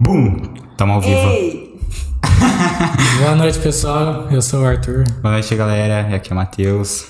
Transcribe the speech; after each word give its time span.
Bum! 0.00 0.36
Tamo 0.76 0.94
ao 0.94 1.00
vivo. 1.00 1.28
Ei! 1.28 1.78
Boa 3.20 3.34
noite, 3.34 3.58
pessoal. 3.58 4.28
Eu 4.30 4.40
sou 4.40 4.62
o 4.62 4.64
Arthur. 4.64 5.04
Boa 5.20 5.32
noite, 5.34 5.54
galera. 5.54 6.14
Aqui 6.14 6.30
é 6.30 6.32
o 6.32 6.36
Matheus. 6.36 7.06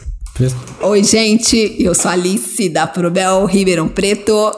Oi, 0.81 1.05
gente, 1.05 1.77
eu 1.79 1.95
sou 1.95 2.11
a 2.11 2.15
Alice 2.15 2.69
da 2.69 2.87
Probel 2.87 3.45
Ribeirão 3.45 3.89
Preto. 3.89 4.51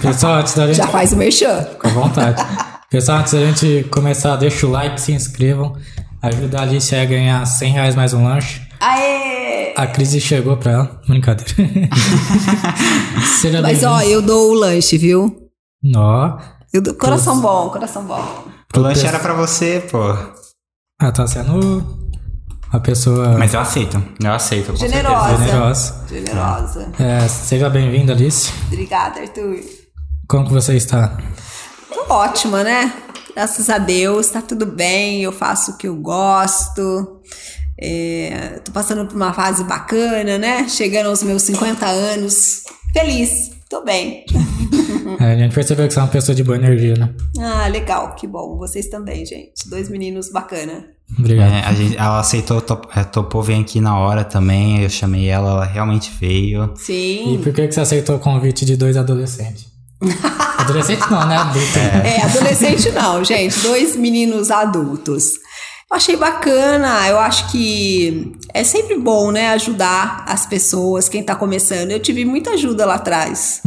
Pessoal, 0.00 0.40
antes 0.40 0.54
da 0.54 0.66
gente. 0.72 0.76
Já 0.76 0.88
faz 0.88 1.12
o 1.12 1.16
merchan. 1.16 1.64
Com 1.78 1.90
vontade. 1.90 2.42
Pessoal, 2.90 3.18
antes 3.18 3.34
da 3.34 3.40
gente 3.46 3.84
começar, 3.90 4.34
deixa 4.36 4.66
o 4.66 4.70
like, 4.70 5.00
se 5.00 5.12
inscrevam. 5.12 5.76
Ajuda 6.20 6.58
a 6.58 6.62
Alice 6.62 6.94
a 6.94 7.04
ganhar 7.04 7.44
100 7.44 7.72
reais 7.72 7.94
mais 7.94 8.14
um 8.14 8.24
lanche. 8.24 8.62
Aê! 8.80 9.74
A 9.76 9.86
crise 9.86 10.20
chegou 10.20 10.56
pra 10.56 10.72
ela. 10.72 11.00
Brincadeira. 11.06 11.54
Seja 13.40 13.62
Mas 13.62 13.84
ó, 13.84 14.00
eu 14.02 14.20
dou 14.20 14.50
o 14.50 14.54
lanche, 14.54 14.98
viu? 14.98 15.50
Ó. 15.94 16.38
Eu. 16.72 16.82
Coração 16.94 17.40
bom, 17.40 17.68
coração 17.70 18.04
bom. 18.04 18.44
O 18.74 18.80
lanche 18.80 19.06
era 19.06 19.18
pra 19.18 19.34
você, 19.34 19.86
pô. 19.90 19.98
Ela 21.00 21.12
tá 21.12 21.26
sendo 21.26 21.84
uma 22.72 22.80
pessoa 22.80 23.36
Mas 23.36 23.52
eu 23.52 23.60
aceito. 23.60 24.02
Eu 24.22 24.32
aceito, 24.32 24.74
Generosa. 24.76 25.28
certeza. 25.28 25.44
generosa. 25.44 26.06
Generosa. 26.08 26.92
É, 26.98 27.28
seja 27.28 27.68
bem-vinda, 27.68 28.12
Alice. 28.12 28.50
Obrigada, 28.68 29.20
Arthur. 29.20 29.60
Como 30.26 30.46
que 30.46 30.52
você 30.52 30.74
está? 30.76 31.18
Tô 31.92 32.14
ótima, 32.14 32.64
né? 32.64 32.90
Graças 33.34 33.68
a 33.68 33.76
Deus, 33.76 34.28
tá 34.28 34.40
tudo 34.40 34.64
bem. 34.64 35.22
Eu 35.22 35.32
faço 35.32 35.72
o 35.72 35.76
que 35.76 35.88
eu 35.88 35.96
gosto. 35.96 37.20
É, 37.78 38.60
tô 38.64 38.72
passando 38.72 39.06
por 39.06 39.16
uma 39.16 39.32
fase 39.34 39.64
bacana, 39.64 40.38
né? 40.38 40.68
Chegando 40.68 41.08
aos 41.08 41.22
meus 41.22 41.42
50 41.42 41.84
anos. 41.84 42.62
Feliz, 42.94 43.50
tô 43.72 43.82
bem. 43.82 44.26
É, 45.18 45.32
a 45.32 45.36
gente 45.36 45.54
percebeu 45.54 45.88
que 45.88 45.94
você 45.94 45.98
é 45.98 46.02
uma 46.02 46.08
pessoa 46.08 46.34
de 46.34 46.44
boa 46.44 46.56
energia, 46.58 46.94
né? 46.94 47.10
Ah, 47.38 47.66
legal, 47.68 48.14
que 48.14 48.26
bom. 48.26 48.58
Vocês 48.58 48.88
também, 48.88 49.24
gente. 49.24 49.66
Dois 49.66 49.88
meninos 49.88 50.30
bacana. 50.30 50.84
Obrigado. 51.18 51.52
É, 51.52 51.60
a 51.62 51.72
gente, 51.72 51.96
ela 51.96 52.20
aceitou, 52.20 52.60
top, 52.60 52.88
é, 52.94 53.02
topou 53.02 53.42
vir 53.42 53.60
aqui 53.60 53.80
na 53.80 53.98
hora 53.98 54.24
também. 54.24 54.82
Eu 54.82 54.90
chamei 54.90 55.28
ela, 55.28 55.50
ela 55.50 55.64
realmente 55.64 56.12
veio. 56.20 56.72
E 56.74 56.78
Sim. 56.78 57.40
por 57.42 57.52
que, 57.52 57.66
que 57.66 57.74
você 57.74 57.80
aceitou 57.80 58.16
o 58.16 58.18
convite 58.18 58.66
de 58.66 58.76
dois 58.76 58.96
adolescentes? 58.96 59.66
Adolescente 60.58 61.10
não, 61.10 61.26
né? 61.26 61.36
Adulto. 61.36 61.78
É, 61.78 62.22
adolescente 62.22 62.90
não, 62.90 63.24
gente. 63.24 63.58
Dois 63.60 63.96
meninos 63.96 64.50
adultos. 64.50 65.32
Eu 65.92 65.96
achei 65.96 66.16
bacana, 66.16 67.06
eu 67.06 67.18
acho 67.18 67.52
que 67.52 68.32
é 68.54 68.64
sempre 68.64 68.96
bom, 68.98 69.30
né, 69.30 69.50
ajudar 69.50 70.24
as 70.26 70.46
pessoas, 70.46 71.06
quem 71.06 71.22
tá 71.22 71.34
começando. 71.36 71.90
Eu 71.90 72.00
tive 72.00 72.24
muita 72.24 72.52
ajuda 72.52 72.86
lá 72.86 72.94
atrás, 72.94 73.60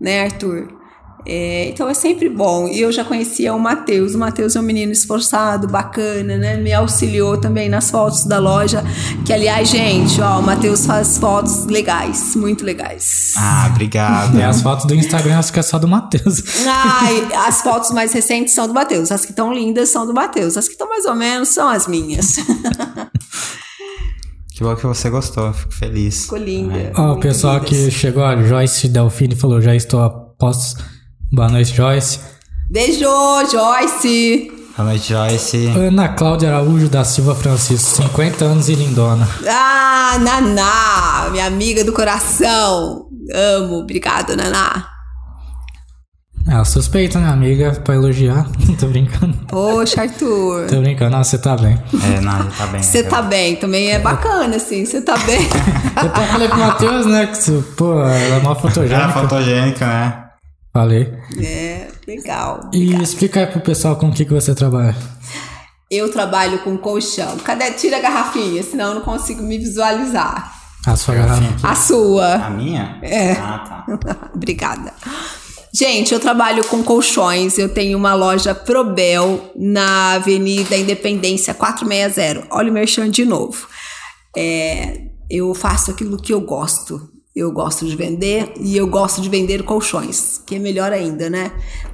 né, 0.00 0.22
Arthur? 0.22 0.68
É, 1.26 1.68
então 1.68 1.88
é 1.88 1.94
sempre 1.94 2.28
bom. 2.28 2.68
E 2.68 2.80
eu 2.80 2.92
já 2.92 3.04
conhecia 3.04 3.54
o 3.54 3.58
Matheus. 3.58 4.14
O 4.14 4.18
Matheus 4.18 4.54
é 4.56 4.60
um 4.60 4.62
menino 4.62 4.92
esforçado, 4.92 5.66
bacana, 5.66 6.36
né? 6.36 6.56
Me 6.56 6.72
auxiliou 6.72 7.38
também 7.38 7.68
nas 7.68 7.90
fotos 7.90 8.24
da 8.24 8.38
loja. 8.38 8.84
Que, 9.24 9.32
aliás, 9.32 9.68
gente, 9.68 10.20
ó, 10.20 10.38
o 10.40 10.42
Matheus 10.42 10.84
faz 10.84 11.16
fotos 11.16 11.64
legais, 11.66 12.34
muito 12.36 12.64
legais. 12.64 13.32
Ah, 13.36 13.68
obrigado. 13.70 14.36
As 14.44 14.60
fotos 14.60 14.84
do 14.86 14.94
Instagram 14.94 15.38
acho 15.38 15.52
que 15.52 15.60
é 15.60 15.62
só 15.62 15.78
do 15.78 15.88
Matheus. 15.88 16.42
Ai, 16.66 17.28
as 17.46 17.62
fotos 17.62 17.90
mais 17.90 18.12
recentes 18.12 18.54
são 18.54 18.66
do 18.66 18.74
Matheus. 18.74 19.10
As 19.10 19.24
que 19.24 19.32
estão 19.32 19.52
lindas 19.52 19.88
são 19.88 20.06
do 20.06 20.12
Matheus. 20.12 20.56
As 20.56 20.66
que 20.66 20.72
estão 20.72 20.88
mais 20.88 21.04
ou 21.06 21.14
menos 21.14 21.48
são 21.48 21.68
as 21.68 21.86
minhas. 21.86 22.36
Que 24.56 24.62
bom 24.62 24.76
que 24.76 24.86
você 24.86 25.10
gostou, 25.10 25.52
fico 25.52 25.74
feliz. 25.74 26.22
Ficou 26.22 26.38
linda. 26.38 26.92
Ó, 26.94 27.02
o 27.02 27.06
muito 27.08 27.22
pessoal 27.22 27.54
lindas. 27.54 27.70
que 27.70 27.90
chegou, 27.90 28.22
a 28.24 28.40
Joyce 28.40 28.88
Delfine 28.88 29.34
falou, 29.34 29.60
já 29.60 29.74
estou 29.74 30.00
a 30.00 30.08
postos. 30.08 30.76
Boa 31.34 31.48
noite, 31.48 31.74
Joyce. 31.74 32.20
Beijo, 32.70 33.08
Joyce. 33.50 34.52
Boa 34.76 34.88
noite, 34.90 35.08
Joyce. 35.12 35.66
Ana 35.76 36.10
Cláudia 36.10 36.48
Araújo 36.48 36.88
da 36.88 37.02
Silva 37.02 37.34
Francisco, 37.34 38.02
50 38.02 38.44
anos 38.44 38.68
e 38.68 38.74
lindona. 38.76 39.28
Ah, 39.48 40.16
Naná, 40.20 41.30
minha 41.32 41.46
amiga 41.46 41.82
do 41.84 41.92
coração. 41.92 43.06
Amo. 43.34 43.80
Obrigada, 43.80 44.36
Naná. 44.36 44.86
Ela 46.46 46.64
suspeita, 46.64 47.18
né, 47.18 47.28
amiga, 47.30 47.72
pra 47.84 47.94
elogiar. 47.96 48.46
Tô 48.78 48.86
brincando. 48.86 49.36
Poxa, 49.48 50.02
Arthur. 50.02 50.68
Tô 50.68 50.80
brincando, 50.82 51.16
Não, 51.16 51.24
você 51.24 51.36
tá 51.38 51.56
bem. 51.56 51.82
É, 52.16 52.20
não, 52.20 52.46
tá 52.50 52.66
bem. 52.68 52.80
Você 52.80 53.02
tá 53.02 53.22
bem, 53.22 53.56
também 53.56 53.90
é 53.90 53.98
bacana, 53.98 54.54
assim. 54.54 54.84
Você 54.84 55.00
tá 55.00 55.16
bem. 55.18 55.40
Eu 56.00 56.08
até 56.10 56.26
falei 56.26 56.46
pro 56.48 56.58
Matheus, 56.58 57.06
né, 57.06 57.26
que, 57.26 57.62
pô, 57.76 57.94
ela 58.02 58.36
é 58.36 58.40
mó 58.40 58.52
Era 58.52 58.60
fotogênica. 58.60 59.12
fotogênica, 59.12 59.86
né? 59.86 60.23
Falei. 60.74 61.08
É, 61.40 61.86
legal. 62.04 62.68
E 62.72 63.00
explica 63.00 63.38
aí 63.38 63.46
pro 63.46 63.60
pessoal 63.60 63.94
com 63.94 64.08
o 64.08 64.12
que, 64.12 64.24
que 64.24 64.32
você 64.32 64.52
trabalha. 64.56 64.96
Eu 65.88 66.10
trabalho 66.10 66.58
com 66.64 66.76
colchão. 66.76 67.36
Cadê? 67.38 67.70
Tira 67.70 67.98
a 67.98 68.00
garrafinha, 68.00 68.60
senão 68.60 68.88
eu 68.88 68.94
não 68.96 69.02
consigo 69.02 69.40
me 69.40 69.56
visualizar. 69.56 70.52
A 70.84 70.96
sua 70.96 71.14
garrafa. 71.14 71.68
A 71.68 71.74
sua. 71.76 72.34
A 72.34 72.50
minha? 72.50 72.98
É. 73.02 73.34
Ah, 73.34 73.84
tá. 73.86 74.30
Obrigada. 74.34 74.92
Gente, 75.72 76.12
eu 76.12 76.18
trabalho 76.18 76.64
com 76.64 76.82
colchões. 76.82 77.56
Eu 77.56 77.68
tenho 77.68 77.96
uma 77.96 78.14
loja 78.14 78.52
Probel 78.52 79.52
na 79.54 80.14
Avenida 80.14 80.76
Independência 80.76 81.54
460. 81.54 82.48
Olha 82.50 82.70
o 82.70 82.74
merchan 82.74 83.08
de 83.08 83.24
novo. 83.24 83.68
É, 84.36 85.02
eu 85.30 85.54
faço 85.54 85.92
aquilo 85.92 86.20
que 86.20 86.32
eu 86.34 86.40
gosto. 86.40 87.13
Eu 87.34 87.50
gosto 87.50 87.84
de 87.84 87.96
vender 87.96 88.52
e 88.60 88.76
eu 88.76 88.86
gosto 88.86 89.20
de 89.20 89.28
vender 89.28 89.64
colchões, 89.64 90.38
que 90.46 90.54
é 90.54 90.58
melhor 90.58 90.92
ainda, 90.92 91.28
né? 91.28 91.52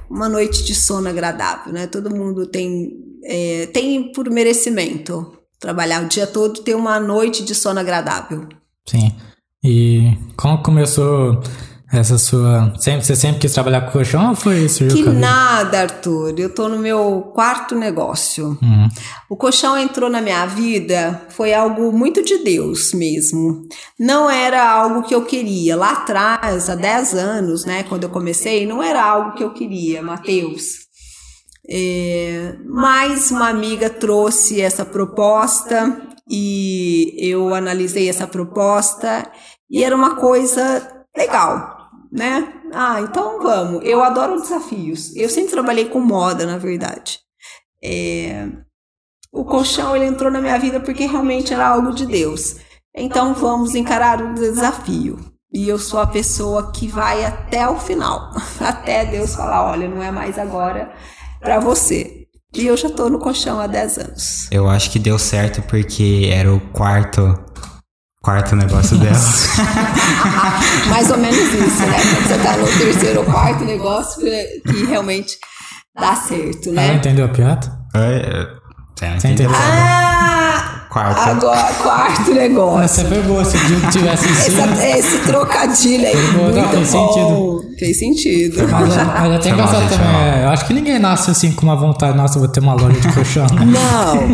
Uma 0.09 0.29
noite 0.29 0.63
de 0.63 0.75
sono 0.75 1.09
agradável, 1.09 1.73
né? 1.73 1.87
Todo 1.87 2.15
mundo 2.15 2.45
tem, 2.45 2.91
é, 3.23 3.65
tem 3.67 4.11
por 4.11 4.29
merecimento 4.29 5.33
trabalhar 5.59 6.03
o 6.03 6.07
dia 6.07 6.27
todo 6.27 6.61
ter 6.61 6.75
uma 6.75 6.99
noite 6.99 7.43
de 7.43 7.55
sono 7.55 7.79
agradável. 7.79 8.47
Sim. 8.85 9.15
E 9.63 10.17
como 10.35 10.61
começou 10.61 11.41
essa 11.91 12.17
sua. 12.17 12.73
Sempre, 12.77 13.05
você 13.05 13.15
sempre 13.15 13.39
quis 13.39 13.53
trabalhar 13.53 13.81
com 13.81 13.91
colchão 13.91 14.29
ou 14.29 14.35
foi 14.35 14.69
surgiu 14.69 15.03
Que 15.03 15.09
nada, 15.09 15.81
Arthur. 15.81 16.33
Eu 16.37 16.53
tô 16.53 16.69
no 16.69 16.79
meu 16.79 17.31
quarto 17.35 17.75
negócio. 17.75 18.57
Uhum. 18.61 18.89
O 19.29 19.35
colchão 19.35 19.77
entrou 19.77 20.09
na 20.09 20.21
minha 20.21 20.45
vida, 20.45 21.21
foi 21.29 21.53
algo 21.53 21.91
muito 21.91 22.23
de 22.23 22.37
Deus 22.43 22.93
mesmo. 22.93 23.63
Não 23.99 24.29
era 24.29 24.69
algo 24.69 25.03
que 25.03 25.13
eu 25.13 25.25
queria. 25.25 25.75
Lá 25.75 25.91
atrás, 25.91 26.69
há 26.69 26.75
10 26.75 27.13
anos, 27.13 27.65
né, 27.65 27.83
quando 27.83 28.03
eu 28.03 28.09
comecei, 28.09 28.65
não 28.65 28.81
era 28.81 29.03
algo 29.03 29.35
que 29.35 29.43
eu 29.43 29.53
queria, 29.53 30.01
Mateus. 30.01 30.91
É, 31.69 32.55
mas 32.65 33.31
uma 33.31 33.49
amiga 33.49 33.89
trouxe 33.89 34.61
essa 34.61 34.83
proposta 34.83 36.01
e 36.29 37.13
eu 37.17 37.53
analisei 37.53 38.09
essa 38.09 38.25
proposta 38.25 39.29
e 39.69 39.83
era 39.83 39.95
uma 39.95 40.15
coisa 40.15 41.05
legal, 41.15 41.70
né? 42.11 42.53
Ah, 42.73 43.01
então 43.01 43.41
vamos. 43.41 43.81
Eu 43.83 44.03
adoro 44.03 44.41
desafios. 44.41 45.15
Eu 45.15 45.29
sempre 45.29 45.51
trabalhei 45.51 45.85
com 45.85 45.99
moda, 45.99 46.45
na 46.45 46.57
verdade. 46.57 47.19
É, 47.83 48.47
o 49.31 49.45
colchão 49.45 49.95
ele 49.95 50.05
entrou 50.05 50.29
na 50.29 50.41
minha 50.41 50.59
vida 50.59 50.79
porque 50.79 51.05
realmente 51.05 51.53
era 51.53 51.67
algo 51.67 51.93
de 51.93 52.05
Deus. 52.05 52.57
Então 52.95 53.33
vamos 53.33 53.75
encarar 53.75 54.21
o 54.21 54.33
desafio. 54.33 55.17
E 55.53 55.67
eu 55.67 55.77
sou 55.77 55.99
a 55.99 56.07
pessoa 56.07 56.71
que 56.71 56.87
vai 56.87 57.25
até 57.25 57.67
o 57.67 57.77
final, 57.77 58.31
até 58.59 59.05
Deus 59.05 59.35
falar, 59.35 59.69
olha, 59.69 59.87
não 59.87 60.01
é 60.01 60.09
mais 60.09 60.39
agora 60.39 60.93
para 61.41 61.59
você. 61.59 62.25
E 62.53 62.67
eu 62.67 62.75
já 62.75 62.89
tô 62.89 63.09
no 63.09 63.19
colchão 63.19 63.59
há 63.59 63.67
10 63.67 63.97
anos. 63.97 64.51
Eu 64.51 64.69
acho 64.69 64.91
que 64.91 64.99
deu 64.99 65.17
certo 65.17 65.61
porque 65.63 66.29
era 66.31 66.53
o 66.53 66.59
quarto. 66.71 67.50
Quarto 68.21 68.55
negócio 68.55 68.97
dela. 68.99 69.17
Mais 70.89 71.09
ou 71.09 71.17
menos 71.17 71.37
isso, 71.39 71.79
né? 71.81 71.97
Quando 72.13 72.27
você 72.27 72.37
tá 72.37 72.57
no 72.57 72.67
terceiro 72.67 73.19
ou 73.21 73.25
quarto 73.25 73.63
negócio 73.65 74.21
que 74.21 74.61
que 74.61 74.85
realmente 74.85 75.37
dá 75.99 76.15
certo, 76.15 76.69
Ela 76.69 76.75
né? 76.75 76.93
entendeu 76.95 77.25
a 77.25 77.29
piada? 77.29 77.79
Você 77.91 79.07
não 79.07 79.19
Você 79.19 79.27
entendeu? 79.29 79.49
entendeu? 79.49 79.51
Ah, 79.55 80.70
Quarto. 80.91 81.19
agora 81.29 81.73
quarto 81.81 82.33
negócio. 82.33 82.83
Essa 82.83 83.05
foi 83.05 83.21
boa, 83.21 83.45
se 83.45 83.55
o 83.55 83.89
tivesse. 83.91 84.25
Essa- 84.27 84.87
esse 84.97 85.19
trocadilho 85.19 86.05
aí, 86.05 86.13
Boa, 86.33 86.43
muito 86.49 86.55
não, 86.57 86.69
fez 86.69 86.91
bom. 86.91 87.59
Fez 87.79 87.97
sentido. 87.99 88.57
Mas, 88.57 88.97
eu- 88.97 89.05
mas 89.05 89.45
mal, 89.47 89.55
gostado 89.55 89.81
gente, 89.83 89.89
também. 89.97 90.15
é, 90.15 90.43
Eu 90.45 90.49
acho 90.49 90.65
que 90.67 90.73
ninguém 90.73 90.99
nasce 90.99 91.31
assim 91.31 91.51
com 91.53 91.63
uma 91.63 91.75
vontade, 91.77 92.17
nossa, 92.17 92.35
eu 92.35 92.41
vou 92.41 92.49
ter 92.51 92.59
uma 92.59 92.73
loja 92.73 92.99
de 92.99 93.13
colchão. 93.13 93.45
né? 93.47 93.65
Não, 93.65 94.27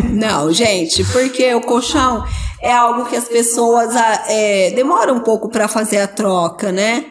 não, 0.44 0.52
gente, 0.52 1.04
porque 1.04 1.54
o 1.54 1.60
colchão 1.60 2.24
é 2.60 2.72
algo 2.74 3.04
que 3.04 3.14
as 3.14 3.28
pessoas 3.28 3.94
ah, 3.94 4.24
é, 4.28 4.72
demoram 4.72 5.14
um 5.14 5.20
pouco 5.20 5.48
para 5.48 5.68
fazer 5.68 6.00
a 6.00 6.08
troca, 6.08 6.72
né? 6.72 7.04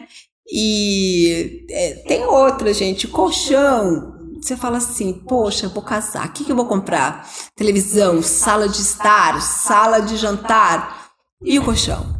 E 0.52 1.64
é, 1.70 1.90
tem 2.06 2.24
outra, 2.26 2.72
gente, 2.74 3.06
colchão. 3.08 4.17
Você 4.48 4.56
fala 4.56 4.78
assim, 4.78 5.12
poxa, 5.12 5.68
vou 5.68 5.82
casar, 5.82 6.26
o 6.26 6.30
que, 6.30 6.42
que 6.42 6.50
eu 6.50 6.56
vou 6.56 6.64
comprar? 6.64 7.28
Televisão, 7.54 8.22
sala 8.22 8.66
de 8.66 8.80
estar, 8.80 9.42
sala 9.42 10.00
de 10.00 10.16
jantar 10.16 11.10
e 11.44 11.58
o 11.58 11.64
colchão. 11.66 12.16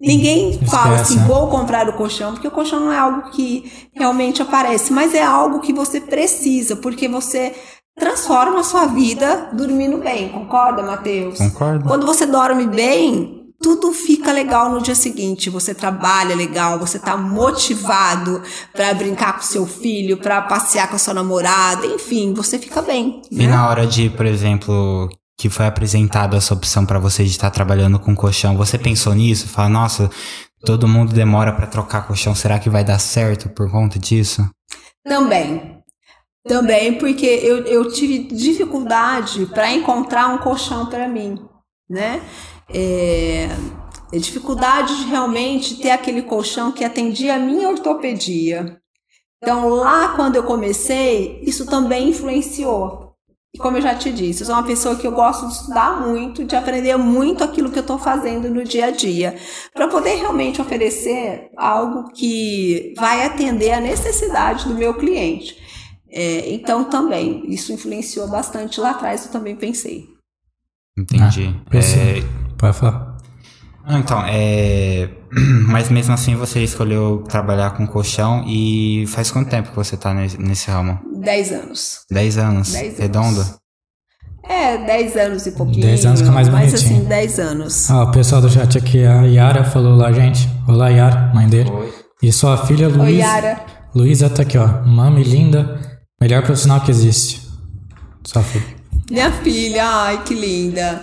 Ninguém 0.00 0.64
fala 0.64 1.00
assim, 1.00 1.16
né? 1.16 1.24
vou 1.26 1.48
comprar 1.48 1.88
o 1.88 1.94
colchão, 1.94 2.34
porque 2.34 2.46
o 2.46 2.52
colchão 2.52 2.78
não 2.78 2.92
é 2.92 2.98
algo 2.98 3.30
que 3.30 3.88
realmente 3.92 4.42
aparece, 4.42 4.92
mas 4.92 5.12
é 5.12 5.24
algo 5.24 5.58
que 5.58 5.72
você 5.72 6.00
precisa, 6.00 6.76
porque 6.76 7.08
você 7.08 7.52
transforma 7.98 8.60
a 8.60 8.64
sua 8.64 8.86
vida 8.86 9.50
dormindo 9.52 9.98
bem. 9.98 10.28
Concorda, 10.28 10.84
Matheus? 10.84 11.36
Concordo. 11.36 11.84
Quando 11.84 12.06
você 12.06 12.26
dorme 12.26 12.68
bem, 12.68 13.41
tudo 13.62 13.92
fica 13.92 14.32
legal 14.32 14.70
no 14.70 14.82
dia 14.82 14.94
seguinte. 14.94 15.48
Você 15.48 15.74
trabalha 15.74 16.34
legal, 16.34 16.78
você 16.78 16.98
tá 16.98 17.16
motivado 17.16 18.42
para 18.72 18.92
brincar 18.92 19.34
com 19.34 19.42
seu 19.42 19.66
filho, 19.66 20.18
para 20.18 20.42
passear 20.42 20.88
com 20.88 20.96
a 20.96 20.98
sua 20.98 21.14
namorada, 21.14 21.86
enfim, 21.86 22.34
você 22.34 22.58
fica 22.58 22.82
bem. 22.82 23.22
E 23.30 23.46
né? 23.46 23.46
na 23.46 23.68
hora 23.68 23.86
de, 23.86 24.10
por 24.10 24.26
exemplo, 24.26 25.08
que 25.38 25.48
foi 25.48 25.66
apresentada 25.66 26.36
essa 26.36 26.52
opção 26.52 26.84
pra 26.84 26.98
você 26.98 27.24
de 27.24 27.30
estar 27.30 27.50
trabalhando 27.50 27.98
com 27.98 28.14
colchão, 28.14 28.56
você 28.56 28.76
pensou 28.76 29.14
nisso? 29.14 29.48
Fala, 29.48 29.68
nossa, 29.68 30.10
todo 30.64 30.88
mundo 30.88 31.12
demora 31.12 31.52
pra 31.52 31.66
trocar 31.66 32.06
colchão, 32.06 32.34
será 32.34 32.58
que 32.58 32.68
vai 32.68 32.84
dar 32.84 32.98
certo 32.98 33.48
por 33.48 33.70
conta 33.70 33.98
disso? 33.98 34.48
Também. 35.04 35.80
Também 36.46 36.98
porque 36.98 37.26
eu, 37.26 37.64
eu 37.64 37.92
tive 37.92 38.24
dificuldade 38.24 39.46
para 39.46 39.72
encontrar 39.72 40.28
um 40.28 40.38
colchão 40.38 40.86
para 40.86 41.06
mim, 41.06 41.38
né? 41.88 42.20
É, 42.74 43.48
é 44.12 44.18
dificuldade 44.18 44.96
de 44.96 45.10
realmente 45.10 45.76
ter 45.76 45.90
aquele 45.90 46.22
colchão 46.22 46.72
que 46.72 46.84
atendia 46.84 47.36
a 47.36 47.38
minha 47.38 47.68
ortopedia. 47.68 48.78
Então, 49.42 49.68
lá 49.68 50.14
quando 50.14 50.36
eu 50.36 50.44
comecei, 50.44 51.40
isso 51.42 51.66
também 51.66 52.10
influenciou. 52.10 53.12
E 53.54 53.58
como 53.58 53.76
eu 53.76 53.82
já 53.82 53.94
te 53.94 54.10
disse, 54.10 54.42
eu 54.42 54.46
sou 54.46 54.54
uma 54.54 54.62
pessoa 54.62 54.96
que 54.96 55.06
eu 55.06 55.12
gosto 55.12 55.46
de 55.46 55.52
estudar 55.52 56.00
muito, 56.00 56.44
de 56.44 56.56
aprender 56.56 56.96
muito 56.96 57.44
aquilo 57.44 57.70
que 57.70 57.78
eu 57.78 57.82
estou 57.82 57.98
fazendo 57.98 58.48
no 58.48 58.64
dia 58.64 58.86
a 58.86 58.90
dia, 58.90 59.36
para 59.74 59.88
poder 59.88 60.14
realmente 60.14 60.60
oferecer 60.60 61.50
algo 61.56 62.10
que 62.12 62.94
vai 62.96 63.26
atender 63.26 63.72
a 63.72 63.80
necessidade 63.80 64.66
do 64.66 64.74
meu 64.74 64.94
cliente. 64.94 65.60
É, 66.10 66.50
então, 66.54 66.84
também, 66.84 67.44
isso 67.46 67.72
influenciou 67.72 68.26
bastante 68.28 68.80
lá 68.80 68.92
atrás, 68.92 69.26
eu 69.26 69.32
também 69.32 69.54
pensei. 69.54 70.06
Entendi. 70.96 71.54
Ah. 71.70 71.76
É, 71.76 72.41
Pode 72.62 72.76
falar. 72.78 73.16
Ah, 73.84 73.98
Então, 73.98 74.22
é. 74.24 75.08
Mas 75.66 75.88
mesmo 75.90 76.14
assim 76.14 76.36
você 76.36 76.62
escolheu 76.62 77.24
trabalhar 77.28 77.70
com 77.72 77.84
colchão 77.88 78.44
e 78.46 79.04
faz 79.08 79.32
quanto 79.32 79.50
tempo 79.50 79.70
que 79.70 79.76
você 79.76 79.96
tá 79.96 80.14
nesse, 80.14 80.70
ramo? 80.70 81.00
10 81.16 81.52
anos. 81.52 81.98
10 82.08 82.38
anos? 82.38 82.70
Dez 82.72 82.84
anos. 82.86 82.98
Redondo? 83.00 83.46
É, 84.48 84.78
10 84.78 85.16
anos 85.16 85.46
e 85.46 85.52
pouquinho. 85.52 85.80
10 85.86 86.06
anos 86.06 86.20
fica 86.20 86.30
mais 86.32 86.48
Mas 86.48 86.70
bonitinho. 86.70 86.98
assim, 87.00 87.08
10 87.08 87.38
anos. 87.40 87.90
Ah, 87.90 88.04
o 88.04 88.12
pessoal 88.12 88.40
do 88.40 88.48
chat 88.48 88.78
aqui, 88.78 89.04
a 89.04 89.22
Yara 89.22 89.64
falou 89.64 89.96
lá, 89.96 90.12
gente. 90.12 90.48
Olá, 90.68 90.88
Yara, 90.88 91.32
mãe 91.34 91.48
dele. 91.48 91.70
E 92.22 92.30
sua 92.32 92.56
filha 92.66 92.86
Oi, 92.88 92.94
Luísa. 92.94 93.18
Yara. 93.22 93.60
Luísa 93.92 94.30
tá 94.30 94.42
aqui, 94.42 94.56
ó. 94.56 94.84
Mami 94.86 95.24
linda, 95.24 95.80
melhor 96.20 96.42
profissional 96.44 96.80
que 96.80 96.90
existe. 96.92 97.42
Sua 98.24 98.42
filha. 98.44 98.64
Minha 99.10 99.32
filha, 99.32 99.84
ai, 99.84 100.22
que 100.22 100.34
linda. 100.34 101.02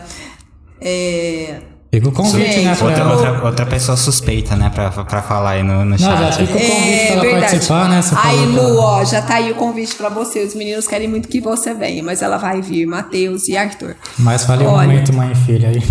É, 0.82 1.62
Fica 1.92 2.08
o 2.08 2.12
convite, 2.12 2.60
né, 2.60 2.72
Outra, 2.72 2.92
ela. 3.00 3.14
outra, 3.16 3.46
outra 3.46 3.66
pessoa 3.66 3.98
suspeita, 3.98 4.56
né, 4.56 4.70
pra, 4.74 4.92
pra 4.92 5.22
falar 5.24 5.52
aí 5.52 5.64
no, 5.64 5.80
no 5.84 5.86
Não, 5.86 5.98
já 5.98 6.32
chat. 6.32 6.46
fica 6.46 6.54
o 6.58 6.62
convite 6.62 6.70
É 6.78 7.06
pra 7.08 7.14
ela 7.14 7.22
verdade. 7.24 7.42
participar, 7.52 7.90
né? 7.90 8.02
Você 8.04 8.16
Aí, 8.16 8.46
Lu, 8.46 8.78
ó, 8.78 9.04
já 9.04 9.22
tá 9.24 9.36
aí 9.36 9.52
o 9.52 9.56
convite 9.56 9.96
pra 9.96 10.08
você. 10.10 10.44
Os 10.44 10.54
meninos 10.54 10.88
querem 10.88 11.08
muito 11.08 11.28
que 11.28 11.42
você 11.42 11.74
venha, 11.74 12.04
mas 12.04 12.22
ela 12.22 12.38
vai 12.38 12.62
vir, 12.62 12.86
Matheus 12.86 13.48
e 13.48 13.58
Arthur. 13.58 13.96
Mas 14.20 14.46
fale 14.46 14.64
o 14.64 14.68
Olha. 14.68 14.88
momento 14.88 15.12
mãe 15.14 15.32
e 15.32 15.36
filha 15.36 15.70
aí. 15.70 15.82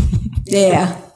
É. 0.56 1.08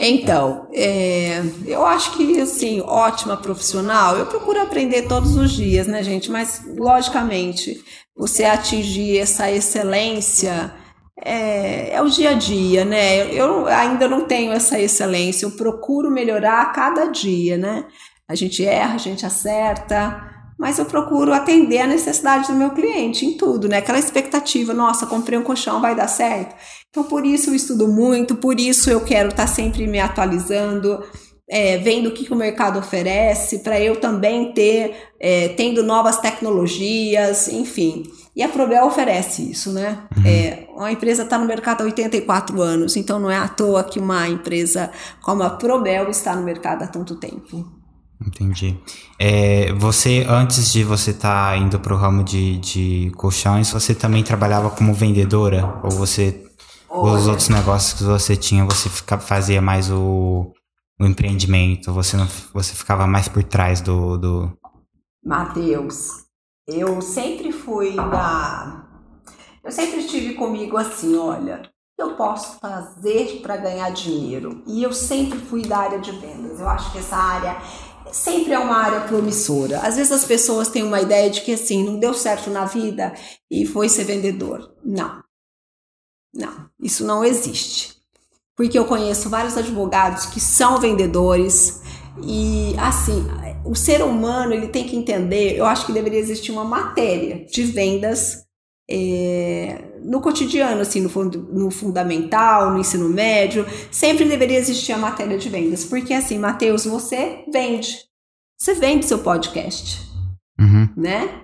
Então, 0.00 0.66
é, 0.74 1.42
eu 1.64 1.86
acho 1.86 2.12
que, 2.16 2.40
assim, 2.40 2.82
ótima 2.84 3.36
profissional. 3.36 4.16
Eu 4.16 4.26
procuro 4.26 4.60
aprender 4.60 5.02
todos 5.02 5.36
os 5.36 5.52
dias, 5.52 5.86
né, 5.86 6.02
gente? 6.02 6.28
Mas, 6.30 6.60
logicamente, 6.76 7.76
você 8.16 8.44
atingir 8.44 9.18
essa 9.18 9.50
excelência 9.50 10.72
é, 11.22 11.94
é 11.94 12.02
o 12.02 12.08
dia 12.08 12.30
a 12.30 12.34
dia, 12.34 12.84
né? 12.84 13.32
Eu 13.32 13.66
ainda 13.66 14.08
não 14.08 14.22
tenho 14.22 14.52
essa 14.52 14.78
excelência. 14.80 15.46
Eu 15.46 15.52
procuro 15.52 16.10
melhorar 16.10 16.62
a 16.62 16.66
cada 16.66 17.06
dia, 17.06 17.56
né? 17.56 17.84
A 18.28 18.34
gente 18.34 18.64
erra, 18.64 18.94
a 18.94 18.98
gente 18.98 19.24
acerta. 19.24 20.32
Mas 20.58 20.78
eu 20.78 20.84
procuro 20.84 21.32
atender 21.32 21.80
a 21.80 21.86
necessidade 21.86 22.46
do 22.46 22.54
meu 22.54 22.70
cliente 22.70 23.26
em 23.26 23.36
tudo, 23.36 23.68
né? 23.68 23.78
Aquela 23.78 23.98
expectativa, 23.98 24.72
nossa, 24.72 25.06
comprei 25.06 25.38
um 25.38 25.42
colchão, 25.42 25.80
vai 25.80 25.96
dar 25.96 26.08
certo. 26.08 26.54
Então, 26.88 27.04
por 27.04 27.26
isso 27.26 27.50
eu 27.50 27.54
estudo 27.54 27.88
muito, 27.88 28.36
por 28.36 28.58
isso 28.58 28.88
eu 28.88 29.00
quero 29.00 29.30
estar 29.30 29.48
sempre 29.48 29.84
me 29.86 29.98
atualizando, 29.98 31.02
é, 31.50 31.76
vendo 31.78 32.08
o 32.08 32.12
que, 32.12 32.24
que 32.24 32.32
o 32.32 32.36
mercado 32.36 32.78
oferece, 32.78 33.58
para 33.58 33.80
eu 33.80 33.96
também 33.96 34.52
ter, 34.52 34.94
é, 35.18 35.48
tendo 35.48 35.82
novas 35.82 36.18
tecnologias, 36.18 37.48
enfim. 37.48 38.04
E 38.36 38.42
a 38.42 38.48
Probel 38.48 38.84
oferece 38.86 39.48
isso, 39.48 39.72
né? 39.72 40.08
É, 40.24 40.66
uma 40.74 40.90
empresa 40.90 41.22
está 41.22 41.38
no 41.38 41.46
mercado 41.46 41.82
há 41.82 41.84
84 41.84 42.60
anos, 42.60 42.96
então 42.96 43.20
não 43.20 43.30
é 43.30 43.36
à 43.36 43.46
toa 43.46 43.84
que 43.84 44.00
uma 44.00 44.28
empresa 44.28 44.90
como 45.22 45.42
a 45.44 45.50
Probel 45.50 46.10
está 46.10 46.34
no 46.34 46.42
mercado 46.42 46.82
há 46.82 46.86
tanto 46.88 47.14
tempo. 47.14 47.64
Entendi. 48.26 48.78
É, 49.18 49.72
você, 49.74 50.24
antes 50.28 50.72
de 50.72 50.82
você 50.82 51.10
estar 51.10 51.56
indo 51.58 51.78
pro 51.78 51.96
ramo 51.96 52.24
de, 52.24 52.58
de 52.58 53.12
colchões, 53.16 53.70
você 53.70 53.94
também 53.94 54.22
trabalhava 54.22 54.70
como 54.70 54.94
vendedora? 54.94 55.80
Ou 55.82 55.90
você, 55.90 56.44
os 56.90 57.22
Olha. 57.22 57.30
outros 57.30 57.48
negócios 57.48 57.92
que 57.92 58.04
você 58.04 58.36
tinha, 58.36 58.64
você 58.64 58.88
fica, 58.88 59.18
fazia 59.18 59.60
mais 59.60 59.90
o, 59.90 60.52
o 60.98 61.06
empreendimento? 61.06 61.92
Você, 61.92 62.16
não, 62.16 62.26
você 62.52 62.74
ficava 62.74 63.06
mais 63.06 63.28
por 63.28 63.44
trás 63.44 63.80
do... 63.80 64.16
do... 64.16 64.58
Mateus, 65.24 66.24
eu 66.66 67.00
sempre 67.02 67.52
fui 67.64 67.94
da. 67.96 68.86
Eu 69.62 69.72
sempre 69.72 70.00
estive 70.00 70.34
comigo 70.34 70.76
assim, 70.76 71.16
olha, 71.16 71.62
eu 71.96 72.14
posso 72.16 72.58
fazer 72.58 73.40
para 73.40 73.56
ganhar 73.56 73.90
dinheiro? 73.90 74.62
E 74.66 74.82
eu 74.82 74.92
sempre 74.92 75.38
fui 75.38 75.62
da 75.62 75.78
área 75.78 75.98
de 75.98 76.12
vendas. 76.12 76.60
Eu 76.60 76.68
acho 76.68 76.92
que 76.92 76.98
essa 76.98 77.16
área 77.16 77.56
sempre 78.12 78.52
é 78.52 78.58
uma 78.58 78.76
área 78.76 79.00
promissora. 79.02 79.78
Às 79.80 79.96
vezes 79.96 80.12
as 80.12 80.24
pessoas 80.24 80.68
têm 80.68 80.82
uma 80.82 81.00
ideia 81.00 81.30
de 81.30 81.40
que 81.40 81.52
assim, 81.52 81.82
não 81.82 81.98
deu 81.98 82.12
certo 82.12 82.50
na 82.50 82.64
vida 82.64 83.14
e 83.50 83.64
foi 83.64 83.88
ser 83.88 84.04
vendedor. 84.04 84.74
Não. 84.84 85.22
Não, 86.34 86.68
isso 86.80 87.04
não 87.04 87.24
existe. 87.24 87.94
Porque 88.56 88.78
eu 88.78 88.84
conheço 88.84 89.28
vários 89.28 89.56
advogados 89.56 90.26
que 90.26 90.40
são 90.40 90.78
vendedores 90.80 91.80
e 92.22 92.74
assim, 92.78 93.26
o 93.64 93.74
ser 93.74 94.02
humano 94.02 94.52
ele 94.52 94.68
tem 94.68 94.84
que 94.84 94.96
entender, 94.96 95.56
eu 95.56 95.64
acho 95.64 95.86
que 95.86 95.92
deveria 95.92 96.18
existir 96.18 96.52
uma 96.52 96.64
matéria 96.64 97.44
de 97.46 97.62
vendas 97.64 98.44
é, 98.88 99.82
no 100.02 100.20
cotidiano, 100.20 100.80
assim, 100.82 101.00
no, 101.00 101.10
no 101.24 101.70
fundamental, 101.70 102.70
no 102.72 102.78
ensino 102.78 103.08
médio, 103.08 103.66
sempre 103.90 104.24
deveria 104.26 104.58
existir 104.58 104.92
a 104.92 104.98
matéria 104.98 105.38
de 105.38 105.48
vendas, 105.48 105.84
porque 105.84 106.12
assim, 106.12 106.38
Matheus, 106.38 106.84
você 106.84 107.44
vende, 107.52 107.98
você 108.58 108.74
vende 108.74 109.06
seu 109.06 109.18
podcast, 109.18 110.02
Uhum. 110.60 110.88
né? 110.96 111.40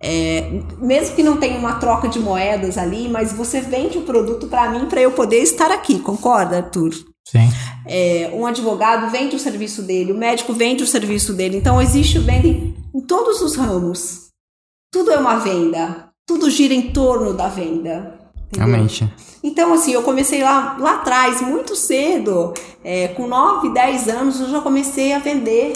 É, 0.00 0.50
mesmo 0.78 1.16
que 1.16 1.22
não 1.22 1.38
tenha 1.38 1.58
uma 1.58 1.74
troca 1.76 2.08
de 2.08 2.18
moedas 2.18 2.76
ali, 2.76 3.08
mas 3.08 3.32
você 3.32 3.60
vende 3.60 3.96
o 3.98 4.02
produto 4.02 4.48
para 4.48 4.70
mim 4.70 4.86
para 4.86 5.00
eu 5.00 5.12
poder 5.12 5.38
estar 5.38 5.70
aqui, 5.70 5.98
concorda, 5.98 6.58
Arthur? 6.58 6.92
Sim. 7.26 7.48
É, 7.86 8.30
um 8.32 8.46
advogado 8.46 9.10
vende 9.10 9.36
o 9.36 9.38
serviço 9.38 9.82
dele, 9.82 10.12
o 10.12 10.16
médico 10.18 10.52
vende 10.52 10.82
o 10.82 10.86
serviço 10.86 11.32
dele. 11.34 11.56
Então 11.56 11.80
existe 11.80 12.18
venda 12.18 12.46
em, 12.46 12.74
em 12.94 13.00
todos 13.00 13.40
os 13.40 13.56
ramos. 13.56 14.28
Tudo 14.92 15.10
é 15.10 15.18
uma 15.18 15.36
venda. 15.38 16.08
Tudo 16.26 16.50
gira 16.50 16.72
em 16.72 16.92
torno 16.92 17.34
da 17.34 17.48
venda. 17.48 18.18
entendeu? 18.46 18.66
Realmente. 18.66 19.12
Então, 19.42 19.74
assim, 19.74 19.92
eu 19.92 20.02
comecei 20.02 20.42
lá, 20.42 20.76
lá 20.78 20.94
atrás, 20.94 21.42
muito 21.42 21.76
cedo, 21.76 22.54
é, 22.82 23.08
com 23.08 23.26
9, 23.26 23.70
10 23.70 24.08
anos, 24.08 24.40
eu 24.40 24.48
já 24.48 24.60
comecei 24.60 25.12
a 25.12 25.18
vender. 25.18 25.74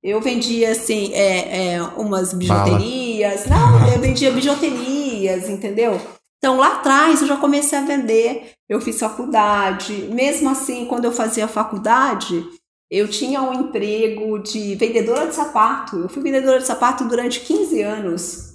Eu 0.00 0.20
vendia, 0.20 0.70
assim, 0.70 1.12
é, 1.12 1.72
é, 1.72 1.82
umas 1.96 2.32
bijuterias. 2.32 3.46
Não, 3.46 3.88
eu 3.88 3.98
vendia 3.98 4.30
bijuterias, 4.30 5.48
entendeu? 5.48 6.00
Então, 6.38 6.56
lá 6.56 6.76
atrás, 6.76 7.20
eu 7.20 7.26
já 7.26 7.36
comecei 7.36 7.76
a 7.78 7.82
vender. 7.82 8.52
Eu 8.68 8.80
fiz 8.80 8.98
faculdade. 8.98 9.92
Mesmo 10.12 10.48
assim, 10.48 10.86
quando 10.86 11.04
eu 11.04 11.12
fazia 11.12 11.48
faculdade, 11.48 12.44
eu 12.90 13.08
tinha 13.08 13.42
um 13.42 13.52
emprego 13.52 14.38
de 14.38 14.74
vendedora 14.76 15.26
de 15.26 15.34
sapato. 15.34 15.96
Eu 15.96 16.08
fui 16.08 16.22
vendedora 16.22 16.58
de 16.58 16.66
sapato 16.66 17.04
durante 17.04 17.40
15 17.40 17.82
anos. 17.82 18.48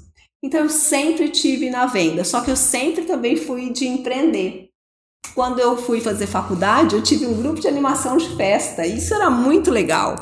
Então 0.44 0.62
eu 0.62 0.70
sempre 0.70 1.30
tive 1.30 1.70
na 1.70 1.86
venda, 1.86 2.26
só 2.26 2.42
que 2.42 2.52
eu 2.52 2.56
sempre 2.56 3.06
também 3.06 3.38
fui 3.38 3.70
de 3.70 3.88
empreender. 3.88 4.70
Quando 5.34 5.60
eu 5.60 5.78
fui 5.78 6.02
fazer 6.02 6.28
faculdade, 6.28 6.96
eu 6.96 7.02
tive 7.02 7.26
um 7.26 7.42
grupo 7.42 7.62
de 7.62 7.68
animação 7.68 8.18
de 8.18 8.36
festa. 8.36 8.86
Isso 8.86 9.14
era 9.14 9.30
muito 9.30 9.72
legal. 9.72 10.16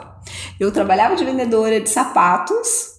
Eu 0.59 0.71
trabalhava 0.71 1.15
de 1.15 1.25
vendedora 1.25 1.81
de 1.81 1.89
sapatos 1.89 2.90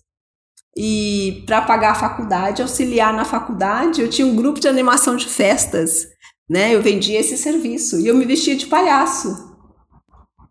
e 0.77 1.43
para 1.47 1.63
pagar 1.63 1.93
a 1.93 1.95
faculdade, 1.95 2.63
auxiliar 2.63 3.13
na 3.13 3.25
faculdade, 3.25 4.01
eu 4.01 4.09
tinha 4.09 4.27
um 4.27 4.35
grupo 4.35 4.59
de 4.59 4.69
animação 4.69 5.17
de 5.17 5.27
festas, 5.27 6.07
né? 6.49 6.75
Eu 6.75 6.83
vendia 6.83 7.21
esse 7.21 7.37
serviço 7.37 8.01
e 8.01 8.07
eu 8.07 8.15
me 8.15 8.25
vestia 8.25 8.57
de 8.57 8.67
palhaço. 8.67 9.53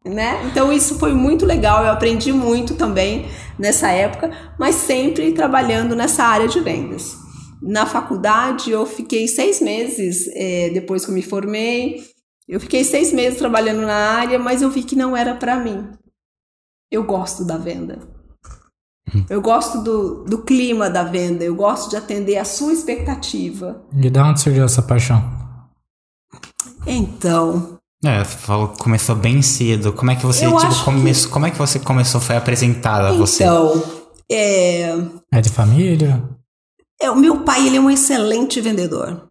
né? 0.05 0.43
Então 0.45 0.71
isso 0.73 0.97
foi 0.97 1.13
muito 1.13 1.45
legal, 1.45 1.83
eu 1.83 1.91
aprendi 1.91 2.31
muito 2.33 2.75
também 2.75 3.27
nessa 3.59 3.89
época, 3.91 4.31
mas 4.59 4.75
sempre 4.75 5.31
trabalhando 5.31 5.95
nessa 5.95 6.23
área 6.23 6.47
de 6.47 6.59
vendas. 6.59 7.15
Na 7.61 7.85
faculdade 7.85 8.71
eu 8.71 8.85
fiquei 8.85 9.27
seis 9.27 9.61
meses 9.61 10.27
é, 10.33 10.69
depois 10.71 11.05
que 11.05 11.11
eu 11.11 11.15
me 11.15 11.21
formei, 11.21 12.03
eu 12.47 12.59
fiquei 12.59 12.83
seis 12.83 13.13
meses 13.13 13.37
trabalhando 13.37 13.81
na 13.81 13.93
área, 13.93 14.39
mas 14.39 14.61
eu 14.61 14.69
vi 14.69 14.83
que 14.83 14.95
não 14.95 15.15
era 15.15 15.35
para 15.35 15.57
mim. 15.57 15.87
Eu 16.91 17.03
gosto 17.03 17.45
da 17.45 17.57
venda. 17.57 18.20
Eu 19.29 19.41
gosto 19.41 19.81
do, 19.83 20.23
do 20.23 20.37
clima 20.43 20.89
da 20.89 21.03
venda, 21.03 21.43
eu 21.43 21.55
gosto 21.55 21.89
de 21.89 21.95
atender 21.97 22.37
a 22.37 22.45
sua 22.45 22.71
expectativa. 22.71 23.81
E 23.95 24.09
de 24.09 24.19
onde 24.19 24.39
surgiu 24.41 24.63
essa 24.63 24.81
paixão? 24.81 25.21
Então, 26.85 27.77
É, 28.03 28.23
você 28.23 28.37
falou 28.37 28.69
que 28.69 28.79
começou 28.79 29.15
bem 29.15 29.41
cedo. 29.41 29.93
Como 29.93 30.11
é 30.11 30.15
que 30.15 30.25
você, 30.25 30.45
tipo, 30.45 30.83
começou, 30.85 31.31
como 31.31 31.45
é 31.45 31.51
que 31.51 31.57
você 31.57 31.79
começou, 31.79 32.21
foi 32.21 32.35
apresentada 32.37 33.09
a 33.09 33.13
você? 33.13 33.43
então 33.43 33.83
é, 34.31 34.93
É 35.31 35.41
de 35.41 35.49
família? 35.49 36.23
é, 36.99 37.09
o 37.11 37.15
meu 37.15 37.41
pai 37.43 37.67
ele 37.67 37.77
é 37.77 37.81
um 37.81 37.89
excelente 37.89 38.61
vendedor. 38.61 39.27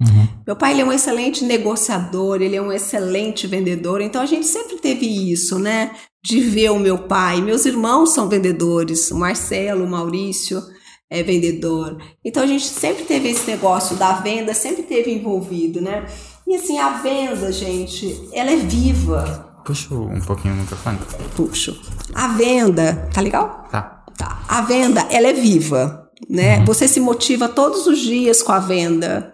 Uhum. 0.00 0.28
Meu 0.46 0.56
pai 0.56 0.72
ele 0.72 0.82
é 0.82 0.84
um 0.84 0.92
excelente 0.92 1.44
negociador, 1.44 2.42
ele 2.42 2.56
é 2.56 2.62
um 2.62 2.72
excelente 2.72 3.46
vendedor, 3.46 4.00
então 4.00 4.20
a 4.20 4.26
gente 4.26 4.46
sempre 4.46 4.76
teve 4.76 5.06
isso, 5.32 5.58
né? 5.58 5.94
De 6.24 6.40
ver 6.40 6.70
o 6.70 6.78
meu 6.78 6.98
pai. 6.98 7.40
Meus 7.42 7.66
irmãos 7.66 8.14
são 8.14 8.28
vendedores, 8.28 9.10
o 9.10 9.18
Marcelo, 9.18 9.84
o 9.84 9.88
Maurício 9.88 10.62
é 11.10 11.22
vendedor. 11.22 11.98
Então 12.24 12.42
a 12.42 12.46
gente 12.46 12.66
sempre 12.66 13.04
teve 13.04 13.28
esse 13.28 13.48
negócio 13.50 13.96
da 13.96 14.12
venda, 14.14 14.54
sempre 14.54 14.82
teve 14.82 15.12
envolvido, 15.12 15.80
né? 15.80 16.06
E 16.46 16.56
assim, 16.56 16.78
a 16.78 16.98
venda, 16.98 17.52
gente, 17.52 18.28
ela 18.32 18.50
é 18.50 18.56
viva. 18.56 19.62
Puxa 19.64 19.94
um 19.94 20.20
pouquinho 20.20 20.54
o 20.54 20.56
microfone. 20.58 20.98
Puxo. 21.36 21.80
A 22.14 22.28
venda, 22.28 23.08
tá 23.12 23.20
legal? 23.20 23.66
Tá. 23.70 24.04
Tá. 24.16 24.44
A 24.48 24.60
venda, 24.62 25.06
ela 25.10 25.28
é 25.28 25.32
viva, 25.32 26.08
né? 26.28 26.64
Você 26.64 26.86
se 26.86 27.00
motiva 27.00 27.48
todos 27.48 27.86
os 27.86 27.98
dias 27.98 28.42
com 28.42 28.52
a 28.52 28.58
venda. 28.58 29.32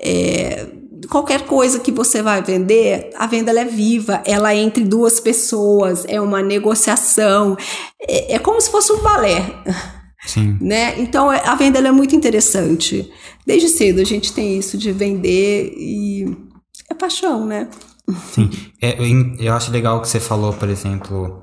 É, 0.00 0.66
qualquer 1.08 1.42
coisa 1.46 1.80
que 1.80 1.90
você 1.90 2.22
vai 2.22 2.42
vender, 2.42 3.10
a 3.16 3.26
venda 3.26 3.50
ela 3.50 3.60
é 3.60 3.64
viva, 3.64 4.22
ela 4.24 4.52
é 4.52 4.58
entre 4.58 4.84
duas 4.84 5.20
pessoas, 5.20 6.04
é 6.08 6.20
uma 6.20 6.42
negociação, 6.42 7.56
é, 8.00 8.34
é 8.34 8.38
como 8.38 8.60
se 8.60 8.70
fosse 8.70 8.92
um 8.92 9.02
balé, 9.02 9.44
Sim. 10.26 10.56
né? 10.62 10.98
Então 11.00 11.32
é- 11.32 11.42
a 11.46 11.54
venda 11.54 11.78
ela 11.78 11.88
é 11.88 11.92
muito 11.92 12.14
interessante. 12.14 13.10
Desde 13.46 13.68
cedo 13.68 14.00
a 14.00 14.04
gente 14.04 14.32
tem 14.32 14.58
isso 14.58 14.78
de 14.78 14.92
vender 14.92 15.72
e 15.76 16.36
é 16.90 16.94
paixão, 16.94 17.46
né? 17.46 17.68
Sim. 18.32 18.50
É, 18.80 18.98
eu, 18.98 19.36
eu 19.38 19.52
acho 19.54 19.70
legal 19.70 20.00
que 20.00 20.08
você 20.08 20.20
falou, 20.20 20.52
por 20.52 20.68
exemplo, 20.68 21.40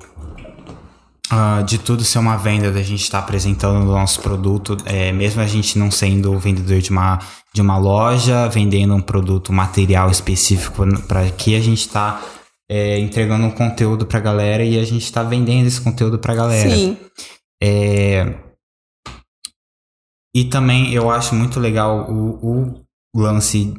ah, 1.30 1.62
de 1.62 1.78
tudo 1.78 2.04
ser 2.04 2.20
uma 2.20 2.38
venda, 2.38 2.72
da 2.72 2.82
gente 2.82 3.02
estar 3.02 3.20
apresentando 3.20 3.82
o 3.82 3.86
nosso 3.86 4.20
produto, 4.22 4.78
é, 4.86 5.12
mesmo 5.12 5.42
a 5.42 5.48
gente 5.48 5.78
não 5.78 5.92
sendo 5.92 6.38
vendedor 6.40 6.82
de 6.82 6.90
uma, 6.90 7.20
de 7.54 7.62
uma 7.62 7.78
loja, 7.78 8.48
vendendo 8.48 8.94
um 8.96 9.02
produto 9.02 9.54
material 9.54 10.10
específico 10.10 10.84
para 11.08 11.30
que 11.32 11.56
a 11.56 11.62
gente 11.62 11.80
está 11.80 12.22
entregando 13.00 13.48
um 13.48 13.52
conteúdo 13.52 14.06
para 14.06 14.20
a 14.20 14.22
galera 14.22 14.64
e 14.64 14.80
a 14.80 14.86
gente 14.86 15.04
está 15.04 15.24
vendendo 15.24 15.66
esse 15.66 15.82
conteúdo 15.82 16.20
para 16.20 16.34
a 16.34 16.36
galera. 16.36 16.70
Sim. 16.70 16.98
É, 17.62 18.36
E 20.36 20.46
também 20.46 20.94
eu 20.94 21.10
acho 21.10 21.34
muito 21.34 21.60
legal 21.60 22.10
o, 22.12 22.84
o 23.16 23.20
lance 23.20 23.74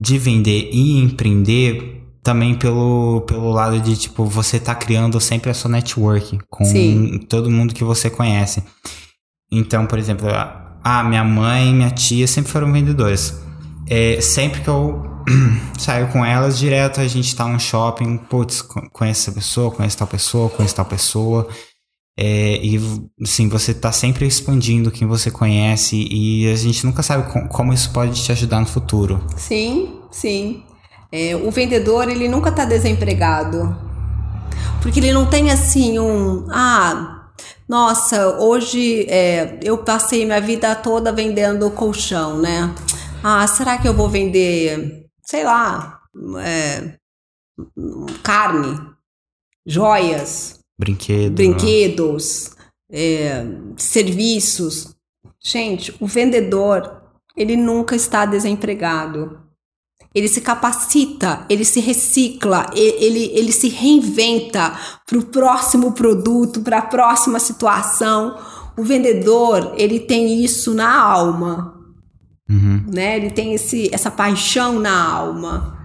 de 0.00 0.18
vender 0.18 0.68
e 0.72 0.98
empreender 0.98 2.03
também 2.24 2.54
pelo, 2.56 3.20
pelo 3.26 3.50
lado 3.52 3.78
de, 3.78 3.96
tipo, 3.96 4.24
você 4.24 4.58
tá 4.58 4.74
criando 4.74 5.20
sempre 5.20 5.50
a 5.50 5.54
sua 5.54 5.70
network 5.70 6.38
com 6.50 6.64
Sim. 6.64 7.18
todo 7.28 7.50
mundo 7.50 7.74
que 7.74 7.84
você 7.84 8.08
conhece. 8.10 8.64
Então, 9.52 9.86
por 9.86 9.98
exemplo, 9.98 10.26
ah, 10.82 11.04
minha 11.04 11.22
mãe 11.22 11.68
e 11.70 11.74
minha 11.74 11.90
tia 11.90 12.26
sempre 12.26 12.50
foram 12.50 12.72
vendedores. 12.72 13.38
É, 13.86 14.20
sempre 14.22 14.62
que 14.62 14.68
eu 14.68 15.02
saio 15.78 16.08
com 16.08 16.24
elas, 16.24 16.58
direto 16.58 17.00
a 17.00 17.06
gente 17.06 17.36
tá 17.36 17.46
num 17.46 17.58
shopping, 17.58 18.16
putz, 18.16 18.62
co- 18.62 18.88
conhece 18.90 19.20
essa 19.28 19.32
pessoa, 19.32 19.70
conhece 19.70 19.96
tal 19.96 20.06
pessoa, 20.08 20.48
conhece 20.48 20.74
tal 20.74 20.84
pessoa. 20.86 21.46
É, 22.18 22.56
e 22.64 22.80
assim, 23.22 23.48
você 23.48 23.74
tá 23.74 23.90
sempre 23.92 24.26
expandindo 24.26 24.90
quem 24.90 25.06
você 25.06 25.30
conhece 25.30 25.96
e 26.10 26.48
a 26.50 26.56
gente 26.56 26.86
nunca 26.86 27.02
sabe 27.02 27.30
com- 27.32 27.48
como 27.48 27.72
isso 27.72 27.90
pode 27.92 28.22
te 28.22 28.32
ajudar 28.32 28.60
no 28.60 28.66
futuro. 28.66 29.20
Sim, 29.36 30.00
sim. 30.10 30.62
É, 31.16 31.36
o 31.36 31.48
vendedor, 31.48 32.08
ele 32.08 32.26
nunca 32.26 32.50
está 32.50 32.64
desempregado. 32.64 33.78
Porque 34.82 34.98
ele 34.98 35.12
não 35.12 35.30
tem 35.30 35.48
assim 35.48 35.96
um. 35.96 36.48
Ah, 36.50 37.30
nossa, 37.68 38.40
hoje 38.40 39.06
é, 39.08 39.60
eu 39.62 39.78
passei 39.78 40.26
minha 40.26 40.40
vida 40.40 40.74
toda 40.74 41.12
vendendo 41.12 41.70
colchão, 41.70 42.40
né? 42.40 42.74
Ah, 43.22 43.46
será 43.46 43.78
que 43.78 43.86
eu 43.86 43.94
vou 43.94 44.08
vender, 44.08 45.06
sei 45.22 45.44
lá, 45.44 46.00
é, 46.40 46.98
carne, 48.24 48.76
joias, 49.64 50.58
Brinquedo. 50.76 51.36
brinquedos, 51.36 52.50
é, 52.90 53.46
serviços. 53.76 54.96
Gente, 55.40 55.94
o 56.00 56.08
vendedor, 56.08 57.02
ele 57.36 57.56
nunca 57.56 57.94
está 57.94 58.26
desempregado. 58.26 59.43
Ele 60.14 60.28
se 60.28 60.40
capacita, 60.40 61.44
ele 61.48 61.64
se 61.64 61.80
recicla, 61.80 62.70
ele, 62.74 63.32
ele 63.34 63.50
se 63.50 63.68
reinventa 63.68 64.72
para 65.06 65.18
o 65.18 65.24
próximo 65.24 65.92
produto, 65.92 66.60
para 66.60 66.78
a 66.78 66.82
próxima 66.82 67.40
situação. 67.40 68.38
O 68.78 68.82
vendedor, 68.82 69.74
ele 69.76 69.98
tem 70.00 70.42
isso 70.44 70.72
na 70.74 71.00
alma, 71.00 71.72
Uhum. 72.48 72.84
né? 72.92 73.16
Ele 73.16 73.30
tem 73.30 73.54
esse, 73.54 73.88
essa 73.92 74.10
paixão 74.10 74.78
na 74.78 75.10
alma. 75.12 75.78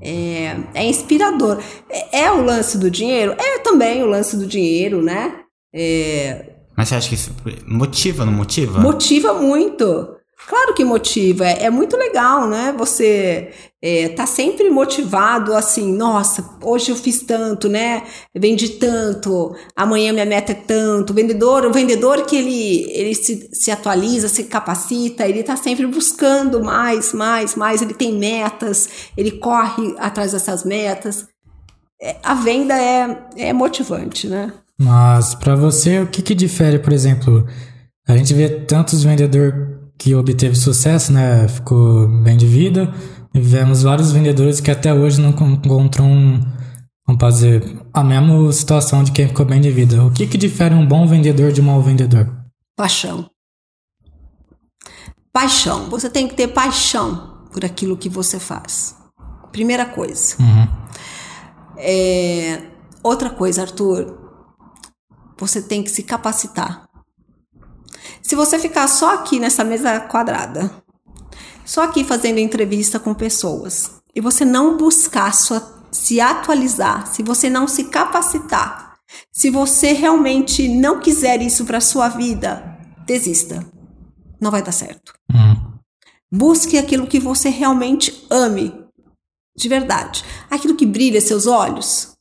É, 0.00 0.56
é 0.74 0.84
inspirador. 0.86 1.58
É, 1.90 2.22
é 2.22 2.32
o 2.32 2.42
lance 2.42 2.78
do 2.78 2.90
dinheiro? 2.90 3.32
É 3.38 3.58
também 3.58 4.02
o 4.02 4.06
lance 4.06 4.36
do 4.36 4.46
dinheiro, 4.46 5.02
né? 5.02 5.40
É, 5.74 6.54
Mas 6.76 6.88
você 6.88 6.94
acha 6.94 7.08
que 7.08 7.14
isso 7.16 7.32
motiva, 7.66 8.24
não 8.24 8.32
motiva? 8.32 8.80
motiva 8.80 9.34
muito. 9.34 10.15
Claro 10.48 10.74
que 10.74 10.84
motiva. 10.84 11.44
É, 11.44 11.64
é 11.64 11.70
muito 11.70 11.96
legal, 11.96 12.46
né? 12.46 12.72
Você 12.78 13.50
é, 13.82 14.08
tá 14.10 14.26
sempre 14.26 14.70
motivado 14.70 15.54
assim, 15.54 15.92
nossa, 15.92 16.56
hoje 16.62 16.90
eu 16.90 16.96
fiz 16.96 17.20
tanto, 17.22 17.68
né? 17.68 18.04
Vendi 18.34 18.70
tanto, 18.70 19.56
amanhã 19.74 20.12
minha 20.12 20.26
meta 20.26 20.52
é 20.52 20.54
tanto. 20.54 21.10
O 21.10 21.14
vendedor, 21.14 21.64
o 21.64 21.72
vendedor 21.72 22.26
que 22.26 22.36
ele, 22.36 22.90
ele 22.92 23.14
se, 23.14 23.48
se 23.52 23.70
atualiza, 23.70 24.28
se 24.28 24.44
capacita, 24.44 25.26
ele 25.26 25.42
tá 25.42 25.56
sempre 25.56 25.86
buscando 25.86 26.62
mais, 26.62 27.12
mais, 27.12 27.56
mais. 27.56 27.82
Ele 27.82 27.94
tem 27.94 28.12
metas, 28.12 28.88
ele 29.16 29.32
corre 29.32 29.94
atrás 29.98 30.32
dessas 30.32 30.64
metas. 30.64 31.26
É, 32.00 32.16
a 32.22 32.34
venda 32.34 32.74
é, 32.78 33.26
é 33.36 33.52
motivante, 33.52 34.28
né? 34.28 34.52
Mas 34.78 35.34
pra 35.34 35.56
você, 35.56 36.00
o 36.00 36.06
que 36.06 36.20
que 36.20 36.34
difere, 36.34 36.78
por 36.78 36.92
exemplo, 36.92 37.46
a 38.06 38.16
gente 38.16 38.34
vê 38.34 38.48
tantos 38.48 39.02
vendedores 39.02 39.75
que 39.98 40.14
obteve 40.14 40.54
sucesso, 40.56 41.12
né? 41.12 41.48
Ficou 41.48 42.06
bem 42.22 42.36
de 42.36 42.46
vida. 42.46 42.92
E 43.34 43.40
vemos 43.40 43.82
vários 43.82 44.12
vendedores 44.12 44.60
que 44.60 44.70
até 44.70 44.92
hoje 44.94 45.20
não 45.20 45.32
con- 45.32 45.60
encontram, 45.64 46.10
um, 46.10 46.40
vamos 47.06 47.20
fazer, 47.20 47.78
a 47.92 48.02
mesma 48.02 48.50
situação 48.52 49.04
de 49.04 49.12
quem 49.12 49.28
ficou 49.28 49.44
bem 49.44 49.60
de 49.60 49.70
vida. 49.70 50.02
O 50.04 50.10
que 50.10 50.26
que 50.26 50.38
difere 50.38 50.74
um 50.74 50.86
bom 50.86 51.06
vendedor 51.06 51.52
de 51.52 51.60
um 51.60 51.64
mau 51.64 51.82
vendedor? 51.82 52.32
Paixão. 52.76 53.28
Paixão. 55.32 55.90
Você 55.90 56.08
tem 56.08 56.26
que 56.26 56.34
ter 56.34 56.48
paixão 56.48 57.44
por 57.52 57.64
aquilo 57.64 57.96
que 57.96 58.08
você 58.08 58.38
faz. 58.40 58.96
Primeira 59.52 59.84
coisa. 59.86 60.36
Uhum. 60.40 60.66
É, 61.78 62.62
Outra 63.02 63.30
coisa, 63.30 63.62
Arthur. 63.62 64.18
Você 65.38 65.60
tem 65.62 65.82
que 65.82 65.90
se 65.90 66.02
capacitar. 66.02 66.85
Se 68.22 68.34
você 68.34 68.58
ficar 68.58 68.88
só 68.88 69.14
aqui 69.14 69.38
nessa 69.38 69.64
mesa 69.64 70.00
quadrada, 70.00 70.70
só 71.64 71.82
aqui 71.82 72.04
fazendo 72.04 72.38
entrevista 72.38 72.98
com 72.98 73.14
pessoas, 73.14 73.90
e 74.14 74.20
você 74.20 74.44
não 74.44 74.76
buscar 74.76 75.34
sua, 75.34 75.84
se 75.90 76.20
atualizar, 76.20 77.06
se 77.06 77.22
você 77.22 77.50
não 77.50 77.66
se 77.68 77.84
capacitar, 77.84 78.96
se 79.32 79.50
você 79.50 79.92
realmente 79.92 80.68
não 80.68 81.00
quiser 81.00 81.42
isso 81.42 81.64
para 81.64 81.80
sua 81.80 82.08
vida, 82.08 82.78
desista. 83.06 83.64
Não 84.40 84.50
vai 84.50 84.62
dar 84.62 84.72
certo. 84.72 85.14
Uhum. 85.32 85.78
Busque 86.32 86.76
aquilo 86.76 87.06
que 87.06 87.20
você 87.20 87.48
realmente 87.48 88.26
ame, 88.30 88.72
de 89.56 89.68
verdade. 89.68 90.24
Aquilo 90.50 90.76
que 90.76 90.84
brilha 90.84 91.20
seus 91.20 91.46
olhos. 91.46 92.12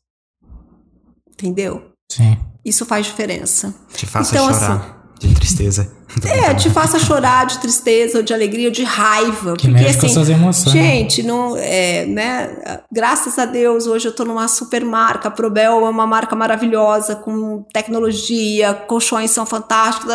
Entendeu? 1.30 1.92
Sim. 2.12 2.38
Isso 2.63 2.86
faz 2.86 3.06
diferença. 3.06 3.75
Te 3.94 4.06
faça 4.06 4.32
então, 4.32 4.54
chorar. 4.54 4.72
assim, 4.72 4.95
de 5.19 5.34
tristeza. 5.34 5.91
É, 6.24 6.53
te 6.53 6.69
faça 6.69 6.98
chorar 6.98 7.45
de 7.45 7.60
tristeza, 7.60 8.19
ou 8.19 8.24
de 8.24 8.34
alegria, 8.34 8.67
ou 8.67 8.72
de 8.72 8.86
raiva. 8.86 9.53
Que 9.57 9.67
porque 9.67 9.84
mexe 9.84 10.00
com 10.00 10.05
assim, 10.05 10.13
suas 10.13 10.29
emoções. 10.29 10.72
gente, 10.72 11.22
não, 11.22 11.57
é, 11.57 12.05
né? 12.05 12.81
Graças 12.89 13.38
a 13.38 13.43
Deus, 13.43 13.86
hoje 13.86 14.07
eu 14.07 14.13
tô 14.13 14.24
numa 14.24 14.48
super 14.48 14.86
marca. 14.86 15.27
A 15.27 15.31
Probel 15.31 15.86
é 15.86 15.89
uma 15.89 16.07
marca 16.07 16.34
maravilhosa, 16.34 17.17
com 17.17 17.63
tecnologia, 17.74 18.74
colchões 18.74 19.31
são 19.31 19.45
fantásticos. 19.45 20.07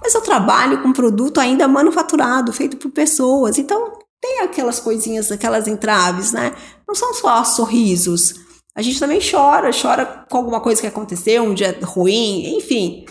Mas 0.00 0.14
eu 0.14 0.20
trabalho 0.20 0.80
com 0.80 0.92
produto 0.92 1.40
ainda 1.40 1.66
manufaturado, 1.66 2.52
feito 2.52 2.76
por 2.76 2.92
pessoas. 2.92 3.58
Então, 3.58 3.98
tem 4.20 4.42
aquelas 4.42 4.78
coisinhas, 4.78 5.32
aquelas 5.32 5.66
entraves, 5.66 6.30
né? 6.30 6.52
Não 6.86 6.94
são 6.94 7.12
só 7.14 7.42
sorrisos. 7.42 8.46
A 8.76 8.82
gente 8.82 9.00
também 9.00 9.18
chora, 9.18 9.70
chora 9.72 10.24
com 10.28 10.36
alguma 10.36 10.60
coisa 10.60 10.80
que 10.80 10.86
aconteceu, 10.86 11.42
um 11.42 11.54
dia 11.54 11.76
ruim, 11.82 12.56
enfim. 12.58 13.06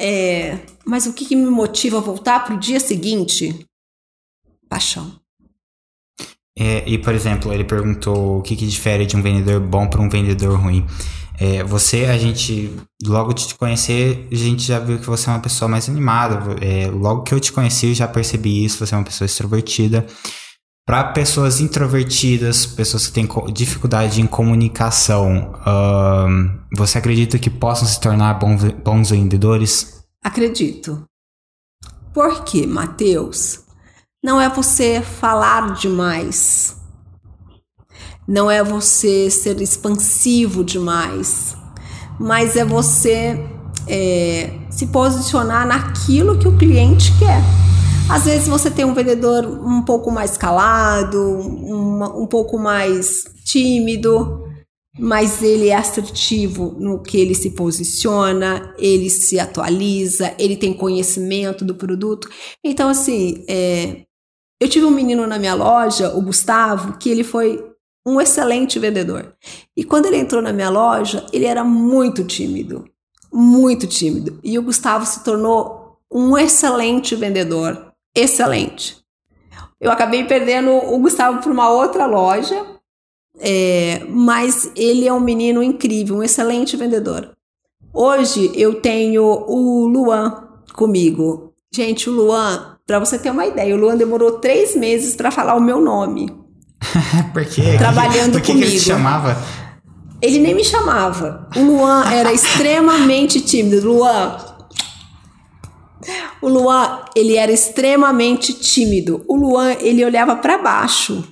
É, 0.00 0.56
mas 0.86 1.06
o 1.06 1.12
que, 1.12 1.26
que 1.26 1.34
me 1.34 1.50
motiva 1.50 1.98
a 1.98 2.00
voltar 2.00 2.44
pro 2.44 2.56
dia 2.56 2.78
seguinte? 2.78 3.66
Paixão. 4.68 5.18
É, 6.56 6.88
e, 6.88 6.96
por 6.98 7.14
exemplo, 7.14 7.52
ele 7.52 7.64
perguntou 7.64 8.38
o 8.38 8.42
que, 8.42 8.54
que 8.54 8.66
difere 8.66 9.04
de 9.04 9.16
um 9.16 9.22
vendedor 9.22 9.60
bom 9.60 9.88
para 9.88 10.00
um 10.00 10.08
vendedor 10.08 10.56
ruim. 10.56 10.86
É, 11.40 11.64
você, 11.64 12.04
a 12.04 12.16
gente, 12.16 12.72
logo 13.04 13.32
de 13.32 13.48
te 13.48 13.54
conhecer, 13.56 14.28
a 14.30 14.34
gente 14.36 14.62
já 14.62 14.78
viu 14.78 14.98
que 14.98 15.06
você 15.06 15.30
é 15.30 15.32
uma 15.32 15.40
pessoa 15.40 15.68
mais 15.68 15.88
animada. 15.88 16.56
É, 16.64 16.88
logo 16.88 17.22
que 17.22 17.34
eu 17.34 17.40
te 17.40 17.52
conheci, 17.52 17.92
já 17.92 18.06
percebi 18.06 18.64
isso. 18.64 18.84
Você 18.84 18.94
é 18.94 18.98
uma 18.98 19.04
pessoa 19.04 19.26
extrovertida. 19.26 20.06
Para 20.88 21.04
pessoas 21.04 21.60
introvertidas, 21.60 22.64
pessoas 22.64 23.06
que 23.06 23.12
têm 23.12 23.28
dificuldade 23.52 24.22
em 24.22 24.26
comunicação, 24.26 25.52
você 26.74 26.96
acredita 26.96 27.38
que 27.38 27.50
possam 27.50 27.86
se 27.86 28.00
tornar 28.00 28.38
bons 28.82 29.10
vendedores? 29.10 30.02
Acredito. 30.24 31.04
Por 32.14 32.42
quê, 32.42 32.66
Mateus? 32.66 33.64
Não 34.24 34.40
é 34.40 34.48
você 34.48 35.02
falar 35.02 35.74
demais. 35.74 36.74
Não 38.26 38.50
é 38.50 38.64
você 38.64 39.30
ser 39.30 39.60
expansivo 39.60 40.64
demais. 40.64 41.54
Mas 42.18 42.56
é 42.56 42.64
você 42.64 43.46
é, 43.86 44.58
se 44.70 44.86
posicionar 44.86 45.66
naquilo 45.66 46.38
que 46.38 46.48
o 46.48 46.56
cliente 46.56 47.12
quer. 47.18 47.42
Às 48.10 48.24
vezes 48.24 48.48
você 48.48 48.70
tem 48.70 48.84
um 48.84 48.94
vendedor 48.94 49.44
um 49.46 49.82
pouco 49.82 50.10
mais 50.10 50.36
calado, 50.36 51.20
uma- 51.20 52.16
um 52.16 52.26
pouco 52.26 52.58
mais 52.58 53.24
tímido, 53.44 54.44
mas 54.98 55.42
ele 55.42 55.68
é 55.68 55.76
assertivo 55.76 56.74
no 56.78 57.02
que 57.02 57.18
ele 57.18 57.34
se 57.34 57.50
posiciona, 57.50 58.74
ele 58.78 59.10
se 59.10 59.38
atualiza, 59.38 60.34
ele 60.38 60.56
tem 60.56 60.72
conhecimento 60.72 61.64
do 61.64 61.74
produto. 61.74 62.28
Então, 62.64 62.88
assim, 62.88 63.44
é, 63.48 64.04
eu 64.60 64.68
tive 64.68 64.86
um 64.86 64.90
menino 64.90 65.26
na 65.26 65.38
minha 65.38 65.54
loja, 65.54 66.16
o 66.16 66.22
Gustavo, 66.22 66.96
que 66.98 67.10
ele 67.10 67.22
foi 67.22 67.62
um 68.06 68.18
excelente 68.20 68.78
vendedor. 68.78 69.34
E 69.76 69.84
quando 69.84 70.06
ele 70.06 70.16
entrou 70.16 70.40
na 70.40 70.52
minha 70.52 70.70
loja, 70.70 71.26
ele 71.30 71.44
era 71.44 71.62
muito 71.62 72.24
tímido, 72.24 72.84
muito 73.30 73.86
tímido. 73.86 74.40
E 74.42 74.58
o 74.58 74.62
Gustavo 74.62 75.04
se 75.04 75.22
tornou 75.22 75.98
um 76.10 76.36
excelente 76.38 77.14
vendedor, 77.14 77.87
excelente. 78.20 78.96
Eu 79.80 79.90
acabei 79.90 80.24
perdendo 80.24 80.70
o 80.70 80.98
Gustavo 80.98 81.40
para 81.40 81.52
uma 81.52 81.70
outra 81.70 82.04
loja, 82.06 82.66
é, 83.38 84.02
mas 84.08 84.70
ele 84.74 85.06
é 85.06 85.12
um 85.12 85.20
menino 85.20 85.62
incrível, 85.62 86.16
um 86.16 86.22
excelente 86.22 86.76
vendedor. 86.76 87.30
Hoje 87.94 88.50
eu 88.54 88.80
tenho 88.80 89.22
o 89.22 89.86
Luan 89.86 90.48
comigo. 90.74 91.52
Gente, 91.72 92.10
o 92.10 92.12
Luan, 92.12 92.76
para 92.86 92.98
você 92.98 93.18
ter 93.18 93.30
uma 93.30 93.46
ideia, 93.46 93.74
o 93.74 93.78
Luan 93.78 93.96
demorou 93.96 94.32
três 94.38 94.74
meses 94.74 95.14
para 95.14 95.30
falar 95.30 95.54
o 95.54 95.60
meu 95.60 95.80
nome. 95.80 96.32
Por 97.32 97.44
quê? 97.44 97.76
Trabalhando 97.78 98.32
Por 98.32 98.40
que, 98.40 98.52
que 98.52 98.58
ele 98.58 98.62
te 98.62 98.70
comigo. 98.70 98.84
chamava? 98.84 99.36
Ele 100.20 100.38
nem 100.40 100.54
me 100.54 100.64
chamava. 100.64 101.48
O 101.56 101.60
Luan 101.60 102.04
era 102.10 102.32
extremamente 102.34 103.40
tímido. 103.40 103.88
Luan. 103.88 104.36
O 106.40 106.48
Luan, 106.48 107.04
ele 107.16 107.36
era 107.36 107.50
extremamente 107.52 108.52
tímido. 108.52 109.24
O 109.26 109.36
Luan, 109.36 109.72
ele 109.80 110.04
olhava 110.04 110.36
para 110.36 110.58
baixo. 110.58 111.26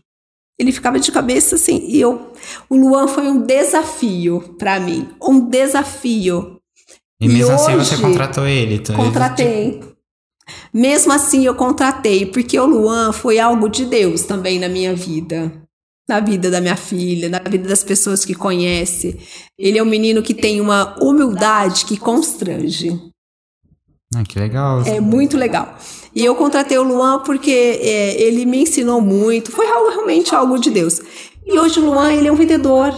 Ele 0.58 0.72
ficava 0.72 0.98
de 0.98 1.12
cabeça 1.12 1.56
assim. 1.56 1.84
E 1.86 2.00
eu, 2.00 2.32
o 2.68 2.76
Luan 2.76 3.06
foi 3.08 3.28
um 3.28 3.40
desafio 3.42 4.54
para 4.58 4.80
mim, 4.80 5.08
um 5.22 5.40
desafio. 5.48 6.56
E 7.20 7.28
mesmo 7.28 7.52
E 7.52 7.54
assim 7.54 7.72
você 7.72 7.94
hoje, 7.94 8.02
contratou 8.02 8.46
ele. 8.46 8.74
então 8.76 8.94
ele- 8.96 9.04
Contratei. 9.04 9.80
Mesmo 10.72 11.12
assim, 11.12 11.44
eu 11.44 11.54
contratei, 11.54 12.26
porque 12.26 12.58
o 12.58 12.66
Luan 12.66 13.12
foi 13.12 13.38
algo 13.38 13.68
de 13.68 13.84
Deus 13.84 14.22
também 14.22 14.58
na 14.58 14.68
minha 14.68 14.94
vida. 14.94 15.52
Na 16.08 16.20
vida 16.20 16.50
da 16.50 16.60
minha 16.60 16.76
filha, 16.76 17.28
na 17.28 17.40
vida 17.40 17.68
das 17.68 17.82
pessoas 17.82 18.24
que 18.24 18.34
conhece. 18.34 19.18
Ele 19.58 19.76
é 19.78 19.82
um 19.82 19.86
menino 19.86 20.22
que 20.22 20.32
tem 20.32 20.60
uma 20.60 20.94
humildade 21.02 21.84
que 21.84 21.96
constrange. 21.96 22.96
Ah, 24.14 24.22
que 24.22 24.38
legal. 24.38 24.82
É 24.82 25.00
muito 25.00 25.36
legal. 25.36 25.76
E 26.14 26.24
eu 26.24 26.34
contratei 26.34 26.78
o 26.78 26.82
Luan 26.82 27.22
porque 27.24 27.50
é, 27.50 28.22
ele 28.22 28.46
me 28.46 28.62
ensinou 28.62 29.00
muito. 29.00 29.50
Foi 29.50 29.66
realmente 29.66 30.34
algo 30.34 30.58
de 30.58 30.70
Deus. 30.70 31.00
E 31.44 31.58
hoje 31.58 31.80
o 31.80 31.84
Luan, 31.84 32.12
ele 32.12 32.28
é 32.28 32.32
um 32.32 32.36
vendedor. 32.36 32.92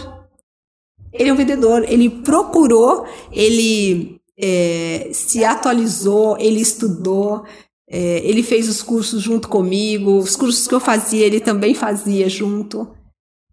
Ele 1.11 1.29
é 1.29 1.33
um 1.33 1.35
vendedor. 1.35 1.83
Ele 1.87 2.09
procurou, 2.09 3.05
ele 3.31 4.21
é, 4.37 5.09
se 5.11 5.43
atualizou, 5.43 6.37
ele 6.39 6.61
estudou, 6.61 7.43
é, 7.89 8.21
ele 8.23 8.43
fez 8.43 8.69
os 8.69 8.81
cursos 8.83 9.21
junto 9.21 9.47
comigo. 9.49 10.17
Os 10.17 10.35
cursos 10.35 10.67
que 10.67 10.75
eu 10.75 10.79
fazia, 10.79 11.25
ele 11.25 11.39
também 11.39 11.73
fazia 11.73 12.29
junto. 12.29 12.87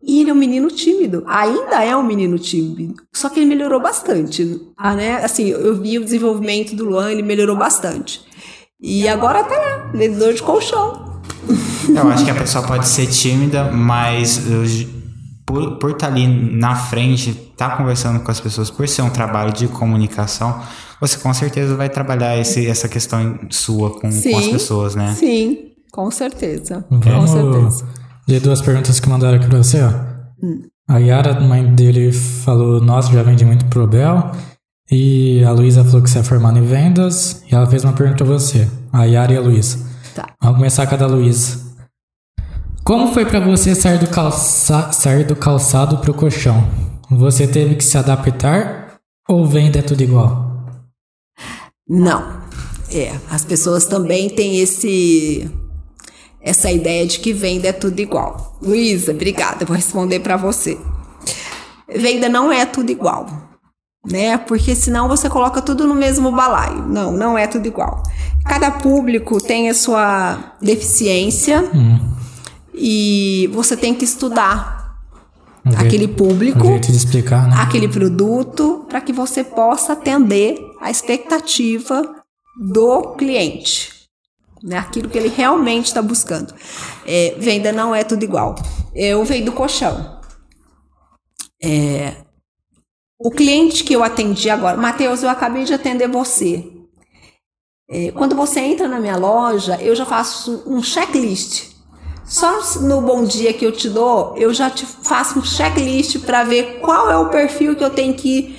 E 0.07 0.21
ele 0.21 0.31
é 0.31 0.33
um 0.33 0.37
menino 0.37 0.69
tímido. 0.69 1.25
Ainda 1.27 1.83
é 1.83 1.97
um 1.97 2.03
menino 2.03 2.39
tímido. 2.39 2.95
Só 3.13 3.29
que 3.29 3.41
ele 3.41 3.47
melhorou 3.47 3.81
bastante. 3.81 4.61
Ah, 4.77 4.95
né? 4.95 5.17
Assim, 5.17 5.49
eu 5.49 5.77
vi 5.81 5.99
o 5.99 6.05
desenvolvimento 6.05 6.77
do 6.77 6.85
Luan, 6.85 7.11
ele 7.11 7.23
melhorou 7.23 7.57
bastante. 7.57 8.21
E 8.81 9.09
agora 9.09 9.43
tá 9.43 9.59
lá, 9.59 9.91
vendedor 9.93 10.33
de 10.33 10.43
colchão. 10.43 11.21
Eu 11.89 12.09
acho 12.09 12.25
que 12.25 12.31
a 12.31 12.35
pessoa 12.35 12.65
pode 12.65 12.87
ser 12.87 13.07
tímida, 13.07 13.71
mas 13.73 14.41
por, 15.45 15.79
por 15.79 15.91
estar 15.93 16.09
ali 16.09 16.27
na 16.27 16.77
frente, 16.77 17.31
estar 17.31 17.77
conversando 17.77 18.21
com 18.21 18.31
as 18.31 18.39
pessoas, 18.39 18.71
por 18.71 18.87
ser 18.89 19.03
um 19.03 19.11
trabalho 19.11 19.53
de 19.53 19.67
comunicação, 19.67 20.61
você 21.01 21.19
com 21.19 21.33
certeza 21.33 21.75
vai 21.75 21.89
trabalhar 21.89 22.37
esse, 22.39 22.67
essa 22.67 22.89
questão 22.89 23.39
sua 23.51 23.91
com, 23.91 24.01
com 24.01 24.09
as 24.09 24.15
Sim. 24.15 24.53
pessoas, 24.53 24.95
né? 24.95 25.15
Sim, 25.19 25.73
com 25.91 26.11
certeza. 26.11 26.85
Com 26.89 27.01
Vamos 27.01 27.31
certeza. 27.31 27.87
Ler 28.29 28.41
duas 28.41 28.61
perguntas 28.61 29.01
que 29.01 29.09
mandaram 29.09 29.37
aqui 29.37 29.47
pra 29.47 29.59
você, 29.59 29.81
ó. 29.83 29.93
A 30.89 30.99
Yara, 30.99 31.41
mãe 31.41 31.75
dele, 31.75 32.13
falou: 32.13 32.81
Nossa, 32.81 33.13
já 33.13 33.23
vendi 33.23 33.45
muito 33.45 33.65
pro 33.67 33.87
Bel. 33.87 34.33
E 34.91 35.43
a 35.43 35.51
Luísa 35.51 35.85
falou 35.85 36.03
que 36.03 36.11
você 36.11 36.21
é 36.21 36.23
formada 36.23 36.59
em 36.59 36.65
vendas. 36.65 37.43
E 37.51 37.55
ela 37.55 37.67
fez 37.67 37.83
uma 37.83 37.93
pergunta 37.93 38.25
pra 38.25 38.33
você. 38.33 38.69
A 38.93 39.05
Yara 39.05 39.33
e 39.33 39.37
a 39.37 39.41
Luísa. 39.41 39.79
Tá. 40.15 40.35
Vamos 40.41 40.59
começar 40.59 40.87
com 40.87 40.95
a 40.95 40.99
da 40.99 41.07
Luísa. 41.07 41.67
Como 42.85 43.13
foi 43.13 43.27
pra 43.27 43.41
você 43.41 43.75
sair 43.75 43.99
do, 43.99 44.07
calça... 44.07 44.93
sair 44.93 45.25
do 45.25 45.35
calçado 45.35 45.99
pro 45.99 46.15
colchão? 46.15 46.65
Você 47.11 47.49
teve 47.49 47.75
que 47.75 47.85
se 47.85 47.99
adaptar 47.99 49.01
ou 49.29 49.45
venda 49.45 49.81
é 49.81 49.83
tudo 49.83 50.03
igual? 50.03 50.65
Não. 51.89 52.41
É, 52.93 53.13
as 53.29 53.45
pessoas 53.45 53.87
também 53.87 54.31
têm 54.31 54.61
esse 54.61 55.51
essa 56.47 56.71
ideia 56.71 57.05
de 57.07 57.19
que 57.19 57.33
venda 57.33 57.69
é 57.69 57.73
tudo 57.73 57.99
igual. 58.01 58.57
Luísa, 58.63 59.11
obrigada, 59.13 59.65
vou 59.67 59.75
responder 59.77 60.21
para 60.21 60.37
você. 60.37 60.79
Venda 61.95 62.29
não 62.29 62.53
é 62.53 62.65
tudo 62.65 62.91
igual, 62.91 63.27
né? 64.09 64.39
Porque 64.39 64.75
senão 64.75 65.09
você 65.09 65.29
coloca 65.29 65.61
tudo 65.61 65.87
no 65.87 65.95
mesmo 65.95 66.31
balaio. 66.31 66.83
Não, 66.87 67.11
não 67.13 67.37
é 67.37 67.47
tudo 67.47 67.67
igual. 67.67 68.03
Cada 68.45 68.71
público 68.71 69.41
tem 69.41 69.69
a 69.69 69.75
sua 69.75 70.55
deficiência 70.63 71.69
e 72.75 73.51
você 73.53 73.77
tem 73.77 73.95
que 73.95 74.05
estudar 74.05 74.97
Um 75.65 75.71
jeito- 75.73 75.85
aquele 75.85 76.09
público 76.09 76.65
Um 76.67 76.71
jeito 76.73 76.91
explicar, 76.93 77.49
né? 77.49 77.57
aquele 77.59 77.89
produto 77.89 78.85
para 78.89 79.01
que 79.01 79.13
você 79.13 79.43
possa 79.43 79.95
atender 79.95 80.59
a 80.81 80.91
expectativa 80.91 82.03
do 82.61 83.15
cliente, 83.19 83.93
né? 84.63 84.79
Aquilo 84.79 85.09
que 85.09 85.19
ele 85.19 85.29
realmente 85.29 85.87
está 85.87 86.03
buscando. 86.03 86.55
É, 87.07 87.35
venda 87.39 87.73
não 87.73 87.95
é 87.95 88.05
tudo 88.05 88.23
igual. 88.23 88.55
Eu 88.95 89.25
vendo 89.25 89.53
colchão. 89.53 90.21
É, 91.63 92.15
o 93.19 93.31
cliente 93.31 93.83
que 93.83 93.95
eu 93.95 94.05
atendi 94.05 94.51
agora, 94.51 94.77
Matheus, 94.77 95.23
eu 95.23 95.29
acabei 95.29 95.65
de 95.65 95.73
atender 95.73 96.09
você. 96.09 96.65
É, 97.89 98.11
quando 98.13 98.35
você 98.35 98.61
entra 98.61 98.89
na 98.89 98.99
minha 98.99 99.17
loja, 99.17 99.81
eu 99.81 99.95
já 99.95 100.05
faço 100.05 100.63
um 100.67 100.83
checklist. 100.83 101.77
Só 102.25 102.61
no 102.81 103.01
bom 103.01 103.25
dia 103.25 103.53
que 103.53 103.65
eu 103.65 103.71
te 103.71 103.89
dou, 103.89 104.37
eu 104.37 104.53
já 104.53 104.69
te 104.69 104.85
faço 104.85 105.39
um 105.39 105.45
checklist 105.45 106.19
para 106.27 106.43
ver 106.43 106.81
qual 106.81 107.09
é 107.09 107.17
o 107.17 107.29
perfil 107.29 107.77
que 107.77 107.85
eu 107.85 107.91
tenho 107.91 108.15
que, 108.15 108.57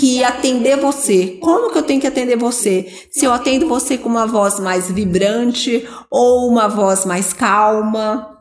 que 0.00 0.24
atender 0.24 0.78
você. 0.78 1.38
Como 1.42 1.70
que 1.70 1.76
eu 1.76 1.82
tenho 1.82 2.00
que 2.00 2.06
atender 2.06 2.36
você? 2.36 2.90
Se 3.10 3.26
eu 3.26 3.32
atendo 3.32 3.68
você 3.68 3.98
com 3.98 4.08
uma 4.08 4.26
voz 4.26 4.58
mais 4.58 4.90
vibrante 4.90 5.86
ou 6.10 6.48
uma 6.48 6.66
voz 6.68 7.04
mais 7.04 7.34
calma, 7.34 8.38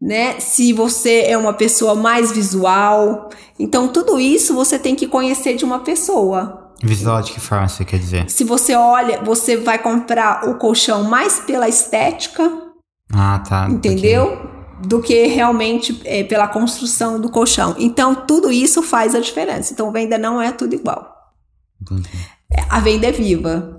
né? 0.00 0.38
Se 0.38 0.74
você 0.74 1.22
é 1.22 1.38
uma 1.38 1.54
pessoa 1.54 1.94
mais 1.94 2.30
visual. 2.30 3.30
Então, 3.58 3.88
tudo 3.88 4.20
isso 4.20 4.54
você 4.54 4.78
tem 4.78 4.94
que 4.94 5.06
conhecer 5.06 5.56
de 5.56 5.64
uma 5.64 5.78
pessoa. 5.78 6.72
Visual 6.82 7.22
de 7.22 7.32
que 7.32 7.40
forma 7.40 7.66
você 7.66 7.84
quer 7.86 7.98
dizer? 7.98 8.30
Se 8.30 8.44
você 8.44 8.74
olha, 8.74 9.22
você 9.24 9.56
vai 9.56 9.78
comprar 9.78 10.46
o 10.46 10.56
colchão 10.56 11.04
mais 11.04 11.40
pela 11.40 11.68
estética. 11.68 12.52
Ah, 13.12 13.42
tá. 13.48 13.66
Entendeu? 13.70 14.57
Do 14.86 15.00
que 15.00 15.26
realmente 15.26 16.00
é, 16.04 16.22
pela 16.24 16.48
construção 16.48 17.20
do 17.20 17.30
colchão. 17.30 17.74
Então, 17.78 18.14
tudo 18.14 18.50
isso 18.50 18.82
faz 18.82 19.14
a 19.14 19.20
diferença. 19.20 19.72
Então, 19.72 19.90
venda 19.90 20.16
não 20.16 20.40
é 20.40 20.52
tudo 20.52 20.74
igual. 20.74 21.14
Entendi. 21.82 22.08
A 22.68 22.80
venda 22.80 23.06
é 23.06 23.12
viva. 23.12 23.78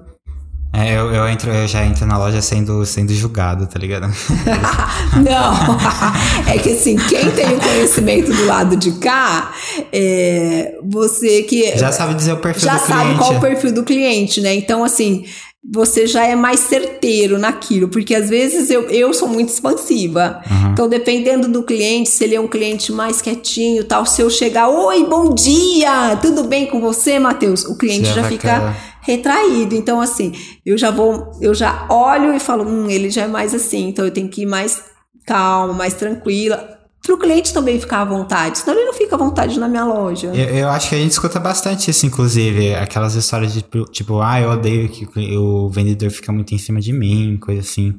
É, 0.72 0.96
eu, 0.96 1.12
eu, 1.12 1.28
entro, 1.28 1.52
eu 1.52 1.68
já 1.68 1.84
entro 1.84 2.06
na 2.06 2.16
loja 2.16 2.42
sendo, 2.44 2.86
sendo 2.86 3.12
julgado, 3.12 3.66
tá 3.66 3.80
ligado? 3.80 4.06
Não, 5.18 6.48
é 6.48 6.60
que 6.60 6.74
assim, 6.74 6.96
quem 6.96 7.32
tem 7.32 7.56
o 7.56 7.60
conhecimento 7.60 8.32
do 8.32 8.46
lado 8.46 8.76
de 8.76 8.92
cá, 8.92 9.52
é 9.92 10.78
você 10.84 11.42
que. 11.42 11.76
Já 11.76 11.92
sabe 11.92 12.14
dizer 12.14 12.34
o 12.34 12.38
perfil 12.38 12.70
do 12.70 12.78
cliente. 12.78 12.88
Já 12.88 12.96
sabe 12.96 13.18
qual 13.18 13.36
o 13.36 13.40
perfil 13.42 13.74
do 13.74 13.84
cliente, 13.84 14.42
né? 14.42 14.54
Então, 14.54 14.84
assim, 14.84 15.26
você 15.64 16.08
já 16.08 16.26
é 16.26 16.36
mais 16.36 16.62
certeiro 16.62 17.38
naquilo, 17.38 17.90
porque 17.90 18.16
às 18.16 18.30
vezes 18.30 18.70
eu, 18.70 18.90
eu 18.90 19.14
sou 19.14 19.28
muito 19.28 19.50
expansiva. 19.50 20.42
Uhum. 20.50 20.72
Então, 20.72 20.88
dependendo 20.88 21.48
do 21.48 21.64
cliente, 21.64 22.10
se 22.10 22.24
ele 22.24 22.36
é 22.36 22.40
um 22.40 22.48
cliente 22.48 22.92
mais 22.92 23.22
quietinho, 23.22 23.84
tal, 23.84 24.06
se 24.06 24.22
eu 24.22 24.30
chegar, 24.30 24.70
oi, 24.70 25.06
bom 25.06 25.34
dia, 25.34 26.16
tudo 26.22 26.46
bem 26.46 26.66
com 26.66 26.80
você, 26.80 27.20
Matheus? 27.20 27.66
O 27.66 27.78
cliente 27.78 28.08
já, 28.08 28.22
já 28.22 28.24
fica 28.24 28.76
retraído. 29.02 29.76
Então, 29.76 30.00
assim, 30.00 30.32
eu 30.66 30.78
já 30.78 30.92
vou, 30.92 31.32
eu 31.42 31.54
já 31.54 31.88
olho 31.90 32.34
e 32.34 32.40
falo, 32.40 32.64
hum, 32.64 32.90
ele 32.90 33.10
já 33.10 33.24
é 33.24 33.28
mais 33.28 33.54
assim, 33.54 33.90
então 33.90 34.06
eu 34.06 34.12
tenho 34.12 34.30
que 34.30 34.44
ir 34.44 34.46
mais 34.46 34.82
calma, 35.26 35.74
mais 35.74 35.94
tranquila. 35.94 36.79
Para 37.02 37.16
o 37.16 37.18
cliente 37.18 37.54
também 37.54 37.80
ficar 37.80 38.02
à 38.02 38.06
vontade, 38.06 38.60
senão 38.60 38.76
ele 38.76 38.86
não 38.86 38.94
fica 38.94 39.16
à 39.16 39.18
vontade 39.18 39.58
na 39.58 39.68
minha 39.68 39.86
loja. 39.86 40.28
Eu, 40.28 40.50
eu, 40.50 40.70
acho 40.70 40.90
que 40.90 40.96
a 40.96 40.98
gente 40.98 41.12
escuta 41.12 41.40
bastante 41.40 41.90
isso, 41.90 42.06
inclusive, 42.06 42.76
aquelas 42.76 43.16
histórias 43.16 43.54
de 43.54 43.64
tipo, 43.92 44.22
ah, 44.22 44.40
eu 44.42 44.50
odeio 44.52 44.90
que 44.90 45.08
o 45.38 45.70
vendedor 45.70 46.12
fica 46.12 46.32
muito 46.32 46.54
em 46.54 46.58
cima 46.58 46.82
de 46.82 46.92
mim, 46.92 47.38
coisa 47.38 47.62
assim. 47.62 47.96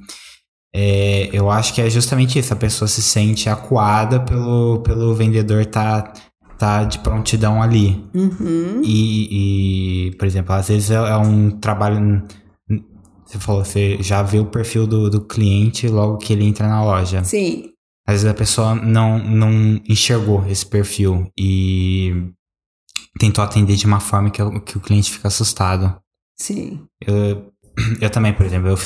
É, 0.75 1.29
eu 1.33 1.51
acho 1.51 1.75
que 1.75 1.81
é 1.81 1.91
justamente 1.91 2.39
isso, 2.39 2.53
a 2.53 2.57
pessoa 2.57 2.87
se 2.87 3.03
sente 3.03 3.49
acuada 3.49 4.21
pelo, 4.21 4.81
pelo 4.83 5.15
vendedor 5.15 5.65
tá 5.67 6.13
tá 6.61 6.85
de 6.85 6.99
prontidão 6.99 7.63
ali. 7.63 8.05
Uhum. 8.15 8.83
E, 8.85 10.09
e, 10.09 10.17
por 10.17 10.27
exemplo, 10.27 10.55
às 10.55 10.69
vezes 10.69 10.91
é, 10.91 10.97
é, 10.97 11.17
um 11.17 11.51
trabalho. 11.51 12.23
Você 13.25 13.39
falou, 13.39 13.65
você 13.65 13.97
já 14.03 14.23
vê 14.23 14.39
o 14.39 14.45
perfil 14.45 14.87
do, 14.87 15.09
do 15.09 15.23
cliente 15.23 15.89
logo 15.89 16.19
que 16.19 16.35
ele 16.35 16.45
entra 16.45 16.69
na 16.69 16.85
loja. 16.85 17.25
Sim. 17.25 17.71
Às 18.11 18.23
vezes 18.23 18.27
a 18.27 18.35
pessoa 18.35 18.75
não, 18.75 19.19
não 19.19 19.81
enxergou 19.89 20.45
esse 20.49 20.67
perfil 20.67 21.31
e 21.39 22.33
tentou 23.21 23.45
atender 23.45 23.77
de 23.77 23.87
uma 23.87 24.01
forma 24.01 24.31
que, 24.31 24.43
que 24.63 24.77
o 24.77 24.81
cliente 24.81 25.13
fica 25.13 25.29
assustado. 25.29 25.97
Sim. 26.37 26.85
Eu, 27.01 27.53
eu 28.01 28.11
também, 28.11 28.33
por 28.33 28.45
exemplo, 28.45 28.69
eu 28.69 28.77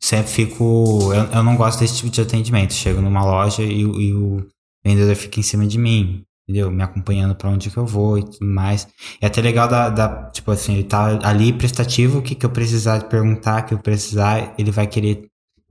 sempre 0.00 0.30
fico. 0.30 1.12
Eu, 1.12 1.24
eu 1.32 1.42
não 1.42 1.56
gosto 1.56 1.80
desse 1.80 1.96
tipo 1.96 2.10
de 2.10 2.20
atendimento. 2.20 2.74
Chego 2.74 3.00
numa 3.00 3.24
loja 3.24 3.64
e, 3.64 3.80
e 3.80 4.14
o 4.14 4.46
vendedor 4.84 5.16
fica 5.16 5.40
em 5.40 5.42
cima 5.42 5.66
de 5.66 5.76
mim 5.76 6.24
entendeu? 6.48 6.70
Me 6.70 6.82
acompanhando 6.82 7.34
para 7.34 7.50
onde 7.50 7.70
que 7.70 7.76
eu 7.76 7.84
vou 7.84 8.18
e 8.18 8.22
tudo 8.22 8.46
mais. 8.46 8.88
É 9.20 9.26
até 9.26 9.42
legal 9.42 9.68
da, 9.68 9.90
da 9.90 10.30
tipo 10.30 10.50
assim, 10.50 10.74
ele 10.74 10.84
tá 10.84 11.18
ali 11.22 11.52
prestativo, 11.52 12.20
o 12.20 12.22
que 12.22 12.34
que 12.34 12.46
eu 12.46 12.50
precisar 12.50 13.04
perguntar, 13.04 13.62
que 13.62 13.74
eu 13.74 13.78
precisar, 13.78 14.54
ele 14.56 14.70
vai 14.70 14.86
querer 14.86 15.27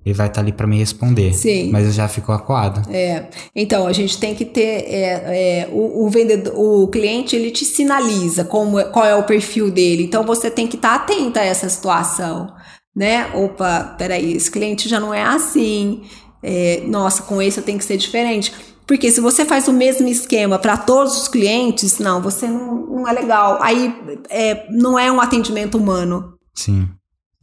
ele 0.08 0.14
vai 0.14 0.28
estar 0.28 0.36
tá 0.36 0.42
ali 0.42 0.54
para 0.54 0.66
me 0.66 0.78
responder. 0.78 1.34
Sim. 1.34 1.70
Mas 1.70 1.86
eu 1.86 1.92
já 1.92 2.08
fico 2.08 2.32
acuado. 2.32 2.90
É. 2.90 3.26
Então, 3.54 3.86
a 3.86 3.92
gente 3.92 4.18
tem 4.18 4.34
que 4.34 4.46
ter. 4.46 4.86
É, 4.88 5.64
é, 5.66 5.70
o, 5.70 6.06
o, 6.06 6.10
vendedor, 6.10 6.54
o 6.58 6.88
cliente, 6.88 7.36
ele 7.36 7.52
te 7.52 7.66
sinaliza 7.66 8.46
como, 8.46 8.82
qual 8.86 9.06
é 9.06 9.16
o 9.16 9.24
perfil 9.24 9.70
dele. 9.70 10.04
Então, 10.04 10.24
você 10.24 10.50
tem 10.50 10.66
que 10.66 10.78
estar 10.78 10.98
tá 10.98 11.04
atenta 11.04 11.42
a 11.42 11.44
essa 11.44 11.68
situação. 11.68 12.54
Né? 12.96 13.30
Opa, 13.36 13.96
peraí, 13.98 14.34
esse 14.34 14.50
cliente 14.50 14.88
já 14.88 14.98
não 14.98 15.14
é 15.14 15.24
assim. 15.24 16.04
É, 16.42 16.84
nossa, 16.88 17.24
com 17.24 17.42
esse 17.42 17.60
eu 17.60 17.64
tenho 17.64 17.78
que 17.78 17.84
ser 17.84 17.98
diferente. 17.98 18.54
Porque 18.88 19.12
se 19.12 19.20
você 19.20 19.44
faz 19.44 19.68
o 19.68 19.74
mesmo 19.74 20.08
esquema 20.08 20.58
para 20.58 20.78
todos 20.78 21.22
os 21.22 21.28
clientes, 21.28 22.00
não, 22.00 22.22
você 22.22 22.48
não, 22.48 22.88
não 22.88 23.08
é 23.08 23.12
legal. 23.12 23.62
Aí 23.62 23.94
é, 24.30 24.66
não 24.72 24.98
é 24.98 25.12
um 25.12 25.20
atendimento 25.20 25.78
humano. 25.78 26.36
Sim, 26.56 26.88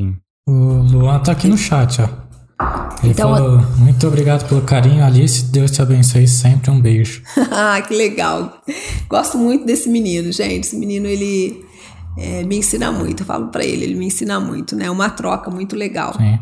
sim. 0.01 0.17
O 0.49 0.83
Luan 0.91 1.21
tá 1.21 1.33
aqui 1.33 1.47
no 1.47 1.59
chat, 1.59 2.01
ó. 2.01 2.24
Ele 3.03 3.13
então, 3.13 3.35
falou, 3.35 3.59
muito 3.77 4.07
obrigado 4.07 4.49
pelo 4.49 4.63
carinho, 4.63 5.05
Alice. 5.05 5.45
Deus 5.45 5.71
te 5.71 5.83
abençoe 5.83 6.27
sempre. 6.27 6.71
Um 6.71 6.81
beijo. 6.81 7.23
ah, 7.51 7.81
que 7.83 7.95
legal. 7.95 8.61
Gosto 9.09 9.37
muito 9.37 9.67
desse 9.67 9.89
menino, 9.89 10.33
gente. 10.33 10.67
Esse 10.67 10.77
menino, 10.77 11.07
ele 11.07 11.65
é, 12.17 12.43
me 12.45 12.57
ensina 12.57 12.91
muito. 12.91 13.23
Eu 13.23 13.27
falo 13.27 13.49
para 13.49 13.65
ele, 13.65 13.85
ele 13.85 13.95
me 13.95 14.07
ensina 14.07 14.41
muito, 14.41 14.75
né? 14.77 14.87
É 14.87 14.91
uma 14.91 15.11
troca 15.11 15.51
muito 15.51 15.77
legal. 15.77 16.15
Sim. 16.17 16.39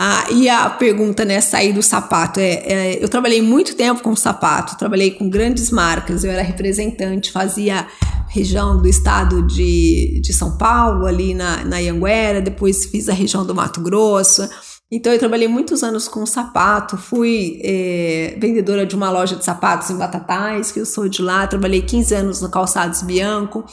Ah, 0.00 0.26
e 0.30 0.48
a 0.48 0.70
pergunta, 0.70 1.24
né, 1.24 1.40
sair 1.40 1.72
do 1.72 1.82
sapato. 1.82 2.38
É, 2.38 2.52
é, 2.52 3.04
eu 3.04 3.08
trabalhei 3.08 3.42
muito 3.42 3.74
tempo 3.74 4.00
com 4.00 4.14
sapato, 4.14 4.78
trabalhei 4.78 5.10
com 5.10 5.28
grandes 5.28 5.70
marcas, 5.70 6.22
eu 6.22 6.30
era 6.30 6.40
representante, 6.40 7.32
fazia 7.32 7.84
região 8.28 8.80
do 8.80 8.86
estado 8.86 9.44
de, 9.44 10.20
de 10.22 10.32
São 10.32 10.56
Paulo, 10.56 11.04
ali 11.04 11.34
na, 11.34 11.64
na 11.64 11.78
Ianguera, 11.78 12.40
depois 12.40 12.86
fiz 12.86 13.08
a 13.08 13.12
região 13.12 13.44
do 13.44 13.54
Mato 13.54 13.80
Grosso. 13.80 14.48
Então 14.90 15.12
eu 15.12 15.18
trabalhei 15.18 15.48
muitos 15.48 15.82
anos 15.82 16.08
com 16.08 16.24
sapato, 16.24 16.96
fui 16.96 17.60
é, 17.62 18.36
vendedora 18.38 18.86
de 18.86 18.96
uma 18.96 19.10
loja 19.10 19.36
de 19.36 19.44
sapatos 19.44 19.90
em 19.90 19.98
Batatais, 19.98 20.72
que 20.72 20.80
eu 20.80 20.86
sou 20.86 21.08
de 21.08 21.20
lá, 21.20 21.46
trabalhei 21.46 21.82
15 21.82 22.14
anos 22.14 22.40
no 22.40 22.50
Calçados 22.50 23.02
Bianco. 23.02 23.64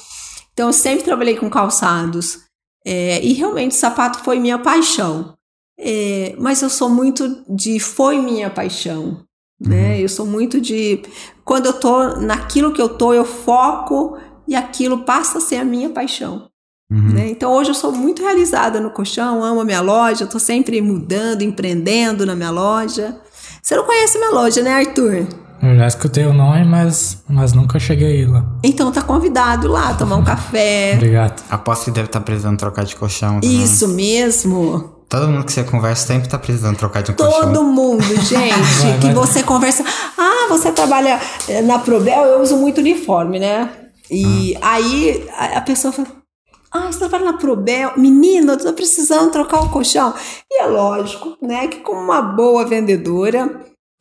Então 0.53 0.67
eu 0.67 0.73
sempre 0.73 1.05
trabalhei 1.05 1.37
com 1.37 1.49
calçados. 1.49 2.39
É, 2.85 3.23
e 3.23 3.33
realmente 3.33 3.75
sapato 3.75 4.19
foi 4.19 4.39
minha 4.39 4.59
paixão. 4.59 5.35
É, 5.77 6.35
mas 6.37 6.61
eu 6.61 6.69
sou 6.69 6.89
muito 6.89 7.43
de 7.49 7.79
foi 7.79 8.19
minha 8.19 8.49
paixão, 8.49 9.25
né? 9.59 9.95
Uhum. 9.95 9.99
Eu 9.99 10.09
sou 10.09 10.25
muito 10.25 10.61
de 10.61 11.01
quando 11.43 11.65
eu 11.65 11.73
tô 11.73 12.15
naquilo 12.19 12.73
que 12.73 12.81
eu 12.81 12.89
tô, 12.89 13.13
eu 13.13 13.25
foco 13.25 14.17
e 14.47 14.55
aquilo 14.55 15.03
passa 15.03 15.39
a 15.39 15.41
ser 15.41 15.57
a 15.57 15.65
minha 15.65 15.89
paixão. 15.89 16.49
Uhum. 16.91 17.13
Né? 17.13 17.29
Então 17.29 17.51
hoje 17.51 17.71
eu 17.71 17.73
sou 17.73 17.91
muito 17.91 18.21
realizada 18.21 18.79
no 18.79 18.91
colchão, 18.91 19.43
amo 19.43 19.61
a 19.61 19.65
minha 19.65 19.81
loja, 19.81 20.25
estou 20.25 20.39
sempre 20.39 20.79
mudando, 20.81 21.41
empreendendo 21.41 22.25
na 22.25 22.35
minha 22.35 22.51
loja. 22.51 23.17
Você 23.61 23.75
não 23.75 23.83
conhece 23.83 24.19
minha 24.19 24.31
loja, 24.31 24.61
né, 24.61 24.71
Arthur? 24.71 25.27
Eu 25.63 25.75
já 25.77 25.87
escutei 25.87 26.25
o 26.25 26.33
nome, 26.33 26.63
mas, 26.63 27.23
mas 27.27 27.53
nunca 27.53 27.79
cheguei 27.79 28.25
lá. 28.27 28.45
Então 28.63 28.91
tá 28.91 29.01
convidado 29.01 29.67
lá, 29.67 29.95
tomar 29.95 30.17
um 30.17 30.23
café. 30.23 30.93
Obrigado. 30.95 31.43
Aposto 31.49 31.85
que 31.85 31.91
deve 31.91 32.05
estar 32.07 32.19
tá 32.19 32.25
precisando 32.25 32.57
trocar 32.57 32.85
de 32.85 32.95
colchão. 32.95 33.39
Também. 33.39 33.63
Isso 33.63 33.87
mesmo. 33.87 34.95
Todo 35.09 35.27
mundo 35.27 35.45
que 35.45 35.53
você 35.53 35.63
conversa 35.63 36.07
sempre 36.07 36.29
tá 36.29 36.37
precisando 36.37 36.77
trocar 36.77 37.01
de 37.01 37.11
um 37.11 37.15
Todo 37.15 37.31
colchão. 37.31 37.53
Todo 37.53 37.63
mundo, 37.63 38.03
gente, 38.21 38.53
vai, 38.81 38.99
que 38.99 39.05
vai. 39.07 39.13
você 39.13 39.41
conversa. 39.41 39.83
Ah, 40.17 40.47
você 40.49 40.71
trabalha 40.71 41.19
eh, 41.47 41.61
na 41.61 41.79
Probel, 41.79 42.23
eu 42.25 42.41
uso 42.41 42.57
muito 42.57 42.79
uniforme, 42.79 43.39
né? 43.39 43.69
E 44.11 44.55
ah. 44.61 44.73
aí 44.73 45.27
a 45.55 45.61
pessoa 45.61 45.91
fala. 45.91 46.24
Ah, 46.71 46.91
você 46.91 46.99
trabalha 46.99 47.25
na 47.25 47.37
Probel? 47.37 47.93
Menina, 47.97 48.53
eu 48.53 48.57
tô 48.57 48.73
precisando 48.73 49.31
trocar 49.31 49.61
o 49.61 49.65
um 49.65 49.69
colchão. 49.69 50.13
E 50.51 50.61
é 50.61 50.65
lógico, 50.65 51.37
né, 51.41 51.67
que 51.67 51.77
como 51.77 52.01
uma 52.01 52.21
boa 52.21 52.65
vendedora, 52.65 53.49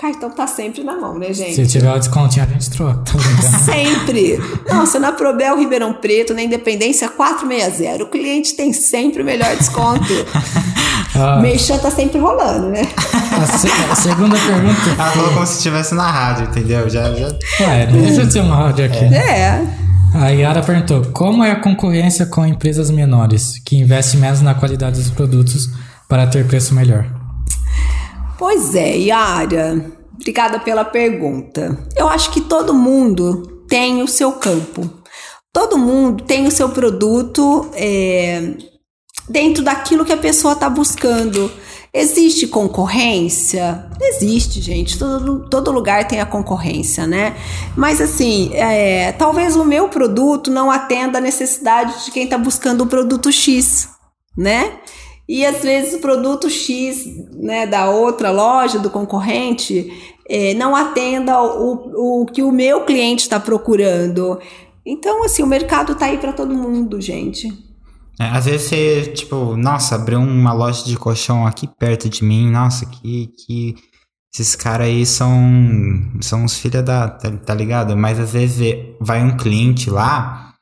cartão 0.00 0.31
tá 0.31 0.46
sempre 0.46 0.83
na 0.83 0.96
mão, 0.96 1.18
né, 1.18 1.33
gente? 1.33 1.55
Se 1.55 1.66
tiver 1.66 1.92
o 1.92 1.98
descontinho, 1.98 2.44
a 2.44 2.48
gente 2.48 2.70
troca. 2.70 3.05
sempre! 3.64 4.38
Nossa, 4.68 4.98
na 4.98 5.12
Probel 5.12 5.57
Ribeirão 5.57 5.94
Preto, 5.94 6.35
na 6.35 6.42
Independência 6.42 7.09
460, 7.09 8.05
o 8.05 8.11
cliente 8.11 8.55
tem 8.55 8.72
sempre 8.72 9.22
o 9.22 9.24
melhor 9.24 9.55
desconto. 9.57 10.05
Ah. 11.16 11.40
Tá 11.81 11.92
sempre 11.92 12.18
rolando, 12.18 12.70
né? 12.70 12.83
A, 12.96 13.46
se, 13.57 13.68
a, 13.68 13.94
segunda 13.94 14.37
pergunta. 14.37 14.81
Ela 14.98 15.11
falou 15.12 15.33
como 15.33 15.46
se 15.46 15.59
estivesse 15.59 15.94
na 15.94 16.11
rádio, 16.11 16.46
entendeu? 16.46 16.88
Já, 16.90 17.14
já... 17.14 17.29
Ué, 17.61 17.87
não 17.87 18.03
deixa 18.03 18.27
de 18.27 18.33
ser 18.33 18.40
uma 18.40 18.57
rádio 18.57 18.85
aqui. 18.87 19.05
É. 19.05 19.84
A 20.14 20.29
Yara 20.29 20.62
perguntou: 20.62 21.03
como 21.12 21.42
é 21.42 21.50
a 21.50 21.61
concorrência 21.61 22.24
com 22.27 22.46
empresas 22.46 22.90
menores, 22.90 23.59
que 23.64 23.77
investem 23.77 24.20
menos 24.20 24.40
na 24.40 24.55
qualidade 24.55 25.00
dos 25.00 25.11
produtos 25.11 25.68
para 26.09 26.27
ter 26.27 26.46
preço 26.46 26.74
melhor? 26.74 27.05
Pois 28.38 28.74
é, 28.74 28.96
Yara. 28.96 29.92
Obrigada 30.14 30.61
pela 30.61 30.85
pergunta. 30.85 31.77
Eu 31.96 32.09
acho 32.09 32.31
que 32.31 32.40
todo 32.40 32.72
mundo 32.72 33.64
tem 33.68 34.03
o 34.03 34.09
seu 34.09 34.33
campo. 34.33 34.88
Todo 35.53 35.77
mundo 35.77 36.22
tem 36.22 36.46
o 36.46 36.50
seu 36.50 36.68
produto. 36.68 37.68
É 37.74 38.55
dentro 39.29 39.62
daquilo 39.62 40.05
que 40.05 40.12
a 40.12 40.16
pessoa 40.16 40.53
está 40.55 40.68
buscando. 40.68 41.50
Existe 41.96 42.48
concorrência? 42.48 43.88
Existe, 44.02 44.61
gente. 44.61 44.98
Todo, 44.98 45.48
todo 45.48 45.70
lugar 45.70 46.09
tem 46.09 46.20
a 46.20 46.26
concorrência, 46.26 47.07
né? 47.07 47.37
Mas 47.76 48.00
assim, 48.00 48.50
é, 48.52 49.12
talvez 49.12 49.54
o 49.54 49.64
meu 49.64 49.88
produto 49.88 50.50
não 50.50 50.72
atenda 50.72 51.18
a 51.18 51.20
necessidade 51.20 52.04
de 52.04 52.11
quem 52.11 52.24
está 52.24 52.37
buscando 52.37 52.80
o 52.80 52.88
produto 52.88 53.30
X, 53.30 53.88
né? 54.37 54.72
E 55.28 55.46
às 55.46 55.62
vezes 55.62 55.94
o 55.94 56.00
produto 56.00 56.50
X 56.50 57.07
né, 57.33 57.64
da 57.64 57.88
outra 57.88 58.33
loja, 58.33 58.80
do 58.80 58.90
concorrente, 58.90 60.18
é, 60.28 60.52
não 60.54 60.74
atenda 60.74 61.40
o, 61.40 62.22
o 62.22 62.26
que 62.26 62.42
o 62.42 62.50
meu 62.50 62.85
cliente 62.85 63.22
está 63.22 63.38
procurando. 63.38 64.40
Então, 64.85 65.22
assim, 65.22 65.44
o 65.44 65.46
mercado 65.46 65.92
está 65.92 66.07
aí 66.07 66.18
para 66.18 66.33
todo 66.33 66.57
mundo, 66.57 67.00
gente. 67.00 67.52
É, 68.20 68.24
às 68.27 68.44
vezes 68.44 68.68
você, 68.68 69.03
tipo, 69.14 69.57
nossa, 69.57 69.96
abriu 69.96 70.20
uma 70.20 70.53
loja 70.53 70.85
de 70.85 70.96
colchão 70.96 71.46
aqui 71.46 71.66
perto 71.66 72.09
de 72.09 72.24
mim, 72.24 72.50
nossa, 72.50 72.87
que. 72.87 73.31
que 73.46 73.77
esses 74.37 74.57
caras 74.57 74.88
aí 74.88 75.07
são, 75.07 75.38
são 76.20 76.44
os 76.44 76.59
filhos 76.59 76.83
da. 76.83 77.09
Tá, 77.09 77.31
tá, 77.31 77.55
ligado? 77.55 77.96
Mas 77.96 78.18
às 78.18 78.33
vezes 78.33 78.77
vai 79.00 79.22
um 79.22 79.37
cliente 79.37 79.88
lá 79.88 80.55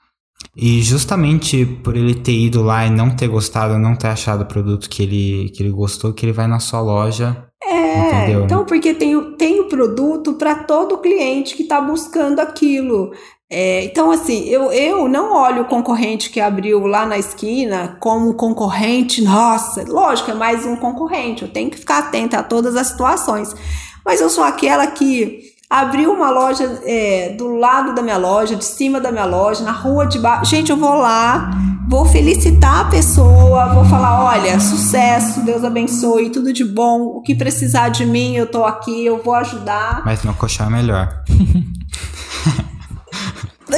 e 0.55 0.83
justamente 0.83 1.65
por 1.65 1.97
ele 1.97 2.15
ter 2.15 2.33
ido 2.33 2.63
lá 2.63 2.87
e 2.87 2.91
não 2.91 3.17
ter 3.17 3.29
gostado, 3.29 3.79
não 3.79 3.97
ter 3.97 4.09
achado 4.09 4.43
o 4.43 4.47
produto 4.47 4.91
que 4.91 5.03
ele, 5.03 5.49
que 5.51 5.63
ele 5.63 5.71
gostou, 5.71 6.13
que 6.13 6.27
ele 6.27 6.33
vai 6.33 6.47
na 6.47 6.61
sua 6.61 6.81
loja. 6.81 7.47
É, 7.65 8.09
entendeu? 8.09 8.45
então 8.45 8.65
porque 8.67 8.93
tem, 8.93 9.19
tem 9.37 9.61
o 9.61 9.69
produto 9.69 10.35
para 10.35 10.57
todo 10.57 10.99
cliente 10.99 11.57
que 11.57 11.63
está 11.63 11.81
buscando 11.81 12.41
aquilo. 12.41 13.13
É, 13.55 13.85
então, 13.85 14.11
assim, 14.11 14.49
eu, 14.49 14.73
eu 14.73 15.07
não 15.07 15.35
olho 15.35 15.61
o 15.61 15.65
concorrente 15.67 16.31
que 16.31 16.41
abriu 16.41 16.87
lá 16.87 17.05
na 17.05 17.19
esquina 17.19 17.99
como 18.01 18.33
concorrente, 18.33 19.23
nossa, 19.23 19.85
lógico, 19.87 20.31
é 20.31 20.35
mais 20.35 20.65
um 20.65 20.75
concorrente, 20.75 21.43
eu 21.43 21.49
tenho 21.49 21.71
que 21.71 21.77
ficar 21.77 21.99
atenta 21.99 22.39
a 22.39 22.43
todas 22.43 22.75
as 22.77 22.87
situações. 22.87 23.55
Mas 24.07 24.23
eu 24.23 24.31
sou 24.31 24.43
aquela 24.43 24.87
que 24.87 25.53
abriu 25.69 26.15
uma 26.15 26.31
loja 26.31 26.81
é, 26.87 27.35
do 27.37 27.55
lado 27.57 27.95
da 27.95 28.01
minha 28.01 28.17
loja, 28.17 28.57
de 28.57 28.65
cima 28.65 28.99
da 28.99 29.13
minha 29.13 29.27
loja, 29.27 29.63
na 29.63 29.73
rua 29.73 30.07
de 30.07 30.19
baixo. 30.19 30.51
Gente, 30.51 30.71
eu 30.71 30.79
vou 30.79 30.95
lá, 30.95 31.51
vou 31.91 32.07
felicitar 32.07 32.81
a 32.81 32.85
pessoa, 32.87 33.75
vou 33.75 33.85
falar: 33.85 34.25
olha, 34.25 34.59
sucesso, 34.61 35.45
Deus 35.45 35.63
abençoe, 35.63 36.31
tudo 36.31 36.55
de 36.55 36.65
bom, 36.65 37.03
o 37.03 37.21
que 37.21 37.35
precisar 37.35 37.91
de 37.91 38.07
mim, 38.07 38.35
eu 38.35 38.47
tô 38.47 38.65
aqui, 38.65 39.05
eu 39.05 39.23
vou 39.23 39.35
ajudar. 39.35 40.01
Mas 40.07 40.23
meu 40.25 40.33
colchão 40.33 40.69
é 40.69 40.71
melhor. 40.71 41.23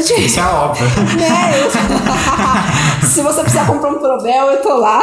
Isso 0.01 0.41
é 0.41 0.43
óbvio. 0.43 0.87
Né? 1.19 1.63
Eu... 1.63 1.71
Se 3.07 3.23
você 3.23 3.41
precisar 3.43 3.67
comprar 3.67 3.93
um 3.93 3.99
Probel, 3.99 4.47
eu 4.51 4.63
tô 4.63 4.77
lá. 4.77 5.03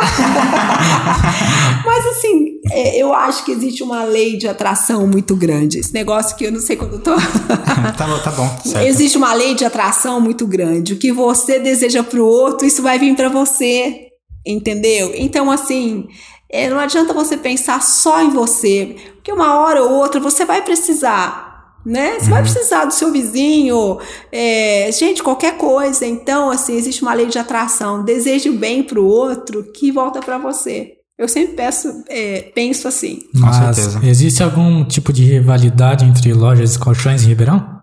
Mas 1.86 2.06
assim, 2.08 2.60
é, 2.72 2.98
eu 3.02 3.14
acho 3.14 3.46
que 3.46 3.52
existe 3.52 3.84
uma 3.84 4.04
lei 4.04 4.38
de 4.38 4.48
atração 4.48 5.08
muito 5.08 5.36
grande. 5.36 5.80
Esse 5.80 5.94
negócio 5.94 6.36
que 6.36 6.46
eu 6.46 6.52
não 6.52 6.60
sei 6.60 6.76
quando 6.76 6.94
eu 6.94 7.00
tô. 7.00 7.16
tá 7.98 8.08
bom, 8.08 8.20
tá 8.20 8.32
bom. 8.32 8.50
Certo. 8.66 8.86
Existe 8.86 9.18
uma 9.18 9.34
lei 9.34 9.56
de 9.56 9.64
atração 9.64 10.20
muito 10.20 10.46
grande. 10.46 10.94
O 10.94 10.98
que 10.98 11.12
você 11.12 11.60
deseja 11.60 12.04
pro 12.04 12.26
outro, 12.26 12.68
isso 12.68 12.82
vai 12.82 13.00
vir 13.00 13.16
para 13.16 13.30
você. 13.30 14.08
Entendeu? 14.46 15.14
Então, 15.16 15.52
assim, 15.52 16.08
é, 16.50 16.70
não 16.70 16.80
adianta 16.80 17.14
você 17.14 17.38
pensar 17.38 17.82
só 17.82 18.22
em 18.22 18.32
você, 18.32 18.96
porque 19.16 19.32
uma 19.32 19.60
hora 19.60 19.84
ou 19.84 19.92
outra 19.92 20.20
você 20.20 20.44
vai 20.44 20.62
precisar 20.64 21.51
né? 21.86 22.20
Você 22.20 22.26
uhum. 22.26 22.32
vai 22.32 22.42
precisar 22.44 22.86
do 22.86 22.94
seu 22.94 23.12
vizinho, 23.12 24.00
é, 24.32 24.90
gente, 24.92 25.24
qualquer 25.24 25.58
coisa. 25.58 26.06
Então, 26.06 26.50
assim, 26.50 26.76
existe 26.76 27.02
uma 27.02 27.14
lei 27.14 27.28
de 27.28 27.40
atração. 27.40 28.04
Deseje 28.04 28.50
o 28.50 28.58
bem 28.58 28.84
para 28.84 29.00
o 29.00 29.06
outro 29.06 29.64
que 29.72 29.92
volta 29.92 30.20
para 30.20 30.38
você. 30.38 30.94
Eu 31.18 31.28
sempre 31.28 31.56
peço, 31.56 32.04
é, 32.10 32.52
penso 32.56 32.88
assim. 32.88 33.20
Mas 33.34 34.04
existe 34.04 34.42
algum 34.42 34.84
tipo 34.84 35.14
de 35.14 35.24
rivalidade 35.24 36.04
entre 36.04 36.34
lojas 36.34 36.76
e 36.76 36.80
colchões 36.80 37.24
em 37.24 37.28
Ribeirão? 37.28 37.80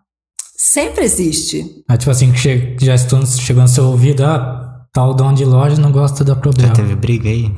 Sempre 0.57 1.05
existe. 1.05 1.65
É 1.89 1.97
tipo 1.97 2.11
assim, 2.11 2.33
que 2.33 2.85
já 2.85 2.97
estão 2.97 3.25
chegando 3.25 3.69
no 3.69 3.69
seu 3.69 3.85
ouvido, 3.85 4.25
ah, 4.25 4.85
tal 4.93 5.15
dono 5.15 5.37
de 5.37 5.45
loja 5.45 5.81
não 5.81 5.93
gosta 5.93 6.25
da 6.25 6.35
problema. 6.35 6.75
Já 6.75 6.83
teve 6.83 6.97
briga 6.97 7.29
aí? 7.29 7.53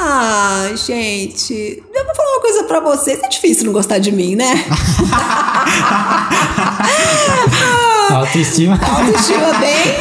Ah, 0.00 0.70
gente, 0.76 1.82
eu 1.92 2.04
vou 2.04 2.14
falar 2.14 2.34
uma 2.34 2.40
coisa 2.40 2.62
pra 2.62 2.78
vocês. 2.78 3.20
É 3.20 3.26
difícil 3.26 3.64
não 3.64 3.72
gostar 3.72 3.98
de 3.98 4.12
mim, 4.12 4.36
né? 4.36 4.54
Autoestima. 8.08 8.78
Autoestima 8.80 9.54
bem. 9.58 9.96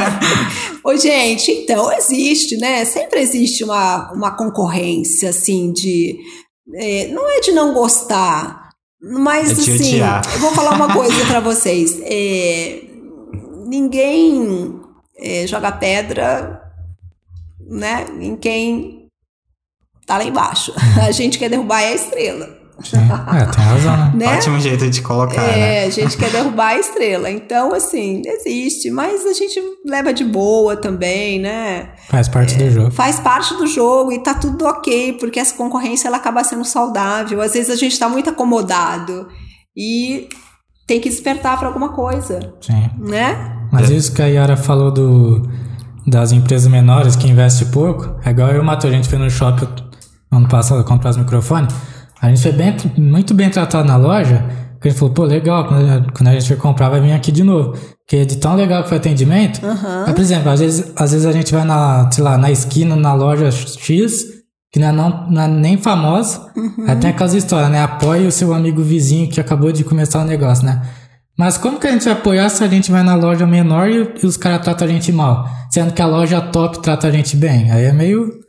Ô, 0.83 0.95
gente, 0.95 1.51
então 1.51 1.91
existe, 1.91 2.57
né? 2.57 2.85
Sempre 2.85 3.21
existe 3.21 3.63
uma, 3.63 4.13
uma 4.13 4.37
concorrência, 4.37 5.31
assim, 5.31 5.73
de. 5.73 6.19
É, 6.75 7.07
não 7.07 7.27
é 7.27 7.39
de 7.39 7.51
não 7.51 7.73
gostar, 7.73 8.69
mas 9.01 9.49
é 9.49 9.53
assim. 9.53 9.99
Eu 9.99 10.39
vou 10.39 10.51
falar 10.51 10.75
uma 10.75 10.93
coisa 10.93 11.25
pra 11.25 11.39
vocês. 11.39 11.99
É, 12.03 12.83
ninguém 13.65 14.79
é, 15.17 15.47
joga 15.47 15.71
pedra, 15.71 16.61
né? 17.67 18.05
Em 18.21 18.35
quem 18.35 18.96
tá 20.07 20.17
lá 20.17 20.23
embaixo. 20.23 20.73
A 21.05 21.11
gente 21.11 21.37
quer 21.37 21.49
derrubar 21.49 21.79
a 21.79 21.93
estrela. 21.93 22.57
É, 22.93 23.45
tem 23.45 23.63
razão, 23.63 23.97
né? 23.97 24.11
né? 24.25 24.37
Ótimo 24.37 24.59
jeito 24.59 24.87
de 24.87 25.01
colocar, 25.01 25.41
é, 25.41 25.57
né? 25.57 25.85
a 25.85 25.89
gente 25.89 26.15
quer 26.15 26.29
derrubar 26.29 26.69
a 26.69 26.79
estrela. 26.79 27.29
Então, 27.29 27.73
assim, 27.73 28.21
existe, 28.23 28.91
mas 28.91 29.25
a 29.25 29.33
gente 29.33 29.59
leva 29.85 30.13
de 30.13 30.23
boa 30.23 30.77
também, 30.77 31.39
né? 31.39 31.89
Faz 32.07 32.27
parte 32.27 32.53
é, 32.55 32.57
do 32.57 32.69
jogo. 32.69 32.91
Faz 32.91 33.19
parte 33.19 33.55
do 33.55 33.65
jogo 33.65 34.11
e 34.11 34.19
tá 34.19 34.35
tudo 34.35 34.65
ok, 34.65 35.13
porque 35.13 35.39
essa 35.39 35.55
concorrência 35.55 36.07
ela 36.07 36.17
acaba 36.17 36.43
sendo 36.43 36.63
saudável. 36.63 37.41
Às 37.41 37.53
vezes 37.53 37.71
a 37.71 37.75
gente 37.75 37.97
tá 37.97 38.07
muito 38.07 38.29
acomodado 38.29 39.27
e 39.75 40.29
tem 40.85 41.01
que 41.01 41.09
despertar 41.09 41.57
para 41.57 41.67
alguma 41.67 41.89
coisa. 41.89 42.53
Sim. 42.61 42.89
Né? 42.99 43.57
Mas 43.71 43.89
isso 43.89 44.13
que 44.13 44.21
a 44.21 44.27
Yara 44.27 44.55
falou 44.55 44.91
do, 44.91 45.49
das 46.05 46.31
empresas 46.31 46.71
menores 46.71 47.15
que 47.15 47.27
investem 47.27 47.69
pouco, 47.69 48.15
é 48.23 48.29
igual 48.29 48.49
eu 48.49 48.57
e 48.57 48.59
o 48.59 48.63
Matheus, 48.63 48.93
a 48.93 48.95
gente 48.95 49.09
foi 49.09 49.17
no 49.17 49.29
shopping 49.31 49.86
ano 50.31 50.47
passado 50.47 50.83
comprar 50.83 51.11
os 51.11 51.17
microfones, 51.17 51.73
a 52.21 52.29
gente 52.29 52.41
foi 52.41 52.51
bem, 52.51 52.75
muito 52.97 53.33
bem 53.33 53.49
tratado 53.49 53.87
na 53.87 53.95
loja, 53.95 54.45
que 54.81 54.87
ele 54.87 54.95
falou, 54.95 55.13
pô, 55.13 55.23
legal, 55.23 55.67
quando 56.13 56.27
a 56.27 56.33
gente 56.33 56.47
for 56.47 56.57
comprar 56.57 56.89
vai 56.89 57.01
vir 57.01 57.11
aqui 57.11 57.31
de 57.31 57.43
novo. 57.43 57.77
Porque 58.05 58.25
de 58.25 58.37
tão 58.37 58.55
legal 58.55 58.83
que 58.83 58.89
foi 58.89 58.97
o 58.97 59.01
atendimento, 59.01 59.61
uhum. 59.65 60.13
por 60.13 60.19
exemplo, 60.19 60.49
às 60.49 60.59
vezes, 60.59 60.91
às 60.95 61.11
vezes 61.11 61.25
a 61.25 61.31
gente 61.31 61.53
vai 61.53 61.65
na, 61.65 62.09
sei 62.11 62.23
lá, 62.23 62.37
na 62.37 62.49
esquina, 62.49 62.95
na 62.95 63.13
loja 63.13 63.51
X, 63.51 64.25
que 64.71 64.79
não 64.79 64.87
é, 64.87 64.91
não, 64.91 65.27
não 65.29 65.41
é 65.41 65.47
nem 65.47 65.77
famosa, 65.77 66.51
uhum. 66.55 66.85
aí 66.87 66.95
tem 66.95 67.09
aquelas 67.09 67.33
histórias, 67.33 67.69
né? 67.69 67.81
Apoie 67.81 68.25
o 68.25 68.31
seu 68.31 68.53
amigo 68.53 68.81
vizinho 68.81 69.29
que 69.29 69.41
acabou 69.41 69.71
de 69.71 69.83
começar 69.83 70.21
o 70.21 70.25
negócio, 70.25 70.65
né? 70.65 70.81
Mas 71.37 71.57
como 71.57 71.79
que 71.79 71.85
a 71.85 71.91
gente 71.91 72.05
vai 72.05 72.13
apoiar 72.13 72.49
se 72.49 72.63
a 72.63 72.67
gente 72.67 72.91
vai 72.91 73.03
na 73.03 73.13
loja 73.13 73.45
menor 73.45 73.89
e, 73.89 74.13
e 74.23 74.25
os 74.25 74.37
caras 74.37 74.61
tratam 74.61 74.87
a 74.87 74.91
gente 74.91 75.11
mal? 75.11 75.47
Sendo 75.69 75.93
que 75.93 76.01
a 76.01 76.07
loja 76.07 76.41
top 76.41 76.81
trata 76.81 77.07
a 77.07 77.11
gente 77.11 77.35
bem. 77.35 77.71
Aí 77.71 77.85
é 77.85 77.93
meio 77.93 78.46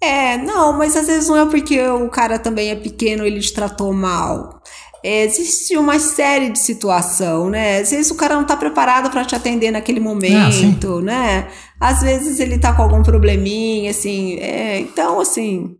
é, 0.00 0.36
não, 0.38 0.72
mas 0.72 0.96
às 0.96 1.06
vezes 1.06 1.28
não 1.28 1.36
é 1.38 1.46
porque 1.46 1.80
o 1.88 2.08
cara 2.08 2.38
também 2.38 2.70
é 2.70 2.76
pequeno, 2.76 3.24
ele 3.24 3.40
te 3.40 3.52
tratou 3.52 3.92
mal. 3.92 4.60
É, 5.02 5.24
existe 5.24 5.76
uma 5.76 5.98
série 5.98 6.50
de 6.50 6.58
situação, 6.58 7.48
né? 7.48 7.78
Às 7.78 7.90
vezes 7.90 8.10
o 8.10 8.16
cara 8.16 8.34
não 8.34 8.42
está 8.42 8.56
preparado 8.56 9.08
para 9.10 9.24
te 9.24 9.36
atender 9.36 9.70
naquele 9.70 10.00
momento, 10.00 10.98
ah, 10.98 11.02
né? 11.02 11.48
Às 11.78 12.00
vezes 12.00 12.40
ele 12.40 12.56
está 12.56 12.72
com 12.72 12.82
algum 12.82 13.02
probleminha, 13.02 13.90
assim. 13.90 14.36
É, 14.40 14.80
então, 14.80 15.20
assim, 15.20 15.76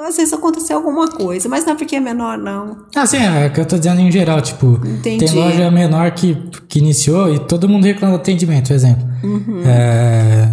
às 0.00 0.16
vezes 0.16 0.32
aconteceu 0.32 0.76
alguma 0.76 1.08
coisa, 1.08 1.48
mas 1.48 1.64
não 1.64 1.72
é 1.72 1.76
porque 1.76 1.96
é 1.96 2.00
menor, 2.00 2.36
não. 2.36 2.76
Ah, 2.94 3.06
sim, 3.06 3.18
é 3.18 3.48
que 3.48 3.60
eu 3.60 3.66
tô 3.66 3.76
dizendo 3.76 4.00
em 4.00 4.10
geral, 4.10 4.40
tipo, 4.40 4.80
Entendi. 4.84 5.24
tem 5.24 5.34
loja 5.34 5.70
menor 5.70 6.10
que, 6.12 6.36
que 6.68 6.78
iniciou 6.78 7.32
e 7.32 7.38
todo 7.38 7.68
mundo 7.68 7.84
reclama 7.84 8.16
do 8.16 8.20
atendimento, 8.20 8.68
por 8.68 8.74
exemplo. 8.74 9.06
Uhum. 9.22 9.62
É, 9.64 10.48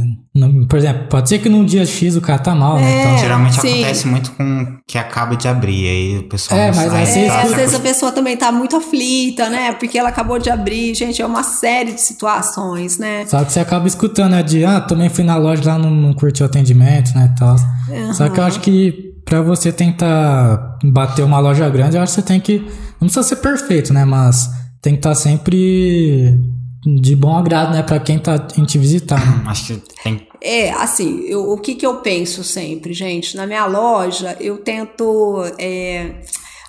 por 0.67 0.79
exemplo, 0.79 1.07
pode 1.09 1.29
ser 1.29 1.37
que 1.39 1.47
num 1.47 1.63
dia 1.63 1.85
X 1.85 2.15
o 2.15 2.21
cara 2.21 2.39
tá 2.39 2.55
mal, 2.55 2.77
é, 2.77 2.81
né? 2.81 3.01
Então, 3.01 3.17
geralmente 3.19 3.61
sim. 3.61 3.73
acontece 3.73 4.07
muito 4.07 4.31
com 4.31 4.77
que 4.87 4.97
acaba 4.97 5.35
de 5.35 5.47
abrir, 5.47 5.87
aí 5.87 6.17
o 6.17 6.29
pessoal 6.29 6.59
é, 6.59 6.67
mas 6.67 6.91
sai, 6.91 7.25
é, 7.25 7.27
tá, 7.27 7.41
às 7.41 7.53
vezes 7.53 7.75
a 7.75 7.79
pessoa 7.79 8.11
também 8.11 8.35
tá 8.35 8.51
muito 8.51 8.75
aflita, 8.75 9.47
né? 9.49 9.73
Porque 9.73 9.97
ela 9.97 10.09
acabou 10.09 10.39
de 10.39 10.49
abrir, 10.49 10.95
gente, 10.95 11.21
é 11.21 11.25
uma 11.25 11.43
série 11.43 11.93
de 11.93 12.01
situações, 12.01 12.97
né? 12.97 13.25
Só 13.27 13.43
que 13.43 13.51
você 13.51 13.59
acaba 13.59 13.87
escutando, 13.87 14.31
né? 14.31 14.41
De, 14.41 14.65
ah, 14.65 14.81
também 14.81 15.07
fui 15.07 15.23
na 15.23 15.35
loja 15.35 15.61
lá, 15.65 15.77
não, 15.77 15.91
não 15.91 16.13
curti 16.13 16.41
o 16.41 16.45
atendimento, 16.47 17.13
né? 17.13 17.33
Tal. 17.37 17.55
Uhum. 17.89 18.13
Só 18.13 18.27
que 18.27 18.39
eu 18.39 18.43
acho 18.43 18.59
que 18.59 19.12
para 19.25 19.41
você 19.41 19.71
tentar 19.71 20.77
bater 20.83 21.23
uma 21.23 21.39
loja 21.39 21.69
grande, 21.69 21.97
eu 21.97 22.03
acho 22.03 22.15
que 22.15 22.21
você 22.21 22.27
tem 22.27 22.39
que. 22.39 22.59
Não 22.99 23.07
precisa 23.07 23.23
ser 23.23 23.37
perfeito, 23.37 23.93
né? 23.93 24.05
Mas 24.05 24.49
tem 24.81 24.93
que 24.93 24.99
estar 24.99 25.09
tá 25.09 25.15
sempre 25.15 26.39
de 26.85 27.15
bom 27.15 27.35
agrado, 27.37 27.73
né? 27.73 27.81
Para 27.81 27.99
quem 27.99 28.19
tá 28.19 28.47
em 28.57 28.65
te 28.65 28.77
visitar. 28.77 29.19
Né? 29.19 29.43
Acho 29.47 29.75
que 29.75 30.03
tem. 30.03 30.27
É, 30.41 30.71
assim, 30.71 31.21
eu, 31.21 31.51
o 31.51 31.57
que, 31.57 31.75
que 31.75 31.85
eu 31.85 31.95
penso 31.97 32.43
sempre, 32.43 32.93
gente? 32.93 33.37
Na 33.37 33.47
minha 33.47 33.65
loja, 33.65 34.35
eu 34.39 34.57
tento. 34.57 35.43
É, 35.57 36.15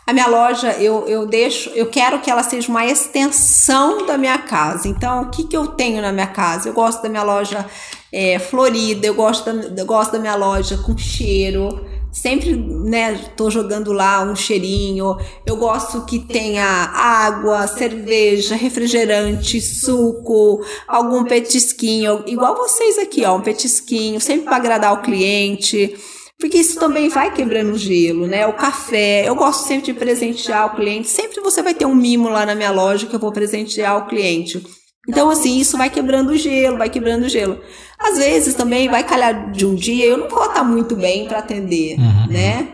a 0.07 0.13
minha 0.13 0.29
loja, 0.29 0.73
eu, 0.73 1.09
eu 1.09 1.27
deixo, 1.27 1.71
eu 1.71 1.87
quero 1.87 2.21
que 2.21 2.31
ela 2.31 2.43
seja 2.43 2.69
uma 2.69 2.85
extensão 2.85 4.07
da 4.07 4.19
minha 4.19 4.39
casa. 4.39 4.87
Então, 4.87 5.23
o 5.23 5.31
que, 5.31 5.45
que 5.45 5.57
eu 5.57 5.69
tenho 5.69 6.01
na 6.03 6.13
minha 6.13 6.27
casa? 6.27 6.69
Eu 6.69 6.75
gosto 6.75 7.03
da 7.03 7.09
minha 7.09 7.23
loja 7.23 7.65
é, 8.13 8.39
florida, 8.39 9.07
eu 9.07 9.15
gosto 9.15 9.51
da, 9.51 9.81
eu 9.81 9.87
gosto 9.87 10.13
da 10.13 10.19
minha 10.19 10.37
loja 10.37 10.77
com 10.77 10.97
cheiro 10.97 11.85
Sempre, 12.15 12.55
né, 12.55 13.13
tô 13.37 13.51
jogando 13.51 13.93
lá 13.93 14.23
um 14.23 14.37
cheirinho. 14.37 15.17
Eu 15.45 15.57
gosto 15.57 16.07
que 16.07 16.21
tenha 16.21 16.65
água, 16.65 17.67
cerveja, 17.67 18.55
refrigerante, 18.55 19.61
suco, 19.61 20.65
algum 20.87 21.25
petisquinho, 21.25 22.23
igual 22.29 22.55
vocês 22.55 22.99
aqui, 22.99 23.25
ó, 23.25 23.37
um 23.37 23.41
petisquinho, 23.41 24.21
sempre 24.21 24.45
para 24.45 24.57
agradar 24.57 24.93
o 24.93 25.03
cliente. 25.03 25.97
Porque 26.39 26.59
isso 26.59 26.79
também 26.79 27.09
vai 27.09 27.33
quebrando 27.33 27.73
o 27.73 27.79
gelo, 27.79 28.27
né? 28.27 28.47
O 28.47 28.53
café, 28.53 29.29
eu 29.29 29.35
gosto 29.35 29.67
sempre 29.67 29.87
de 29.87 29.95
presentear 29.95 30.67
o 30.67 30.77
cliente. 30.77 31.09
Sempre 31.09 31.41
você 31.41 31.63
vai 31.63 31.75
ter 31.75 31.87
um 31.87 31.95
mimo 31.95 32.29
lá 32.29 32.47
na 32.47 32.55
minha 32.55 32.71
loja 32.71 33.07
que 33.07 33.15
eu 33.15 33.21
vou 33.21 33.33
presentear 33.33 33.99
o 33.99 34.07
cliente. 34.07 34.63
Então, 35.09 35.29
assim, 35.31 35.59
isso 35.59 35.77
vai 35.77 35.91
quebrando 35.91 36.31
o 36.31 36.37
gelo, 36.37 36.79
vai 36.79 36.89
quebrando 36.89 37.25
o 37.25 37.29
gelo. 37.29 37.61
Às 37.99 38.19
vezes 38.19 38.55
também 38.55 38.89
vai 38.89 39.05
calhar 39.05 39.51
de 39.51 39.67
um 39.67 39.75
dia, 39.75 40.07
eu 40.07 40.19
não 40.19 40.29
vou 40.29 40.47
estar 40.47 40.65
muito 40.65 40.97
bem 40.97 41.27
para 41.27 41.39
atender, 41.39 41.99
uhum. 41.99 42.27
né? 42.29 42.69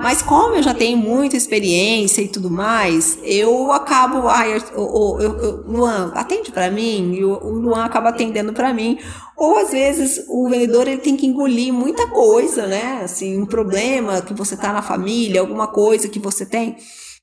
Mas 0.00 0.22
como 0.22 0.54
eu 0.54 0.62
já 0.62 0.72
tenho 0.72 0.96
muita 0.96 1.36
experiência 1.36 2.22
e 2.22 2.28
tudo 2.28 2.50
mais, 2.50 3.18
eu 3.22 3.70
acabo, 3.70 4.28
ai, 4.28 4.56
o, 4.74 5.70
Luan, 5.70 6.10
atende 6.14 6.50
para 6.50 6.70
mim, 6.70 7.12
e 7.12 7.22
o, 7.22 7.32
o 7.32 7.50
Luan 7.50 7.84
acaba 7.84 8.08
atendendo 8.08 8.52
para 8.54 8.72
mim. 8.72 8.98
Ou 9.36 9.58
às 9.58 9.72
vezes 9.72 10.24
o 10.28 10.48
vendedor 10.48 10.88
ele 10.88 11.02
tem 11.02 11.18
que 11.18 11.26
engolir 11.26 11.70
muita 11.70 12.06
coisa, 12.06 12.66
né? 12.66 13.00
Assim, 13.04 13.38
um 13.38 13.44
problema 13.44 14.22
que 14.22 14.32
você 14.32 14.56
tá 14.56 14.72
na 14.72 14.80
família, 14.80 15.42
alguma 15.42 15.66
coisa 15.66 16.08
que 16.08 16.18
você 16.18 16.46
tem 16.46 16.76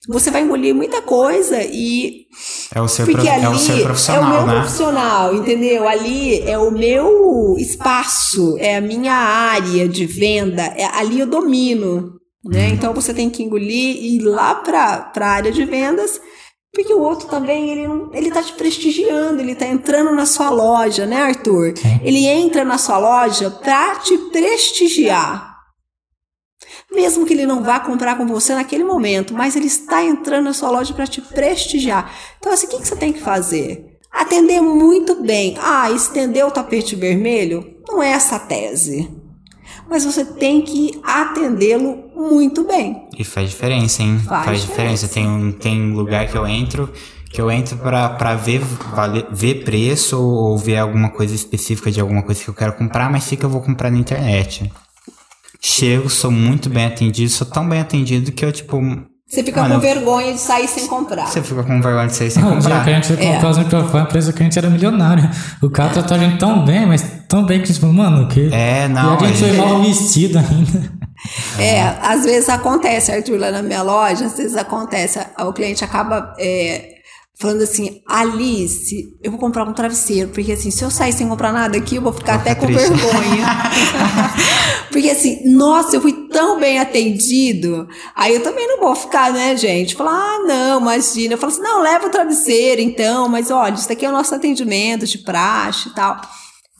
você 0.07 0.31
vai 0.31 0.41
engolir 0.41 0.73
muita 0.73 1.01
coisa 1.01 1.61
e. 1.61 2.27
É 2.73 2.81
o 2.81 2.87
seu, 2.87 3.05
porque 3.05 3.27
ali 3.27 3.45
é 3.45 3.49
o 3.49 3.57
seu 3.57 3.83
profissional. 3.83 4.23
É 4.23 4.25
o 4.25 4.29
meu 4.29 4.47
né? 4.47 4.59
profissional, 4.61 5.35
entendeu? 5.35 5.87
Ali 5.87 6.41
é 6.41 6.57
o 6.57 6.71
meu 6.71 7.55
espaço, 7.57 8.57
é 8.59 8.77
a 8.77 8.81
minha 8.81 9.13
área 9.13 9.87
de 9.87 10.05
venda, 10.05 10.63
é, 10.63 10.85
ali 10.85 11.19
eu 11.19 11.27
domino. 11.27 12.13
Né? 12.45 12.67
Uhum. 12.67 12.73
Então 12.73 12.93
você 12.93 13.13
tem 13.13 13.29
que 13.29 13.43
engolir 13.43 13.97
e 13.97 14.15
ir 14.15 14.19
lá 14.21 14.55
para 14.55 15.11
a 15.13 15.27
área 15.27 15.51
de 15.51 15.65
vendas, 15.65 16.21
porque 16.73 16.93
o 16.93 17.01
outro 17.01 17.27
também 17.27 17.71
ele 17.71 17.87
não, 17.87 18.09
ele 18.13 18.31
tá 18.31 18.41
te 18.41 18.53
prestigiando, 18.53 19.41
ele 19.41 19.55
tá 19.55 19.65
entrando 19.65 20.15
na 20.15 20.25
sua 20.25 20.49
loja, 20.49 21.05
né, 21.05 21.23
Arthur? 21.23 21.73
Ele 22.01 22.25
entra 22.25 22.63
na 22.63 22.77
sua 22.77 22.97
loja 22.97 23.49
para 23.49 23.95
te 23.95 24.17
prestigiar. 24.31 25.56
Mesmo 26.97 27.27
que 27.27 27.33
ele 27.33 27.45
não 27.45 27.63
vá 27.63 27.79
comprar 27.79 28.17
com 28.17 28.25
você 28.25 28.55
naquele 28.55 28.83
momento, 28.83 29.31
mas 29.31 29.55
ele 29.55 29.67
está 29.67 30.03
entrando 30.03 30.45
na 30.45 30.53
sua 30.53 30.71
loja 30.71 30.95
para 30.95 31.05
te 31.05 31.21
prestigiar. 31.21 32.11
Então, 32.39 32.51
assim, 32.51 32.65
o 32.65 32.69
que, 32.71 32.79
que 32.79 32.87
você 32.87 32.95
tem 32.95 33.13
que 33.13 33.21
fazer? 33.21 33.99
Atender 34.11 34.61
muito 34.61 35.21
bem. 35.21 35.55
Ah, 35.61 35.91
estender 35.91 36.43
o 36.43 36.49
tapete 36.49 36.95
vermelho? 36.95 37.63
Não 37.87 38.01
é 38.01 38.09
essa 38.09 38.37
a 38.37 38.39
tese. 38.39 39.11
Mas 39.87 40.05
você 40.05 40.25
tem 40.25 40.63
que 40.63 40.99
atendê-lo 41.03 42.09
muito 42.15 42.63
bem. 42.63 43.07
E 43.15 43.23
faz 43.23 43.51
diferença, 43.51 44.01
hein? 44.01 44.19
Faz, 44.25 44.45
faz 44.45 44.61
diferença. 44.61 45.07
Tem, 45.07 45.51
tem 45.51 45.93
lugar 45.93 46.27
que 46.27 46.35
eu 46.35 46.47
entro 46.47 46.91
que 47.29 47.41
eu 47.41 47.51
entro 47.51 47.77
para 47.77 48.35
ver, 48.35 48.61
ver 49.31 49.63
preço 49.63 50.19
ou 50.19 50.57
ver 50.57 50.77
alguma 50.77 51.09
coisa 51.09 51.35
específica 51.35 51.91
de 51.91 51.99
alguma 51.99 52.23
coisa 52.23 52.41
que 52.41 52.49
eu 52.49 52.53
quero 52.53 52.73
comprar, 52.73 53.11
mas 53.11 53.27
que 53.27 53.43
eu 53.43 53.49
vou 53.49 53.61
comprar 53.61 53.91
na 53.91 53.97
internet. 53.97 54.71
Chego, 55.61 56.09
sou 56.09 56.31
muito 56.31 56.69
bem 56.69 56.85
atendido, 56.85 57.29
sou 57.29 57.47
tão 57.47 57.67
bem 57.67 57.79
atendido 57.79 58.31
que 58.31 58.45
eu, 58.45 58.51
tipo. 58.51 58.79
Você 59.29 59.43
fica 59.43 59.61
mano, 59.61 59.75
com 59.75 59.81
vergonha 59.81 60.33
de 60.33 60.39
sair 60.39 60.67
sem 60.69 60.87
comprar. 60.87 61.27
Você 61.27 61.41
fica 61.43 61.61
com 61.61 61.81
vergonha 61.81 62.07
de 62.07 62.15
sair 62.15 62.31
sem 62.31 62.41
não, 62.41 62.55
comprar. 62.55 62.69
O 62.69 62.73
dia 62.75 62.83
que 62.83 62.89
a 62.89 62.93
gente 62.93 63.07
foi 63.07 63.17
comprar 63.17 63.47
é. 63.47 63.51
os 63.51 63.57
microfones, 63.57 63.95
a 63.95 64.01
empresa 64.01 64.33
que 64.33 64.41
a 64.41 64.43
gente 64.43 64.57
era 64.57 64.69
milionário. 64.69 65.29
O 65.61 65.69
cara 65.69 65.89
tratou 65.89 66.15
a 66.15 66.19
gente 66.19 66.37
tão 66.37 66.63
bem, 66.63 66.85
mas 66.85 67.03
tão 67.27 67.45
bem 67.45 67.57
que 67.57 67.65
a 67.65 67.67
gente 67.67 67.79
falou, 67.79 67.95
mano, 67.95 68.27
que. 68.27 68.49
É, 68.53 68.87
não. 68.87 69.19
E 69.19 69.25
a 69.25 69.27
gente 69.27 69.39
foi 69.39 69.51
mal 69.53 69.81
vestido 69.81 70.39
ainda. 70.39 70.97
É, 71.57 71.81
às 72.01 72.23
vezes 72.23 72.47
acontece, 72.47 73.11
Arthur, 73.11 73.39
lá 73.39 73.49
na 73.49 73.63
minha 73.63 73.81
loja, 73.81 74.27
às 74.27 74.37
vezes 74.37 74.55
acontece, 74.55 75.19
o 75.39 75.51
cliente 75.51 75.83
acaba 75.83 76.35
é, 76.37 76.96
falando 77.39 77.61
assim, 77.61 78.01
Alice, 78.07 79.15
eu 79.21 79.29
vou 79.29 79.39
comprar 79.39 79.63
um 79.63 79.73
travesseiro, 79.73 80.29
porque 80.29 80.51
assim, 80.51 80.71
se 80.71 80.83
eu 80.83 80.89
sair 80.89 81.13
sem 81.13 81.27
comprar 81.27 81.53
nada 81.53 81.77
aqui, 81.77 81.95
eu 81.97 82.01
vou 82.01 82.11
ficar 82.11 82.35
até 82.35 82.55
com 82.55 82.65
vergonha. 82.65 83.45
porque 84.91 85.09
assim, 85.09 85.47
nossa, 85.47 85.95
eu 85.95 86.01
fui 86.01 86.27
tão 86.29 86.59
bem 86.59 86.79
atendido, 86.79 87.87
aí 88.15 88.33
eu 88.33 88.41
também 88.41 88.67
não 88.67 88.79
vou 88.79 88.95
ficar, 88.95 89.31
né, 89.31 89.55
gente? 89.55 89.95
Falar, 89.95 90.13
ah, 90.13 90.39
não, 90.47 90.81
imagina. 90.81 91.35
Eu 91.35 91.37
falo 91.37 91.53
assim, 91.53 91.61
não, 91.61 91.81
leva 91.81 92.07
o 92.07 92.09
travesseiro 92.09 92.81
então, 92.81 93.29
mas 93.29 93.51
olha, 93.51 93.75
isso 93.75 93.87
daqui 93.87 94.05
é 94.05 94.09
o 94.09 94.13
nosso 94.13 94.33
atendimento 94.33 95.05
de 95.05 95.19
praxe 95.19 95.89
e 95.89 95.93
tal. 95.93 96.19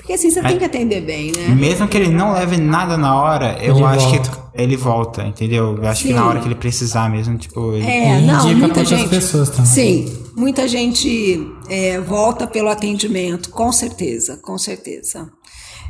Porque 0.08 0.14
assim, 0.14 0.32
você 0.32 0.42
tem 0.42 0.58
que 0.58 0.64
atender 0.64 1.02
bem, 1.02 1.34
né? 1.34 1.50
Mesmo 1.50 1.86
que 1.86 1.98
ele 1.98 2.08
não 2.08 2.32
leve 2.32 2.56
nada 2.56 2.96
na 2.96 3.14
hora, 3.22 3.58
eu 3.62 3.76
ele 3.76 3.84
acho 3.84 4.10
volta. 4.10 4.30
que 4.30 4.64
ele 4.64 4.78
volta, 4.78 5.24
entendeu? 5.24 5.76
Eu 5.76 5.86
acho 5.86 6.04
Sim. 6.04 6.08
que 6.08 6.14
na 6.14 6.26
hora 6.26 6.40
que 6.40 6.48
ele 6.48 6.56
precisar 6.56 7.10
mesmo, 7.10 7.38
tipo. 7.38 7.74
Ele... 7.74 7.86
É, 7.86 8.22
não, 8.22 8.56
muita 8.56 8.86
gente. 8.86 9.10
pessoas 9.10 9.50
também. 9.50 9.66
Sim, 9.66 10.24
muita 10.34 10.66
gente 10.66 11.46
é, 11.68 12.00
volta 12.00 12.48
pelo 12.48 12.70
atendimento, 12.70 13.50
com 13.50 13.70
certeza, 13.70 14.38
com 14.38 14.58
certeza. 14.58 15.30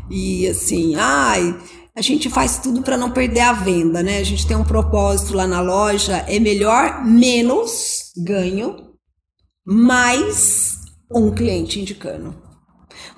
E 0.09 0.47
assim, 0.47 0.95
ai. 0.95 1.55
A 1.95 2.01
gente 2.01 2.27
faz 2.29 2.57
tudo 2.57 2.81
para 2.81 2.97
não 2.97 3.11
perder 3.11 3.41
a 3.41 3.53
venda, 3.53 4.01
né? 4.01 4.17
A 4.17 4.23
gente 4.23 4.47
tem 4.47 4.57
um 4.57 4.63
propósito 4.63 5.35
lá 5.35 5.45
na 5.47 5.61
loja, 5.61 6.25
é 6.27 6.39
melhor 6.39 7.03
menos 7.05 8.11
ganho, 8.17 8.75
mais 9.63 10.75
um 11.11 11.31
cliente 11.31 11.79
indicando. 11.79 12.46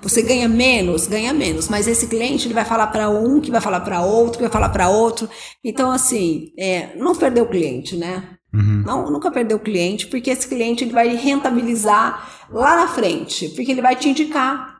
Você 0.02 0.22
ganha 0.22 0.48
menos, 0.48 1.06
ganha 1.06 1.32
menos, 1.32 1.68
mas 1.68 1.86
esse 1.86 2.06
cliente 2.06 2.46
ele 2.46 2.54
vai 2.54 2.64
falar 2.64 2.86
para 2.86 3.10
um, 3.10 3.40
que 3.40 3.50
vai 3.50 3.60
falar 3.60 3.80
para 3.80 4.00
outro, 4.00 4.38
que 4.38 4.42
vai 4.42 4.50
falar 4.50 4.70
para 4.70 4.88
outro. 4.88 5.28
Então, 5.62 5.90
assim, 5.90 6.52
é, 6.58 6.96
não 6.96 7.14
perder 7.14 7.42
o 7.42 7.46
cliente, 7.46 7.96
né? 7.96 8.36
Uhum. 8.52 8.82
Não, 8.84 9.10
nunca 9.10 9.30
perder 9.30 9.54
o 9.54 9.60
cliente, 9.60 10.06
porque 10.06 10.30
esse 10.30 10.48
cliente 10.48 10.84
ele 10.84 10.92
vai 10.92 11.14
rentabilizar 11.14 12.46
lá 12.50 12.76
na 12.76 12.88
frente, 12.88 13.50
porque 13.50 13.70
ele 13.70 13.82
vai 13.82 13.94
te 13.94 14.08
indicar. 14.08 14.78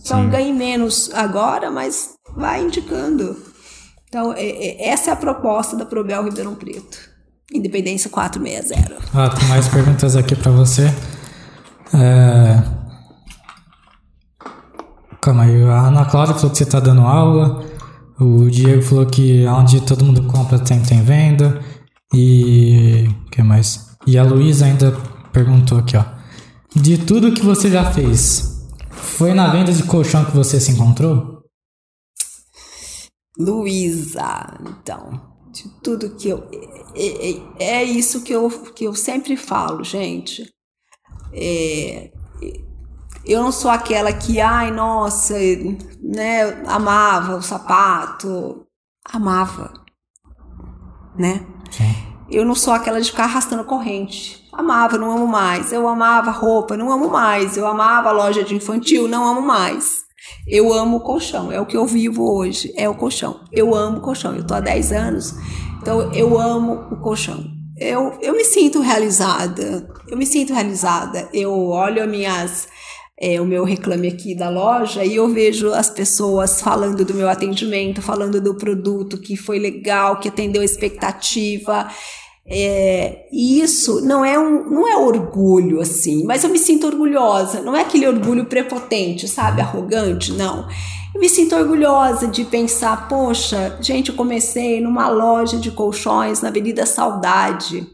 Então, 0.00 0.22
Sim. 0.24 0.30
ganhe 0.30 0.52
menos 0.52 1.10
agora, 1.12 1.70
mas 1.70 2.14
vai 2.34 2.62
indicando. 2.62 3.36
Então, 4.08 4.32
é, 4.32 4.46
é, 4.46 4.88
essa 4.88 5.10
é 5.10 5.12
a 5.12 5.16
proposta 5.16 5.76
da 5.76 5.84
Probel 5.84 6.24
Ribeirão 6.24 6.54
Preto. 6.54 6.98
Independência 7.52 8.10
460. 8.10 8.96
Ah, 9.14 9.28
tem 9.30 9.48
mais 9.48 9.68
perguntas 9.68 10.16
aqui 10.16 10.34
para 10.34 10.50
você. 10.50 10.86
É, 11.94 12.77
Calma 15.20 15.44
aí, 15.44 15.62
a 15.64 15.88
Ana 15.88 16.04
Cláudia 16.04 16.34
falou 16.34 16.50
que 16.50 16.58
você 16.58 16.64
está 16.64 16.80
dando 16.80 17.02
aula. 17.02 17.64
O 18.20 18.48
Diego 18.50 18.82
falou 18.82 19.06
que 19.06 19.46
onde 19.46 19.80
todo 19.80 20.04
mundo 20.04 20.24
compra 20.24 20.58
tem, 20.58 20.82
tem 20.82 21.02
venda. 21.02 21.60
E. 22.12 23.08
o 23.26 23.30
que 23.30 23.42
mais? 23.42 23.96
E 24.06 24.16
a 24.16 24.24
Luísa 24.24 24.66
ainda 24.66 24.92
perguntou 25.32 25.78
aqui, 25.78 25.96
ó. 25.96 26.04
De 26.74 26.98
tudo 26.98 27.32
que 27.32 27.42
você 27.42 27.70
já 27.70 27.90
fez, 27.90 28.68
foi 28.90 29.34
na 29.34 29.48
venda 29.48 29.72
de 29.72 29.82
colchão 29.82 30.24
que 30.24 30.36
você 30.36 30.60
se 30.60 30.72
encontrou? 30.72 31.42
Luísa, 33.38 34.58
então, 34.60 35.20
de 35.52 35.68
tudo 35.82 36.16
que 36.16 36.28
eu. 36.28 36.48
É, 36.94 37.30
é, 37.30 37.80
é, 37.80 37.84
isso 37.84 38.22
que 38.22 38.32
eu, 38.32 38.50
que 38.72 38.84
eu 38.84 38.94
sempre 38.94 39.36
falo, 39.36 39.84
gente. 39.84 40.52
É, 41.32 42.10
eu 43.28 43.42
não 43.42 43.52
sou 43.52 43.70
aquela 43.70 44.10
que, 44.10 44.40
ai, 44.40 44.70
nossa, 44.70 45.34
né, 46.02 46.62
amava 46.66 47.36
o 47.36 47.42
sapato. 47.42 48.64
Amava. 49.04 49.72
Né? 51.16 51.44
Sim. 51.70 51.94
Eu 52.30 52.44
não 52.44 52.54
sou 52.54 52.72
aquela 52.72 53.00
de 53.00 53.10
ficar 53.10 53.24
arrastando 53.24 53.64
corrente. 53.64 54.48
Amava, 54.52 54.96
não 54.96 55.10
amo 55.10 55.26
mais. 55.26 55.72
Eu 55.72 55.86
amava 55.86 56.30
roupa, 56.30 56.76
não 56.76 56.90
amo 56.90 57.10
mais. 57.10 57.56
Eu 57.56 57.66
amava 57.66 58.10
loja 58.10 58.42
de 58.42 58.54
infantil, 58.54 59.06
não 59.06 59.26
amo 59.26 59.42
mais. 59.42 60.08
Eu 60.46 60.72
amo 60.72 60.96
o 60.96 61.00
colchão, 61.00 61.52
é 61.52 61.60
o 61.60 61.66
que 61.66 61.76
eu 61.76 61.86
vivo 61.86 62.34
hoje, 62.34 62.72
é 62.76 62.88
o 62.88 62.94
colchão. 62.94 63.40
Eu 63.52 63.74
amo 63.74 63.98
o 63.98 64.00
colchão, 64.00 64.34
eu 64.34 64.46
tô 64.46 64.54
há 64.54 64.60
10 64.60 64.92
anos, 64.92 65.34
então 65.80 66.12
eu 66.12 66.38
amo 66.38 66.88
o 66.90 66.96
colchão. 67.00 67.44
Eu, 67.76 68.18
eu 68.20 68.34
me 68.34 68.44
sinto 68.44 68.80
realizada, 68.80 69.88
eu 70.08 70.16
me 70.16 70.26
sinto 70.26 70.52
realizada. 70.52 71.28
Eu 71.32 71.52
olho 71.68 72.02
as 72.02 72.08
minhas 72.08 72.68
é, 73.20 73.40
o 73.40 73.44
meu 73.44 73.64
reclame 73.64 74.06
aqui 74.06 74.32
da 74.32 74.48
loja 74.48 75.04
e 75.04 75.16
eu 75.16 75.28
vejo 75.28 75.72
as 75.72 75.90
pessoas 75.90 76.60
falando 76.60 77.04
do 77.04 77.14
meu 77.14 77.28
atendimento, 77.28 78.00
falando 78.00 78.40
do 78.40 78.54
produto 78.54 79.18
que 79.18 79.36
foi 79.36 79.58
legal, 79.58 80.20
que 80.20 80.28
atendeu 80.28 80.62
a 80.62 80.64
expectativa. 80.64 81.88
É, 82.46 83.26
isso 83.32 84.00
não 84.02 84.24
é 84.24 84.38
um 84.38 84.70
não 84.70 84.88
é 84.88 84.96
orgulho 84.96 85.80
assim, 85.80 86.24
mas 86.24 86.44
eu 86.44 86.50
me 86.50 86.58
sinto 86.58 86.86
orgulhosa. 86.86 87.60
Não 87.60 87.76
é 87.76 87.80
aquele 87.80 88.06
orgulho 88.06 88.46
prepotente, 88.46 89.26
sabe, 89.26 89.60
arrogante, 89.60 90.32
não. 90.32 90.68
Eu 91.12 91.20
me 91.20 91.28
sinto 91.28 91.56
orgulhosa 91.56 92.28
de 92.28 92.44
pensar, 92.44 93.08
poxa, 93.08 93.76
gente, 93.80 94.10
eu 94.10 94.14
comecei 94.14 94.80
numa 94.80 95.08
loja 95.08 95.56
de 95.56 95.72
colchões 95.72 96.40
na 96.40 96.50
Avenida 96.50 96.86
Saudade. 96.86 97.84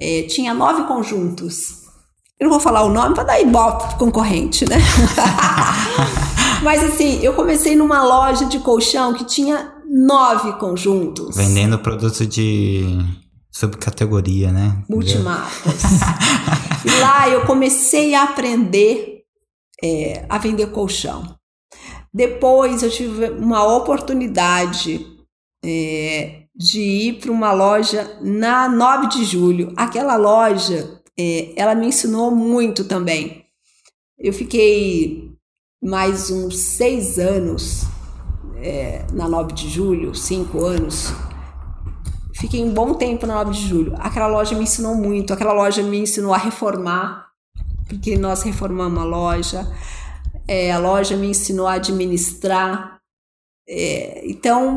É, 0.00 0.22
tinha 0.22 0.54
nove 0.54 0.84
conjuntos. 0.84 1.81
Eu 2.42 2.46
não 2.46 2.50
vou 2.50 2.58
falar 2.58 2.82
o 2.82 2.88
nome 2.88 3.14
para 3.14 3.22
dar 3.22 3.40
ibope 3.40 3.94
concorrente, 3.94 4.68
né? 4.68 4.76
Mas 6.60 6.82
assim, 6.82 7.20
eu 7.22 7.34
comecei 7.34 7.76
numa 7.76 8.02
loja 8.02 8.46
de 8.46 8.58
colchão 8.58 9.14
que 9.14 9.24
tinha 9.24 9.74
nove 9.88 10.52
conjuntos. 10.54 11.36
Vendendo 11.36 11.78
produto 11.78 12.26
de 12.26 12.98
subcategoria, 13.48 14.50
né? 14.50 14.82
Multimarcas. 14.88 15.84
e 16.84 16.90
lá 17.00 17.28
eu 17.28 17.46
comecei 17.46 18.12
a 18.16 18.24
aprender 18.24 19.22
é, 19.80 20.26
a 20.28 20.36
vender 20.36 20.66
colchão. 20.72 21.36
Depois 22.12 22.82
eu 22.82 22.90
tive 22.90 23.30
uma 23.30 23.64
oportunidade 23.72 25.06
é, 25.64 26.42
de 26.56 26.80
ir 26.80 27.20
para 27.20 27.30
uma 27.30 27.52
loja 27.52 28.18
na 28.20 28.68
9 28.68 29.06
de 29.10 29.24
julho. 29.24 29.72
Aquela 29.76 30.16
loja, 30.16 31.01
é, 31.22 31.52
ela 31.56 31.74
me 31.74 31.86
ensinou 31.86 32.30
muito 32.30 32.84
também. 32.84 33.44
Eu 34.18 34.32
fiquei 34.32 35.32
mais 35.82 36.30
uns 36.30 36.58
seis 36.58 37.18
anos 37.18 37.84
é, 38.56 39.04
na 39.12 39.28
9 39.28 39.52
de 39.52 39.68
julho, 39.68 40.14
cinco 40.14 40.64
anos. 40.64 41.12
Fiquei 42.34 42.62
um 42.62 42.72
bom 42.72 42.94
tempo 42.94 43.26
na 43.26 43.34
9 43.44 43.52
de 43.52 43.68
julho. 43.68 43.94
Aquela 43.98 44.26
loja 44.26 44.56
me 44.56 44.64
ensinou 44.64 44.96
muito. 44.96 45.32
Aquela 45.32 45.52
loja 45.52 45.82
me 45.82 45.98
ensinou 45.98 46.34
a 46.34 46.38
reformar, 46.38 47.28
porque 47.88 48.16
nós 48.16 48.42
reformamos 48.42 49.00
a 49.00 49.04
loja. 49.04 49.76
É, 50.48 50.72
a 50.72 50.78
loja 50.78 51.16
me 51.16 51.28
ensinou 51.28 51.68
a 51.68 51.74
administrar. 51.74 53.00
É, 53.68 54.28
então, 54.28 54.76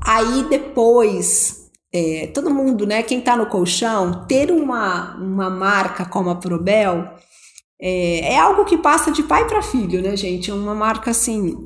aí 0.00 0.48
depois, 0.48 1.63
é, 1.94 2.26
todo 2.34 2.52
mundo, 2.52 2.84
né? 2.84 3.04
Quem 3.04 3.20
está 3.20 3.36
no 3.36 3.46
colchão, 3.46 4.26
ter 4.26 4.50
uma, 4.50 5.14
uma 5.16 5.48
marca 5.48 6.04
como 6.04 6.28
a 6.28 6.34
Probel 6.34 7.08
é, 7.80 8.32
é 8.32 8.38
algo 8.38 8.64
que 8.64 8.76
passa 8.76 9.12
de 9.12 9.22
pai 9.22 9.46
para 9.46 9.62
filho, 9.62 10.02
né, 10.02 10.16
gente? 10.16 10.50
É 10.50 10.54
uma 10.54 10.74
marca 10.74 11.12
assim 11.12 11.56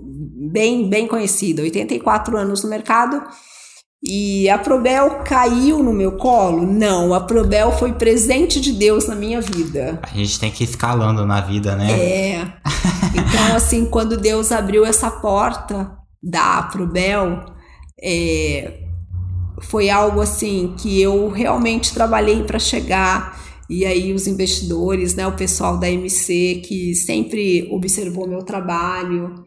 bem 0.52 0.86
bem 0.86 1.08
conhecida, 1.08 1.62
84 1.62 2.36
anos 2.36 2.62
no 2.62 2.68
mercado. 2.68 3.22
E 4.04 4.48
a 4.50 4.58
Probel 4.58 5.22
caiu 5.24 5.82
no 5.82 5.92
meu 5.92 6.12
colo? 6.12 6.64
Não, 6.64 7.14
a 7.14 7.20
Probel 7.20 7.72
foi 7.72 7.94
presente 7.94 8.60
de 8.60 8.72
Deus 8.72 9.08
na 9.08 9.14
minha 9.14 9.40
vida. 9.40 9.98
A 10.02 10.14
gente 10.14 10.38
tem 10.38 10.52
que 10.52 10.62
ir 10.62 10.68
escalando 10.68 11.26
na 11.26 11.40
vida, 11.40 11.74
né? 11.74 11.90
É. 11.90 12.52
Então, 13.14 13.56
assim, 13.56 13.86
quando 13.86 14.16
Deus 14.16 14.52
abriu 14.52 14.84
essa 14.84 15.10
porta 15.10 15.96
da 16.22 16.62
Probel, 16.64 17.44
é, 18.00 18.87
foi 19.62 19.90
algo 19.90 20.20
assim 20.20 20.74
que 20.78 21.00
eu 21.00 21.28
realmente 21.28 21.92
trabalhei 21.94 22.42
para 22.42 22.58
chegar. 22.58 23.38
E 23.68 23.84
aí 23.84 24.12
os 24.12 24.26
investidores, 24.26 25.14
né, 25.14 25.26
o 25.26 25.36
pessoal 25.36 25.78
da 25.78 25.90
MC 25.90 26.62
que 26.66 26.94
sempre 26.94 27.68
observou 27.70 28.26
meu 28.26 28.42
trabalho, 28.42 29.46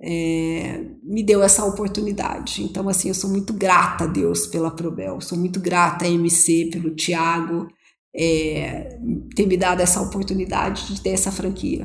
é, 0.00 0.84
me 1.02 1.22
deu 1.22 1.42
essa 1.42 1.64
oportunidade. 1.64 2.62
Então, 2.62 2.88
assim, 2.88 3.08
eu 3.08 3.14
sou 3.14 3.30
muito 3.30 3.52
grata 3.52 4.04
a 4.04 4.06
Deus 4.06 4.46
pela 4.46 4.70
Probel, 4.70 5.20
sou 5.20 5.38
muito 5.38 5.60
grata 5.60 6.04
a 6.04 6.08
MC, 6.08 6.70
pelo 6.72 6.94
Tiago, 6.94 7.68
é, 8.14 8.98
ter 9.34 9.46
me 9.46 9.56
dado 9.56 9.80
essa 9.80 10.00
oportunidade 10.02 10.92
de 10.92 11.00
ter 11.00 11.10
essa 11.10 11.30
franquia. 11.30 11.84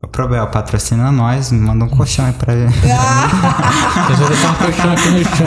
O 0.00 0.06
Probel 0.06 0.46
patrocina 0.46 1.10
nós, 1.10 1.50
manda 1.50 1.84
um 1.84 1.88
colchão 1.88 2.24
aí 2.26 2.32
pra 2.32 2.54
ele. 2.54 2.66
Eu 4.10 4.16
vou 4.16 4.28
deixar 4.28 4.50
um 4.50 4.54
colchão 4.54 4.92
aqui 4.92 5.08
no 5.10 5.24
chão. 5.24 5.46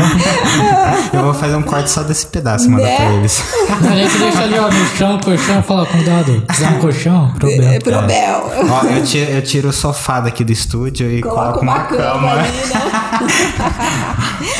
Eu 1.14 1.24
vou 1.24 1.34
fazer 1.34 1.56
um 1.56 1.62
corte 1.64 1.89
só 1.89 2.04
desse 2.04 2.28
pedaço 2.28 2.66
e 2.66 2.70
mandar 2.70 2.84
Né? 2.84 2.95
pra 2.97 3.06
eles. 3.14 3.41
A 3.70 3.95
gente 3.95 4.18
deixa 4.18 4.41
ali, 4.43 4.60
ó, 4.60 4.68
no 4.70 4.86
chão, 4.97 5.20
colchão, 5.24 5.60
e 5.60 5.64
fala, 5.64 5.86
cuidado, 5.86 6.41
quiser 6.49 6.70
um 6.70 6.80
colchão? 6.80 7.32
É, 7.34 7.39
Problema. 7.39 7.80
Probel. 7.80 8.52
Ó, 8.70 8.84
eu 8.88 9.04
tiro, 9.06 9.32
eu 9.32 9.41
tiro 9.41 9.70
o 9.70 9.74
sofá 9.74 10.20
daqui 10.20 10.43
do 10.43 10.52
estúdio 10.52 11.10
e 11.10 11.22
Coloca 11.22 11.60
coloco 11.60 11.62
uma 11.62 11.74
uma 11.78 11.84
cama 11.86 12.04
cama. 12.12 12.32
ali, 12.34 12.49
né? 12.52 12.82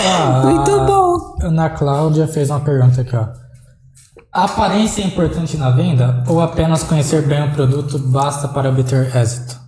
Ah, 0.06 0.42
Muito 0.46 0.72
bom. 0.86 1.38
A 1.42 1.48
Ana 1.48 1.70
Cláudia 1.70 2.28
fez 2.28 2.50
uma 2.50 2.62
pergunta 2.62 3.02
aqui, 3.02 3.16
ó. 3.16 3.26
A 4.34 4.46
aparência 4.46 5.02
é 5.02 5.06
importante 5.06 5.58
na 5.58 5.70
venda 5.70 6.24
ou 6.28 6.39
apenas 6.42 6.82
conhecer 6.84 7.24
bem 7.24 7.44
o 7.46 7.52
produto 7.52 8.00
basta 8.00 8.48
para 8.48 8.70
obter 8.70 9.14
êxito? 9.14 9.60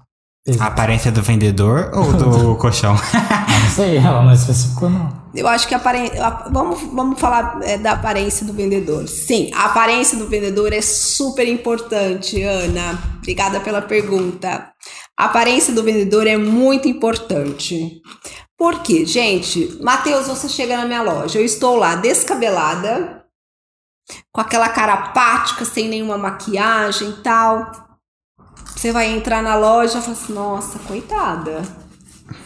A 0.59 0.65
aparência 0.65 1.09
do 1.09 1.21
vendedor 1.21 1.89
ou 1.93 2.11
do 2.11 2.55
colchão? 2.59 2.95
Não 2.95 3.69
sei, 3.73 3.97
ela 3.97 4.21
não 4.23 4.33
especificou, 4.33 4.89
não. 4.89 5.23
Eu 5.33 5.47
acho 5.47 5.65
que 5.67 5.73
a 5.73 5.77
aparência. 5.77 6.19
Vamos, 6.51 6.81
vamos 6.93 7.19
falar 7.19 7.59
é, 7.63 7.77
da 7.77 7.93
aparência 7.93 8.45
do 8.45 8.51
vendedor. 8.51 9.07
Sim, 9.07 9.49
a 9.53 9.65
aparência 9.65 10.17
do 10.17 10.27
vendedor 10.27 10.73
é 10.73 10.81
super 10.81 11.47
importante, 11.47 12.43
Ana. 12.43 13.01
Obrigada 13.19 13.61
pela 13.61 13.81
pergunta. 13.81 14.69
A 15.17 15.25
aparência 15.25 15.73
do 15.73 15.81
vendedor 15.81 16.27
é 16.27 16.37
muito 16.37 16.89
importante. 16.89 18.01
Por 18.57 18.81
quê, 18.83 19.05
gente? 19.05 19.77
Matheus, 19.81 20.27
você 20.27 20.49
chega 20.49 20.75
na 20.75 20.85
minha 20.85 21.01
loja, 21.01 21.39
eu 21.39 21.45
estou 21.45 21.77
lá 21.77 21.95
descabelada, 21.95 23.25
com 24.31 24.41
aquela 24.41 24.67
cara 24.67 24.93
apática, 24.93 25.63
sem 25.63 25.87
nenhuma 25.87 26.17
maquiagem 26.17 27.09
e 27.09 27.23
tal. 27.23 27.92
Você 28.83 28.91
vai 28.91 29.09
entrar 29.15 29.41
na 29.41 29.55
loja 29.55 29.99
e 29.99 30.01
fala 30.01 30.11
assim: 30.11 30.33
nossa, 30.33 30.77
coitada. 30.79 31.61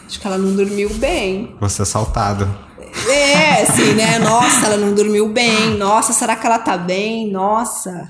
Acho 0.06 0.20
que 0.20 0.24
ela 0.24 0.38
não 0.38 0.54
dormiu 0.54 0.88
bem. 0.94 1.56
Você 1.60 1.82
assaltado. 1.82 2.48
É, 3.08 3.62
assim, 3.62 3.94
né? 3.94 4.20
Nossa, 4.20 4.66
ela 4.66 4.76
não 4.76 4.94
dormiu 4.94 5.30
bem. 5.30 5.76
Nossa, 5.76 6.12
será 6.12 6.36
que 6.36 6.46
ela 6.46 6.60
tá 6.60 6.78
bem? 6.78 7.28
Nossa. 7.28 8.08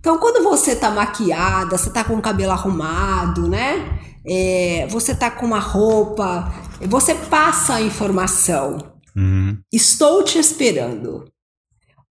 Então, 0.00 0.18
quando 0.18 0.42
você 0.42 0.74
tá 0.74 0.90
maquiada, 0.90 1.78
você 1.78 1.88
tá 1.88 2.02
com 2.02 2.14
o 2.14 2.20
cabelo 2.20 2.50
arrumado, 2.50 3.46
né? 3.46 4.00
É, 4.26 4.88
você 4.90 5.14
tá 5.14 5.30
com 5.30 5.46
uma 5.46 5.60
roupa, 5.60 6.52
você 6.80 7.14
passa 7.14 7.74
a 7.74 7.80
informação. 7.80 8.78
Uhum. 9.16 9.56
Estou 9.72 10.24
te 10.24 10.36
esperando. 10.36 11.26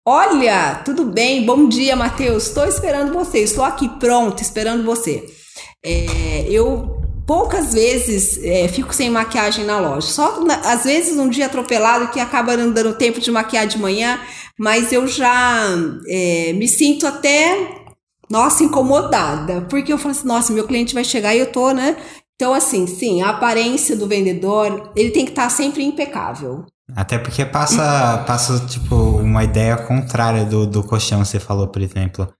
Olha, 0.06 0.76
tudo 0.86 1.04
bem? 1.04 1.46
Bom 1.46 1.68
dia, 1.68 1.94
Matheus. 1.94 2.48
Estou 2.48 2.64
esperando 2.64 3.12
você. 3.12 3.40
Estou 3.40 3.66
aqui 3.66 3.90
pronto, 4.00 4.42
esperando 4.42 4.86
você. 4.86 5.36
É, 5.84 6.46
eu 6.50 6.96
poucas 7.26 7.74
vezes 7.74 8.42
é, 8.42 8.68
fico 8.70 8.94
sem 8.96 9.10
maquiagem 9.10 9.66
na 9.66 9.80
loja. 9.80 10.08
Só 10.08 10.44
na- 10.44 10.72
às 10.72 10.86
vezes 10.86 11.18
um 11.20 11.30
dia 11.30 11.46
atropelado 11.48 12.08
que 12.10 12.20
acaba 12.20 12.56
não 12.56 12.72
dando 12.72 12.94
tempo 12.96 13.20
de 13.20 13.30
maquiar 13.30 13.68
de 13.68 13.78
manhã, 13.78 14.20
mas 14.58 14.92
eu 14.94 15.06
já 15.08 15.68
é, 16.08 16.54
me 16.54 16.68
sinto 16.68 17.06
até, 17.06 17.84
nossa, 18.30 18.64
incomodada. 18.64 19.62
Porque 19.70 19.92
eu 19.92 19.98
falo 19.98 20.12
assim, 20.12 20.28
nossa, 20.28 20.54
meu 20.54 20.66
cliente 20.66 20.94
vai 20.94 21.04
chegar 21.04 21.36
e 21.36 21.40
eu 21.40 21.52
tô, 21.52 21.72
né? 21.72 21.98
Então, 22.36 22.54
assim, 22.54 22.86
sim, 22.86 23.22
a 23.22 23.30
aparência 23.32 23.96
do 23.96 24.08
vendedor, 24.08 24.92
ele 24.96 25.10
tem 25.10 25.26
que 25.26 25.32
estar 25.32 25.50
sempre 25.50 25.84
impecável. 25.84 26.66
Até 26.96 27.18
porque 27.18 27.44
passa, 27.46 28.24
passa 28.28 28.66
tipo, 28.68 28.96
uma 28.96 29.44
ideia 29.44 29.76
contrária 29.76 30.46
do, 30.46 30.66
do 30.66 30.84
colchão, 30.84 31.26
você 31.26 31.40
falou, 31.40 31.68
por 31.68 31.82
exemplo. 31.82 32.32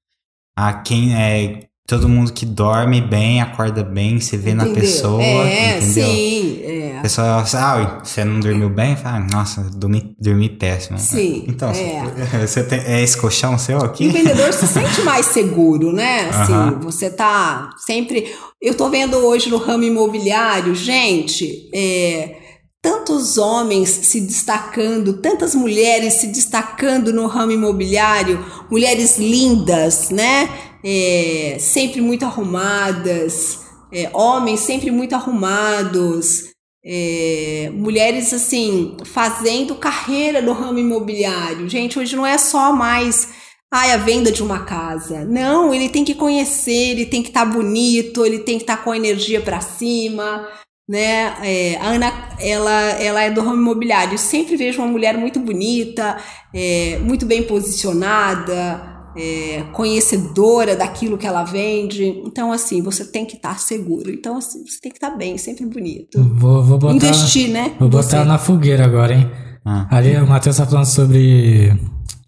A 0.56 0.74
quem 0.74 1.16
é. 1.16 1.68
Todo 1.88 2.10
mundo 2.10 2.34
que 2.34 2.46
dorme 2.46 3.00
bem, 3.00 3.42
acorda 3.42 3.82
bem, 3.82 4.20
se 4.20 4.36
vê 4.36 4.54
na 4.54 4.64
Entendeu? 4.66 4.82
pessoa, 4.82 5.24
é, 5.24 5.78
entendeu? 5.78 6.06
sim, 6.10 6.60
é. 6.62 6.96
A 6.98 7.02
pessoa 7.02 7.46
fala, 7.46 8.00
ah, 8.02 8.04
você 8.04 8.26
não 8.26 8.42
dormiu 8.42 8.70
bem? 8.70 8.98
Fala, 8.98 9.18
"Ah, 9.20 9.28
nossa, 9.34 9.62
dormi, 9.74 10.14
dormi 10.20 10.50
péssimo. 10.50 11.00
Sim, 11.00 11.46
Então, 11.48 11.70
é. 11.70 12.44
você 12.46 12.62
tem, 12.66 12.80
é 12.80 13.02
esse 13.02 13.16
colchão 13.16 13.58
seu 13.58 13.78
E 13.78 13.82
o 13.82 13.86
aqui? 13.86 14.10
vendedor 14.10 14.52
se 14.52 14.68
sente 14.68 15.02
mais 15.04 15.28
seguro, 15.28 15.94
né? 15.94 16.28
Assim, 16.34 16.78
você 16.82 17.10
tá 17.10 17.70
sempre. 17.78 18.36
Eu 18.62 18.76
tô 18.76 18.90
vendo 18.90 19.16
hoje 19.20 19.50
no 19.50 19.56
ramo 19.58 19.84
imobiliário, 19.84 20.76
gente, 20.76 21.70
é, 21.74 22.36
tantos 22.82 23.38
homens 23.38 23.88
se 23.90 24.20
destacando, 24.20 25.14
tantas 25.22 25.56
mulheres 25.56 26.16
se 26.16 26.28
destacando 26.28 27.14
no 27.14 27.28
ramo 27.28 27.52
imobiliário, 27.54 28.44
mulheres 28.70 29.18
lindas, 29.18 30.10
né? 30.10 30.50
É, 30.90 31.58
sempre 31.60 32.00
muito 32.00 32.24
arrumadas, 32.24 33.60
é, 33.92 34.10
homens 34.14 34.62
sempre 34.62 34.90
muito 34.90 35.14
arrumados. 35.14 36.56
É, 36.90 37.70
mulheres 37.74 38.34
assim 38.34 38.96
fazendo 39.04 39.76
carreira 39.76 40.42
no 40.42 40.54
ramo 40.54 40.80
imobiliário. 40.80 41.68
Gente, 41.68 42.00
hoje 42.00 42.16
não 42.16 42.26
é 42.26 42.38
só 42.38 42.72
mais 42.72 43.28
ai, 43.70 43.92
a 43.92 43.98
venda 43.98 44.32
de 44.32 44.42
uma 44.42 44.64
casa. 44.64 45.26
Não, 45.26 45.74
ele 45.74 45.90
tem 45.90 46.06
que 46.06 46.16
conhecer, 46.16 46.92
ele 46.92 47.06
tem 47.06 47.22
que 47.22 47.30
estar 47.30 47.46
bonito, 47.46 48.26
ele 48.26 48.40
tem 48.40 48.58
que 48.58 48.64
estar 48.64 48.78
com 48.78 48.92
a 48.92 48.98
energia 48.98 49.42
para 49.42 49.60
cima, 49.60 50.48
né? 50.88 51.36
É, 51.44 51.78
a 51.82 51.90
Ana, 51.90 52.38
ela, 52.40 52.82
ela 52.92 53.22
é 53.22 53.30
do 53.30 53.42
ramo 53.42 53.62
imobiliário. 53.62 54.14
Eu 54.14 54.18
sempre 54.18 54.56
vejo 54.56 54.82
uma 54.82 54.88
mulher 54.88 55.18
muito 55.18 55.40
bonita, 55.40 56.18
é, 56.54 56.98
muito 57.00 57.26
bem 57.26 57.44
posicionada, 57.44 58.97
é, 59.18 59.64
conhecedora 59.74 60.76
daquilo 60.76 61.18
que 61.18 61.26
ela 61.26 61.44
vende. 61.44 62.06
Então, 62.26 62.52
assim, 62.52 62.82
você 62.82 63.06
tem 63.06 63.26
que 63.26 63.36
estar 63.36 63.60
seguro. 63.60 64.12
Então, 64.12 64.38
assim, 64.38 64.66
você 64.66 64.80
tem 64.80 64.92
que 64.92 64.98
estar 64.98 65.12
bem, 65.12 65.38
sempre 65.38 65.66
bonito. 65.66 66.22
Vou, 66.36 66.64
vou 66.64 66.78
botar, 66.78 66.96
Investir, 66.96 67.50
né? 67.50 67.76
Vou 67.80 67.90
botar 67.90 68.22
Você. 68.22 68.24
na 68.24 68.38
fogueira 68.38 68.86
agora, 68.86 69.14
hein? 69.14 69.30
Ah. 69.66 69.88
Ali 69.90 70.16
o 70.16 70.28
Matheus 70.28 70.58
tá 70.58 70.66
falando 70.66 70.86
sobre, 70.86 71.74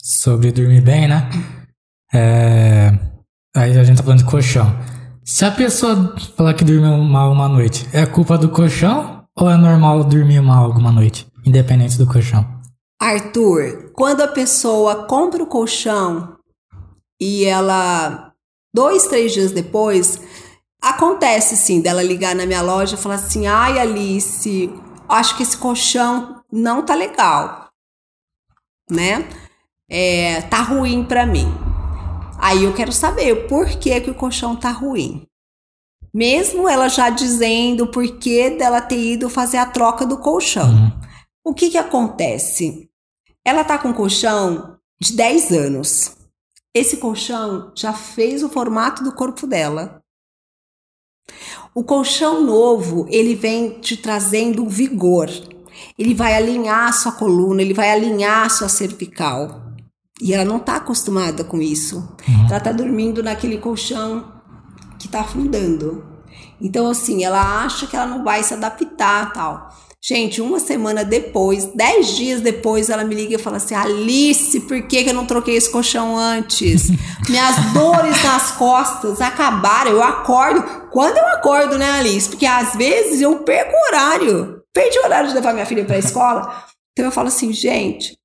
sobre 0.02 0.52
dormir 0.52 0.82
bem, 0.82 1.08
né? 1.08 1.30
É, 2.14 2.92
aí 3.56 3.78
a 3.78 3.84
gente 3.84 3.98
tá 3.98 4.04
falando 4.04 4.20
de 4.20 4.26
colchão. 4.26 4.76
Se 5.24 5.46
a 5.46 5.52
pessoa 5.52 6.16
falar 6.36 6.54
que 6.54 6.64
dormiu 6.64 6.98
mal 6.98 7.32
uma 7.32 7.48
noite, 7.48 7.88
é 7.94 8.06
culpa 8.06 8.38
do 8.38 8.50
colchão 8.50 9.24
ou 9.38 9.50
é 9.50 9.56
normal 9.56 10.04
dormir 10.04 10.42
mal 10.42 10.66
alguma 10.66 10.92
noite? 10.92 11.30
independente 11.46 11.98
do 11.98 12.06
colchão? 12.06 12.46
Arthur, 13.02 13.92
quando 13.94 14.22
a 14.22 14.28
pessoa 14.28 15.08
compra 15.08 15.44
o 15.44 15.48
colchão 15.48 16.36
e 17.20 17.46
ela, 17.46 18.34
dois, 18.74 19.08
três 19.08 19.34
dias 19.34 19.52
depois, 19.52 20.20
acontece 20.82 21.58
sim 21.58 21.82
dela 21.82 22.02
ligar 22.02 22.36
na 22.36 22.46
minha 22.46 22.62
loja 22.62 22.96
e 22.96 23.00
falar 23.00 23.16
assim: 23.16 23.48
ai, 23.48 23.80
Alice, 23.80 24.74
acho 25.08 25.36
que 25.36 25.44
esse 25.44 25.58
colchão 25.58 26.42
não 26.52 26.86
tá 26.86 26.96
legal, 26.96 27.70
né? 28.90 29.28
É, 29.90 30.42
tá 30.44 30.62
ruim 30.62 31.04
para 31.04 31.26
mim. 31.26 31.48
Aí 32.38 32.64
eu 32.64 32.74
quero 32.74 32.92
saber 32.92 33.48
por 33.48 33.68
que, 33.68 34.00
que 34.00 34.10
o 34.10 34.16
colchão 34.16 34.56
tá 34.56 34.72
ruim. 34.72 35.28
Mesmo 36.14 36.68
ela 36.68 36.88
já 36.88 37.10
dizendo 37.10 37.88
por 37.88 38.18
que 38.18 38.52
dela 38.52 38.82
ter 38.82 39.14
ido 39.14 39.30
fazer 39.30 39.58
a 39.58 39.66
troca 39.66 40.06
do 40.06 40.18
colchão. 40.18 40.70
Uhum. 40.70 40.92
O 41.44 41.54
que 41.54 41.70
que 41.70 41.78
acontece? 41.78 42.90
Ela 43.46 43.64
tá 43.64 43.78
com 43.78 43.90
um 43.90 43.94
colchão 43.94 44.78
de 45.00 45.14
10 45.14 45.52
anos. 45.52 46.16
Esse 46.74 46.98
colchão 46.98 47.72
já 47.76 47.94
fez 47.94 48.44
o 48.44 48.50
formato 48.50 49.04
do 49.04 49.12
corpo 49.12 49.48
dela. 49.48 50.02
O 51.74 51.84
colchão 51.84 52.44
novo, 52.44 53.08
ele 53.10 53.36
vem 53.36 53.80
te 53.80 53.98
trazendo 53.98 54.68
vigor. 54.68 55.30
Ele 55.98 56.14
vai 56.14 56.36
alinhar 56.36 56.90
a 56.90 56.92
sua 56.92 57.12
coluna, 57.12 57.62
ele 57.62 57.74
vai 57.74 57.92
alinhar 57.92 58.46
a 58.46 58.50
sua 58.50 58.70
cervical. 58.70 59.70
E 60.22 60.34
ela 60.34 60.44
não 60.44 60.58
está 60.58 60.76
acostumada 60.76 61.44
com 61.44 61.62
isso. 61.62 61.98
Uhum. 62.28 62.46
Ela 62.48 62.58
está 62.58 62.72
dormindo 62.72 63.24
naquele 63.24 63.58
colchão 63.58 64.32
que 65.00 65.06
está 65.06 65.22
afundando. 65.22 66.04
Então, 66.62 66.90
assim, 66.90 67.24
ela 67.24 67.64
acha 67.64 67.88
que 67.88 67.96
ela 67.96 68.06
não 68.06 68.24
vai 68.24 68.44
se 68.44 68.54
adaptar 68.54 69.32
tal. 69.32 69.74
Gente, 70.02 70.42
uma 70.42 70.62
semana 70.62 71.04
depois, 71.04 71.66
dez 71.76 72.16
dias 72.16 72.40
depois, 72.40 72.90
ela 72.90 73.04
me 73.04 73.14
liga 73.14 73.36
e 73.36 73.38
fala 73.38 73.58
assim: 73.58 73.76
Alice, 73.76 74.62
por 74.62 74.82
que, 74.84 75.04
que 75.04 75.10
eu 75.10 75.14
não 75.14 75.26
troquei 75.26 75.56
esse 75.56 75.70
colchão 75.70 76.18
antes? 76.18 76.90
Minhas 77.28 77.74
dores 77.74 78.24
nas 78.24 78.52
costas 78.52 79.20
acabaram. 79.20 79.92
Eu 79.92 80.02
acordo. 80.02 80.64
Quando 80.90 81.18
eu 81.18 81.28
acordo, 81.28 81.78
né, 81.78 81.92
Alice? 81.92 82.30
Porque 82.30 82.46
às 82.46 82.76
vezes 82.76 83.20
eu 83.22 83.40
perco 83.44 83.76
o 83.76 83.88
horário. 83.88 84.64
Perdi 84.74 84.98
o 85.00 85.04
horário 85.04 85.28
de 85.28 85.36
levar 85.36 85.54
minha 85.54 85.66
filha 85.66 85.84
para 85.84 85.98
a 85.98 86.00
escola. 86.00 86.66
Então 86.94 87.06
eu 87.06 87.12
falo 87.12 87.28
assim, 87.28 87.52
gente, 87.52 88.18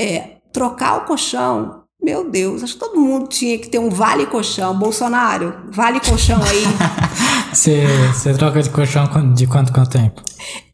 é, 0.00 0.38
trocar 0.52 0.98
o 0.98 1.04
colchão 1.04 1.77
meu 2.08 2.30
Deus, 2.30 2.62
acho 2.62 2.72
que 2.72 2.80
todo 2.80 2.98
mundo 2.98 3.28
tinha 3.28 3.58
que 3.58 3.68
ter 3.68 3.78
um 3.78 3.90
vale 3.90 4.24
colchão. 4.24 4.78
Bolsonaro, 4.78 5.54
vale 5.70 6.00
colchão 6.00 6.40
aí. 6.42 6.64
Você, 7.52 7.86
você 8.12 8.34
troca 8.34 8.62
de 8.62 8.68
colchão 8.68 9.32
de 9.32 9.46
quanto 9.46 9.72
quanto 9.72 9.90
tempo? 9.90 10.22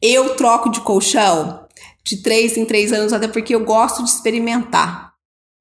Eu 0.03 0.35
troco 0.35 0.69
de 0.69 0.81
colchão 0.81 1.61
de 2.05 2.17
três 2.21 2.57
em 2.57 2.65
três 2.65 2.93
anos, 2.93 3.13
até 3.13 3.29
porque 3.29 3.55
eu 3.55 3.65
gosto 3.65 4.03
de 4.03 4.11
experimentar. 4.11 5.13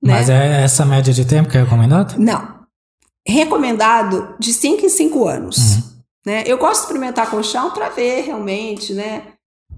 Né? 0.02 0.12
Mas 0.12 0.28
é 0.28 0.64
essa 0.64 0.84
média 0.84 1.14
de 1.14 1.24
tempo 1.24 1.50
que 1.50 1.58
é 1.58 1.62
recomendado? 1.62 2.16
Não. 2.18 2.66
Recomendado 3.26 4.36
de 4.40 4.52
cinco 4.54 4.86
em 4.86 4.90
cinco 4.90 5.28
anos. 5.28 5.58
Uhum. 5.58 5.84
Né? 6.26 6.44
Eu 6.48 6.58
gosto 6.58 6.80
de 6.80 6.88
experimentar 6.88 7.30
colchão 7.30 7.70
para 7.70 7.90
ver 7.90 8.24
realmente, 8.24 8.92
né? 8.94 9.22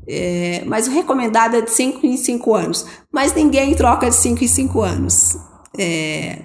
É, 0.07 0.63
mas 0.65 0.87
o 0.87 0.91
recomendado 0.91 1.57
é 1.57 1.61
de 1.61 1.71
5 1.71 2.05
em 2.05 2.15
5 2.15 2.55
anos. 2.55 2.85
Mas 3.11 3.33
ninguém 3.33 3.75
troca 3.75 4.09
de 4.09 4.15
5 4.15 4.43
em 4.43 4.47
5 4.47 4.81
anos. 4.81 5.35
É, 5.78 6.39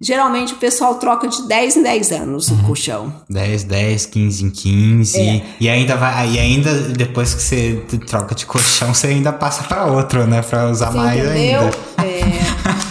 geralmente 0.00 0.52
o 0.52 0.56
pessoal 0.56 0.96
troca 0.96 1.26
de 1.28 1.46
10 1.48 1.76
em 1.78 1.82
10 1.82 2.12
anos 2.12 2.48
o 2.50 2.62
colchão. 2.64 3.12
10, 3.30 3.64
10, 3.64 4.06
15 4.06 4.44
em 4.44 4.50
15. 4.50 5.20
É. 5.20 5.44
E 5.60 5.68
ainda 5.68 5.96
vai. 5.96 6.32
E 6.32 6.38
ainda 6.38 6.72
depois 6.88 7.34
que 7.34 7.42
você 7.42 7.84
troca 8.06 8.34
de 8.34 8.46
colchão, 8.46 8.94
você 8.94 9.08
ainda 9.08 9.32
passa 9.32 9.64
para 9.64 9.86
outro, 9.86 10.26
né? 10.26 10.42
Pra 10.42 10.68
usar 10.70 10.90
Você 10.90 10.96
mais 10.98 11.24
entendeu? 11.24 11.60
ainda. 11.60 11.76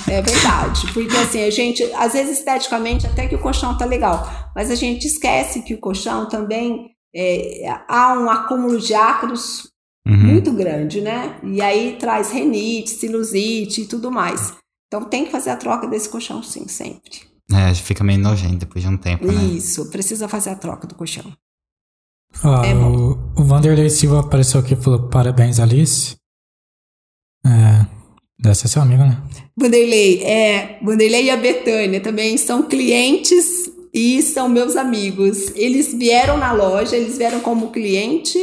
É, 0.07 0.13
é 0.17 0.21
verdade. 0.21 0.91
Porque 0.93 1.15
assim, 1.17 1.43
a 1.43 1.49
gente, 1.49 1.83
às 1.95 2.13
vezes 2.13 2.39
esteticamente, 2.39 3.07
até 3.07 3.27
que 3.27 3.35
o 3.35 3.39
colchão 3.39 3.77
tá 3.77 3.85
legal. 3.85 4.29
Mas 4.55 4.69
a 4.69 4.75
gente 4.75 5.05
esquece 5.07 5.61
que 5.63 5.73
o 5.73 5.79
colchão 5.79 6.27
também 6.27 6.91
é, 7.15 7.63
há 7.87 8.13
um 8.13 8.29
acúmulo 8.29 8.79
de 8.79 8.93
ácaros 8.93 9.69
Uhum. 10.07 10.17
muito 10.17 10.51
grande, 10.51 11.01
né? 11.01 11.35
E 11.43 11.59
aí 11.61 11.95
traz 11.99 12.29
renite, 12.29 12.91
sinusite 12.91 13.81
e 13.81 13.85
tudo 13.87 14.11
mais. 14.11 14.53
Então 14.87 15.03
tem 15.05 15.25
que 15.25 15.31
fazer 15.31 15.49
a 15.49 15.55
troca 15.57 15.87
desse 15.87 16.09
colchão, 16.09 16.41
sim, 16.43 16.67
sempre. 16.67 17.21
É, 17.51 17.73
fica 17.75 18.03
meio 18.03 18.19
nojento 18.19 18.57
depois 18.57 18.83
de 18.83 18.89
um 18.89 18.97
tempo, 18.97 19.25
né? 19.31 19.43
Isso, 19.45 19.89
precisa 19.91 20.27
fazer 20.27 20.49
a 20.51 20.55
troca 20.55 20.87
do 20.87 20.95
colchão. 20.95 21.31
Ó, 22.43 22.63
É 22.63 22.73
o, 22.73 23.17
o 23.37 23.43
Vanderlei 23.43 23.89
Silva 23.89 24.19
apareceu 24.19 24.59
aqui 24.59 24.73
e 24.73 24.77
falou 24.77 25.07
parabéns, 25.09 25.59
Alice. 25.59 26.15
É, 27.45 27.85
deve 28.39 28.55
ser 28.55 28.67
seu 28.67 28.81
amigo, 28.81 29.03
né? 29.03 29.21
Vanderlei, 29.55 30.23
é, 30.23 30.79
Vanderlei 30.83 31.25
e 31.25 31.29
a 31.29 31.37
Betânia 31.37 32.01
também 32.01 32.37
são 32.37 32.63
clientes 32.63 33.69
e 33.93 34.21
são 34.21 34.49
meus 34.49 34.75
amigos. 34.75 35.51
Eles 35.55 35.93
vieram 35.93 36.37
na 36.37 36.51
loja, 36.51 36.97
eles 36.97 37.17
vieram 37.17 37.39
como 37.41 37.71
cliente 37.71 38.37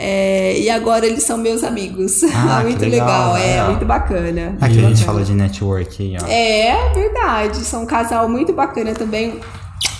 é, 0.00 0.58
e 0.60 0.70
agora 0.70 1.04
eles 1.06 1.24
são 1.24 1.36
meus 1.36 1.64
amigos. 1.64 2.22
Ah, 2.24 2.58
que 2.62 2.68
muito 2.68 2.80
legal, 2.84 3.32
legal, 3.32 3.36
é, 3.36 3.46
legal. 3.50 3.70
muito 3.70 3.84
bacana. 3.84 4.20
Aqui 4.20 4.34
muito 4.34 4.62
a 4.62 4.68
gente 4.68 4.80
bacana. 4.82 4.96
falou 5.06 5.22
de 5.24 5.32
network 5.34 6.02
aí, 6.02 6.16
ó. 6.22 6.26
É 6.28 6.92
verdade, 6.94 7.56
são 7.58 7.82
um 7.82 7.86
casal 7.86 8.28
muito 8.28 8.52
bacana 8.52 8.94
também. 8.94 9.40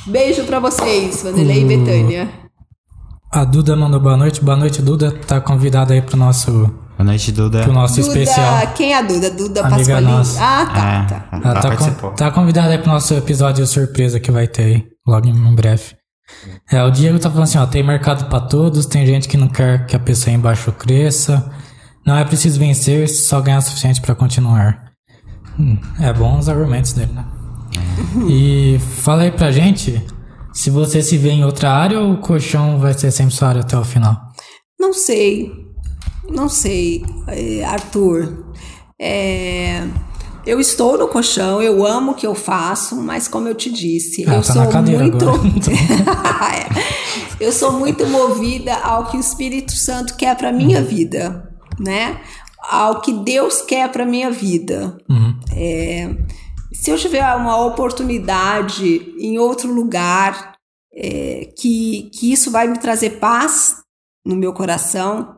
Beijo 0.06 0.44
pra 0.44 0.58
vocês, 0.60 1.22
Vanderlei 1.22 1.64
Hum. 1.64 1.70
e 1.70 1.76
Betânia. 1.76 2.30
A 3.30 3.44
Duda 3.44 3.76
mandou 3.76 4.00
boa 4.00 4.16
noite. 4.16 4.42
Boa 4.42 4.56
noite, 4.56 4.80
Duda. 4.80 5.12
Tá 5.26 5.38
convidada 5.38 5.92
aí 5.92 6.00
pro 6.00 6.16
nosso, 6.16 6.50
Boa 6.96 7.04
noite, 7.04 7.30
Duda. 7.30 7.62
pro 7.62 7.72
nosso 7.74 7.96
Duda, 8.00 8.18
especial. 8.18 8.66
quem 8.74 8.94
é 8.94 8.96
a 8.96 9.02
Duda? 9.02 9.30
Duda 9.30 9.60
Amiga 9.60 9.76
Pasqualini? 9.76 10.10
nossa. 10.12 10.40
Ah, 10.42 10.66
tá, 10.66 10.78
É, 10.78 11.06
tá. 11.06 11.28
Ela 11.32 11.50
ela 11.50 11.60
tá, 11.60 11.76
con- 11.76 12.10
tá 12.14 12.30
convidada 12.30 12.70
aí 12.70 12.78
pro 12.78 12.90
nosso 12.90 13.12
episódio 13.12 13.66
surpresa 13.66 14.18
que 14.18 14.30
vai 14.30 14.46
ter 14.48 14.62
aí, 14.62 14.84
logo 15.06 15.28
em 15.28 15.54
breve. 15.54 15.97
É, 16.70 16.82
o 16.82 16.90
Diego 16.90 17.18
tá 17.18 17.30
falando 17.30 17.44
assim, 17.44 17.58
ó, 17.58 17.66
tem 17.66 17.82
mercado 17.82 18.28
pra 18.28 18.40
todos, 18.40 18.86
tem 18.86 19.06
gente 19.06 19.28
que 19.28 19.36
não 19.36 19.48
quer 19.48 19.86
que 19.86 19.96
a 19.96 20.00
pessoa 20.00 20.34
embaixo 20.34 20.70
cresça. 20.72 21.50
Não 22.06 22.16
é 22.16 22.24
preciso 22.24 22.58
vencer, 22.58 23.08
só 23.08 23.40
ganhar 23.40 23.58
o 23.58 23.62
suficiente 23.62 24.00
pra 24.00 24.14
continuar. 24.14 24.92
Hum, 25.58 25.78
é 26.00 26.12
bom 26.12 26.38
os 26.38 26.48
argumentos 26.48 26.92
dele, 26.92 27.12
né? 27.12 27.24
E 28.28 28.78
fala 28.78 29.22
aí 29.22 29.30
pra 29.30 29.50
gente 29.50 30.02
se 30.52 30.70
você 30.70 31.02
se 31.02 31.16
vê 31.16 31.30
em 31.30 31.44
outra 31.44 31.70
área 31.70 32.00
ou 32.00 32.12
o 32.12 32.18
colchão 32.18 32.78
vai 32.78 32.92
ser 32.92 33.10
sempre 33.10 33.34
sua 33.34 33.48
área 33.48 33.60
até 33.60 33.76
o 33.76 33.84
final. 33.84 34.16
Não 34.78 34.92
sei, 34.92 35.52
não 36.30 36.48
sei, 36.48 37.04
eh, 37.28 37.64
Arthur. 37.64 38.52
É, 39.00 39.86
eu 40.48 40.58
estou 40.58 40.96
no 40.96 41.06
colchão, 41.06 41.60
eu 41.60 41.86
amo 41.86 42.12
o 42.12 42.14
que 42.14 42.26
eu 42.26 42.34
faço, 42.34 42.96
mas 42.96 43.28
como 43.28 43.46
eu 43.46 43.54
te 43.54 43.70
disse, 43.70 44.24
Ah, 44.26 44.36
eu 44.36 44.42
tá 44.42 44.52
sou 44.54 44.62
muito. 45.36 45.70
É, 46.48 47.44
eu 47.44 47.52
sou 47.52 47.72
muito 47.72 48.06
movida 48.06 48.74
ao 48.76 49.06
que 49.06 49.18
o 49.18 49.20
Espírito 49.20 49.72
Santo 49.72 50.16
quer 50.16 50.34
para 50.34 50.50
minha 50.50 50.82
vida, 50.82 51.52
né? 51.78 52.22
Ao 52.62 53.02
que 53.02 53.12
Deus 53.12 53.60
quer 53.60 53.92
para 53.92 54.06
minha 54.06 54.30
vida. 54.30 54.96
Uhum. 55.08 55.38
É, 55.54 56.16
se 56.72 56.90
eu 56.90 56.96
tiver 56.96 57.22
uma 57.36 57.62
oportunidade 57.66 59.14
em 59.18 59.38
outro 59.38 59.70
lugar, 59.70 60.54
é, 60.94 61.52
que, 61.58 62.10
que 62.14 62.32
isso 62.32 62.50
vai 62.50 62.66
me 62.66 62.78
trazer 62.78 63.18
paz 63.18 63.82
no 64.24 64.34
meu 64.34 64.54
coração, 64.54 65.36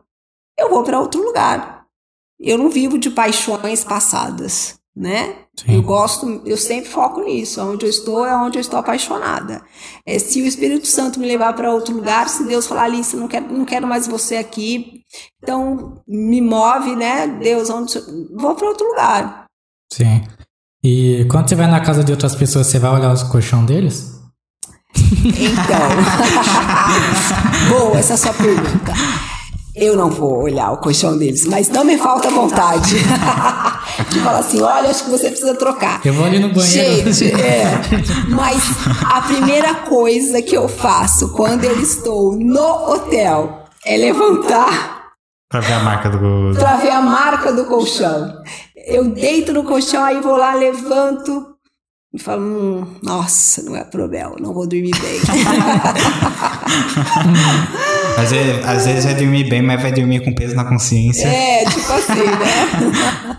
eu 0.57 0.69
vou 0.69 0.83
para 0.83 0.99
outro 0.99 1.21
lugar. 1.21 1.85
Eu 2.39 2.57
não 2.57 2.69
vivo 2.69 2.97
de 2.97 3.09
paixões 3.09 3.83
passadas, 3.83 4.80
né? 4.95 5.35
Sim. 5.57 5.75
Eu 5.75 5.81
gosto, 5.81 6.41
eu 6.45 6.57
sempre 6.57 6.89
foco 6.89 7.21
nisso. 7.21 7.61
Onde 7.61 7.85
eu 7.85 7.89
estou 7.89 8.25
é 8.25 8.35
onde 8.35 8.57
eu 8.57 8.61
estou 8.61 8.79
apaixonada. 8.79 9.61
É, 10.05 10.19
se 10.19 10.41
o 10.41 10.45
Espírito 10.45 10.87
Santo 10.87 11.19
me 11.19 11.27
levar 11.27 11.53
para 11.53 11.73
outro 11.73 11.95
lugar, 11.95 12.27
se 12.29 12.45
Deus 12.45 12.67
falar, 12.67 12.83
Alice, 12.83 13.15
não 13.15 13.27
quero, 13.27 13.51
não 13.51 13.65
quero 13.65 13.87
mais 13.87 14.07
você 14.07 14.35
aqui, 14.37 15.01
então 15.41 16.01
me 16.07 16.41
move, 16.41 16.95
né? 16.95 17.27
Deus, 17.27 17.69
onde 17.69 17.93
vou 18.35 18.55
para 18.55 18.67
outro 18.67 18.87
lugar. 18.87 19.45
Sim. 19.91 20.23
E 20.83 21.25
quando 21.29 21.47
você 21.47 21.55
vai 21.55 21.67
na 21.67 21.79
casa 21.79 22.03
de 22.03 22.11
outras 22.11 22.35
pessoas, 22.35 22.67
você 22.67 22.79
vai 22.79 22.91
olhar 22.91 23.13
os 23.13 23.23
colchão 23.23 23.65
deles? 23.65 24.19
Então, 24.95 25.87
boa 27.69 27.99
essa 27.99 28.17
sua 28.17 28.33
pergunta. 28.33 28.91
Eu 29.75 29.95
não 29.95 30.09
vou 30.09 30.43
olhar 30.43 30.71
o 30.71 30.77
colchão 30.77 31.17
deles, 31.17 31.45
mas 31.45 31.69
não 31.69 31.83
me 31.85 31.97
falta 31.97 32.29
vontade 32.29 32.95
de 34.09 34.19
falar 34.19 34.39
assim: 34.39 34.61
olha, 34.61 34.89
acho 34.89 35.05
que 35.05 35.09
você 35.09 35.29
precisa 35.29 35.55
trocar. 35.55 36.01
Eu 36.05 36.13
vou 36.13 36.25
ali 36.25 36.39
no 36.39 36.53
banheiro. 36.53 37.11
Gente, 37.13 37.33
é. 37.39 37.71
Mas 38.29 38.61
a 39.09 39.21
primeira 39.21 39.75
coisa 39.75 40.41
que 40.41 40.55
eu 40.55 40.67
faço 40.67 41.29
quando 41.33 41.63
eu 41.63 41.79
estou 41.79 42.35
no 42.37 42.91
hotel 42.91 43.65
é 43.85 43.97
levantar 43.97 45.01
Pra 45.49 45.59
ver 45.59 45.73
a 45.73 45.79
marca 45.79 46.09
do. 46.09 46.51
para 46.57 46.77
ver 46.77 46.91
a 46.91 47.01
marca 47.01 47.51
do 47.51 47.65
colchão. 47.65 48.41
Eu 48.87 49.09
deito 49.09 49.51
no 49.51 49.63
colchão, 49.63 50.03
aí 50.03 50.21
vou 50.21 50.37
lá, 50.37 50.53
levanto, 50.53 51.50
falo, 52.19 52.43
hum, 52.43 52.85
nossa, 53.01 53.63
não 53.63 53.75
é 53.75 53.83
Probel, 53.85 54.35
não 54.39 54.53
vou 54.53 54.67
dormir 54.67 54.91
bem. 54.99 55.19
às, 58.17 58.31
vezes, 58.31 58.65
às 58.65 58.85
vezes 58.85 59.05
vai 59.05 59.15
dormir 59.15 59.49
bem, 59.49 59.61
mas 59.61 59.81
vai 59.81 59.93
dormir 59.93 60.21
com 60.21 60.33
peso 60.33 60.53
na 60.55 60.65
consciência. 60.65 61.25
É, 61.25 61.63
tipo 61.63 61.89
assim, 61.91 62.25
né? 62.25 62.67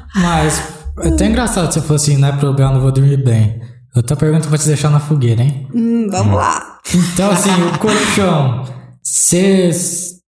Mas 0.14 0.62
é 1.00 1.08
até 1.08 1.26
engraçado 1.26 1.72
se 1.72 1.78
eu 1.78 1.82
fosse 1.82 2.12
assim, 2.12 2.20
não 2.20 2.28
é 2.28 2.32
Probel, 2.32 2.70
não 2.70 2.80
vou 2.80 2.92
dormir 2.92 3.22
bem. 3.22 3.60
Outra 3.94 4.16
pergunta 4.16 4.48
vou 4.48 4.58
te 4.58 4.66
deixar 4.66 4.90
na 4.90 5.00
fogueira, 5.00 5.42
hein? 5.42 5.68
Hum, 5.74 6.08
vamos 6.10 6.34
lá. 6.34 6.78
Então, 6.94 7.30
assim, 7.30 7.50
o 7.50 7.78
colchão, 7.78 8.64
você, 9.02 9.70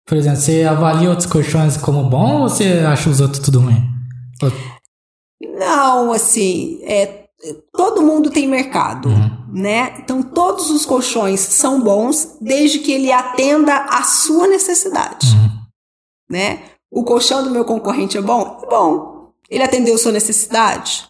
por 0.07 0.19
exemplo, 0.19 0.41
você 0.41 0.65
avalia 0.65 1.09
outros 1.09 1.27
colchões 1.27 1.79
como 1.79 2.11
bom 2.11 2.43
ou 2.43 2.49
você 2.49 2.85
acha 2.87 3.09
os 3.09 3.21
outros 3.21 3.43
tudo 3.43 3.61
ruim? 3.61 3.83
Não, 5.59 6.13
assim, 6.13 6.81
é, 6.85 7.24
todo 7.73 8.03
mundo 8.03 8.31
tem 8.31 8.49
mercado, 8.49 9.09
uhum. 9.09 9.31
né? 9.53 9.97
Então 9.99 10.23
todos 10.23 10.71
os 10.71 10.87
colchões 10.87 11.41
são 11.41 11.81
bons 11.81 12.37
desde 12.41 12.79
que 12.79 12.93
ele 12.93 13.13
atenda 13.13 13.75
à 13.91 14.03
sua 14.03 14.47
necessidade, 14.47 15.27
uhum. 15.27 15.51
né? 16.31 16.63
O 16.91 17.05
colchão 17.05 17.43
do 17.43 17.51
meu 17.51 17.65
concorrente 17.65 18.17
é 18.17 18.23
bom? 18.23 18.61
É 18.63 18.67
bom. 18.67 19.33
Ele 19.51 19.63
atendeu 19.63 19.97
a 19.97 19.99
sua 19.99 20.13
necessidade? 20.13 21.07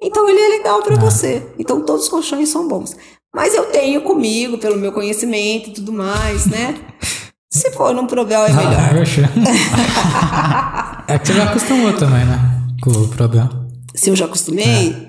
Então 0.00 0.28
ele 0.28 0.40
é 0.40 0.48
legal 0.48 0.82
para 0.82 0.94
uhum. 0.94 1.00
você. 1.00 1.46
Então 1.58 1.82
todos 1.82 2.04
os 2.04 2.08
colchões 2.08 2.48
são 2.48 2.66
bons. 2.66 2.96
Mas 3.34 3.54
eu 3.54 3.66
tenho 3.66 4.00
comigo, 4.02 4.58
pelo 4.58 4.78
meu 4.78 4.92
conhecimento 4.92 5.68
e 5.68 5.74
tudo 5.74 5.92
mais, 5.92 6.46
né? 6.46 6.74
Se 7.52 7.70
for 7.72 7.92
num 7.94 8.06
Provel 8.06 8.44
é 8.44 8.52
melhor. 8.52 8.74
é 11.08 11.18
que 11.18 11.26
você 11.26 11.32
já 11.34 11.44
acostumou 11.44 11.92
também, 11.94 12.24
né? 12.24 12.38
Com 12.82 12.90
o 12.90 13.08
Provel. 13.08 13.48
Se 13.94 14.10
eu 14.10 14.16
já 14.16 14.26
acostumei? 14.26 14.90
É. 14.90 15.05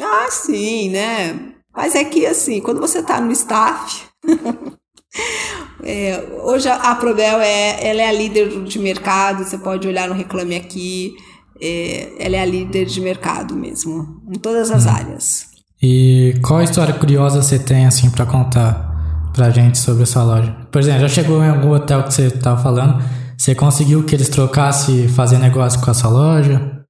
Ah, 0.00 0.28
sim, 0.30 0.90
né? 0.90 1.52
Mas 1.74 1.94
é 1.94 2.04
que 2.04 2.26
assim, 2.26 2.60
quando 2.60 2.80
você 2.80 2.98
está 2.98 3.20
no 3.20 3.32
staff. 3.32 4.02
é, 5.82 6.24
hoje 6.42 6.68
a 6.68 6.94
Probel 6.94 7.40
é, 7.40 7.88
ela 7.88 8.02
é 8.02 8.08
a 8.08 8.12
líder 8.12 8.64
de 8.64 8.78
mercado, 8.78 9.44
você 9.44 9.58
pode 9.58 9.86
olhar 9.86 10.08
no 10.08 10.14
Reclame 10.14 10.56
Aqui. 10.56 11.14
É, 11.60 12.12
ela 12.18 12.36
é 12.36 12.40
a 12.40 12.44
líder 12.44 12.86
de 12.86 13.00
mercado 13.00 13.54
mesmo, 13.54 14.20
em 14.28 14.38
todas 14.38 14.70
as 14.70 14.86
hum. 14.86 14.90
áreas. 14.90 15.52
E 15.80 16.34
qual 16.44 16.62
história 16.62 16.94
curiosa 16.94 17.42
você 17.42 17.58
tem 17.58 17.86
assim 17.86 18.08
para 18.10 18.24
contar 18.24 19.30
pra 19.32 19.50
gente 19.50 19.78
sobre 19.78 20.04
a 20.04 20.06
sua 20.06 20.22
loja? 20.22 20.56
Por 20.70 20.80
exemplo, 20.80 21.00
já 21.00 21.08
chegou 21.08 21.42
em 21.42 21.48
algum 21.48 21.72
hotel 21.72 22.04
que 22.04 22.14
você 22.14 22.28
estava 22.28 22.62
falando, 22.62 23.02
você 23.36 23.54
conseguiu 23.54 24.04
que 24.04 24.14
eles 24.14 24.28
trocassem 24.28 25.08
fazer 25.08 25.38
negócio 25.38 25.80
com 25.80 25.90
a 25.90 25.94
sua 25.94 26.10
loja? 26.10 26.81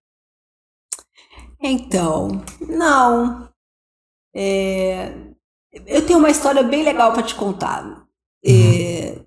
Então, 1.62 2.42
não. 2.60 3.48
É, 4.34 5.12
eu 5.86 6.04
tenho 6.04 6.18
uma 6.18 6.30
história 6.30 6.62
bem 6.62 6.82
legal 6.82 7.12
para 7.12 7.22
te 7.22 7.34
contar. 7.34 8.04
É, 8.44 9.20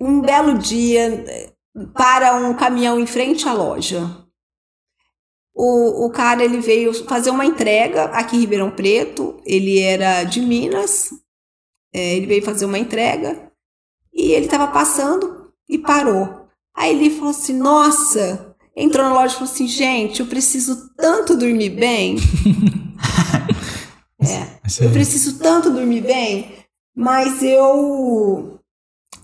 um 0.00 0.20
belo 0.20 0.58
dia, 0.58 1.24
para 1.94 2.34
um 2.34 2.54
caminhão 2.54 2.98
em 2.98 3.06
frente 3.06 3.48
à 3.48 3.52
loja. 3.52 4.26
O, 5.54 6.06
o 6.06 6.10
cara 6.10 6.44
ele 6.44 6.60
veio 6.60 6.92
fazer 7.06 7.30
uma 7.30 7.44
entrega 7.44 8.04
aqui 8.06 8.36
em 8.36 8.40
Ribeirão 8.40 8.70
Preto. 8.70 9.40
Ele 9.44 9.80
era 9.80 10.24
de 10.24 10.40
Minas. 10.40 11.10
É, 11.92 12.16
ele 12.16 12.26
veio 12.26 12.44
fazer 12.44 12.64
uma 12.64 12.78
entrega 12.78 13.50
e 14.12 14.32
ele 14.32 14.46
estava 14.46 14.68
passando 14.68 15.52
e 15.68 15.78
parou. 15.78 16.48
Aí 16.74 16.94
ele 16.94 17.10
falou 17.10 17.30
assim: 17.30 17.54
Nossa, 17.54 18.47
entrou 18.78 19.04
na 19.04 19.12
loja 19.12 19.34
e 19.34 19.38
falou 19.38 19.52
assim: 19.52 19.66
gente, 19.66 20.20
eu 20.20 20.26
preciso 20.26 20.90
tanto 20.96 21.36
dormir 21.36 21.70
bem. 21.70 22.16
é, 24.22 24.58
eu 24.80 24.90
preciso 24.90 25.38
tanto 25.38 25.70
dormir 25.70 26.02
bem, 26.02 26.54
mas 26.96 27.42
eu. 27.42 28.58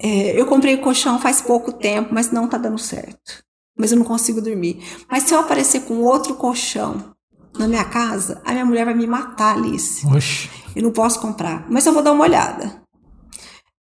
É, 0.01 0.39
eu 0.39 0.47
comprei 0.47 0.75
o 0.75 0.81
colchão 0.81 1.21
faz 1.21 1.41
pouco 1.41 1.73
tempo, 1.73 2.13
mas 2.13 2.31
não 2.31 2.49
tá 2.49 2.59
dando 2.59 2.79
certo. 2.79 3.45
Mas 3.79 3.93
eu 3.93 3.99
não 3.99 4.05
consigo 4.05 4.41
dormir. 4.41 4.83
Mas 5.09 5.25
se 5.25 5.35
eu 5.35 5.41
aparecer 5.41 5.83
com 5.83 6.03
outro 6.03 6.35
colchão 6.35 7.15
na 7.57 7.69
minha 7.69 7.85
casa, 7.85 8.43
a 8.45 8.53
minha 8.53 8.65
mulher 8.65 8.85
vai 8.85 8.95
me 8.95 9.07
matar, 9.07 9.57
Alice. 9.57 10.07
Oxi. 10.07 10.51
Eu 10.75 10.83
não 10.83 10.93
posso 10.93 11.21
comprar. 11.21 11.67
Mas 11.71 11.87
eu 11.87 11.93
vou 11.93 12.03
dar 12.03 12.13
uma 12.13 12.25
olhada. 12.25 12.83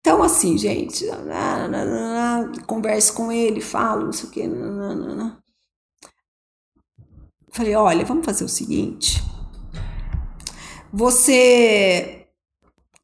Então, 0.00 0.22
assim, 0.22 0.56
gente, 0.56 1.04
converso 2.66 3.12
com 3.12 3.30
ele, 3.30 3.60
falo, 3.60 4.06
não 4.06 4.12
sei 4.12 4.28
o 4.28 4.32
quê. 4.32 4.48
Falei, 7.58 7.74
olha, 7.74 8.04
vamos 8.04 8.24
fazer 8.24 8.44
o 8.44 8.48
seguinte. 8.48 9.20
Você 10.92 12.28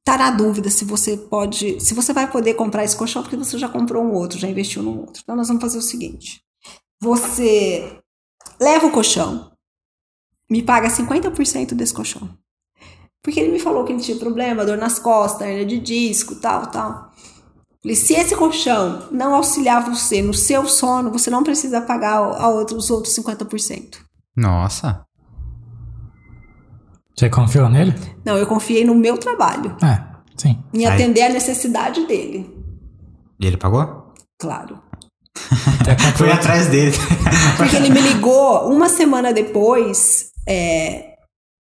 tá 0.05 0.17
na 0.17 0.31
dúvida 0.31 0.71
se 0.71 0.85
você 0.85 1.17
pode, 1.17 1.81
se 1.81 1.93
você 1.93 2.13
vai 2.13 2.31
poder 2.31 2.55
comprar 2.55 2.85
esse 2.85 2.97
colchão 2.97 3.21
porque 3.21 3.37
você 3.37 3.59
já 3.59 3.69
comprou 3.69 4.05
um 4.05 4.13
outro, 4.13 4.39
já 4.39 4.47
investiu 4.47 4.81
num 4.81 5.01
outro. 5.01 5.21
Então 5.25 5.35
nós 5.35 5.49
vamos 5.49 5.61
fazer 5.61 5.79
o 5.79 5.83
seguinte. 5.83 6.41
Você 7.01 7.99
leva 8.61 8.87
o 8.87 8.93
colchão, 8.93 9.51
me 10.49 10.63
paga 10.63 10.87
50% 10.87 11.75
desse 11.75 11.93
colchão. 11.93 12.31
Porque 13.25 13.41
ele 13.41 13.51
me 13.51 13.59
falou 13.59 13.83
que 13.83 13.93
ele 13.93 14.03
tinha 14.03 14.19
problema, 14.19 14.65
dor 14.65 14.79
nas 14.79 15.01
costas, 15.01 15.49
hernia 15.49 15.67
de 15.67 15.81
disco, 15.81 16.37
tal, 16.37 16.71
tal. 16.71 17.13
Falei, 17.83 17.97
se 17.97 18.15
esse 18.15 18.37
colchão 18.37 19.09
não 19.11 19.35
auxiliar 19.35 19.85
você 19.85 20.23
no 20.23 20.33
seu 20.33 20.65
sono, 20.69 21.11
você 21.11 21.29
não 21.29 21.43
precisa 21.43 21.81
pagar 21.81 22.19
a 22.19 22.49
outros, 22.51 22.85
os 22.85 22.91
outros 22.91 23.17
50%. 23.17 24.04
Nossa. 24.37 25.05
Você 27.17 27.31
confiou 27.31 27.69
nele? 27.69 27.95
Não, 28.25 28.37
eu 28.37 28.47
confiei 28.47 28.85
no 28.85 28.95
meu 28.95 29.17
trabalho. 29.17 29.77
É, 29.83 30.03
sim. 30.37 30.63
Em 30.73 30.85
atender 30.85 31.23
Aí. 31.23 31.31
a 31.31 31.33
necessidade 31.33 32.07
dele. 32.07 32.53
E 33.39 33.47
ele 33.47 33.57
pagou? 33.57 34.13
Claro. 34.39 34.81
Foi 36.17 36.31
atrás 36.31 36.67
dele. 36.69 36.93
Porque 37.57 37.77
ele 37.77 37.91
me 37.91 38.01
ligou 38.01 38.69
uma 38.69 38.89
semana 38.89 39.33
depois, 39.33 40.31
é, 40.47 41.15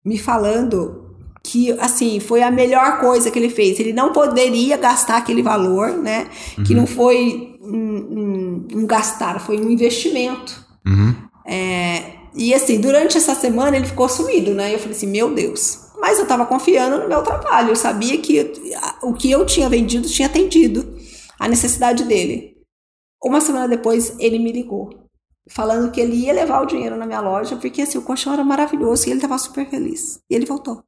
me 0.05 0.19
falando 0.19 1.11
que 1.43 1.73
assim 1.81 2.21
foi 2.21 2.43
a 2.43 2.51
melhor 2.51 3.01
coisa 3.01 3.31
que 3.31 3.39
ele 3.39 3.49
fez. 3.49 3.81
Ele 3.81 3.93
não 3.93 4.13
poderia 4.13 4.77
gastar 4.77 5.17
aquele 5.17 5.43
valor, 5.43 5.91
né? 5.91 6.29
Uhum. 6.59 6.65
Que 6.65 6.75
não 6.75 6.87
foi 6.87 7.59
um, 7.63 7.77
um, 7.77 8.69
um, 8.75 8.87
gastar, 8.87 9.41
foi 9.41 9.59
um 9.59 9.71
investimento. 9.71 10.65
Uhum. 10.87 11.15
É, 11.47 12.20
e 12.35 12.55
assim, 12.55 12.81
durante 12.81 13.17
essa 13.17 13.35
semana 13.35 13.77
ele 13.77 13.87
ficou 13.87 14.09
sumido, 14.09 14.55
né? 14.55 14.71
E 14.71 14.73
eu 14.75 14.79
falei 14.79 14.97
assim, 14.97 15.07
meu 15.07 15.35
Deus. 15.35 15.91
Mas 15.99 16.19
eu 16.19 16.27
tava 16.27 16.47
confiando 16.47 16.99
no 16.99 17.09
meu 17.09 17.23
trabalho. 17.23 17.71
Eu 17.71 17.77
sabia 17.77 18.17
que 18.19 18.53
o 19.03 19.13
que 19.13 19.31
eu 19.31 19.45
tinha 19.45 19.69
vendido 19.69 20.09
tinha 20.09 20.29
atendido 20.29 20.97
a 21.39 21.49
necessidade 21.49 22.05
dele. 22.05 22.57
Uma 23.23 23.41
semana 23.41 23.69
depois 23.69 24.19
ele 24.19 24.39
me 24.39 24.51
ligou, 24.51 24.91
falando 25.49 25.91
que 25.91 26.01
ele 26.01 26.17
ia 26.17 26.33
levar 26.33 26.63
o 26.63 26.67
dinheiro 26.67 26.97
na 26.97 27.05
minha 27.05 27.21
loja, 27.21 27.57
porque 27.57 27.83
assim, 27.83 27.99
o 27.99 28.03
colchão 28.03 28.33
era 28.33 28.43
maravilhoso 28.43 29.07
e 29.07 29.11
ele 29.11 29.21
tava 29.21 29.37
super 29.37 29.69
feliz. 29.69 30.21
E 30.31 30.35
ele 30.35 30.47
voltou. 30.47 30.83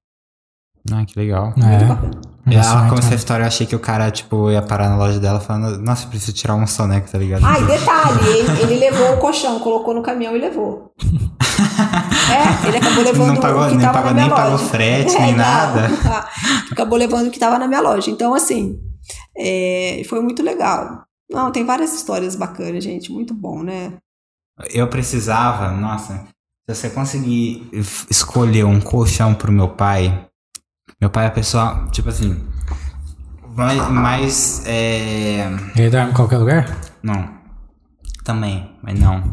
Ah, 0.91 1.05
que 1.05 1.19
legal. 1.19 1.53
Muito 1.57 1.67
é. 1.67 1.85
bacana. 1.85 2.33
E 2.45 2.57
ela 2.57 2.89
começou 2.89 3.13
a 3.13 3.15
história, 3.15 3.45
eu 3.45 3.47
achei 3.47 3.67
que 3.67 3.77
o 3.77 3.79
cara, 3.79 4.11
tipo, 4.11 4.51
ia 4.51 4.61
parar 4.61 4.89
na 4.89 4.97
loja 4.97 5.21
dela 5.21 5.39
falando, 5.39 5.79
nossa, 5.79 6.09
preciso 6.09 6.33
tirar 6.33 6.57
um 6.57 6.67
soneco, 6.67 7.09
tá 7.09 7.17
ligado? 7.17 7.45
Ah, 7.47 7.59
e 7.61 7.65
detalhe, 7.65 8.29
ele, 8.29 8.63
ele, 8.63 8.75
levou 8.81 9.15
o 9.15 9.19
colchão, 9.19 9.61
colocou 9.61 9.95
no 9.95 10.03
caminhão 10.03 10.35
e 10.37 10.41
levou. 10.41 10.93
é, 11.07 12.67
ele 12.67 12.79
acabou 12.79 13.05
levando 13.05 13.29
não 13.29 13.37
pagou, 13.37 13.63
o 13.63 13.69
que 13.69 13.77
nem 13.77 13.87
tava 13.87 13.99
pagou, 13.99 14.11
na 14.11 14.15
minha 14.15 14.27
nem 14.27 14.31
loja. 14.31 14.43
pagou 14.43 14.59
frete, 14.59 15.15
é, 15.17 15.21
nem 15.21 15.31
não, 15.31 15.39
nada. 15.39 15.91
acabou 16.73 16.99
levando 16.99 17.29
o 17.29 17.31
que 17.31 17.39
tava 17.39 17.61
na 17.61 17.69
minha 17.69 17.81
loja. 17.81 18.11
Então, 18.11 18.35
assim, 18.35 18.77
é, 19.37 20.03
foi 20.09 20.21
muito 20.21 20.43
legal. 20.43 21.05
Não, 21.31 21.53
tem 21.53 21.65
várias 21.65 21.95
histórias 21.95 22.35
bacanas, 22.35 22.83
gente, 22.83 23.13
muito 23.13 23.33
bom, 23.33 23.63
né? 23.63 23.95
Eu 24.71 24.89
precisava, 24.89 25.71
nossa, 25.71 26.27
se 26.69 26.75
você 26.75 26.91
conseguir 26.91 27.71
escolher 28.11 28.65
um 28.65 28.81
colchão 28.81 29.33
pro 29.33 29.53
meu 29.53 29.69
pai, 29.69 30.27
meu 31.03 31.11
pai 31.11 31.25
é 31.25 31.27
a 31.27 31.33
pessoa, 31.33 31.89
tipo 31.91 32.11
assim. 32.11 32.41
Mais. 33.57 33.91
mais 33.91 34.63
é... 34.65 35.53
Ele 35.75 35.91
dorme 35.91 36.13
em 36.13 36.15
qualquer 36.15 36.39
lugar? 36.39 36.79
Não. 37.03 37.29
Também, 38.23 38.71
mas 38.81 39.01
não. 39.01 39.29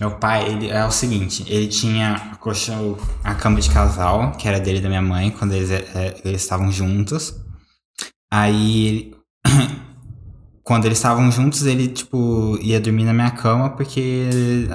Meu 0.00 0.10
pai, 0.10 0.48
ele 0.48 0.68
é 0.68 0.84
o 0.84 0.90
seguinte, 0.90 1.44
ele 1.46 1.68
tinha 1.68 2.14
a 2.32 2.36
colchão, 2.38 2.98
a 3.22 3.36
cama 3.36 3.60
de 3.60 3.70
casal, 3.70 4.32
que 4.32 4.48
era 4.48 4.58
dele 4.58 4.78
e 4.78 4.80
da 4.80 4.88
minha 4.88 5.00
mãe, 5.00 5.30
quando 5.30 5.52
eles, 5.52 5.70
é, 5.70 6.20
eles 6.24 6.42
estavam 6.42 6.72
juntos. 6.72 7.36
Aí, 8.28 9.14
quando 10.64 10.86
eles 10.86 10.98
estavam 10.98 11.30
juntos, 11.30 11.66
ele, 11.66 11.86
tipo, 11.86 12.58
ia 12.60 12.80
dormir 12.80 13.04
na 13.04 13.12
minha 13.12 13.30
cama, 13.30 13.70
porque 13.70 14.28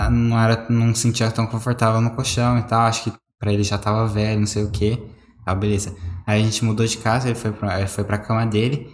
não 0.10 0.40
era, 0.40 0.66
não 0.70 0.96
sentia 0.96 1.30
tão 1.30 1.46
confortável 1.46 2.00
no 2.00 2.12
colchão 2.12 2.58
e 2.58 2.64
tal, 2.64 2.84
acho 2.84 3.04
que 3.04 3.14
pra 3.38 3.52
ele 3.52 3.64
já 3.64 3.78
tava 3.78 4.08
velho, 4.08 4.40
não 4.40 4.48
sei 4.48 4.64
o 4.64 4.72
que. 4.72 4.98
Ah, 5.46 5.56
beleza. 5.56 5.96
Aí 6.26 6.42
a 6.42 6.44
gente 6.44 6.64
mudou 6.64 6.86
de 6.86 6.98
casa, 6.98 7.28
ele 7.28 7.36
foi 7.36 7.52
pra, 7.52 7.80
ele 7.80 7.88
foi 7.88 8.04
pra 8.04 8.18
cama 8.18 8.46
dele. 8.46 8.90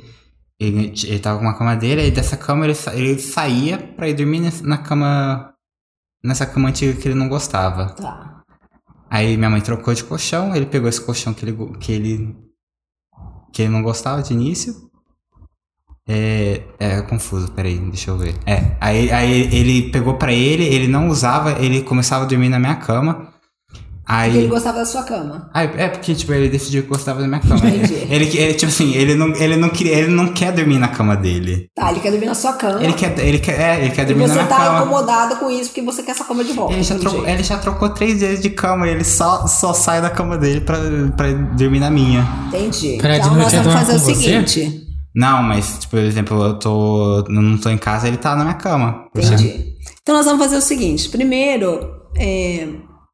Ele, 0.60 0.94
ele 1.06 1.20
tava 1.20 1.38
com 1.38 1.46
uma 1.46 1.58
cama 1.58 1.76
dele, 1.76 2.02
aí 2.02 2.12
dessa 2.12 2.36
cama 2.36 2.66
ele, 2.66 2.76
ele 2.94 3.20
saía 3.20 3.78
pra 3.78 4.10
ir 4.10 4.16
dormir 4.16 4.42
na 4.64 4.78
cama. 4.78 5.54
Nessa 6.24 6.46
cama 6.46 6.70
antiga 6.70 7.00
que 7.00 7.08
ele 7.08 7.16
não 7.16 7.30
gostava. 7.30 7.90
Tá. 7.92 8.44
Aí 9.10 9.38
minha 9.38 9.50
mãe 9.50 9.62
trocou 9.62 9.94
de 9.94 10.04
colchão, 10.04 10.56
ele 10.56 10.66
pegou 10.66 10.90
esse 10.90 11.00
colchão 11.00 11.34
que 11.34 11.46
ele, 11.46 11.78
que 11.80 11.92
ele, 11.92 12.36
que 13.54 13.62
ele 13.62 13.72
não 13.72 13.84
gostava 13.84 14.22
de 14.22 14.34
início. 14.34 14.88
É, 16.10 16.64
é 16.80 17.02
confuso, 17.02 17.52
peraí, 17.52 17.78
deixa 17.78 18.12
eu 18.12 18.18
ver. 18.18 18.36
É, 18.46 18.78
aí, 18.80 19.12
aí 19.12 19.54
ele 19.54 19.92
pegou 19.92 20.16
pra 20.16 20.32
ele, 20.34 20.64
ele 20.64 20.88
não 20.88 21.10
usava, 21.10 21.52
ele 21.64 21.84
começava 21.84 22.24
a 22.24 22.28
dormir 22.28 22.50
na 22.50 22.60
minha 22.60 22.76
cama. 22.76 23.34
Aí, 24.10 24.30
Porque 24.30 24.44
ele 24.44 24.48
gostava 24.48 24.78
da 24.78 24.86
sua 24.86 25.04
cama. 25.04 25.50
Ah, 25.54 25.64
é 25.64 25.90
porque, 25.90 26.16
tipo, 26.16 26.32
ele 26.32 26.48
decidiu 26.48 26.84
que 26.84 26.88
gostava 26.88 27.20
da 27.20 27.28
minha 27.28 27.42
cama. 27.42 27.58
Entendi. 27.68 28.08
ele, 28.10 28.38
ele, 28.38 28.54
tipo 28.54 28.72
assim, 28.72 28.94
ele 28.94 29.16
não, 29.16 29.36
ele 29.36 29.58
não 29.58 29.68
queria, 29.68 29.96
ele 29.98 30.08
não 30.08 30.30
quer 30.30 30.54
dormir 30.54 30.80
na 30.80 30.88
cama 30.88 31.16
dele. 31.18 31.68
Tá, 31.76 31.92
ele 31.92 32.00
quer 32.00 32.12
dormir 32.12 32.26
na 32.28 32.34
sua 32.34 32.54
cama. 32.54 32.82
Ele 32.82 32.94
quer, 32.94 33.20
ele 33.20 33.40
quer, 33.40 33.60
é, 33.60 33.82
ele 33.84 33.90
quer 33.94 34.04
e 34.04 34.06
dormir 34.06 34.22
na 34.22 34.28
você 34.30 34.34
minha 34.36 34.46
tá 34.48 34.58
cama. 34.58 34.80
incomodada 34.80 35.36
com 35.36 35.52
isso 35.52 35.72
porque 35.72 35.82
você 35.82 36.04
quer 36.04 36.12
essa 36.12 36.24
cama 36.24 36.42
de 36.44 36.54
volta. 36.54 36.74
Ele 36.74 36.84
já, 36.84 36.98
trocou, 36.98 37.28
ele 37.28 37.44
já 37.44 37.58
trocou 37.58 37.90
três 37.90 38.22
vezes 38.22 38.42
de 38.42 38.50
cama 38.50 38.88
e 38.88 38.92
ele 38.92 39.04
só, 39.04 39.46
só 39.46 39.74
sai 39.74 40.02
da 40.02 40.10
cama 40.10 40.38
dele 40.38 40.62
pra, 40.62 40.78
pra 41.18 41.30
dormir 41.34 41.80
na 41.82 41.90
minha. 41.90 42.26
Entendi. 42.48 42.98
Peraí, 43.02 43.20
de 43.20 43.28
então 43.28 43.38
nós 43.38 43.52
vamos 43.52 43.68
dorme 43.68 43.80
fazer 43.86 43.98
o 43.98 44.00
você? 44.00 44.16
seguinte. 44.16 44.84
Não, 45.14 45.44
mas, 45.44 45.80
tipo, 45.80 45.92
por 45.92 46.00
exemplo, 46.00 46.44
eu 46.44 46.60
tô. 46.60 47.26
não 47.28 47.58
tô 47.58 47.70
em 47.70 47.78
casa, 47.78 48.08
ele 48.08 48.18
tá 48.18 48.36
na 48.38 48.44
minha 48.44 48.56
cama. 48.56 49.06
Entendi. 49.14 49.76
Então 50.02 50.16
nós 50.16 50.26
vamos 50.26 50.40
fazer 50.42 50.56
o 50.56 50.62
seguinte. 50.62 51.10
Primeiro, 51.10 51.80
é, 52.16 52.68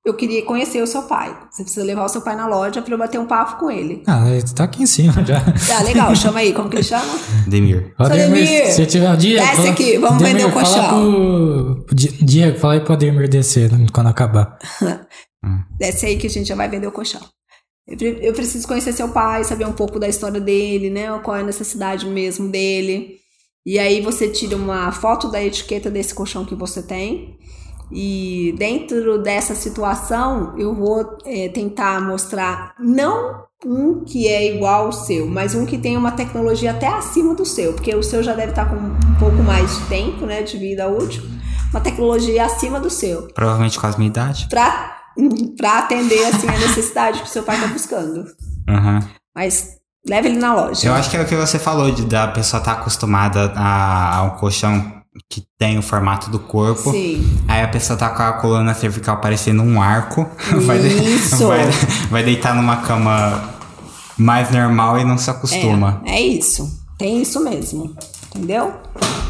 eu 0.06 0.14
queria 0.14 0.44
conhecer 0.44 0.82
o 0.82 0.88
seu 0.88 1.04
pai. 1.04 1.34
Você 1.50 1.64
precisa 1.64 1.86
levar 1.86 2.04
o 2.06 2.10
seu 2.10 2.22
pai 2.22 2.36
na 2.36 2.46
loja 2.48 2.82
pra 2.82 2.94
eu 2.94 2.98
bater 2.98 3.20
um 3.20 3.26
papo 3.26 3.58
com 3.60 3.72
ele. 3.72 4.04
Ah, 4.06 4.30
ele 4.30 4.44
tá 4.54 4.66
aqui 4.66 4.84
em 4.84 4.86
cima 4.86 5.24
já. 5.26 5.42
Ah, 5.78 5.84
legal. 5.84 6.14
Chama 6.18 6.40
aí. 6.40 6.52
Como 6.54 6.70
que 6.70 6.76
ele 6.78 6.84
chama? 6.84 7.06
Demir. 7.48 7.94
Ó, 7.98 8.06
Seu 8.06 8.14
Ademir, 8.16 8.44
Ademir, 8.44 8.72
se 8.74 8.86
tiver 8.86 9.10
um 9.10 9.16
dia. 9.18 9.40
desce 9.42 9.68
aqui, 9.70 9.98
vamos 9.98 10.22
vender 10.22 10.46
o 10.46 10.52
Fala 10.52 10.64
colchão. 10.66 10.90
pro, 10.90 11.86
pro 11.86 11.96
Di- 11.96 12.26
Diego, 12.26 12.60
fala 12.60 12.74
aí 12.74 12.80
pro 12.82 12.94
Ademir 12.94 13.30
descer 13.30 13.72
né, 13.72 13.86
quando 13.94 14.08
acabar. 14.08 14.58
Desce 15.78 16.06
aí 16.06 16.18
que 16.18 16.28
a 16.28 16.30
gente 16.30 16.48
já 16.48 16.56
vai 16.56 16.70
vender 16.70 16.88
o 16.88 16.92
colchão. 16.92 17.22
Eu 17.86 18.32
preciso 18.34 18.66
conhecer 18.66 18.94
seu 18.94 19.10
pai, 19.10 19.44
saber 19.44 19.66
um 19.68 19.74
pouco 19.74 20.00
da 20.00 20.08
história 20.08 20.40
dele, 20.40 20.90
né? 20.90 21.08
Qual 21.22 21.36
é 21.36 21.42
a 21.42 21.44
necessidade 21.44 22.06
mesmo 22.08 22.48
dele. 22.50 23.18
E 23.66 23.78
aí 23.78 24.00
você 24.00 24.30
tira 24.30 24.56
uma 24.56 24.90
foto 24.94 25.30
da 25.30 25.44
etiqueta 25.44 25.90
desse 25.92 26.14
colchão 26.14 26.46
que 26.46 26.56
você 26.56 26.82
tem. 26.82 27.38
E 27.94 28.56
dentro 28.58 29.22
dessa 29.22 29.54
situação, 29.56 30.54
eu 30.58 30.74
vou 30.74 31.18
é, 31.26 31.50
tentar 31.50 32.02
mostrar 32.02 32.74
não 32.80 33.44
um 33.66 34.04
que 34.04 34.28
é 34.28 34.56
igual 34.56 34.88
ao 34.88 34.92
seu, 34.92 35.28
mas 35.28 35.56
um 35.56 35.66
que 35.66 35.78
tem 35.78 35.96
uma 35.96 36.12
tecnologia 36.12 36.72
até 36.72 36.88
acima 36.88 37.34
do 37.34 37.46
seu, 37.46 37.74
porque 37.74 37.96
o 37.96 38.04
seu 38.04 38.22
já 38.22 38.34
deve 38.34 38.50
estar 38.50 38.66
com 38.66 38.76
um 38.76 39.16
pouco 39.20 39.42
mais 39.44 39.78
de 39.78 39.86
tempo, 39.86 40.26
né, 40.26 40.42
de 40.42 40.58
vida 40.58 40.88
útil, 40.90 41.24
uma 41.72 41.80
tecnologia 41.80 42.46
acima 42.46 42.80
do 42.80 42.90
seu 42.90 43.28
Provavelmente 43.34 43.80
com 43.80 43.88
a 43.88 43.92
minha 43.98 44.10
idade. 44.10 44.48
pra, 44.50 44.98
pra 45.58 45.80
atender 45.80 46.26
assim 46.26 46.48
a 46.48 46.58
necessidade 46.60 47.20
que 47.20 47.26
o 47.26 47.30
seu 47.30 47.44
pai 47.44 47.60
tá 47.60 47.68
buscando. 47.68 48.26
Aham. 48.68 49.00
Mas 49.36 49.78
leve 50.08 50.28
ele 50.28 50.38
na 50.40 50.54
loja. 50.54 50.88
Eu 50.88 50.94
acho 50.94 51.10
que 51.10 51.18
é 51.18 51.22
o 51.22 51.26
que 51.26 51.36
você 51.36 51.58
falou, 51.58 51.90
de 51.92 52.06
da 52.06 52.28
pessoa 52.28 52.60
estar 52.60 52.74
acostumada 52.74 53.54
a, 53.56 54.18
a 54.18 54.24
um 54.24 54.32
colchão 54.32 55.03
que 55.30 55.44
tem 55.60 55.78
o 55.78 55.82
formato 55.82 56.30
do 56.30 56.40
corpo. 56.40 56.92
Sim. 56.92 57.40
Aí 57.48 57.62
a 57.62 57.68
pessoa 57.68 57.98
tá 57.98 58.10
com 58.10 58.24
a 58.24 58.34
coluna 58.34 58.74
cervical 58.74 59.18
parecendo 59.18 59.62
um 59.64 59.82
arco. 59.82 60.28
Vai, 60.66 60.80
de- 60.80 60.88
Isso. 61.16 61.48
vai, 61.48 61.66
vai 62.10 62.24
deitar 62.24 62.56
numa 62.56 62.78
cama 62.78 63.50
mais 64.18 64.50
normal 64.52 65.00
e 65.00 65.04
não 65.04 65.18
se 65.18 65.30
acostuma. 65.30 66.02
É, 66.06 66.16
é 66.16 66.22
isso. 66.22 66.68
Tem 66.98 67.22
isso 67.22 67.44
mesmo. 67.44 67.96
Entendeu? 68.36 68.74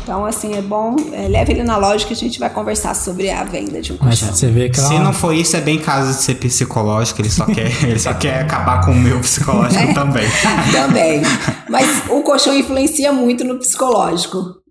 Então, 0.02 0.26
assim, 0.26 0.54
é 0.54 0.62
bom. 0.62 0.96
é, 1.14 1.28
leve 1.30 1.54
ele 1.54 1.64
na 1.64 1.78
loja 1.78 2.06
que 2.06 2.14
a 2.14 2.16
gente 2.16 2.38
vai 2.40 2.50
conversar 2.50 2.94
sobre 2.94 3.30
a 3.30 3.44
venda 3.44 3.82
de 3.82 3.94
um 3.94 3.98
Mas 4.02 4.20
colchão. 4.20 4.36
você 4.36 4.48
vê 4.48 4.70
que 4.70 4.80
ela. 4.80 4.90
Se 4.90 5.00
não 5.00 5.14
for 5.14 5.34
isso, 5.34 5.56
é 5.58 5.62
bem 5.62 5.80
caso 5.80 6.18
de 6.18 6.24
ser 6.24 6.36
psicológico, 6.36 7.22
ele 7.22 7.30
só 7.30 7.46
quer, 7.46 7.72
ele 7.84 8.00
só 8.00 8.14
quer 8.14 8.42
acabar 8.42 8.86
com 8.86 8.92
o 8.92 8.96
meu 8.96 9.20
psicológico 9.20 9.82
É. 9.82 9.94
também. 9.94 10.28
Também. 10.72 11.22
Mas 11.70 12.04
o 12.10 12.22
colchão 12.22 12.54
influencia 12.58 13.12
muito 13.14 13.44
no 13.46 13.58
psicológico. 13.60 14.62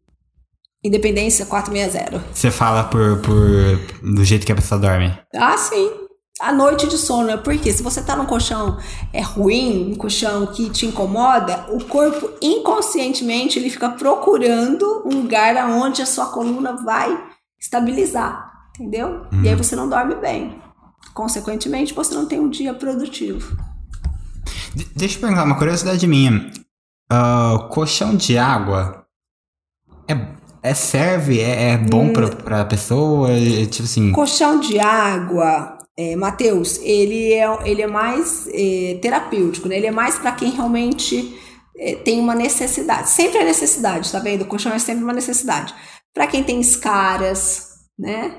Independência 0.85 1.47
460. 1.47 2.24
Você 2.35 2.51
fala 2.51 2.85
por, 2.85 3.18
por 3.20 3.37
do 4.03 4.24
jeito 4.24 4.45
que 4.45 4.53
a 4.53 4.55
pessoa 4.57 4.80
dorme. 4.80 5.16
Ah, 5.35 5.57
sim. 5.57 5.91
A 6.41 6.53
noite 6.53 6.89
de 6.89 6.99
sono, 6.99 7.30
é 7.30 7.37
porque 7.37 7.70
se 7.72 7.83
você 7.85 8.03
tá 8.03 8.16
num 8.16 8.26
colchão 8.26 8.76
é 9.12 9.20
ruim, 9.20 9.93
um 9.93 9.95
colchão 9.95 10.47
que 10.47 10.70
te 10.70 10.87
incomoda, 10.87 11.66
o 11.68 11.85
corpo 11.85 12.30
inconscientemente 12.43 13.59
ele 13.61 13.70
fica 13.70 13.91
procurando 13.91 15.03
um 15.07 15.22
lugar 15.22 15.57
aonde 15.57 16.03
a 16.03 16.07
sua 16.07 16.26
coluna 16.26 16.72
vai 16.83 17.16
estabilizar, 17.61 18.51
entendeu? 18.74 19.24
E 19.45 19.49
aí 19.49 19.55
você 19.55 19.76
não 19.76 19.89
dorme 19.89 20.16
bem. 20.16 20.61
Consequentemente, 21.14 21.95
você 21.95 22.12
não 22.14 22.26
tem 22.26 22.41
um 22.41 22.49
dia 22.51 22.74
produtivo. 22.74 23.57
De- 24.74 24.89
deixa 24.97 25.16
eu 25.16 25.20
perguntar 25.20 25.45
uma 25.45 25.59
curiosidade 25.59 26.07
minha. 26.09 26.51
Ah, 27.09 27.68
colchão 27.70 28.16
de 28.16 28.37
água 28.37 29.05
é, 30.09 30.14
é 30.62 30.74
serve? 30.74 31.40
É, 31.40 31.72
é 31.72 31.78
bom 31.78 32.06
Hum. 32.06 32.12
pra, 32.12 32.28
pra 32.28 32.64
pessoa? 32.64 33.30
É, 33.30 33.66
tipo 33.66 33.84
assim. 33.84 34.12
Colchão 34.12 34.60
de 34.60 34.78
água, 34.78 35.78
é, 35.96 36.16
Matheus, 36.16 36.78
ele 36.82 37.32
é, 37.32 37.46
ele 37.68 37.82
é 37.82 37.86
mais 37.86 38.46
é, 38.52 38.98
terapêutico, 39.02 39.68
né? 39.68 39.76
Ele 39.76 39.86
é 39.86 39.90
mais 39.90 40.18
para 40.18 40.32
quem 40.32 40.50
realmente 40.50 41.38
é, 41.76 41.96
tem 41.96 42.20
uma 42.20 42.34
necessidade. 42.34 43.08
Sempre 43.10 43.38
é 43.38 43.44
necessidade, 43.44 44.10
tá 44.10 44.18
vendo? 44.18 44.42
O 44.42 44.46
colchão 44.46 44.72
é 44.72 44.78
sempre 44.78 45.02
uma 45.04 45.12
necessidade. 45.12 45.74
Para 46.14 46.26
quem 46.26 46.42
tem 46.44 46.60
escaras, 46.60 47.68
né? 47.98 48.34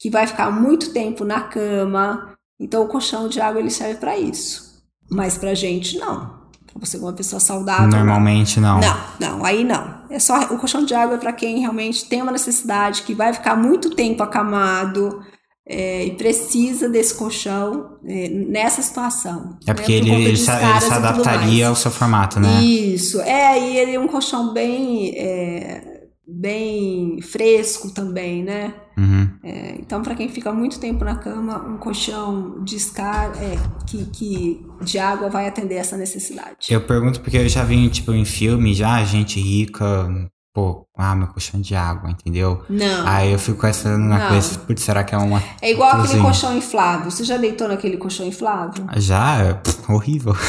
Que 0.00 0.10
vai 0.10 0.26
ficar 0.26 0.50
muito 0.50 0.92
tempo 0.92 1.24
na 1.24 1.40
cama. 1.42 2.34
Então, 2.60 2.82
o 2.82 2.88
colchão 2.88 3.28
de 3.28 3.40
água 3.40 3.60
ele 3.60 3.70
serve 3.70 3.96
para 4.00 4.16
isso. 4.18 4.82
Mas 5.10 5.36
pra 5.38 5.54
gente, 5.54 5.96
não. 5.98 6.38
Pra 6.66 6.80
você, 6.80 6.96
uma 6.98 7.12
pessoa 7.12 7.40
saudável. 7.40 7.88
Normalmente 7.88 8.60
não. 8.60 8.80
Não, 8.80 8.96
não, 9.20 9.44
aí 9.44 9.64
não. 9.64 9.97
É 10.10 10.18
só 10.18 10.38
o 10.40 10.58
colchão 10.58 10.84
de 10.84 10.94
água 10.94 11.16
é 11.16 11.18
para 11.18 11.32
quem 11.32 11.60
realmente 11.60 12.04
tem 12.06 12.22
uma 12.22 12.32
necessidade, 12.32 13.02
que 13.02 13.14
vai 13.14 13.32
ficar 13.32 13.56
muito 13.56 13.90
tempo 13.90 14.22
acamado 14.22 15.20
é, 15.68 16.06
e 16.06 16.12
precisa 16.12 16.88
desse 16.88 17.14
colchão 17.14 17.98
é, 18.06 18.28
nessa 18.28 18.80
situação. 18.80 19.58
É 19.66 19.74
porque 19.74 20.00
né, 20.00 20.08
por 20.08 20.14
ele, 20.14 20.24
ele, 20.28 20.36
se, 20.36 20.50
ele 20.50 20.80
se 20.80 20.92
adaptaria 20.92 21.68
ao 21.68 21.76
seu 21.76 21.90
formato, 21.90 22.40
né? 22.40 22.62
Isso, 22.62 23.20
é, 23.20 23.60
e 23.60 23.76
ele 23.76 23.94
é 23.96 24.00
um 24.00 24.08
colchão 24.08 24.54
bem, 24.54 25.14
é, 25.14 26.08
bem 26.26 27.20
fresco 27.20 27.90
também, 27.90 28.42
né? 28.42 28.74
Uhum. 28.98 29.28
É, 29.44 29.76
então, 29.78 30.02
para 30.02 30.16
quem 30.16 30.28
fica 30.28 30.52
muito 30.52 30.80
tempo 30.80 31.04
na 31.04 31.14
cama, 31.14 31.64
um 31.64 31.76
colchão 31.78 32.62
de 32.64 32.74
escar, 32.76 33.30
é, 33.40 33.56
que, 33.86 34.04
que 34.06 34.66
de 34.82 34.98
água 34.98 35.30
vai 35.30 35.46
atender 35.46 35.76
essa 35.76 35.96
necessidade. 35.96 36.56
Eu 36.68 36.80
pergunto 36.80 37.20
porque 37.20 37.36
eu 37.36 37.48
já 37.48 37.62
vi, 37.62 37.88
tipo, 37.88 38.12
em 38.12 38.24
filme 38.24 38.74
já, 38.74 39.02
gente 39.04 39.40
rica, 39.40 40.08
pô, 40.52 40.84
ah, 40.96 41.14
meu 41.14 41.28
colchão 41.28 41.60
de 41.60 41.76
água, 41.76 42.10
entendeu? 42.10 42.64
Não. 42.68 43.06
Aí 43.06 43.32
eu 43.32 43.38
fico 43.38 43.64
essa 43.64 43.96
na 43.96 44.18
Não. 44.18 44.28
cabeça, 44.28 44.58
putz, 44.58 44.82
será 44.82 45.04
que 45.04 45.14
é 45.14 45.18
uma. 45.18 45.40
É 45.62 45.70
igual 45.70 45.90
aquele 45.90 46.02
Cozinha. 46.02 46.22
colchão 46.24 46.56
inflável. 46.56 47.10
Você 47.10 47.22
já 47.22 47.36
deitou 47.36 47.68
naquele 47.68 47.96
colchão 47.96 48.26
inflável? 48.26 48.84
Já, 48.96 49.38
é, 49.38 49.54
pff, 49.54 49.92
horrível. 49.92 50.34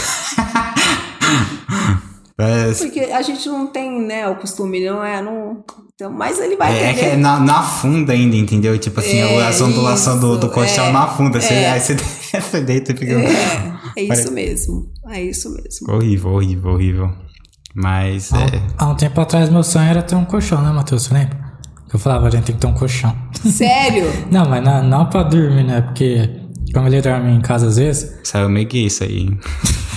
É, 2.41 2.73
Porque 2.73 3.01
a 3.01 3.21
gente 3.21 3.49
não 3.49 3.67
tem, 3.67 4.01
né, 4.01 4.25
o 4.29 4.37
costume, 4.37 4.83
não 4.85 5.03
é? 5.03 5.21
Não... 5.21 5.61
Então, 6.01 6.09
mas 6.13 6.39
ele 6.39 6.55
vai 6.55 6.71
É, 6.71 6.83
é 6.91 6.93
que 6.93 6.99
entender. 7.01 7.13
é 7.13 7.17
na, 7.17 7.41
na 7.41 7.61
funda 7.61 8.13
ainda, 8.13 8.33
entendeu? 8.37 8.77
Tipo 8.79 9.01
assim, 9.01 9.17
É, 9.17 9.45
as 9.45 9.59
ondulações 9.59 10.17
do, 10.21 10.37
do 10.37 10.47
colchão 10.49 10.85
é, 10.85 10.91
na 10.93 11.07
funda. 11.07 11.41
Você, 11.41 11.53
é. 11.53 11.71
aí 11.71 11.79
você, 11.81 11.95
você 12.39 12.61
deita 12.61 12.93
e 12.93 12.95
fica. 12.95 13.11
É, 13.11 13.25
é 13.97 14.07
Pare- 14.07 14.21
isso 14.21 14.31
mesmo. 14.31 14.85
É 15.09 15.21
isso 15.21 15.49
mesmo. 15.49 15.93
Horrível, 15.93 16.31
horrível, 16.31 16.71
horrível. 16.71 17.11
Mas 17.75 18.31
Há, 18.31 18.39
é. 18.43 18.61
há 18.77 18.87
um 18.87 18.95
tempo 18.95 19.19
atrás, 19.19 19.49
meu 19.49 19.61
sonho 19.61 19.89
era 19.89 20.01
ter 20.01 20.15
um 20.15 20.23
colchão, 20.23 20.61
né, 20.61 20.71
Matheus? 20.71 21.03
Você 21.03 21.13
lembra? 21.13 21.37
Eu 21.91 21.99
falava, 21.99 22.27
a 22.27 22.29
gente 22.29 22.45
tem 22.45 22.55
que 22.55 22.61
ter 22.61 22.67
um 22.67 22.73
colchão. 22.73 23.13
Sério? 23.51 24.05
Não, 24.31 24.45
mas 24.45 24.63
não, 24.63 24.81
não 24.81 25.05
pra 25.09 25.23
dormir, 25.23 25.65
né? 25.65 25.81
Porque, 25.81 26.29
como 26.73 26.87
ele 26.87 27.01
dorme 27.01 27.29
em 27.31 27.41
casa 27.41 27.67
às 27.67 27.75
vezes, 27.75 28.09
Saiu 28.23 28.47
meio 28.47 28.65
gay 28.69 28.85
isso 28.85 29.03
aí. 29.03 29.17
hein? 29.19 29.39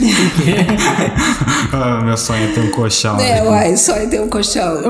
Ah, 1.72 2.00
meu 2.02 2.16
sonho 2.16 2.44
é 2.50 2.52
ter 2.52 2.60
um 2.60 2.70
colchão. 2.70 3.18
É, 3.20 3.42
uai, 3.42 3.76
sonho 3.76 4.02
é 4.02 4.06
ter 4.06 4.20
um 4.20 4.28
colchão. 4.28 4.78
É 4.78 4.82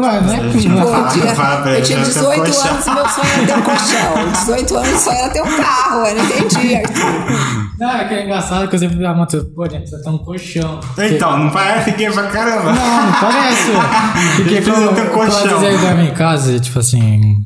que- 0.59 0.69
não 0.69 0.81
Pô, 0.83 0.87
fala- 0.89 1.07
eu 1.09 1.13
tinha, 1.13 1.35
fala 1.35 1.61
pra 1.63 1.71
eu 1.73 1.77
ele, 1.77 1.87
tinha 1.87 1.99
eu 1.99 2.05
tenho 2.05 2.15
18 2.15 2.43
colchão. 2.45 2.71
anos 2.73 2.87
e 2.87 2.91
meu 2.95 3.09
sonho 3.09 3.29
era 3.35 3.47
ter 3.47 3.55
um 3.57 3.63
colchão. 3.63 4.33
18 4.41 4.77
anos 4.77 4.93
o 4.95 4.99
sonho 5.05 5.19
era 5.19 5.29
ter 5.31 5.43
um 5.43 5.57
carro. 5.57 6.07
Eu 6.07 6.15
não 6.17 6.25
entendi, 6.25 6.75
Arthur. 6.77 7.71
Não, 7.79 7.91
é 7.91 8.05
que 8.09 8.15
é 8.15 8.25
engraçado 8.25 8.69
que 8.69 8.75
eu 8.75 8.79
sempre 8.79 8.97
falava, 8.97 9.19
Matheus, 9.19 9.45
pô, 9.55 9.65
gente 9.65 9.81
precisa 9.81 10.03
ter 10.03 10.09
um 10.11 10.19
colchão. 10.19 10.81
Então, 10.99 11.39
não 11.39 11.51
parece 11.51 11.91
gay 11.93 12.11
pra 12.11 12.27
caramba. 12.29 12.73
Não, 12.73 13.07
não 13.07 13.13
parece. 13.21 13.71
Porque 14.37 14.61
precisa 14.61 14.89
ter 14.93 15.03
um 15.03 15.07
quando 15.11 15.31
colchão. 15.31 15.59
vezes 15.61 15.63
ele 15.63 15.79
dorme 15.87 16.09
em 16.09 16.15
casa, 16.15 16.61
tipo 16.61 16.79
assim, 16.79 17.37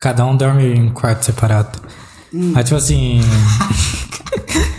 cada 0.00 0.24
um 0.26 0.36
dorme 0.36 0.64
em 0.74 0.82
um 0.86 0.90
quarto 0.90 1.24
separado. 1.24 1.78
Aí, 2.54 2.64
tipo 2.64 2.76
assim. 2.76 3.20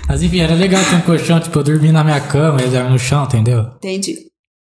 Mas 0.10 0.24
enfim, 0.24 0.40
era 0.40 0.56
legal 0.56 0.84
ter 0.84 0.96
um 0.96 1.02
colchão, 1.02 1.40
tipo, 1.40 1.58
eu 1.60 1.64
dormi 1.64 1.92
na 1.92 2.04
minha 2.04 2.20
cama, 2.20 2.60
ele 2.62 2.72
dorme 2.72 2.90
no 2.90 3.00
chão, 3.00 3.24
entendeu? 3.26 3.62
Entendi. 3.78 4.16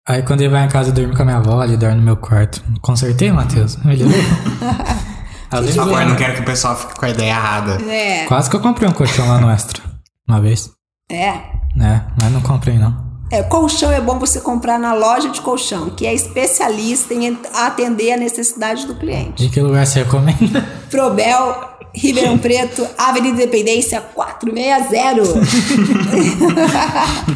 Aí 0.07 0.21
quando 0.21 0.41
ele 0.41 0.49
vai 0.49 0.65
em 0.65 0.69
casa 0.69 0.91
dormir 0.91 1.15
com 1.15 1.21
a 1.21 1.25
minha 1.25 1.37
avó, 1.37 1.63
ele 1.63 1.77
dorme 1.77 1.95
no 1.97 2.01
meu 2.03 2.17
quarto. 2.17 2.61
Consertei, 2.81 3.31
Matheus? 3.31 3.75
Favor, 3.75 3.93
eu- 5.93 5.99
eu 6.01 6.07
não 6.09 6.15
quero 6.15 6.33
que 6.35 6.41
o 6.41 6.45
pessoal 6.45 6.75
fique 6.75 6.95
com 6.95 7.05
a 7.05 7.09
ideia 7.09 7.29
errada. 7.31 7.73
É, 7.91 8.25
Quase 8.25 8.49
que 8.49 8.55
eu 8.55 8.59
comprei 8.59 8.87
um 8.89 8.93
colchão 8.93 9.27
lá 9.27 9.39
no 9.39 9.49
Extra. 9.49 9.81
Uma 10.27 10.41
vez. 10.41 10.69
é. 11.09 11.55
Né? 11.75 12.07
Mas 12.19 12.31
não 12.31 12.41
comprei, 12.41 12.77
não. 12.79 13.05
É, 13.29 13.43
colchão 13.43 13.91
é 13.91 14.01
bom 14.01 14.17
você 14.17 14.41
comprar 14.41 14.79
na 14.79 14.93
loja 14.95 15.29
de 15.29 15.41
colchão, 15.41 15.91
que 15.91 16.07
é 16.07 16.13
especialista 16.13 17.13
em 17.13 17.37
atender 17.53 18.13
a 18.13 18.17
necessidade 18.17 18.87
do 18.87 18.95
cliente. 18.95 19.43
De 19.43 19.49
que 19.49 19.61
lugar 19.61 19.85
você 19.85 19.99
recomenda? 20.03 20.61
Probel, 20.89 21.76
Ribeirão 21.97 22.37
Preto, 22.37 22.87
Avenida 22.97 23.35
Independência 23.35 24.01
460. 24.01 25.37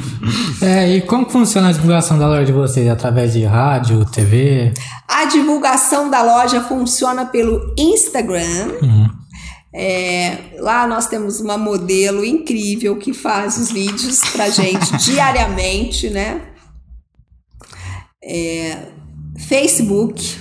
É, 0.61 0.87
e 0.95 1.01
como 1.01 1.27
funciona 1.27 1.69
a 1.69 1.71
divulgação 1.71 2.19
da 2.19 2.27
loja 2.27 2.45
de 2.45 2.51
vocês? 2.51 2.87
Através 2.87 3.33
de 3.33 3.43
rádio, 3.43 4.05
TV? 4.05 4.71
A 5.07 5.25
divulgação 5.25 6.09
da 6.09 6.21
loja 6.21 6.61
funciona 6.61 7.25
pelo 7.25 7.73
Instagram. 7.75 8.67
Uhum. 8.81 9.09
É, 9.73 10.37
lá 10.59 10.85
nós 10.85 11.07
temos 11.07 11.39
uma 11.39 11.57
modelo 11.57 12.23
incrível 12.23 12.97
que 12.97 13.13
faz 13.13 13.57
os 13.57 13.71
vídeos 13.71 14.19
pra 14.31 14.49
gente 14.49 14.95
diariamente, 15.03 16.09
né? 16.11 16.41
É, 18.23 18.77
Facebook, 19.47 20.37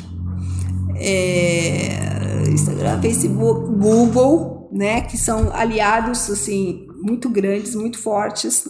é, 0.96 2.19
Instagram, 2.48 3.00
Facebook, 3.00 3.70
Google, 3.78 4.70
né? 4.72 5.02
Que 5.02 5.16
são 5.16 5.54
aliados 5.54 6.30
assim 6.30 6.86
muito 7.02 7.28
grandes, 7.28 7.74
muito 7.74 7.98
fortes 7.98 8.68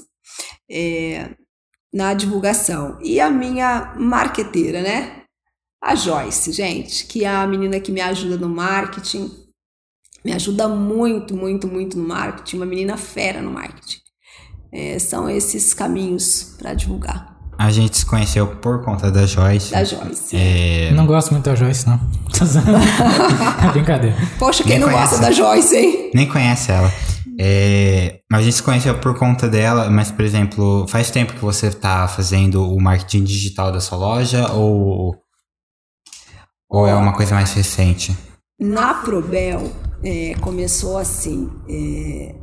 é, 0.71 1.31
na 1.93 2.15
divulgação. 2.15 2.99
E 3.03 3.21
a 3.21 3.31
minha 3.31 3.95
marqueteira, 3.97 4.83
né? 4.83 5.23
A 5.83 5.95
Joyce, 5.95 6.53
gente, 6.53 7.07
que 7.07 7.25
é 7.25 7.29
a 7.29 7.47
menina 7.47 7.81
que 7.81 7.91
me 7.91 8.01
ajuda 8.01 8.37
no 8.37 8.49
marketing, 8.49 9.31
me 10.25 10.33
ajuda 10.33 10.69
muito, 10.69 11.35
muito, 11.35 11.67
muito 11.67 11.99
no 11.99 12.07
marketing, 12.07 12.57
uma 12.57 12.67
menina 12.67 12.97
fera 12.99 13.41
no 13.41 13.51
marketing. 13.51 14.01
É, 14.73 14.99
são 14.99 15.29
esses 15.29 15.73
caminhos 15.73 16.55
para 16.59 16.75
divulgar 16.75 17.30
A 17.63 17.71
gente 17.71 17.99
se 17.99 18.07
conheceu 18.07 18.47
por 18.47 18.83
conta 18.83 19.11
da 19.13 19.27
Joyce. 19.27 19.71
da 19.71 19.85
Joyce. 19.85 20.35
É, 20.35 20.91
não 20.93 21.05
gosto 21.07 21.33
muito 21.33 21.45
da 21.45 21.55
Joyce, 21.55 21.87
não. 21.87 22.01
É 23.69 23.71
brincadeira. 23.73 24.17
Poxa, 24.39 24.63
quem 24.63 24.79
Nem 24.79 24.81
não 24.81 24.89
conhece. 24.89 25.11
gosta 25.11 25.27
da 25.27 25.31
Joyce, 25.31 25.77
hein? 25.77 26.11
nem 26.15 26.27
conhece 26.27 26.73
ela. 26.73 26.91
É, 27.39 28.21
mas 28.33 28.41
a 28.41 28.45
gente 28.45 28.55
se 28.57 28.63
conheceu 28.63 28.97
por 28.99 29.15
conta 29.19 29.47
dela, 29.47 29.91
mas, 29.91 30.11
por 30.11 30.25
exemplo, 30.25 30.87
faz 30.89 31.11
tempo 31.11 31.35
que 31.35 31.41
você 31.43 31.71
tá 31.71 32.09
fazendo 32.09 32.67
o 32.67 32.81
marketing 32.81 33.25
digital 33.25 33.71
da 33.71 33.79
sua 33.81 33.99
loja 33.99 34.51
ou, 34.53 35.17
ou 36.67 36.87
é 36.87 36.95
uma 36.95 37.13
coisa 37.13 37.35
mais 37.35 37.53
recente? 37.53 38.17
Na 38.59 38.95
Probel 38.95 39.71
é, 40.03 40.33
começou 40.41 40.97
assim, 40.97 41.51
é, 41.69 42.35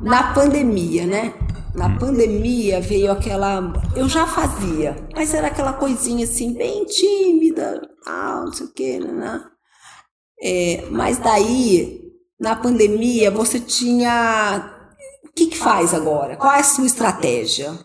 na 0.00 0.32
pandemia, 0.32 1.06
né? 1.06 1.34
Na 1.74 1.98
pandemia 1.98 2.80
veio 2.80 3.12
aquela. 3.12 3.72
Eu 3.94 4.08
já 4.08 4.26
fazia, 4.26 4.96
mas 5.14 5.34
era 5.34 5.48
aquela 5.48 5.74
coisinha 5.74 6.24
assim, 6.24 6.54
bem 6.54 6.84
tímida, 6.86 7.82
ah, 8.06 8.42
não 8.44 8.52
sei 8.52 8.66
o 8.66 8.72
quê, 8.72 8.98
né? 8.98 9.44
É, 10.42 10.86
mas 10.90 11.18
daí, 11.18 12.00
na 12.40 12.56
pandemia, 12.56 13.30
você 13.30 13.60
tinha. 13.60 14.72
O 15.24 15.32
que, 15.32 15.48
que 15.48 15.58
faz 15.58 15.92
agora? 15.92 16.36
Qual 16.36 16.52
é 16.52 16.60
a 16.60 16.64
sua 16.64 16.86
estratégia? 16.86 17.78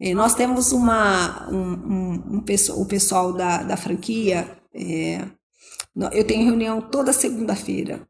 É, 0.00 0.14
nós 0.14 0.34
temos 0.34 0.70
uma. 0.70 1.48
Um, 1.50 1.72
um, 1.72 2.36
um 2.36 2.40
pessoal, 2.40 2.80
o 2.80 2.86
pessoal 2.86 3.32
da, 3.32 3.62
da 3.64 3.76
franquia. 3.76 4.58
é, 4.74 5.26
eu 6.12 6.24
tenho 6.24 6.46
reunião 6.46 6.80
toda 6.80 7.12
segunda-feira. 7.12 8.08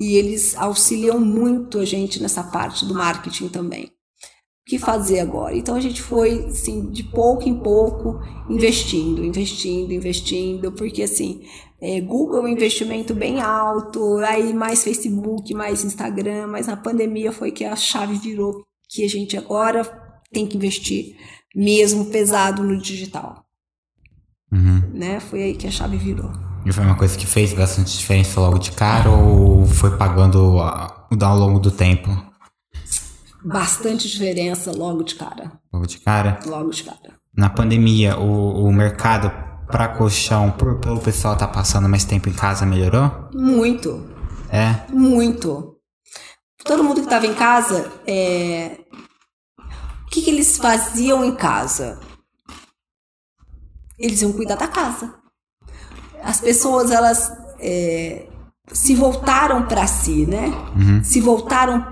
E 0.00 0.16
eles 0.16 0.56
auxiliam 0.56 1.18
muito 1.18 1.78
a 1.78 1.84
gente 1.84 2.20
nessa 2.22 2.42
parte 2.42 2.84
do 2.86 2.94
marketing 2.94 3.48
também. 3.48 3.84
O 3.86 4.70
que 4.70 4.78
fazer 4.78 5.20
agora? 5.20 5.56
Então 5.56 5.74
a 5.74 5.80
gente 5.80 6.02
foi, 6.02 6.44
assim, 6.46 6.90
de 6.90 7.02
pouco 7.02 7.48
em 7.48 7.58
pouco, 7.58 8.20
investindo, 8.50 9.24
investindo, 9.24 9.92
investindo, 9.92 10.70
porque 10.72 11.02
assim, 11.02 11.42
é, 11.80 12.00
Google 12.00 12.38
é 12.38 12.42
um 12.42 12.48
investimento 12.48 13.14
bem 13.14 13.40
alto, 13.40 14.18
aí 14.18 14.52
mais 14.52 14.84
Facebook, 14.84 15.54
mais 15.54 15.84
Instagram, 15.84 16.48
mas 16.48 16.66
na 16.66 16.76
pandemia 16.76 17.32
foi 17.32 17.50
que 17.50 17.64
a 17.64 17.74
chave 17.74 18.18
virou 18.18 18.62
que 18.90 19.04
a 19.04 19.08
gente 19.08 19.36
agora 19.36 19.84
tem 20.30 20.46
que 20.46 20.56
investir 20.56 21.16
mesmo 21.54 22.06
pesado 22.06 22.62
no 22.62 22.78
digital, 22.78 23.44
Uhum. 24.52 24.80
né? 24.94 25.18
Foi 25.20 25.42
aí 25.42 25.54
que 25.54 25.66
a 25.66 25.70
chave 25.70 25.96
virou. 25.96 26.30
E 26.68 26.72
foi 26.72 26.84
uma 26.84 26.96
coisa 26.96 27.16
que 27.16 27.26
fez 27.26 27.54
bastante 27.54 27.96
diferença 27.96 28.38
logo 28.38 28.58
de 28.58 28.72
cara 28.72 29.08
ou 29.08 29.64
foi 29.66 29.96
pagando 29.96 30.58
ao 30.60 31.38
longo 31.38 31.58
do 31.58 31.70
tempo? 31.70 32.10
Bastante 33.42 34.06
diferença 34.06 34.70
logo 34.72 35.02
de 35.02 35.14
cara, 35.14 35.52
Logo 35.72 35.86
de 35.86 35.98
cara? 35.98 36.38
logo 36.44 36.68
de 36.70 36.82
cara. 36.82 37.14
Na 37.34 37.48
pandemia, 37.48 38.18
o, 38.18 38.64
o 38.66 38.72
mercado 38.72 39.30
para 39.70 39.88
colchão, 39.96 40.50
por, 40.50 40.78
pelo 40.78 41.00
pessoal 41.00 41.36
tá 41.36 41.46
passando 41.48 41.88
mais 41.88 42.04
tempo 42.04 42.28
em 42.28 42.32
casa, 42.34 42.66
melhorou? 42.66 43.30
Muito, 43.32 44.06
É? 44.50 44.84
muito. 44.92 45.76
Todo 46.64 46.84
mundo 46.84 46.96
que 46.96 47.06
estava 47.06 47.26
em 47.26 47.34
casa, 47.34 47.90
é... 48.06 48.78
o 50.04 50.10
que, 50.10 50.20
que 50.20 50.30
eles 50.30 50.58
faziam 50.58 51.24
em 51.24 51.34
casa? 51.34 51.98
Eles 53.98 54.20
iam 54.20 54.32
cuidar 54.32 54.56
da 54.56 54.68
casa. 54.68 55.17
As 56.28 56.40
pessoas, 56.40 56.90
elas 56.90 57.32
é, 57.58 58.26
se 58.70 58.94
voltaram 58.94 59.66
para 59.66 59.86
si, 59.86 60.26
né? 60.26 60.52
Se 61.02 61.20
voltaram 61.20 61.86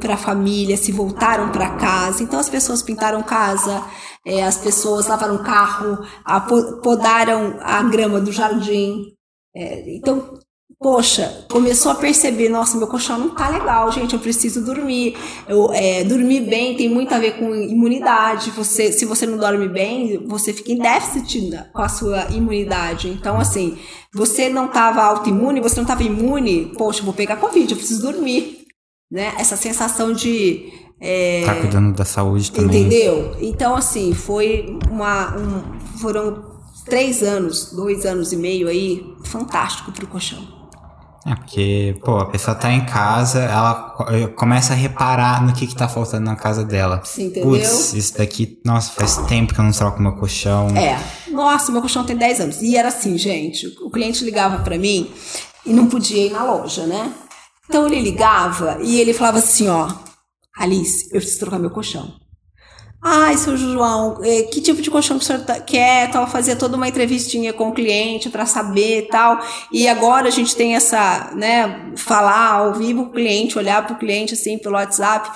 para 0.00 0.14
a 0.14 0.16
família, 0.16 0.76
se 0.76 0.92
voltaram 0.92 1.50
para 1.50 1.70
casa. 1.76 2.22
Então, 2.22 2.38
as 2.38 2.48
pessoas 2.48 2.82
pintaram 2.82 3.20
casa, 3.22 3.82
é, 4.24 4.44
as 4.44 4.56
pessoas 4.56 5.08
lavaram 5.08 5.38
carro, 5.38 5.98
a- 6.24 6.40
po- 6.40 6.76
podaram 6.82 7.56
a 7.60 7.82
grama 7.82 8.20
do 8.20 8.30
jardim. 8.30 9.06
É, 9.54 9.96
então, 9.96 10.38
poxa, 10.80 11.44
começou 11.50 11.92
a 11.92 11.94
perceber, 11.94 12.48
nossa, 12.48 12.78
meu 12.78 12.86
colchão 12.86 13.18
não 13.18 13.34
tá 13.34 13.50
legal, 13.50 13.92
gente, 13.92 14.14
eu 14.14 14.18
preciso 14.18 14.64
dormir. 14.64 15.14
Eu, 15.46 15.70
é, 15.74 16.02
dormir 16.04 16.40
bem 16.40 16.74
tem 16.74 16.88
muito 16.88 17.12
a 17.14 17.18
ver 17.18 17.32
com 17.38 17.54
imunidade. 17.54 18.50
Você, 18.52 18.90
se 18.90 19.04
você 19.04 19.26
não 19.26 19.36
dorme 19.36 19.68
bem, 19.68 20.26
você 20.26 20.54
fica 20.54 20.72
em 20.72 20.78
déficit 20.78 21.50
com 21.74 21.82
a 21.82 21.88
sua 21.88 22.28
imunidade. 22.30 23.08
Então, 23.08 23.38
assim, 23.38 23.76
você 24.14 24.48
não 24.48 24.66
estava 24.66 25.02
autoimune, 25.02 25.60
você 25.60 25.76
não 25.76 25.82
estava 25.82 26.02
imune, 26.02 26.72
poxa, 26.78 27.02
vou 27.02 27.12
pegar 27.12 27.36
Covid, 27.36 27.70
eu 27.70 27.76
preciso 27.76 28.00
dormir. 28.00 28.64
Né? 29.12 29.34
Essa 29.38 29.56
sensação 29.56 30.12
de. 30.14 30.72
é, 31.00 31.42
Tá 31.44 31.56
cuidando 31.56 31.92
da 31.94 32.04
saúde 32.06 32.50
também. 32.52 32.80
Entendeu? 32.86 33.36
Então, 33.40 33.74
assim, 33.76 34.14
foi 34.14 34.78
uma. 34.90 35.36
um- 35.36 35.80
foram 35.98 36.42
três 36.86 37.22
anos, 37.22 37.72
dois 37.74 38.06
anos 38.06 38.32
e 38.32 38.36
meio 38.36 38.66
aí, 38.68 39.04
fantástico 39.24 39.92
pro 39.92 40.06
colchão. 40.06 40.59
É, 41.26 41.34
porque, 41.34 41.96
pô, 42.02 42.18
a 42.18 42.26
pessoa 42.26 42.54
tá 42.54 42.72
em 42.72 42.84
casa, 42.86 43.40
ela 43.40 43.94
eh, 44.08 44.26
começa 44.28 44.72
a 44.72 44.76
reparar 44.76 45.42
no 45.42 45.52
que 45.52 45.66
que 45.66 45.76
tá 45.76 45.86
faltando 45.86 46.24
na 46.24 46.34
casa 46.34 46.64
dela. 46.64 47.02
Sim, 47.04 47.26
entendeu? 47.26 47.50
Putz, 47.50 47.92
isso 47.92 48.16
daqui, 48.16 48.58
nossa, 48.64 48.90
faz 48.92 49.18
tempo 49.28 49.52
que 49.52 49.60
eu 49.60 49.64
não 49.64 49.72
troco 49.72 50.00
meu 50.00 50.12
colchão. 50.12 50.68
É. 50.76 50.98
Nossa, 51.30 51.70
meu 51.70 51.82
colchão 51.82 52.04
tem 52.04 52.16
10 52.16 52.40
anos. 52.40 52.62
E 52.62 52.74
era 52.74 52.88
assim, 52.88 53.18
gente, 53.18 53.66
o 53.82 53.90
cliente 53.90 54.24
ligava 54.24 54.62
pra 54.64 54.78
mim 54.78 55.10
e 55.66 55.74
não 55.74 55.86
podia 55.88 56.26
ir 56.26 56.30
na 56.30 56.42
loja, 56.42 56.86
né? 56.86 57.12
Então 57.68 57.86
ele 57.86 58.00
ligava 58.00 58.78
e 58.80 58.98
ele 58.98 59.12
falava 59.12 59.38
assim, 59.38 59.68
ó, 59.68 59.88
Alice, 60.56 61.04
eu 61.12 61.20
preciso 61.20 61.40
trocar 61.40 61.58
meu 61.58 61.70
colchão. 61.70 62.14
Ai, 63.02 63.36
seu 63.38 63.56
João, 63.56 64.18
eh, 64.22 64.42
que 64.42 64.60
tipo 64.60 64.82
de 64.82 64.90
colchão 64.90 65.16
que 65.16 65.24
o 65.24 65.26
senhor 65.26 65.40
tá- 65.42 65.58
quer? 65.58 66.10
Tal, 66.10 66.26
fazia 66.26 66.54
toda 66.54 66.76
uma 66.76 66.86
entrevistinha 66.86 67.50
com 67.50 67.68
o 67.70 67.72
cliente 67.72 68.28
para 68.28 68.44
saber 68.44 69.08
tal. 69.10 69.40
E 69.72 69.88
agora 69.88 70.28
a 70.28 70.30
gente 70.30 70.54
tem 70.54 70.76
essa, 70.76 71.30
né, 71.34 71.92
falar 71.96 72.52
ao 72.52 72.74
vivo 72.74 73.04
com 73.04 73.08
o 73.10 73.12
cliente, 73.12 73.56
olhar 73.56 73.86
para 73.86 73.96
o 73.96 73.98
cliente 73.98 74.34
assim 74.34 74.58
pelo 74.58 74.74
WhatsApp. 74.74 75.30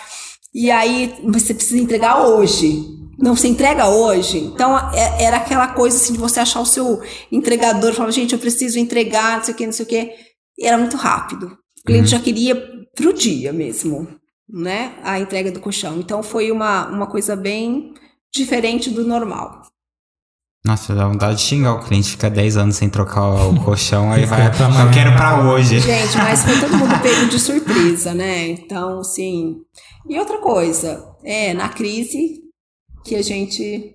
E 0.55 0.71
aí 0.71 1.15
você 1.25 1.55
precisa 1.55 1.81
entregar 1.83 2.27
hoje. 2.27 2.83
Não 3.19 3.35
se 3.35 3.49
entrega 3.49 3.89
hoje. 3.89 4.39
Então 4.39 4.77
é- 4.93 5.25
era 5.25 5.39
aquela 5.39 5.69
coisa 5.69 5.97
assim 5.97 6.13
de 6.13 6.19
você 6.19 6.41
achar 6.41 6.61
o 6.61 6.67
seu 6.67 7.01
entregador, 7.33 7.95
falava, 7.95 8.13
gente, 8.13 8.35
eu 8.35 8.39
preciso 8.39 8.79
entregar, 8.79 9.39
não 9.39 9.45
sei 9.45 9.55
o 9.55 9.57
que, 9.57 9.67
não 9.67 9.73
sei 9.73 9.85
o 9.87 9.89
que. 9.89 10.11
E 10.59 10.67
era 10.67 10.77
muito 10.77 10.99
rápido. 10.99 11.47
O 11.81 11.87
cliente 11.87 12.09
já 12.09 12.21
queria 12.21 12.55
pro 12.95 13.13
dia 13.15 13.53
mesmo, 13.53 14.07
né? 14.49 14.95
A 15.03 15.19
entrega 15.19 15.51
do 15.51 15.61
colchão. 15.61 15.99
Então 15.99 16.23
foi 16.23 16.51
uma, 16.51 16.87
uma 16.89 17.07
coisa 17.07 17.35
bem 17.37 17.95
diferente 18.35 18.91
do 18.91 19.05
normal. 19.07 19.63
Nossa, 20.67 20.95
dá 20.95 21.07
vontade 21.07 21.37
de 21.37 21.43
xingar 21.43 21.75
o 21.75 21.85
cliente, 21.85 22.11
fica 22.13 22.31
10 22.31 22.57
anos 22.57 22.77
sem 22.77 22.89
trocar 22.89 23.29
o 23.49 23.61
colchão, 23.65 24.11
aí 24.11 24.25
vai, 24.25 24.51
Pra 24.51 24.67
amanhã. 24.67 24.87
eu 24.87 24.93
quero 24.93 25.13
pra 25.15 25.43
hoje. 25.47 25.79
Gente, 25.79 26.17
mas 26.17 26.43
foi 26.43 26.59
todo 26.59 26.77
mundo 26.79 26.99
pego 27.03 27.27
de 27.29 27.39
surpresa, 27.39 28.15
né? 28.15 28.49
Então, 28.49 29.01
assim. 29.01 29.57
E 30.09 30.19
outra 30.19 30.39
coisa, 30.39 31.05
é 31.23 31.53
na 31.53 31.69
crise 31.69 32.41
que 33.05 33.15
a 33.15 33.23
gente 33.23 33.95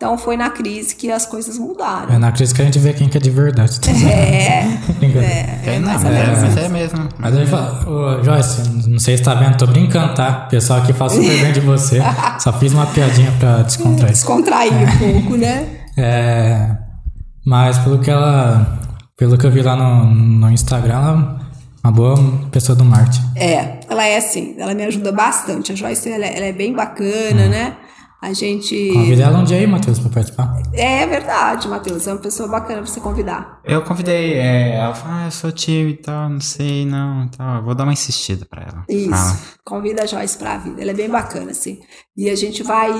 Então 0.00 0.16
foi 0.16 0.34
na 0.34 0.48
crise 0.48 0.94
que 0.96 1.12
as 1.12 1.26
coisas 1.26 1.58
mudaram. 1.58 2.14
É 2.14 2.16
na 2.16 2.32
crise 2.32 2.54
que 2.54 2.62
a 2.62 2.64
gente 2.64 2.78
vê 2.78 2.94
quem 2.94 3.06
que 3.06 3.18
é 3.18 3.20
de 3.20 3.28
verdade. 3.28 3.78
É, 4.10 4.62
Brincadeira. 4.98 5.60
É, 5.66 5.78
não, 5.78 5.88
mais 5.88 6.02
mas 6.02 6.16
é, 6.16 6.40
mas 6.40 6.56
é 6.56 6.68
mesmo. 6.70 7.08
Mas 7.18 7.36
eu 7.36 7.46
falo, 7.46 8.18
ô, 8.18 8.24
Joyce, 8.24 8.88
não 8.88 8.98
sei 8.98 9.18
se 9.18 9.22
tá 9.22 9.34
vendo, 9.34 9.58
tô 9.58 9.66
brincando, 9.66 10.14
tá? 10.14 10.44
O 10.46 10.50
pessoal 10.50 10.78
aqui 10.80 10.94
fala 10.94 11.10
super 11.10 11.38
bem 11.42 11.52
de 11.52 11.60
você. 11.60 11.98
Só 12.40 12.50
fiz 12.54 12.72
uma 12.72 12.86
piadinha 12.86 13.30
pra 13.38 13.58
descontrair. 13.60 14.10
descontrair 14.12 14.72
um 14.72 14.98
pouco, 14.98 15.36
né? 15.36 15.66
É, 15.98 16.70
mas 17.44 17.76
pelo 17.80 17.98
que 17.98 18.10
ela. 18.10 18.78
Pelo 19.18 19.36
que 19.36 19.44
eu 19.44 19.50
vi 19.50 19.60
lá 19.60 19.76
no, 19.76 20.06
no 20.14 20.50
Instagram, 20.50 20.94
ela 20.94 21.10
é 21.84 21.86
uma 21.86 21.92
boa 21.92 22.16
pessoa 22.50 22.74
do 22.74 22.86
marketing. 22.86 23.22
É, 23.36 23.80
ela 23.86 24.06
é 24.06 24.16
assim, 24.16 24.54
ela 24.58 24.72
me 24.72 24.82
ajuda 24.82 25.12
bastante. 25.12 25.72
A 25.72 25.74
Joyce, 25.74 26.10
ela, 26.10 26.24
é- 26.24 26.36
ela 26.38 26.46
é 26.46 26.52
bem 26.52 26.72
bacana, 26.72 27.48
né? 27.48 27.74
A 28.22 28.32
gente. 28.34 28.92
Convida 28.92 29.22
ela 29.22 29.38
um 29.38 29.44
dia 29.44 29.56
aí, 29.56 29.66
Matheus, 29.66 29.98
pra 29.98 30.10
participar. 30.10 30.62
É 30.74 31.06
verdade, 31.06 31.66
Matheus, 31.68 32.06
é 32.06 32.12
uma 32.12 32.20
pessoa 32.20 32.48
bacana 32.48 32.82
pra 32.82 32.86
você 32.90 33.00
convidar. 33.00 33.60
Eu 33.64 33.82
convidei, 33.82 34.34
é, 34.34 34.76
ela 34.76 34.94
falou, 34.94 35.16
ah, 35.16 35.24
eu 35.26 35.30
sou 35.30 35.50
tímido 35.50 35.90
e 35.90 36.02
tal, 36.02 36.28
não 36.28 36.40
sei, 36.40 36.84
não, 36.84 37.24
e 37.24 37.30
tal. 37.30 37.56
Eu 37.56 37.64
Vou 37.64 37.74
dar 37.74 37.84
uma 37.84 37.92
insistida 37.94 38.44
pra 38.44 38.62
ela. 38.62 38.84
Isso. 38.88 39.08
Fala. 39.10 39.38
Convida 39.64 40.02
a 40.02 40.06
Joyce 40.06 40.36
pra 40.36 40.58
vida. 40.58 40.82
Ela 40.82 40.90
é 40.90 40.94
bem 40.94 41.08
bacana, 41.08 41.50
assim. 41.50 41.80
E 42.16 42.28
a 42.28 42.36
gente 42.36 42.62
vai. 42.62 42.92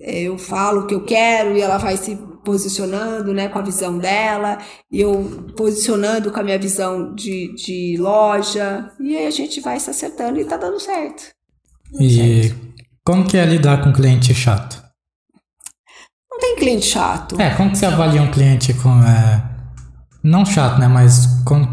é, 0.00 0.22
Eu 0.22 0.36
falo 0.36 0.82
o 0.82 0.86
que 0.86 0.94
eu 0.94 1.04
quero 1.04 1.56
e 1.56 1.62
ela 1.62 1.78
vai 1.78 1.96
se 1.96 2.16
posicionando, 2.44 3.34
né, 3.34 3.48
com 3.48 3.58
a 3.58 3.62
visão 3.62 3.98
dela, 3.98 4.58
e 4.88 5.00
eu 5.00 5.52
posicionando 5.56 6.30
com 6.30 6.38
a 6.38 6.44
minha 6.44 6.58
visão 6.58 7.12
de, 7.12 7.52
de 7.56 7.96
loja, 7.98 8.88
e 9.00 9.16
aí 9.16 9.26
a 9.26 9.30
gente 9.32 9.60
vai 9.60 9.80
se 9.80 9.90
acertando 9.90 10.38
e 10.38 10.44
tá 10.44 10.56
dando 10.56 10.78
certo. 10.78 11.24
E 11.98 12.54
como 13.06 13.24
que 13.24 13.36
é 13.38 13.44
lidar 13.46 13.80
com 13.82 13.92
cliente 13.92 14.34
chato? 14.34 14.82
Não 16.30 16.38
tem 16.40 16.56
cliente 16.56 16.84
chato. 16.86 17.40
É, 17.40 17.50
como 17.54 17.70
que 17.70 17.78
você 17.78 17.86
avalia 17.86 18.20
um 18.20 18.30
cliente 18.30 18.74
com. 18.74 18.90
é, 19.02 19.42
não 20.22 20.44
chato, 20.44 20.78
né? 20.78 20.88
Mas 20.88 21.26
com, 21.46 21.64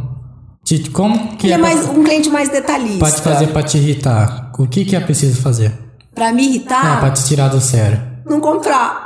te- 0.63 0.89
como 0.91 1.35
que 1.35 1.47
Ele 1.47 1.53
é 1.55 1.57
pra- 1.57 1.67
mais 1.67 1.85
um 1.89 2.03
cliente 2.03 2.29
mais 2.29 2.47
detalhista. 2.49 2.99
pode 2.99 3.21
fazer 3.21 3.47
pra 3.47 3.63
te 3.63 3.77
irritar? 3.77 4.51
O 4.57 4.67
que 4.67 4.85
que 4.85 4.95
é 4.95 4.99
preciso 5.01 5.41
fazer? 5.41 5.73
Pra 6.15 6.31
me 6.31 6.43
É, 6.43 6.45
irritar, 6.49 6.99
pra 6.99 7.11
te 7.11 7.25
tirar 7.25 7.47
do 7.49 7.59
sério. 7.59 7.99
não 8.25 8.39
comprar. 8.39 9.05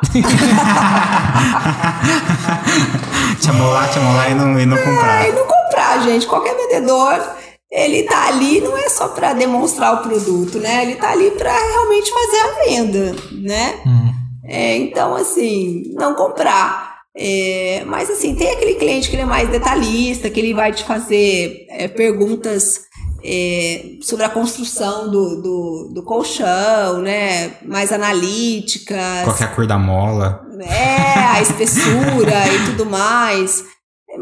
Te 3.39 3.49
amolar, 3.49 3.89
te 3.89 3.97
amolar 3.99 4.31
e 4.31 4.33
não, 4.35 4.59
e 4.59 4.65
não 4.65 4.77
comprar. 4.83 5.27
E 5.27 5.31
não 5.31 5.45
comprar, 5.47 6.01
gente. 6.03 6.27
Qualquer 6.27 6.55
vendedor, 6.55 7.19
ele 7.71 8.03
tá 8.03 8.27
ali 8.27 8.61
não 8.61 8.77
é 8.77 8.89
só 8.89 9.09
para 9.09 9.33
demonstrar 9.33 9.95
o 9.95 9.97
produto, 9.97 10.57
né? 10.59 10.83
Ele 10.83 10.95
tá 10.95 11.11
ali 11.11 11.31
para 11.31 11.51
realmente 11.51 12.11
fazer 12.11 12.37
a 12.37 12.65
venda, 12.65 13.15
né? 13.31 13.81
Hum. 13.85 14.07
É, 14.45 14.77
então, 14.77 15.15
assim, 15.15 15.93
não 15.93 16.15
comprar. 16.15 16.97
É, 17.15 17.83
mas, 17.85 18.09
assim, 18.09 18.35
tem 18.35 18.51
aquele 18.51 18.75
cliente 18.75 19.09
que 19.09 19.15
ele 19.15 19.23
é 19.23 19.25
mais 19.25 19.49
detalhista, 19.49 20.29
que 20.29 20.39
ele 20.39 20.53
vai 20.53 20.71
te 20.71 20.83
fazer 20.83 21.65
é, 21.69 21.87
perguntas 21.87 22.81
é, 23.23 23.97
sobre 24.01 24.23
a 24.23 24.29
construção 24.29 25.09
do, 25.11 25.41
do, 25.41 25.91
do 25.95 26.03
colchão, 26.03 26.99
né? 27.01 27.55
Mais 27.65 27.91
analíticas. 27.91 29.23
Qual 29.23 29.35
é 29.37 29.43
a 29.43 29.47
cor 29.47 29.67
da 29.67 29.77
mola? 29.77 30.45
É, 30.61 31.19
a 31.19 31.41
espessura 31.41 32.47
e 32.53 32.65
tudo 32.71 32.85
mais. 32.85 33.65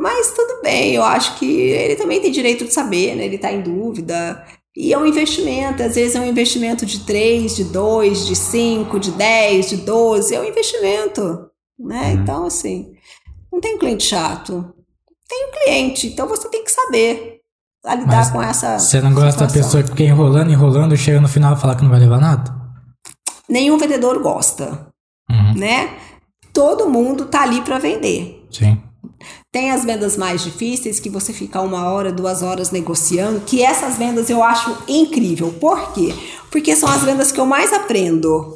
Mas 0.06 0.30
tudo 0.34 0.62
bem, 0.62 0.94
eu 0.94 1.02
acho 1.04 1.36
que 1.40 1.46
ele 1.72 1.96
também 1.96 2.22
tem 2.22 2.30
direito 2.32 2.64
de 2.64 2.72
saber, 2.72 3.16
né? 3.16 3.26
Ele 3.26 3.40
tá 3.40 3.52
em 3.52 3.64
dúvida. 3.64 4.46
E 4.78 4.94
é 4.94 4.98
um 5.00 5.04
investimento, 5.08 5.82
às 5.82 5.96
vezes 5.96 6.16
é 6.16 6.20
um 6.20 6.28
investimento 6.28 6.86
de 6.86 7.00
3, 7.00 7.56
de 7.56 7.64
2, 7.64 8.28
de 8.28 8.36
5, 8.36 9.00
de 9.00 9.10
10, 9.10 9.70
de 9.70 9.78
12, 9.78 10.36
é 10.36 10.40
um 10.40 10.44
investimento, 10.44 11.50
né? 11.80 12.14
Uhum. 12.14 12.22
Então, 12.22 12.46
assim, 12.46 12.94
não 13.52 13.60
tem 13.60 13.80
cliente 13.80 14.04
chato. 14.04 14.72
Tem 15.28 15.48
um 15.48 15.52
cliente, 15.52 16.06
então 16.06 16.28
você 16.28 16.48
tem 16.50 16.64
que 16.64 16.72
saber 16.72 17.40
a 17.84 17.96
lidar 17.96 18.18
Mas 18.18 18.30
com 18.30 18.44
essa 18.44 18.78
Você 18.78 19.02
não 19.02 19.12
gosta 19.12 19.26
da 19.26 19.32
situação. 19.50 19.64
pessoa 19.64 19.82
que 19.84 19.90
fica 19.90 20.04
enrolando, 20.04 20.52
enrolando, 20.52 20.96
chega 20.96 21.20
no 21.20 21.28
final 21.28 21.56
e 21.56 21.60
fala 21.60 21.76
que 21.76 21.82
não 21.82 21.90
vai 21.90 22.00
levar 22.00 22.20
nada? 22.22 22.54
Nenhum 23.50 23.76
vendedor 23.80 24.22
gosta, 24.22 24.88
Uhum. 25.32 25.54
né? 25.56 25.96
Todo 26.54 26.88
mundo 26.88 27.26
tá 27.26 27.42
ali 27.42 27.62
para 27.62 27.80
vender. 27.80 28.46
Sim. 28.52 28.80
Tem 29.56 29.72
as 29.72 29.86
vendas 29.86 30.18
mais 30.18 30.44
difíceis, 30.44 31.00
que 31.00 31.10
você 31.10 31.32
fica 31.32 31.62
uma 31.62 31.90
hora, 31.90 32.12
duas 32.12 32.44
horas 32.44 32.72
negociando, 32.72 33.40
que 33.40 33.64
essas 33.64 33.96
vendas 33.96 34.30
eu 34.30 34.44
acho 34.44 34.78
incrível. 34.86 35.50
Por 35.62 35.94
quê? 35.94 36.14
Porque 36.52 36.76
são 36.76 36.90
as 36.90 37.06
vendas 37.06 37.32
que 37.32 37.40
eu 37.40 37.46
mais 37.46 37.72
aprendo. 37.72 38.54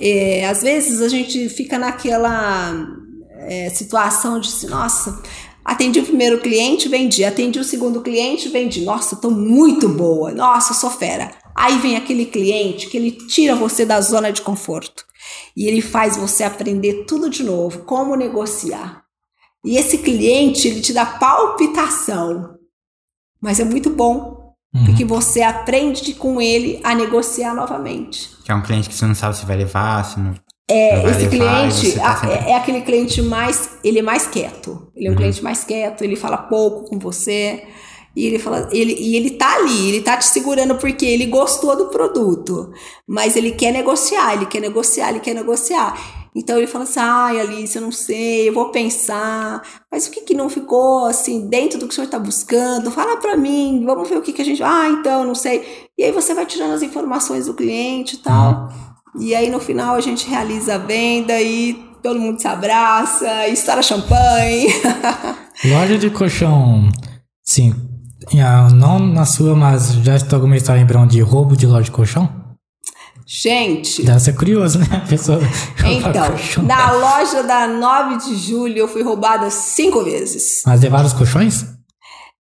É, 0.00 0.46
às 0.46 0.62
vezes 0.62 1.02
a 1.02 1.08
gente 1.10 1.50
fica 1.50 1.78
naquela 1.78 2.74
é, 3.40 3.68
situação 3.68 4.40
de, 4.40 4.66
nossa, 4.66 5.22
atendi 5.62 6.00
o 6.00 6.06
primeiro 6.06 6.40
cliente, 6.40 6.88
vendi. 6.88 7.22
Atendi 7.22 7.58
o 7.58 7.64
segundo 7.64 8.00
cliente, 8.00 8.48
vendi. 8.48 8.80
Nossa, 8.80 9.16
tô 9.16 9.30
muito 9.30 9.90
boa. 9.90 10.32
Nossa, 10.32 10.72
sou 10.72 10.88
fera. 10.88 11.32
Aí 11.54 11.76
vem 11.80 11.96
aquele 11.96 12.24
cliente 12.24 12.88
que 12.88 12.96
ele 12.96 13.10
tira 13.10 13.54
você 13.54 13.84
da 13.84 14.00
zona 14.00 14.32
de 14.32 14.40
conforto. 14.40 15.04
E 15.54 15.66
ele 15.66 15.82
faz 15.82 16.16
você 16.16 16.44
aprender 16.44 17.04
tudo 17.04 17.28
de 17.28 17.42
novo, 17.42 17.80
como 17.80 18.16
negociar. 18.16 19.03
E 19.64 19.76
esse 19.76 19.98
cliente, 19.98 20.68
ele 20.68 20.80
te 20.80 20.92
dá 20.92 21.06
palpitação. 21.06 22.54
Mas 23.40 23.60
é 23.60 23.64
muito 23.64 23.90
bom, 23.90 24.42
Uhum. 24.74 24.84
porque 24.86 25.04
você 25.04 25.40
aprende 25.42 26.14
com 26.14 26.40
ele 26.40 26.80
a 26.82 26.94
negociar 26.94 27.54
novamente. 27.54 28.30
Que 28.44 28.50
é 28.50 28.54
um 28.54 28.62
cliente 28.62 28.88
que 28.88 28.94
você 28.94 29.06
não 29.06 29.14
sabe 29.14 29.36
se 29.36 29.46
vai 29.46 29.56
levar, 29.56 30.04
se 30.04 30.18
não. 30.18 30.34
É, 30.68 31.02
não 31.02 31.10
esse 31.10 31.28
levar, 31.28 31.68
cliente 31.70 31.92
tá 31.98 32.16
sempre- 32.16 32.34
é, 32.36 32.50
é 32.50 32.56
aquele 32.56 32.80
cliente 32.80 33.20
mais, 33.22 33.70
ele 33.84 33.98
é 33.98 34.02
mais 34.02 34.26
quieto. 34.26 34.90
Ele 34.96 35.06
é 35.06 35.10
um 35.10 35.12
Uhum. 35.12 35.18
cliente 35.18 35.42
mais 35.44 35.62
quieto, 35.62 36.02
ele 36.02 36.16
fala 36.16 36.38
pouco 36.38 36.88
com 36.88 36.98
você. 36.98 37.64
E 38.16 38.26
ele 38.26 38.38
fala, 38.38 38.68
ele, 38.72 38.94
e 38.98 39.16
ele 39.16 39.30
tá 39.32 39.56
ali, 39.56 39.88
ele 39.88 40.00
tá 40.00 40.16
te 40.16 40.24
segurando 40.26 40.76
porque 40.76 41.04
ele 41.04 41.26
gostou 41.26 41.76
do 41.76 41.86
produto, 41.88 42.70
mas 43.08 43.34
ele 43.36 43.50
quer 43.50 43.72
negociar, 43.72 44.34
ele 44.34 44.46
quer 44.46 44.60
negociar, 44.60 45.10
ele 45.10 45.18
quer 45.20 45.34
negociar. 45.34 46.23
Então 46.34 46.56
ele 46.58 46.66
fala 46.66 46.84
assim: 46.84 47.00
ai, 47.00 47.40
Alice, 47.40 47.76
eu 47.76 47.82
não 47.82 47.92
sei, 47.92 48.48
eu 48.48 48.52
vou 48.52 48.70
pensar, 48.70 49.62
mas 49.90 50.06
o 50.06 50.10
que, 50.10 50.22
que 50.22 50.34
não 50.34 50.48
ficou 50.48 51.06
assim 51.06 51.48
dentro 51.48 51.78
do 51.78 51.86
que 51.86 51.92
o 51.92 51.94
senhor 51.94 52.06
está 52.06 52.18
buscando? 52.18 52.90
Fala 52.90 53.18
para 53.18 53.36
mim, 53.36 53.84
vamos 53.86 54.08
ver 54.08 54.18
o 54.18 54.22
que, 54.22 54.32
que 54.32 54.42
a 54.42 54.44
gente. 54.44 54.62
Ah, 54.62 54.88
então, 54.88 55.24
não 55.24 55.34
sei. 55.34 55.88
E 55.96 56.02
aí 56.02 56.10
você 56.10 56.34
vai 56.34 56.44
tirando 56.44 56.72
as 56.72 56.82
informações 56.82 57.46
do 57.46 57.54
cliente 57.54 58.16
e 58.16 58.18
tal. 58.18 58.68
E 59.20 59.34
aí 59.34 59.48
no 59.48 59.60
final 59.60 59.94
a 59.94 60.00
gente 60.00 60.28
realiza 60.28 60.74
a 60.74 60.78
venda 60.78 61.40
e 61.40 61.74
todo 62.02 62.18
mundo 62.18 62.40
se 62.40 62.48
abraça, 62.48 63.48
estoura 63.48 63.82
champanhe. 63.82 64.66
Loja 65.64 65.96
de 65.96 66.10
colchão, 66.10 66.88
sim. 67.44 67.72
ah, 68.42 68.68
Não 68.70 68.98
na 68.98 69.24
sua, 69.24 69.54
mas 69.54 69.92
já 69.94 70.16
alguma 70.32 70.56
história 70.56 70.80
em 70.80 70.84
Brão 70.84 71.06
de 71.06 71.20
roubo 71.20 71.56
de 71.56 71.66
loja 71.66 71.84
de 71.84 71.92
colchão? 71.92 72.43
Gente, 73.42 74.04
Deve 74.04 74.20
ser 74.20 74.32
curioso, 74.34 74.78
né? 74.78 74.86
A 74.92 75.08
pessoa 75.08 75.40
então, 75.84 76.64
na 76.64 76.92
loja 76.92 77.42
da 77.42 77.66
9 77.66 78.18
de 78.18 78.36
julho 78.36 78.78
eu 78.78 78.88
fui 78.88 79.02
roubada 79.02 79.50
cinco 79.50 80.04
vezes. 80.04 80.62
Mas 80.64 80.80
levaram 80.80 81.06
os 81.06 81.12
colchões? 81.12 81.64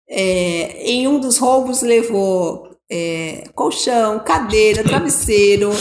É, 0.09 0.89
em 0.89 1.05
um 1.05 1.19
dos 1.19 1.37
roubos 1.37 1.81
levou 1.81 2.69
é, 2.89 3.43
colchão, 3.53 4.19
cadeira, 4.19 4.81
travesseiro, 4.87 5.71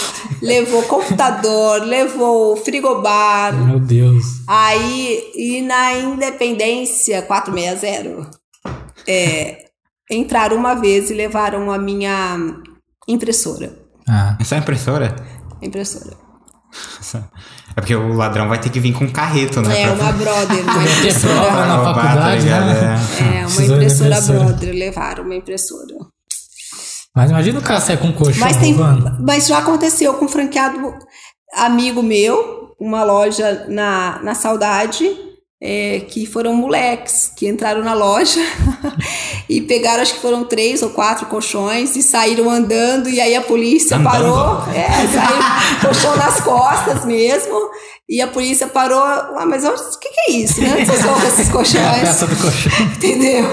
levou 0.43 0.83
computador, 0.83 1.83
levou 1.85 2.57
frigobar. 2.57 3.55
Meu 3.55 3.79
Deus. 3.79 4.25
Aí, 4.49 5.23
e 5.37 5.63
na 5.63 5.93
Independência 5.93 7.23
460, 7.23 8.29
é, 9.07 9.67
entraram 10.11 10.57
uma 10.57 10.75
vez 10.75 11.11
e 11.11 11.15
levaram 11.15 11.71
a 11.71 11.79
minha 11.79 12.61
impressora. 13.07 13.86
Ah, 14.09 14.37
Essa 14.41 14.55
é 14.55 14.59
a 14.59 14.61
impressora? 14.61 15.17
Impressora. 15.63 16.17
É 17.77 17.81
porque 17.81 17.95
o 17.95 18.13
ladrão 18.13 18.49
vai 18.49 18.61
ter 18.61 18.71
que 18.71 18.81
vir 18.81 18.93
com 18.93 19.05
um 19.05 19.11
carreto, 19.11 19.61
né? 19.63 19.83
É, 19.83 19.87
pra- 19.95 19.95
uma 20.05 20.13
brother, 20.13 20.63
uma 20.65 20.75
ter 20.85 20.93
impressora. 20.99 21.35
pra 21.53 21.67
na 21.67 21.79
tá 21.79 21.85
faculdade, 21.95 22.45
né? 22.47 22.97
É. 23.21 23.41
É, 23.41 23.47
uma 23.47 23.63
impressora 23.65 24.11
impressora. 24.11 24.39
brother, 24.45 24.75
levaram 24.75 25.25
uma 25.25 25.35
impressora. 25.35 25.95
mas 27.15 27.31
imagina 27.31 27.59
o 27.59 27.63
cara 27.63 27.81
sair 27.81 27.97
com 27.99 28.09
um 28.09 28.13
colchão 28.13 28.41
Mas, 28.47 28.57
tem, 28.59 28.75
mas 29.21 29.47
já 29.47 29.59
aconteceu 29.59 30.15
com 30.15 30.27
um 30.27 30.29
franqueado 30.29 30.79
amigo 31.55 32.03
meu, 32.03 32.75
uma 32.81 33.03
loja 33.05 33.67
na, 33.69 34.21
na 34.23 34.35
Saudade, 34.35 35.05
é, 35.61 36.01
que 36.01 36.27
foram 36.27 36.55
moleques 36.55 37.33
que 37.35 37.49
entraram 37.49 37.83
na 37.83 37.95
loja 37.95 38.41
e 39.49 39.63
pegaram, 39.63 40.03
acho 40.03 40.15
que 40.15 40.21
foram 40.21 40.45
três 40.45 40.83
ou 40.83 40.91
quatro 40.91 41.27
colchões 41.27 41.97
e 41.97 42.03
saíram 42.03 42.51
andando. 42.51 43.09
E 43.09 43.21
aí 43.21 43.35
a 43.35 43.41
polícia 43.41 43.97
Andando? 43.97 44.11
parou, 44.11 44.75
é, 44.75 44.89
saiu 45.09 45.81
colchão 45.81 46.17
nas 46.17 46.41
costas 46.41 47.05
mesmo. 47.05 47.71
E 48.09 48.21
a 48.21 48.29
polícia 48.29 48.69
parou, 48.69 49.03
ah, 49.03 49.45
mas 49.49 49.65
o 49.65 49.99
que, 49.99 50.09
que 50.09 50.31
é 50.31 50.33
isso? 50.35 50.61
Né? 50.61 50.85
Vocês 50.85 51.03
vão 51.03 51.15
com 51.19 51.27
esses 51.27 51.49
colchões? 51.49 51.83
É 51.87 51.89
a 51.89 52.01
peça 52.01 52.27
do 52.27 52.37
colchão. 52.37 52.73
Entendeu? 52.95 53.45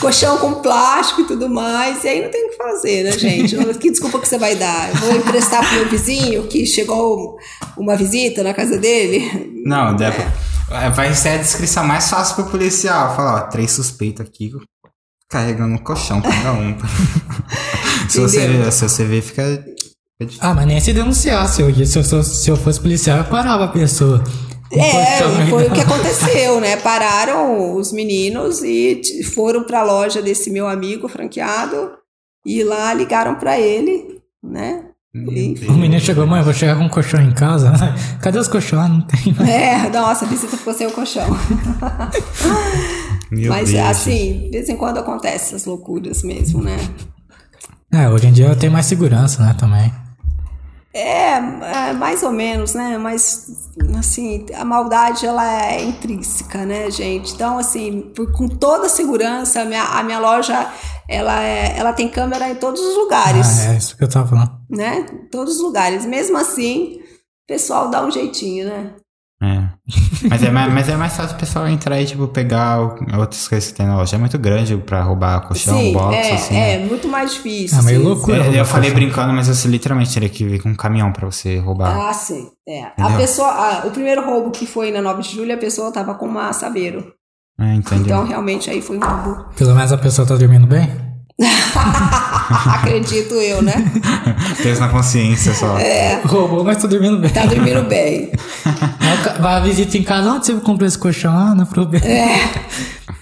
colchão 0.00 0.38
com 0.38 0.54
plástico 0.54 1.22
e 1.22 1.24
tudo 1.24 1.48
mais. 1.48 2.04
E 2.04 2.08
aí 2.08 2.22
não 2.22 2.30
tem 2.30 2.46
o 2.46 2.50
que 2.50 2.56
fazer, 2.56 3.04
né, 3.04 3.12
gente? 3.12 3.56
Que 3.78 3.90
desculpa 3.90 4.18
que 4.18 4.28
você 4.28 4.36
vai 4.36 4.54
dar? 4.56 4.90
Eu 4.90 4.96
vou 4.96 5.16
emprestar 5.16 5.66
pro 5.66 5.78
meu 5.78 5.88
vizinho 5.88 6.42
que 6.46 6.66
chegou 6.66 7.38
uma 7.78 7.96
visita 7.96 8.42
na 8.42 8.52
casa 8.52 8.76
dele? 8.76 9.62
Não, 9.64 9.96
Débora. 9.96 10.30
Vai 10.94 11.14
ser 11.14 11.30
a 11.30 11.36
descrição 11.38 11.84
mais 11.84 12.08
fácil 12.08 12.36
pro 12.36 12.46
policial. 12.46 13.16
Falar, 13.16 13.34
ó, 13.34 13.40
três 13.48 13.72
suspeitos 13.72 14.24
aqui 14.24 14.52
carregando 15.28 15.74
um 15.74 15.78
colchão 15.78 16.20
cada 16.20 16.52
um. 16.52 16.76
se, 18.08 18.20
você, 18.20 18.70
se 18.70 18.88
você 18.88 19.04
ver, 19.04 19.22
fica. 19.22 19.64
Ah, 20.40 20.54
mas 20.54 20.66
nem 20.66 20.80
se 20.80 20.92
denunciasse. 20.92 21.62
Eu, 21.62 21.86
se, 21.86 21.98
eu, 21.98 22.22
se 22.22 22.50
eu 22.50 22.56
fosse 22.56 22.80
policial, 22.80 23.18
eu 23.18 23.24
parava 23.24 23.64
a 23.64 23.68
pessoa. 23.68 24.22
É, 24.72 25.46
foi 25.48 25.66
o 25.66 25.72
que 25.72 25.80
aconteceu, 25.80 26.60
né? 26.60 26.76
Pararam 26.76 27.74
os 27.74 27.92
meninos 27.92 28.62
e 28.62 29.02
foram 29.34 29.64
para 29.64 29.80
a 29.80 29.84
loja 29.84 30.22
desse 30.22 30.50
meu 30.50 30.68
amigo 30.68 31.08
franqueado 31.08 31.92
e 32.46 32.62
lá 32.62 32.94
ligaram 32.94 33.34
para 33.34 33.58
ele, 33.58 34.20
né? 34.42 34.89
O 35.12 35.72
menino 35.72 36.00
chegou, 36.00 36.24
mãe, 36.24 36.38
eu 36.38 36.44
vou 36.44 36.54
chegar 36.54 36.76
com 36.76 36.84
um 36.84 36.88
colchão 36.88 37.20
em 37.20 37.32
casa. 37.32 37.72
Cadê 38.22 38.38
os 38.38 38.46
colchões? 38.46 38.88
Não 38.88 39.00
tem. 39.00 39.34
É, 39.44 39.88
nossa, 39.88 40.24
a 40.24 40.28
visita 40.28 40.56
ficou 40.56 40.72
sem 40.72 40.86
o 40.86 40.92
colchão. 40.92 41.26
Mas 43.48 43.72
Deus. 43.72 43.86
assim, 43.86 44.42
de 44.44 44.50
vez 44.50 44.68
em 44.68 44.76
quando 44.76 44.98
acontece 44.98 45.46
essas 45.54 45.64
loucuras 45.64 46.22
mesmo, 46.22 46.62
né? 46.62 46.76
É, 47.92 48.08
hoje 48.08 48.28
em 48.28 48.32
dia 48.32 48.46
eu 48.46 48.56
tenho 48.56 48.72
mais 48.72 48.86
segurança, 48.86 49.42
né, 49.44 49.52
também. 49.58 49.92
É, 50.92 51.34
é, 51.34 51.92
mais 51.92 52.22
ou 52.24 52.32
menos, 52.32 52.74
né? 52.74 52.98
Mas, 52.98 53.70
assim, 53.96 54.46
a 54.54 54.64
maldade, 54.64 55.24
ela 55.24 55.44
é 55.72 55.82
intrínseca, 55.84 56.64
né, 56.66 56.90
gente? 56.90 57.32
Então, 57.32 57.58
assim, 57.58 58.12
por, 58.14 58.32
com 58.32 58.48
toda 58.48 58.86
a 58.86 58.88
segurança, 58.88 59.62
a 59.62 59.64
minha, 59.64 59.84
a 59.84 60.02
minha 60.02 60.18
loja, 60.18 60.68
ela, 61.10 61.42
é, 61.42 61.76
ela 61.76 61.92
tem 61.92 62.08
câmera 62.08 62.48
em 62.48 62.54
todos 62.54 62.80
os 62.80 62.96
lugares. 62.96 63.66
Ah, 63.66 63.72
é 63.72 63.76
isso 63.76 63.96
que 63.96 64.04
eu 64.04 64.08
tava 64.08 64.28
falando. 64.28 64.52
Né? 64.70 65.04
Todos 65.32 65.56
os 65.56 65.60
lugares. 65.60 66.06
Mesmo 66.06 66.38
assim, 66.38 67.00
o 67.00 67.46
pessoal 67.48 67.90
dá 67.90 68.04
um 68.04 68.12
jeitinho, 68.12 68.68
né? 68.68 68.94
É. 69.42 69.70
Mas 70.28 70.42
é, 70.44 70.50
mais, 70.50 70.72
mas 70.72 70.88
é 70.88 70.96
mais 70.96 71.16
fácil 71.16 71.34
o 71.34 71.40
pessoal 71.40 71.66
entrar 71.66 72.00
e, 72.00 72.04
tipo, 72.04 72.28
pegar 72.28 72.78
outras 73.18 73.48
coisas 73.48 73.70
que 73.70 73.76
tem 73.76 73.86
na 73.86 73.96
loja. 73.96 74.14
É 74.14 74.18
muito 74.18 74.38
grande 74.38 74.76
pra 74.76 75.02
roubar 75.02 75.40
colchão, 75.48 75.76
Sim, 75.78 75.92
box, 75.94 76.14
é, 76.14 76.32
assim. 76.32 76.56
É, 76.56 76.78
né? 76.78 76.86
muito 76.86 77.08
mais 77.08 77.32
difícil. 77.32 77.78
É 77.78 77.82
meio 77.82 78.04
loucura. 78.04 78.46
Eu, 78.46 78.52
eu 78.52 78.64
falei 78.64 78.92
brincando, 78.92 79.32
mas 79.32 79.48
você 79.48 79.66
literalmente 79.66 80.12
teria 80.12 80.28
que 80.28 80.44
vir 80.44 80.62
com 80.62 80.68
um 80.68 80.76
caminhão 80.76 81.10
pra 81.10 81.26
você 81.26 81.58
roubar. 81.58 82.08
Ah, 82.08 82.12
sim. 82.12 82.50
É. 82.68 82.92
A 82.96 83.16
pessoa, 83.16 83.48
a, 83.48 83.86
o 83.86 83.90
primeiro 83.90 84.24
roubo 84.24 84.50
que 84.50 84.66
foi 84.66 84.92
na 84.92 85.02
9 85.02 85.22
de 85.22 85.34
julho, 85.34 85.54
a 85.54 85.58
pessoa 85.58 85.90
tava 85.90 86.14
com 86.14 86.26
uma 86.26 86.52
saveiro. 86.52 87.12
É, 87.60 87.74
entendi. 87.74 88.04
Então, 88.04 88.26
realmente, 88.26 88.70
aí 88.70 88.80
foi 88.80 88.96
um 88.96 89.00
roubo. 89.00 89.44
Pelo 89.54 89.74
menos 89.74 89.92
a 89.92 89.98
pessoa 89.98 90.26
tá 90.26 90.34
dormindo 90.34 90.66
bem? 90.66 90.90
Acredito 92.74 93.34
eu, 93.34 93.62
né? 93.62 93.72
Peso 94.62 94.80
na 94.80 94.88
consciência 94.88 95.54
só. 95.54 95.78
É. 95.78 96.20
Roubou, 96.24 96.64
mas 96.64 96.78
tô 96.78 96.88
dormindo 96.88 97.18
bem. 97.18 97.30
Tá 97.30 97.46
dormindo 97.46 97.82
bem. 97.84 98.32
Vai 99.40 99.54
a 99.56 99.60
visita 99.60 99.96
em 99.96 100.02
casa, 100.02 100.30
onde 100.30 100.46
você 100.46 100.54
comprou 100.54 100.86
esse 100.86 100.98
colchão? 100.98 101.32
Ah, 101.32 101.54
na 101.54 101.66
Probe. 101.66 101.98
É. 101.98 102.50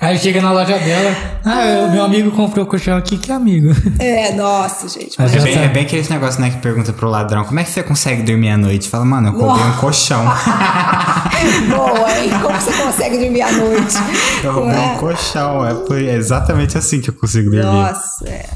Aí 0.00 0.18
chega 0.18 0.40
na 0.40 0.52
loja 0.52 0.78
dela, 0.78 1.16
ah, 1.44 1.88
meu 1.90 2.04
amigo 2.04 2.30
comprou 2.30 2.64
o 2.64 2.68
colchão 2.68 2.96
aqui, 2.96 3.16
que 3.16 3.32
amigo. 3.32 3.68
É, 3.98 4.32
nossa, 4.34 4.88
gente. 4.88 5.16
Mas 5.18 5.34
é, 5.34 5.40
bem, 5.40 5.58
é 5.58 5.68
bem 5.68 5.82
aquele 5.82 6.08
negócio, 6.08 6.40
né, 6.40 6.50
que 6.50 6.58
pergunta 6.58 6.92
pro 6.92 7.08
ladrão, 7.08 7.44
como 7.44 7.58
é 7.58 7.64
que 7.64 7.70
você 7.70 7.82
consegue 7.82 8.22
dormir 8.22 8.50
à 8.50 8.56
noite? 8.56 8.88
Fala, 8.88 9.04
mano, 9.04 9.28
eu 9.28 9.32
comprei 9.34 9.66
um 9.66 9.76
colchão. 9.76 10.24
Boa, 11.68 12.18
hein? 12.18 12.30
Como 12.42 12.60
você 12.60 12.72
consegue 12.82 13.18
dormir 13.18 13.42
à 13.42 13.52
noite? 13.52 13.94
Eu 14.42 14.52
roubei 14.52 14.76
é? 14.76 14.80
um 14.80 14.98
colchão, 14.98 15.66
é, 15.66 15.74
por, 15.74 16.00
é 16.00 16.14
exatamente 16.14 16.78
assim 16.78 17.00
que 17.00 17.10
eu 17.10 17.14
consigo 17.14 17.50
dormir. 17.50 17.66
Nossa, 17.66 18.28
é. 18.28 18.46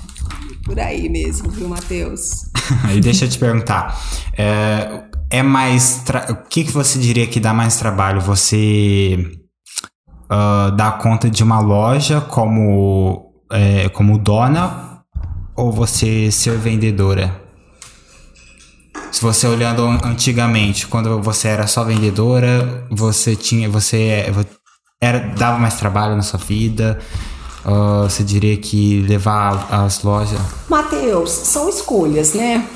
Por 0.65 0.79
aí 0.79 1.09
mesmo, 1.09 1.51
viu, 1.51 1.69
Matheus? 1.69 2.45
e 2.95 3.01
deixa 3.01 3.25
eu 3.25 3.29
te 3.29 3.39
perguntar, 3.39 4.01
é, 4.37 5.03
é 5.31 5.43
mais... 5.43 6.03
O 6.31 6.49
que, 6.49 6.65
que 6.65 6.73
você 6.73 6.99
diria 6.99 7.27
que 7.27 7.41
dá 7.41 7.53
mais 7.53 7.77
trabalho? 7.77 8.21
Você 8.21 9.42
uh, 10.33 10.71
dar 10.73 10.99
conta 10.99 11.29
de 11.29 11.43
uma 11.43 11.61
loja 11.61 12.21
como, 12.21 13.33
é, 13.51 13.89
como 13.91 14.17
dona 14.19 15.03
ou 15.55 15.71
você 15.71 16.31
ser 16.31 16.57
vendedora? 16.57 17.41
Se 19.11 19.21
você 19.21 19.47
olhando 19.47 19.83
antigamente, 20.03 20.87
quando 20.87 21.21
você 21.21 21.49
era 21.49 21.67
só 21.67 21.85
vendedora, 21.85 22.87
você 22.91 23.37
tinha, 23.37 23.69
você 23.69 24.33
era, 24.99 25.19
dava 25.37 25.59
mais 25.59 25.75
trabalho 25.75 26.17
na 26.17 26.23
sua 26.23 26.39
vida. 26.39 26.99
Uh, 27.65 28.05
você 28.05 28.25
diria 28.25 28.57
que 28.57 29.03
levar 29.03 29.69
as 29.71 30.03
lojas? 30.03 30.41
Mateus, 30.69 31.31
são 31.31 31.69
escolhas, 31.69 32.33
né? 32.33 32.67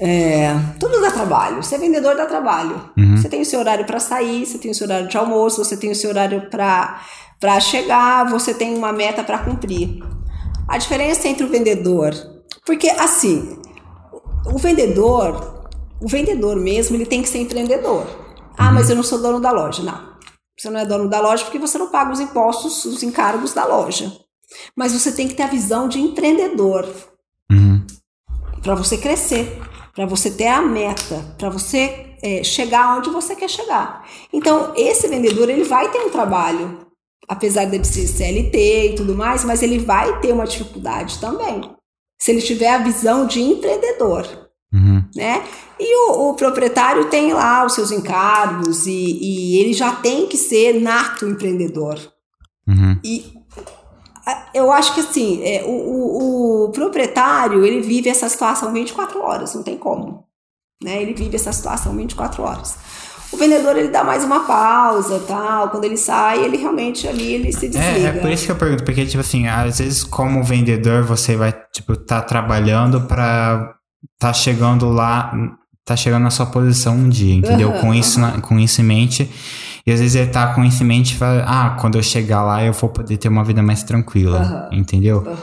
É, 0.00 0.52
tudo 0.80 1.00
dá 1.00 1.10
trabalho. 1.10 1.62
Ser 1.62 1.78
vendedor 1.78 2.16
dá 2.16 2.26
trabalho. 2.26 2.90
Uhum. 2.96 3.16
Você 3.16 3.28
tem 3.28 3.40
o 3.40 3.46
seu 3.46 3.60
horário 3.60 3.84
para 3.84 4.00
sair, 4.00 4.44
você 4.44 4.58
tem 4.58 4.70
o 4.70 4.74
seu 4.74 4.86
horário 4.86 5.08
de 5.08 5.16
almoço, 5.16 5.64
você 5.64 5.76
tem 5.76 5.90
o 5.90 5.94
seu 5.94 6.10
horário 6.10 6.48
para 6.50 7.60
chegar, 7.60 8.28
você 8.28 8.52
tem 8.52 8.76
uma 8.76 8.92
meta 8.92 9.22
para 9.22 9.38
cumprir. 9.38 10.02
A 10.66 10.78
diferença 10.78 11.28
entre 11.28 11.44
o 11.44 11.48
vendedor, 11.48 12.14
porque 12.66 12.88
assim, 12.88 13.58
o 14.46 14.58
vendedor, 14.58 15.68
o 16.00 16.08
vendedor 16.08 16.56
mesmo, 16.56 16.96
ele 16.96 17.06
tem 17.06 17.22
que 17.22 17.28
ser 17.28 17.38
empreendedor. 17.38 18.06
Ah, 18.56 18.72
mas 18.72 18.88
eu 18.88 18.96
não 18.96 19.02
sou 19.02 19.20
dono 19.20 19.40
da 19.40 19.50
loja. 19.50 19.82
Não. 19.82 20.14
Você 20.56 20.70
não 20.70 20.80
é 20.80 20.86
dono 20.86 21.08
da 21.08 21.20
loja 21.20 21.44
porque 21.44 21.58
você 21.58 21.76
não 21.76 21.90
paga 21.90 22.12
os 22.12 22.20
impostos, 22.20 22.84
os 22.84 23.02
encargos 23.02 23.52
da 23.52 23.64
loja. 23.66 24.12
Mas 24.76 24.92
você 24.92 25.12
tem 25.12 25.28
que 25.28 25.34
ter 25.34 25.42
a 25.42 25.48
visão 25.48 25.88
de 25.88 26.00
empreendedor. 26.00 26.88
Uhum. 27.50 27.84
Para 28.62 28.74
você 28.74 28.96
crescer 28.96 29.60
para 29.94 30.06
você 30.06 30.30
ter 30.30 30.48
a 30.48 30.60
meta, 30.60 31.24
para 31.38 31.48
você 31.48 32.16
é, 32.22 32.42
chegar 32.42 32.98
onde 32.98 33.10
você 33.10 33.36
quer 33.36 33.48
chegar. 33.48 34.04
Então, 34.32 34.72
esse 34.76 35.06
vendedor 35.06 35.48
ele 35.48 35.64
vai 35.64 35.90
ter 35.90 36.00
um 36.00 36.10
trabalho, 36.10 36.86
apesar 37.28 37.66
de 37.66 37.86
ser 37.86 38.06
CLT 38.06 38.92
e 38.92 38.94
tudo 38.96 39.14
mais, 39.14 39.44
mas 39.44 39.62
ele 39.62 39.78
vai 39.78 40.20
ter 40.20 40.32
uma 40.32 40.46
dificuldade 40.46 41.18
também. 41.18 41.70
Se 42.20 42.32
ele 42.32 42.42
tiver 42.42 42.70
a 42.70 42.78
visão 42.78 43.26
de 43.26 43.40
empreendedor. 43.40 44.26
Uhum. 44.72 45.04
Né? 45.14 45.44
E 45.78 46.10
o, 46.10 46.30
o, 46.30 46.34
proprietário 46.34 47.08
tem 47.08 47.32
lá 47.32 47.64
os 47.64 47.74
seus 47.74 47.92
encargos 47.92 48.86
e, 48.86 48.90
e, 48.90 49.58
ele 49.60 49.72
já 49.72 49.92
tem 49.92 50.26
que 50.26 50.36
ser 50.36 50.80
nato 50.80 51.28
empreendedor. 51.28 51.96
Uhum. 52.66 52.98
E 53.04 53.33
eu 54.54 54.72
acho 54.72 54.94
que 54.94 55.00
assim, 55.00 55.42
é, 55.42 55.62
o, 55.64 55.70
o, 55.70 56.64
o, 56.64 56.68
proprietário, 56.70 57.64
ele 57.64 57.80
vive 57.80 58.08
essa 58.08 58.28
situação 58.28 58.72
24 58.72 59.20
horas, 59.20 59.54
não 59.54 59.62
tem 59.62 59.76
como. 59.76 60.24
Né? 60.82 61.02
Ele 61.02 61.14
vive 61.14 61.36
essa 61.36 61.52
situação 61.52 61.94
24 61.94 62.42
horas. 62.42 62.76
O 63.32 63.36
vendedor, 63.36 63.76
ele 63.76 63.88
dá 63.88 64.04
mais 64.04 64.22
uma 64.22 64.40
pausa, 64.40 65.18
tal. 65.26 65.68
Quando 65.70 65.84
ele 65.84 65.96
sai, 65.96 66.44
ele 66.44 66.56
realmente 66.56 67.08
ali, 67.08 67.34
ele 67.34 67.52
se 67.52 67.68
desliga. 67.68 68.08
É, 68.08 68.16
é 68.16 68.20
por 68.20 68.30
isso 68.30 68.46
que 68.46 68.52
eu 68.52 68.56
pergunto, 68.56 68.84
porque, 68.84 69.04
tipo 69.04 69.20
assim, 69.20 69.48
às 69.48 69.78
vezes 69.78 70.04
como 70.04 70.42
vendedor, 70.44 71.02
você 71.02 71.36
vai, 71.36 71.52
tipo, 71.72 71.96
tá 71.96 72.22
trabalhando 72.22 73.00
para 73.02 73.74
tá 74.18 74.32
chegando 74.32 74.88
lá, 74.90 75.32
tá 75.84 75.96
chegando 75.96 76.22
na 76.22 76.30
sua 76.30 76.46
posição 76.46 76.94
um 76.94 77.08
dia, 77.08 77.34
entendeu? 77.34 77.70
Uhum, 77.70 77.80
com, 77.80 77.94
isso, 77.94 78.20
uhum. 78.20 78.40
com 78.40 78.58
isso 78.58 78.80
em 78.80 78.84
mente 78.84 79.30
e 79.86 79.92
às 79.92 80.00
vezes 80.00 80.16
ele 80.16 80.30
tá 80.30 80.54
com 80.54 80.64
isso 80.64 80.82
em 80.82 80.86
mente 80.86 81.12
e 81.12 81.16
fala, 81.16 81.44
ah, 81.46 81.76
quando 81.78 81.96
eu 81.96 82.02
chegar 82.02 82.42
lá 82.42 82.64
eu 82.64 82.72
vou 82.72 82.88
poder 82.88 83.18
ter 83.18 83.28
uma 83.28 83.44
vida 83.44 83.62
mais 83.62 83.82
tranquila, 83.82 84.70
uhum. 84.70 84.78
entendeu? 84.78 85.18
Uhum. 85.18 85.36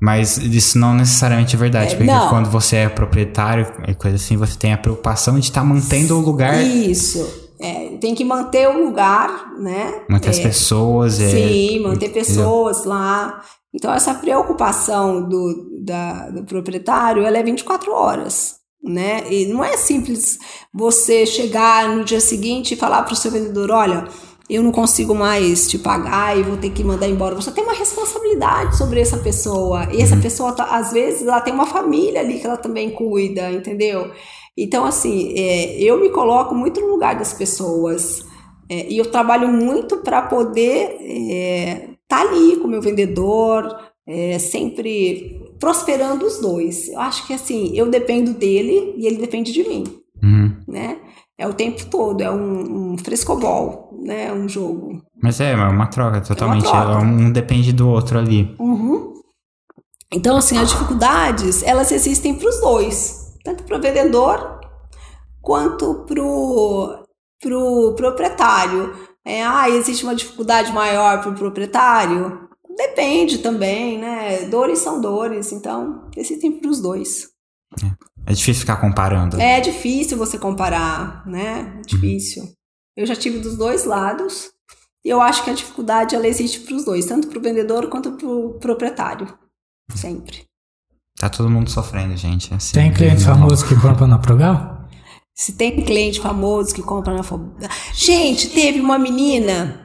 Mas 0.00 0.36
isso 0.36 0.78
não 0.78 0.94
necessariamente 0.94 1.54
é 1.54 1.58
verdade, 1.58 1.94
é, 1.94 1.96
porque 1.96 2.12
não. 2.12 2.28
quando 2.28 2.50
você 2.50 2.76
é 2.76 2.88
proprietário 2.88 3.66
e 3.86 3.94
coisa 3.94 4.16
assim, 4.16 4.36
você 4.36 4.58
tem 4.58 4.72
a 4.72 4.76
preocupação 4.76 5.38
de 5.38 5.46
estar 5.46 5.60
tá 5.60 5.66
mantendo 5.66 6.18
o 6.18 6.20
lugar. 6.20 6.60
Isso. 6.62 7.44
É, 7.60 7.96
tem 7.98 8.14
que 8.14 8.24
manter 8.24 8.68
o 8.68 8.84
lugar, 8.84 9.52
né? 9.58 10.02
Manter 10.10 10.26
é, 10.26 10.30
as 10.30 10.40
pessoas. 10.40 11.20
É, 11.20 11.30
sim, 11.30 11.80
manter 11.80 12.10
pessoas 12.10 12.78
entendeu? 12.80 12.98
lá. 12.98 13.40
Então, 13.72 13.94
essa 13.94 14.12
preocupação 14.14 15.26
do, 15.26 15.80
da, 15.82 16.30
do 16.30 16.44
proprietário, 16.44 17.24
ela 17.24 17.38
é 17.38 17.42
24 17.42 17.92
horas 17.92 18.56
né? 18.84 19.24
E 19.30 19.46
não 19.46 19.64
é 19.64 19.76
simples 19.76 20.38
você 20.72 21.24
chegar 21.24 21.88
no 21.88 22.04
dia 22.04 22.20
seguinte 22.20 22.74
e 22.74 22.76
falar 22.76 23.02
para 23.02 23.14
o 23.14 23.16
seu 23.16 23.30
vendedor, 23.30 23.70
olha, 23.70 24.06
eu 24.48 24.62
não 24.62 24.70
consigo 24.70 25.14
mais 25.14 25.66
te 25.66 25.78
pagar 25.78 26.38
e 26.38 26.42
vou 26.42 26.58
ter 26.58 26.70
que 26.70 26.84
mandar 26.84 27.08
embora. 27.08 27.34
Você 27.34 27.50
tem 27.50 27.64
uma 27.64 27.72
responsabilidade 27.72 28.76
sobre 28.76 29.00
essa 29.00 29.16
pessoa. 29.16 29.88
E 29.90 30.02
essa 30.02 30.16
uhum. 30.16 30.20
pessoa, 30.20 30.52
tá, 30.52 30.64
às 30.64 30.92
vezes, 30.92 31.22
ela 31.22 31.40
tem 31.40 31.54
uma 31.54 31.66
família 31.66 32.20
ali 32.20 32.38
que 32.38 32.46
ela 32.46 32.58
também 32.58 32.90
cuida, 32.90 33.50
entendeu? 33.50 34.10
Então, 34.56 34.84
assim, 34.84 35.32
é, 35.36 35.82
eu 35.82 35.98
me 35.98 36.10
coloco 36.10 36.54
muito 36.54 36.80
no 36.80 36.88
lugar 36.88 37.18
das 37.18 37.32
pessoas. 37.32 38.22
É, 38.68 38.86
e 38.86 38.98
eu 38.98 39.10
trabalho 39.10 39.48
muito 39.48 39.98
para 39.98 40.20
poder 40.22 40.96
estar 41.00 41.30
é, 41.32 41.88
tá 42.06 42.20
ali 42.20 42.56
com 42.56 42.66
o 42.66 42.70
meu 42.70 42.82
vendedor, 42.82 43.74
é, 44.06 44.38
sempre 44.38 45.40
prosperando 45.64 46.26
os 46.26 46.38
dois. 46.38 46.90
Eu 46.90 47.00
acho 47.00 47.26
que 47.26 47.32
assim, 47.32 47.72
eu 47.74 47.88
dependo 47.90 48.34
dele 48.34 48.92
e 48.98 49.06
ele 49.06 49.16
depende 49.16 49.50
de 49.50 49.66
mim. 49.66 49.84
Uhum. 50.22 50.54
Né? 50.68 50.98
É, 51.38 51.44
É 51.44 51.48
o 51.48 51.54
tempo 51.54 51.86
todo, 51.86 52.20
é 52.20 52.30
um, 52.30 52.92
um 52.92 52.98
frescobol, 52.98 53.98
né? 54.04 54.30
Um 54.30 54.46
jogo. 54.46 55.02
Mas 55.22 55.40
é, 55.40 55.52
é 55.52 55.56
uma 55.56 55.86
troca, 55.86 56.20
totalmente. 56.20 56.64
troca. 56.64 56.98
Um 56.98 57.32
depende 57.32 57.72
do 57.72 57.88
outro 57.88 58.18
ali. 58.18 58.54
Uhum. 58.58 59.14
Então, 60.12 60.36
assim, 60.36 60.58
as 60.58 60.68
dificuldades, 60.68 61.62
elas 61.62 61.90
existem 61.90 62.34
para 62.34 62.48
os 62.48 62.60
dois. 62.60 63.32
Tanto 63.42 63.64
para 63.64 63.78
o 63.78 63.80
vendedor, 63.80 64.60
quanto 65.40 66.04
para 66.06 66.22
o 66.22 67.04
pro 67.40 67.94
proprietário. 67.96 68.92
É, 69.26 69.42
ah, 69.42 69.68
existe 69.70 70.04
uma 70.04 70.14
dificuldade 70.14 70.70
maior 70.72 71.22
para 71.22 71.30
o 71.30 71.34
proprietário? 71.34 72.43
Depende 72.76 73.38
também, 73.38 73.98
né? 73.98 74.46
Dores 74.46 74.80
são 74.80 75.00
dores, 75.00 75.52
então 75.52 76.10
existem 76.16 76.52
para 76.52 76.68
os 76.70 76.80
dois. 76.80 77.28
É 78.26 78.32
difícil 78.32 78.60
ficar 78.60 78.76
comparando. 78.76 79.40
É 79.40 79.60
difícil 79.60 80.16
você 80.16 80.38
comparar, 80.38 81.26
né? 81.26 81.76
É 81.78 81.80
difícil. 81.82 82.44
Eu 82.96 83.06
já 83.06 83.14
tive 83.14 83.38
dos 83.38 83.56
dois 83.56 83.84
lados. 83.84 84.50
E 85.04 85.10
eu 85.10 85.20
acho 85.20 85.44
que 85.44 85.50
a 85.50 85.54
dificuldade 85.54 86.14
ela 86.14 86.26
existe 86.26 86.60
para 86.60 86.74
os 86.74 86.84
dois, 86.84 87.04
tanto 87.04 87.28
para 87.28 87.38
o 87.38 87.42
vendedor 87.42 87.88
quanto 87.88 88.12
para 88.12 88.26
o 88.26 88.54
proprietário. 88.54 89.36
Sempre. 89.94 90.44
Tá 91.18 91.28
todo 91.28 91.50
mundo 91.50 91.70
sofrendo, 91.70 92.16
gente. 92.16 92.52
é 92.52 92.56
Assim, 92.56 92.72
Tem 92.72 92.92
cliente 92.92 93.22
normal. 93.24 93.48
famoso 93.48 93.68
que 93.68 93.78
compra 93.78 94.06
na 94.06 94.18
Progal? 94.18 94.88
Se 95.34 95.52
tem 95.52 95.84
cliente 95.84 96.20
famoso 96.20 96.74
que 96.74 96.82
compra 96.82 97.12
na 97.12 97.22
Gente, 97.92 98.48
teve 98.50 98.80
uma 98.80 98.98
menina 98.98 99.83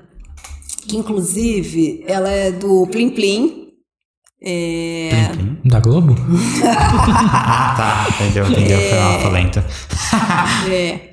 que, 0.88 0.97
inclusive, 0.97 2.03
ela 2.07 2.30
é 2.30 2.51
do 2.51 2.88
Plim 2.88 3.10
Plim. 3.10 3.68
É, 4.41 5.10
Plim, 5.34 5.38
plim. 5.56 5.69
Da 5.69 5.80
Globo? 5.80 6.15
Ah, 6.64 7.73
tá. 7.77 8.07
Entendeu, 8.15 8.47
entendeu. 8.49 8.77
Foi 8.80 8.97
É. 8.97 9.01
uma 9.01 9.19
polenta. 9.19 9.65
é. 10.72 11.10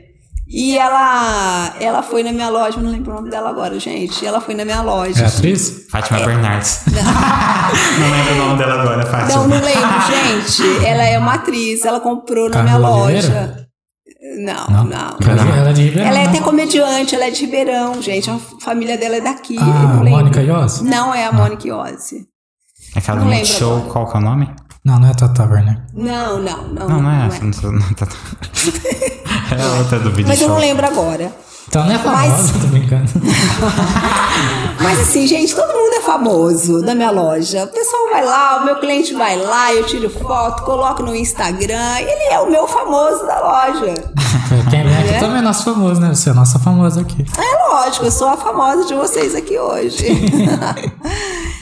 E 0.49 0.79
ela, 0.79 1.75
ela 1.81 2.03
foi 2.05 2.23
na 2.23 2.31
minha 2.31 2.49
loja, 2.49 2.81
não 2.81 2.89
lembro 2.93 3.11
o 3.11 3.15
nome 3.17 3.29
dela 3.31 3.51
agora, 3.51 3.81
gente. 3.81 4.25
Ela 4.25 4.41
foi 4.41 4.55
na 4.55 4.65
minha 4.65 4.81
loja. 4.81 5.25
É 5.25 5.27
atriz? 5.27 5.87
Fátima 5.91 6.21
Bernardes. 6.21 6.83
não 6.87 8.11
lembro 8.13 8.33
o 8.33 8.37
nome 8.47 8.59
dela 8.59 8.81
agora, 8.81 9.05
Fátima. 9.07 9.41
Não, 9.41 9.49
não 9.49 9.57
lembro, 9.61 10.01
gente. 10.07 10.87
Ela 10.87 11.03
é 11.05 11.19
uma 11.19 11.35
atriz, 11.35 11.85
ela 11.85 11.99
comprou 11.99 12.49
na 12.49 12.63
minha 12.63 12.77
loja. 12.77 13.27
Oliveira? 13.29 13.66
Não, 14.39 14.67
Não. 14.69 14.85
não. 14.85 15.17
Ela, 15.29 15.43
é- 15.55 15.59
ela 15.59 15.71
é 15.71 15.73
de 15.73 15.83
Ribeirão. 15.83 16.09
Ela 16.11 16.19
é 16.19 16.23
né? 16.25 16.29
até 16.31 16.41
comediante, 16.41 17.15
ela 17.15 17.25
é 17.27 17.31
de 17.31 17.41
Ribeirão, 17.45 18.01
gente. 18.03 18.31
A 18.31 18.39
família 18.63 18.97
dela 18.97 19.17
é 19.17 19.21
daqui. 19.21 19.57
eu 19.57 19.63
Ah. 19.63 20.03
Mônica 20.03 20.41
Iose? 20.43 20.85
Não 20.85 21.15
é 21.15 21.27
a 21.27 21.33
Mônica 21.33 21.67
Iose. 21.69 22.27
Aquela 22.95 23.21
não 23.21 23.27
do 23.27 23.33
Multishow, 23.33 23.77
agora. 23.77 23.91
qual 23.93 24.07
que 24.11 24.17
é 24.17 24.21
o 24.21 24.23
nome? 24.23 24.51
Não, 24.85 24.99
não 24.99 25.09
é 25.09 25.15
Tata 25.15 25.45
Werner. 25.45 25.83
Não, 25.93 26.41
não, 26.41 26.69
não. 26.69 26.89
Não, 26.89 27.03
não 27.03 27.11
é 27.11 27.19
não 27.19 27.27
essa. 27.27 27.45
Não, 27.45 27.53
sou- 27.53 27.73
não, 27.73 27.83
tá, 27.95 28.07
tá. 28.07 28.17
É 29.57 29.79
outra 29.79 29.99
do 29.99 30.11
vídeo 30.11 30.29
Mas 30.29 30.41
eu 30.41 30.47
show. 30.49 30.55
não 30.55 30.61
lembro 30.61 30.87
agora. 30.87 31.31
Então 31.69 31.85
não 31.85 31.93
é 31.93 31.99
Mas- 31.99 32.33
famosa, 32.33 32.53
tô 32.61 32.67
brincando. 32.69 33.11
Mas 34.81 35.01
assim, 35.01 35.27
gente, 35.27 35.55
todo 35.55 35.67
mundo 35.73 35.95
é 35.95 36.01
famoso 36.01 36.81
da 36.83 36.95
minha 36.95 37.11
loja. 37.11 37.65
O 37.65 37.69
pessoal 37.69 38.09
vai 38.13 38.25
lá, 38.25 38.61
o 38.63 38.65
meu 38.65 38.77
cliente 38.77 39.15
vai 39.15 39.37
lá, 39.37 39.73
eu 39.75 39.85
tiro 39.85 40.09
foto, 40.09 40.63
coloco 40.63 41.03
no 41.03 41.15
Instagram. 41.15 41.99
Ele 41.99 42.33
é 42.33 42.39
o 42.41 42.49
meu 42.51 42.69
famoso 42.69 43.27
da 43.27 43.41
loja. 43.41 43.95
Quem 44.71 44.85
vem 44.85 44.97
aqui 44.97 45.15
É? 45.15 45.19
também 45.19 45.39
é 45.39 45.43
nosso 45.43 45.65
famoso, 45.65 46.01
né? 46.01 46.09
Você 46.15 46.31
é 46.31 46.33
nossa 46.33 46.59
famosa 46.59 47.01
aqui. 47.01 47.25
É 47.37 47.69
lógico, 47.73 48.05
eu 48.05 48.13
sou 48.13 48.29
a 48.29 48.37
famosa 48.37 48.85
de 48.87 48.95
vocês 48.95 49.35
aqui 49.35 49.59
hoje. 49.59 50.07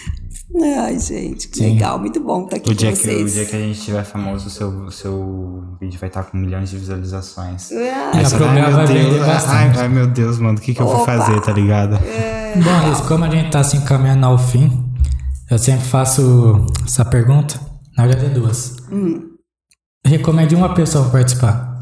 Ai, 0.62 0.98
gente, 1.00 1.48
que 1.48 1.58
Sim. 1.58 1.72
legal, 1.74 1.98
muito 1.98 2.20
bom 2.20 2.44
estar 2.44 2.56
aqui 2.56 2.70
O 2.70 2.74
dia, 2.74 2.90
com 2.92 2.96
que, 2.96 3.08
o 3.08 3.12
vocês. 3.12 3.32
dia 3.34 3.44
que 3.44 3.56
a 3.56 3.58
gente 3.58 3.80
tiver 3.80 4.04
famoso, 4.04 4.46
o 4.46 4.50
seu, 4.50 4.68
o 4.68 4.90
seu 4.90 5.64
vídeo 5.80 5.98
vai 5.98 6.08
estar 6.08 6.22
com 6.22 6.36
milhões 6.36 6.70
de 6.70 6.78
visualizações. 6.78 7.70
Ah, 7.72 8.12
Essa- 8.20 8.36
ai, 8.36 8.54
meu 8.62 8.70
vai 8.72 8.86
Deus, 8.86 9.26
ai, 9.48 9.72
ai, 9.76 9.88
meu 9.88 10.06
Deus, 10.06 10.38
mano, 10.38 10.56
o 10.58 10.60
que, 10.60 10.72
que 10.72 10.80
eu 10.80 10.86
vou 10.86 11.04
fazer, 11.04 11.40
tá 11.40 11.52
ligado? 11.52 11.98
Bom, 11.98 12.86
Alice, 12.86 13.02
como 13.02 13.24
a 13.24 13.30
gente 13.30 13.50
tá 13.50 13.64
se 13.64 13.76
encaminhando 13.76 14.26
ao 14.26 14.38
fim, 14.38 14.70
eu 15.50 15.58
sempre 15.58 15.84
faço 15.86 16.64
essa 16.86 17.04
pergunta. 17.04 17.58
Na 17.96 18.06
verdade, 18.06 18.26
é 18.26 18.34
duas. 18.34 18.76
Hum. 18.92 19.30
Recomende 20.06 20.54
uma 20.54 20.72
pessoa 20.74 21.08
participar. 21.10 21.73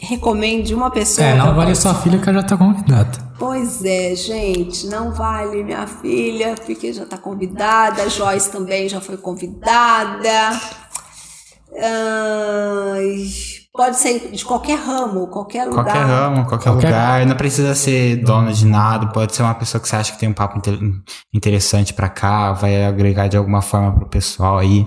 Recomende 0.00 0.74
uma 0.74 0.90
pessoa. 0.90 1.26
É, 1.26 1.34
não 1.36 1.46
vale 1.46 1.56
participar. 1.66 1.92
sua 1.94 2.02
filha 2.02 2.18
que 2.20 2.28
ela 2.28 2.40
já 2.40 2.46
tá 2.46 2.56
convidada. 2.56 3.18
Pois 3.38 3.84
é, 3.84 4.14
gente, 4.14 4.86
não 4.86 5.12
vale 5.12 5.62
minha 5.64 5.86
filha, 5.86 6.54
porque 6.64 6.92
já 6.92 7.04
tá 7.04 7.18
convidada, 7.18 8.02
a 8.02 8.08
Joyce 8.08 8.50
também 8.50 8.88
já 8.88 9.00
foi 9.00 9.16
convidada. 9.16 10.60
Ai, 11.80 13.26
pode 13.72 13.96
ser 13.98 14.30
de 14.32 14.44
qualquer 14.44 14.78
ramo, 14.78 15.26
qualquer 15.28 15.64
lugar. 15.66 15.84
Qualquer 15.84 16.04
ramo, 16.04 16.46
qualquer, 16.46 16.70
Qualquer- 16.70 16.86
lugar. 16.88 17.26
Não 17.26 17.36
precisa 17.36 17.74
ser 17.74 18.16
dono 18.24 18.52
de 18.52 18.66
nada. 18.66 19.06
Pode 19.08 19.34
ser 19.34 19.42
uma 19.42 19.54
pessoa 19.54 19.80
que 19.80 19.88
você 19.88 19.96
acha 19.96 20.12
que 20.12 20.18
tem 20.18 20.28
um 20.28 20.32
papo 20.34 20.58
inte- 20.58 20.78
interessante 21.34 21.92
pra 21.92 22.08
cá, 22.08 22.52
vai 22.52 22.84
agregar 22.84 23.28
de 23.28 23.36
alguma 23.36 23.62
forma 23.62 23.92
pro 23.94 24.08
pessoal 24.08 24.58
aí. 24.58 24.86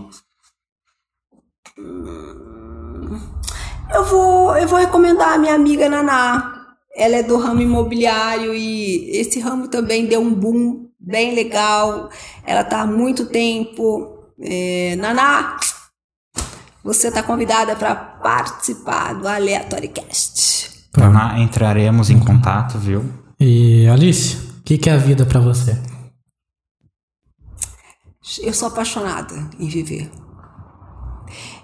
Eu 3.93 4.05
vou, 4.05 4.55
eu 4.57 4.67
vou 4.67 4.79
recomendar 4.79 5.33
a 5.33 5.37
minha 5.37 5.53
amiga 5.55 5.89
Naná. 5.89 6.75
Ela 6.95 7.17
é 7.17 7.23
do 7.23 7.37
ramo 7.37 7.61
imobiliário 7.61 8.53
e 8.53 9.09
esse 9.17 9.39
ramo 9.39 9.67
também 9.67 10.05
deu 10.05 10.21
um 10.21 10.33
boom 10.33 10.87
bem 10.99 11.33
legal. 11.35 12.09
Ela 12.45 12.63
tá 12.63 12.81
há 12.81 12.87
muito 12.87 13.25
tempo. 13.27 14.17
É, 14.39 14.95
Naná, 14.97 15.57
você 16.83 17.07
está 17.09 17.21
convidada 17.23 17.75
para 17.75 17.95
participar 17.95 19.13
do 19.13 19.27
AleatóriCast. 19.27 20.85
Então, 20.89 21.11
na- 21.11 21.39
entraremos 21.39 22.09
em 22.09 22.19
contato, 22.19 22.77
viu? 22.77 23.03
E 23.39 23.87
Alice, 23.87 24.35
o 24.59 24.63
que, 24.63 24.77
que 24.77 24.89
é 24.89 24.93
a 24.93 24.97
vida 24.97 25.25
pra 25.25 25.39
você? 25.39 25.77
Eu 28.41 28.53
sou 28.53 28.67
apaixonada 28.67 29.33
em 29.59 29.67
viver. 29.67 30.09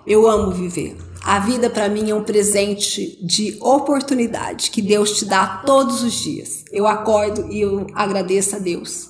Eu 0.05 0.27
amo 0.29 0.51
viver. 0.51 0.97
A 1.27 1.39
vida 1.39 1.69
para 1.69 1.89
mim 1.89 2.09
é 2.09 2.15
um 2.15 2.23
presente 2.23 3.19
de 3.21 3.57
oportunidade 3.59 4.71
que 4.71 4.81
Deus 4.81 5.11
te 5.19 5.25
dá 5.25 5.45
todos 5.65 6.01
os 6.01 6.13
dias. 6.13 6.63
Eu 6.71 6.87
acordo 6.87 7.51
e 7.51 7.59
eu 7.59 7.85
agradeço 7.93 8.55
a 8.55 8.59
Deus, 8.59 9.09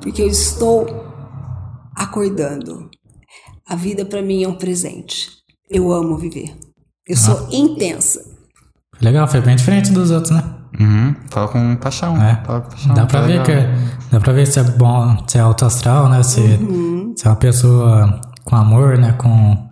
porque 0.00 0.22
eu 0.22 0.28
estou 0.28 0.86
acordando. 1.96 2.88
A 3.68 3.74
vida 3.74 4.04
para 4.04 4.22
mim 4.22 4.44
é 4.44 4.48
um 4.48 4.54
presente. 4.54 5.30
Eu 5.68 5.90
amo 5.92 6.16
viver. 6.16 6.56
Eu 7.06 7.16
sou 7.16 7.48
intensa. 7.50 8.20
Legal, 9.00 9.26
foi 9.26 9.40
bem 9.40 9.56
diferente 9.56 9.90
dos 9.90 10.10
outros, 10.12 10.30
né? 10.30 10.44
Uhum. 10.78 11.14
Fala 11.28 11.48
com 11.48 11.76
paixão. 11.76 12.22
É. 12.22 12.40
Fala 12.46 12.60
com 12.60 12.70
paixão. 12.70 12.94
Dá 12.94 13.04
pra 13.06 13.20
tá 13.20 13.26
ver 13.26 13.40
legal. 13.40 13.44
que 13.46 14.10
dá 14.12 14.20
pra 14.20 14.32
ver 14.32 14.46
se 14.46 14.60
é 14.60 14.62
bom, 14.62 15.24
se 15.26 15.38
é 15.38 15.40
alto 15.40 15.64
astral, 15.64 16.08
né? 16.08 16.22
Se, 16.22 16.40
Uhum. 16.40 17.14
se 17.16 17.26
é 17.26 17.30
uma 17.30 17.36
pessoa 17.36 18.20
com 18.44 18.54
amor, 18.56 18.96
né? 18.96 19.12
Com, 19.12 19.67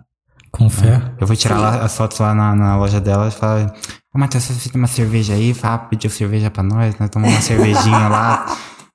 com 0.57 0.69
fé. 0.69 1.01
Eu 1.19 1.27
vou 1.27 1.35
tirar 1.35 1.59
lá 1.59 1.83
as 1.83 1.95
fotos 1.95 2.17
lá 2.19 2.33
na, 2.33 2.55
na 2.55 2.77
loja 2.77 2.99
dela 2.99 3.27
e 3.27 3.31
falar: 3.31 3.73
Ô 4.13 4.17
Matheus, 4.17 4.43
você 4.43 4.53
fica 4.53 4.77
uma 4.77 4.87
cerveja 4.87 5.33
aí? 5.33 5.53
Fala, 5.53 5.77
pediu 5.77 6.09
cerveja 6.09 6.49
pra 6.49 6.63
nós, 6.63 6.97
nós 6.99 7.09
tomamos 7.09 7.35
uma 7.35 7.41
cervejinha 7.41 8.07
lá, 8.07 8.45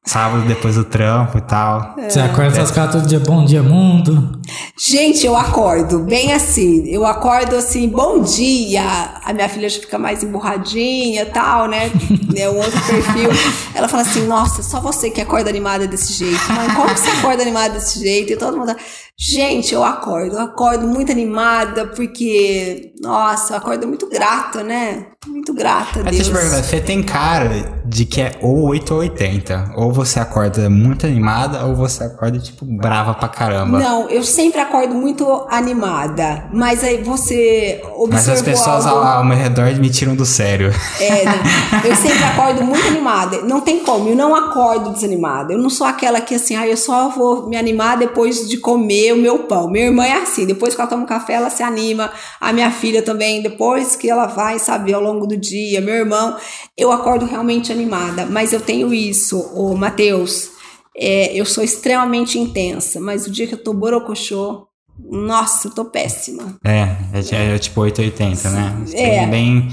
sábado 0.05 0.47
depois 0.47 0.74
do 0.74 0.85
trampo 0.85 1.39
e 1.39 1.41
tal. 1.41 1.95
É. 1.97 2.11
Você 2.11 2.20
acorda 2.20 2.49
essas 2.49 2.70
caras 2.70 2.93
todo 2.93 3.07
dia, 3.07 3.20
bom 3.20 3.45
dia, 3.45 3.62
mundo. 3.62 4.41
Gente, 4.77 5.24
eu 5.24 5.37
acordo 5.37 6.01
bem 6.01 6.33
assim. 6.33 6.89
Eu 6.89 7.07
acordo 7.07 7.55
assim, 7.55 7.89
bom 7.89 8.20
dia. 8.20 8.83
A 9.24 9.33
minha 9.33 9.49
filha 9.49 9.69
já 9.69 9.81
fica 9.81 9.99
mais 9.99 10.23
emburradinha 10.23 11.23
e 11.23 11.27
tal, 11.27 11.69
né? 11.69 11.91
É 12.35 12.49
um 12.49 12.57
outro 12.57 12.81
perfil. 12.87 13.29
Ela 13.74 13.87
fala 13.87 14.03
assim: 14.03 14.27
Nossa, 14.27 14.62
só 14.62 14.81
você 14.81 15.11
que 15.11 15.20
acorda 15.20 15.51
animada 15.51 15.87
desse 15.87 16.15
jeito. 16.15 16.41
Mãe, 16.51 16.66
como 16.74 16.93
que 16.95 17.01
você 17.01 17.11
acorda 17.11 17.43
animada 17.43 17.74
desse 17.74 18.01
jeito? 18.01 18.33
E 18.33 18.37
todo 18.37 18.57
mundo. 18.57 18.74
Gente, 19.19 19.74
eu 19.74 19.85
acordo. 19.85 20.37
Eu 20.37 20.41
acordo 20.41 20.87
muito 20.89 21.12
animada 21.12 21.87
porque, 21.89 22.93
nossa, 23.03 23.53
eu 23.53 23.59
acordo 23.59 23.87
muito 23.87 24.09
grata, 24.09 24.62
né? 24.62 25.11
Muito 25.27 25.55
grata 25.55 26.01
a 26.01 26.05
te 26.05 26.16
Deus. 26.16 26.28
perguntar, 26.28 26.62
você 26.62 26.81
tem 26.81 27.03
cara 27.03 27.81
de 27.85 28.05
que 28.05 28.20
é 28.20 28.32
ou 28.40 28.69
8 28.69 28.93
ou 28.93 29.01
80. 29.01 29.73
Ou 29.77 29.93
você 29.93 30.19
acorda 30.19 30.69
muito 30.69 31.07
animada, 31.07 31.65
ou 31.66 31.77
você 31.77 32.05
acorda, 32.05 32.39
tipo, 32.39 32.65
brava 32.65 33.15
pra 33.15 33.28
caramba. 33.28 33.78
Não, 33.78 34.09
eu 34.09 34.24
sempre 34.24 34.61
acordo 34.61 34.94
muito 34.94 35.47
animada. 35.49 36.49
Mas 36.53 36.82
aí 36.82 37.03
você 37.03 37.81
observou 37.85 38.09
Mas 38.09 38.28
as 38.28 38.43
pessoas 38.43 38.86
algo... 38.86 39.05
ao, 39.05 39.24
meu 39.24 39.36
redor 39.36 39.73
me 39.78 39.90
tiram 39.90 40.16
do 40.16 40.24
sério. 40.24 40.73
É, 40.99 41.24
eu 41.86 41.94
sempre 41.94 42.24
acordo 42.24 42.65
muito 42.65 42.86
animada. 42.89 43.43
Não 43.43 43.61
tem 43.61 43.81
como, 43.81 44.09
eu 44.09 44.16
não 44.16 44.35
acordo 44.35 44.90
desanimada. 44.90 45.53
Eu 45.53 45.59
não 45.59 45.70
sou 45.70 45.86
aquela 45.86 46.20
que 46.20 46.35
assim, 46.35 46.57
ah, 46.57 46.66
eu 46.66 46.77
só 46.77 47.09
vou 47.11 47.49
me 47.49 47.57
animar 47.57 47.97
depois 47.97 48.49
de 48.49 48.57
comer 48.57 49.12
o 49.12 49.16
meu 49.16 49.40
pão. 49.40 49.70
Minha 49.70 49.86
irmã 49.86 50.05
é 50.05 50.15
assim, 50.15 50.47
depois 50.47 50.74
que 50.74 50.81
ela 50.81 50.90
toma 50.90 51.03
um 51.03 51.07
café, 51.07 51.35
ela 51.35 51.51
se 51.51 51.62
anima. 51.62 52.11
A 52.40 52.53
minha 52.53 52.70
filha 52.70 53.03
também, 53.03 53.43
depois 53.43 53.94
que 53.94 54.11
ela 54.11 54.27
vai 54.27 54.59
saber 54.59 54.94
ao 54.94 55.03
longo 55.03 55.11
do 55.20 55.36
dia. 55.36 55.80
Meu 55.80 55.94
irmão, 55.94 56.36
eu 56.76 56.90
acordo 56.93 57.24
realmente 57.24 57.70
animada. 57.72 58.26
Mas 58.26 58.52
eu 58.52 58.60
tenho 58.60 58.93
isso, 58.93 59.39
ô 59.55 59.74
Matheus. 59.76 60.51
é, 60.97 61.32
eu 61.34 61.44
sou 61.47 61.64
extremamente 61.64 62.39
intensa, 62.39 63.01
mas 63.01 63.26
o 63.26 63.30
dia 63.30 63.47
que 63.47 63.55
eu 63.55 63.62
tô 63.62 63.72
borocochô, 63.72 64.66
nossa, 65.10 65.68
eu 65.68 65.74
tô 65.74 65.86
péssima. 65.86 66.56
É, 66.64 66.80
é, 67.12 67.52
é, 67.52 67.55
é 67.55 67.59
tipo 67.59 67.80
8 67.80 67.98
ou 67.98 68.05
80, 68.05 68.51
né? 68.51 68.84
É. 68.93 69.26
Bem, 69.26 69.68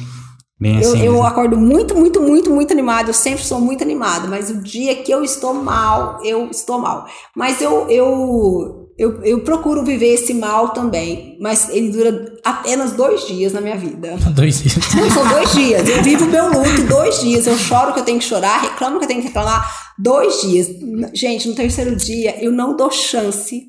bem 0.60 0.82
Eu, 0.82 0.92
assim. 0.94 1.04
eu 1.04 1.12
mesmo. 1.14 1.26
acordo 1.28 1.58
muito, 1.58 1.94
muito, 1.94 2.22
muito, 2.22 2.50
muito 2.50 2.72
animada. 2.72 3.10
Eu 3.10 3.14
sempre 3.14 3.44
sou 3.44 3.60
muito 3.60 3.84
animada, 3.84 4.28
mas 4.30 4.50
o 4.50 4.62
dia 4.62 4.96
que 4.96 5.12
eu 5.12 5.22
estou 5.24 5.54
mal, 5.54 6.20
eu 6.24 6.50
estou 6.50 6.80
mal. 6.80 7.06
Mas 7.36 7.62
eu, 7.62 7.90
eu, 7.90 8.79
eu, 9.00 9.24
eu 9.24 9.42
procuro 9.42 9.84
viver 9.84 10.14
esse 10.14 10.34
mal 10.34 10.70
também. 10.70 11.38
Mas 11.40 11.70
ele 11.70 11.90
dura 11.90 12.38
apenas 12.44 12.92
dois 12.92 13.26
dias 13.26 13.54
na 13.54 13.62
minha 13.62 13.78
vida. 13.78 14.18
Dois 14.36 14.62
dias. 14.62 14.76
Não, 14.94 15.10
são 15.10 15.28
dois 15.28 15.52
dias. 15.54 15.88
Eu 15.88 16.04
vivo 16.04 16.26
meu 16.26 16.48
luto 16.50 16.84
dois 16.88 17.22
dias. 17.22 17.48
Eu 17.48 17.58
choro 17.58 17.94
que 17.94 18.00
eu 18.02 18.04
tenho 18.06 18.20
que 18.20 18.26
chorar, 18.26 18.62
reclamo 18.62 19.00
que 19.00 19.06
eu 19.06 19.08
tenho 19.08 19.22
que 19.22 19.28
reclamar. 19.28 19.94
Dois 19.98 20.42
dias. 20.42 20.68
Gente, 21.14 21.48
no 21.48 21.56
terceiro 21.56 21.96
dia, 21.96 22.44
eu 22.44 22.52
não 22.52 22.76
dou 22.76 22.92
chance 22.92 23.64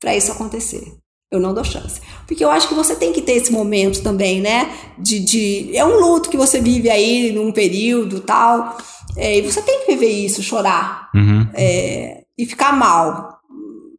para 0.00 0.14
isso 0.14 0.30
acontecer. 0.30 0.82
Eu 1.30 1.40
não 1.40 1.52
dou 1.52 1.64
chance. 1.64 2.00
Porque 2.26 2.42
eu 2.44 2.50
acho 2.50 2.68
que 2.68 2.74
você 2.74 2.94
tem 2.94 3.12
que 3.12 3.20
ter 3.22 3.32
esse 3.32 3.52
momento 3.52 4.02
também, 4.02 4.40
né? 4.40 4.70
De, 4.98 5.18
de 5.20 5.76
é 5.76 5.84
um 5.84 5.98
luto 6.00 6.30
que 6.30 6.36
você 6.36 6.60
vive 6.60 6.88
aí 6.88 7.32
num 7.32 7.52
período 7.52 8.20
tal. 8.20 8.76
É, 9.16 9.38
e 9.38 9.42
você 9.42 9.60
tem 9.62 9.80
que 9.80 9.92
viver 9.92 10.10
isso, 10.10 10.42
chorar 10.42 11.08
Uhum. 11.14 11.46
é, 11.54 12.22
e 12.38 12.46
ficar 12.46 12.72
mal. 12.72 13.27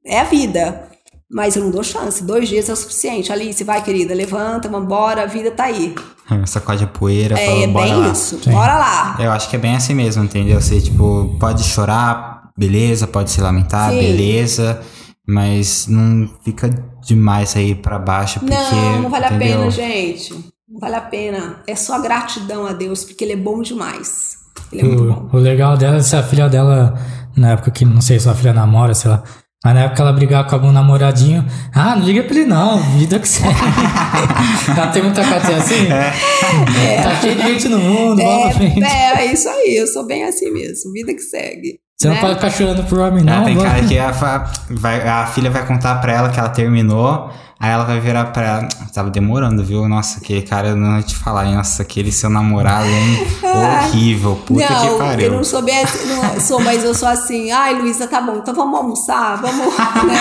É 0.10 0.20
a 0.20 0.24
vida. 0.24 0.84
Mas 1.32 1.56
eu 1.56 1.64
não 1.64 1.70
dou 1.72 1.84
chance. 1.84 2.24
Dois 2.24 2.50
dias 2.50 2.68
é 2.70 2.74
o 2.74 2.76
suficiente. 2.76 3.32
Alice, 3.32 3.64
vai, 3.64 3.84
querida, 3.84 4.16
levanta, 4.16 4.68
vambora, 4.68 5.24
a 5.24 5.26
vida 5.28 5.52
tá 5.52 5.66
aí. 5.66 5.94
Sacode 6.46 6.84
a 6.84 6.88
poeira, 6.88 7.40
É, 7.40 7.46
fala, 7.46 7.64
é 7.64 7.68
bora 7.68 7.86
bem 7.86 7.96
lá. 7.98 8.08
isso. 8.10 8.40
Sim. 8.44 8.52
Bora 8.52 8.78
lá. 8.78 9.16
Eu 9.20 9.32
acho 9.32 9.48
que 9.50 9.56
é 9.56 9.60
bem 9.60 9.76
assim 9.76 9.94
mesmo, 9.94 10.24
entendeu? 10.24 10.60
Você, 10.60 10.82
tipo, 10.82 11.36
pode 11.40 11.64
chorar, 11.64 12.50
beleza, 12.58 13.06
pode 13.08 13.30
se 13.32 13.40
lamentar, 13.42 13.92
Sim. 13.92 14.00
beleza, 14.00 14.82
mas 15.28 15.86
não 15.88 16.28
fica 16.44 16.70
demais 17.04 17.56
aí 17.56 17.76
pra 17.76 17.98
baixo, 18.00 18.40
porque. 18.40 18.54
Não, 18.56 19.02
não 19.04 19.10
vale 19.10 19.26
a 19.26 19.34
entendeu? 19.34 19.58
pena, 19.60 19.72
gente. 19.72 20.34
Não 20.68 20.80
vale 20.80 20.96
a 20.96 21.02
pena. 21.02 21.62
É 21.68 21.76
só 21.76 22.00
gratidão 22.00 22.66
a 22.66 22.74
Deus, 22.74 23.04
porque 23.04 23.24
Ele 23.24 23.34
é 23.34 23.38
bom 23.38 23.62
demais. 23.62 24.38
Ele 24.72 24.82
é 24.82 24.86
muito 24.86 25.04
bom. 25.06 25.30
O, 25.32 25.38
o 25.38 25.40
legal 25.40 25.78
dela 25.78 25.98
é 25.98 26.02
se 26.02 26.16
a 26.16 26.22
filha 26.24 26.48
dela, 26.50 26.94
na 27.36 27.52
época 27.52 27.72
que 27.72 27.86
não 27.86 28.02
sei 28.02 28.20
se 28.20 28.28
a 28.30 28.34
filha 28.36 28.54
namora, 28.54 28.94
sei 28.96 29.10
lá. 29.12 29.24
Mas 29.64 29.74
na 29.74 29.82
época 29.82 30.02
ela 30.02 30.14
brigar 30.14 30.48
com 30.48 30.56
algum 30.56 30.72
namoradinho, 30.72 31.46
ah, 31.76 31.94
não 31.94 32.06
liga 32.06 32.24
pra 32.24 32.34
ele 32.34 32.46
não, 32.46 32.80
vida 32.98 33.20
que 33.20 33.28
segue. 33.28 33.50
ela 34.76 34.88
tem 34.88 35.04
muita 35.04 35.22
cara 35.22 35.40
de 35.40 35.48
ser 35.48 35.54
assim. 35.56 35.88
Tá 37.04 37.16
cheio 37.20 37.36
de 37.36 37.42
gente 37.42 37.68
no 37.68 37.78
mundo, 37.78 38.22
bola 38.22 38.50
pra 38.50 38.58
frente. 38.58 38.82
É, 38.82 39.22
é 39.22 39.26
isso 39.34 39.50
aí. 39.50 39.76
Eu 39.76 39.88
sou 39.88 40.06
bem 40.06 40.24
assim 40.24 40.50
mesmo. 40.50 40.94
Vida 40.94 41.14
que 41.14 41.22
segue. 41.22 41.78
Você 42.02 42.08
não 42.08 42.16
né? 42.16 42.22
pode 42.22 42.36
ficar 42.36 42.50
chorando 42.50 42.84
pro 42.86 43.02
homem, 43.02 43.26
Ela 43.28 43.40
não. 43.40 43.46
tem 43.46 43.56
bora. 43.58 43.70
cara 43.72 43.84
que 43.86 44.00
a, 44.00 44.12
vai- 44.70 45.06
a 45.06 45.26
filha 45.28 45.52
vai 45.52 45.66
contar 45.68 45.96
pra 46.00 46.14
ela 46.14 46.30
que 46.30 46.40
ela 46.40 46.48
terminou, 46.48 47.30
aí 47.60 47.70
ela 47.72 47.84
vai 47.84 48.00
virar 48.00 48.24
pra 48.32 48.42
ela. 48.46 48.70
Tava 48.94 49.10
demorando, 49.10 49.66
viu? 49.66 49.86
Nossa, 49.90 50.20
aquele 50.20 50.42
cara, 50.44 50.70
eu 50.70 50.76
não 50.78 50.94
vou 50.94 51.04
te 51.04 51.14
falar, 51.14 51.48
hein? 51.48 51.56
nossa, 51.56 51.82
aquele 51.82 52.10
seu 52.10 52.30
namorado, 52.30 52.88
hein? 52.88 53.28
Horrível, 53.90 54.40
puta 54.46 54.66
que 54.66 54.72
não, 54.74 54.86
eu 54.88 54.98
pariu. 54.98 55.32
não 55.34 55.44
sou 55.44 55.62
bem 55.62 55.78
assim, 55.84 56.08
não 56.08 56.40
sou, 56.40 56.62
mas 56.62 56.86
eu 56.86 56.96
sou 56.96 57.10
assim, 57.10 57.52
ai 57.52 57.74
Luísa, 57.78 58.08
tá 58.08 58.22
bom, 58.22 58.38
então 58.38 58.56
vamos 58.56 58.80
almoçar, 58.80 59.42
vamos, 59.42 59.66
né? 60.08 60.16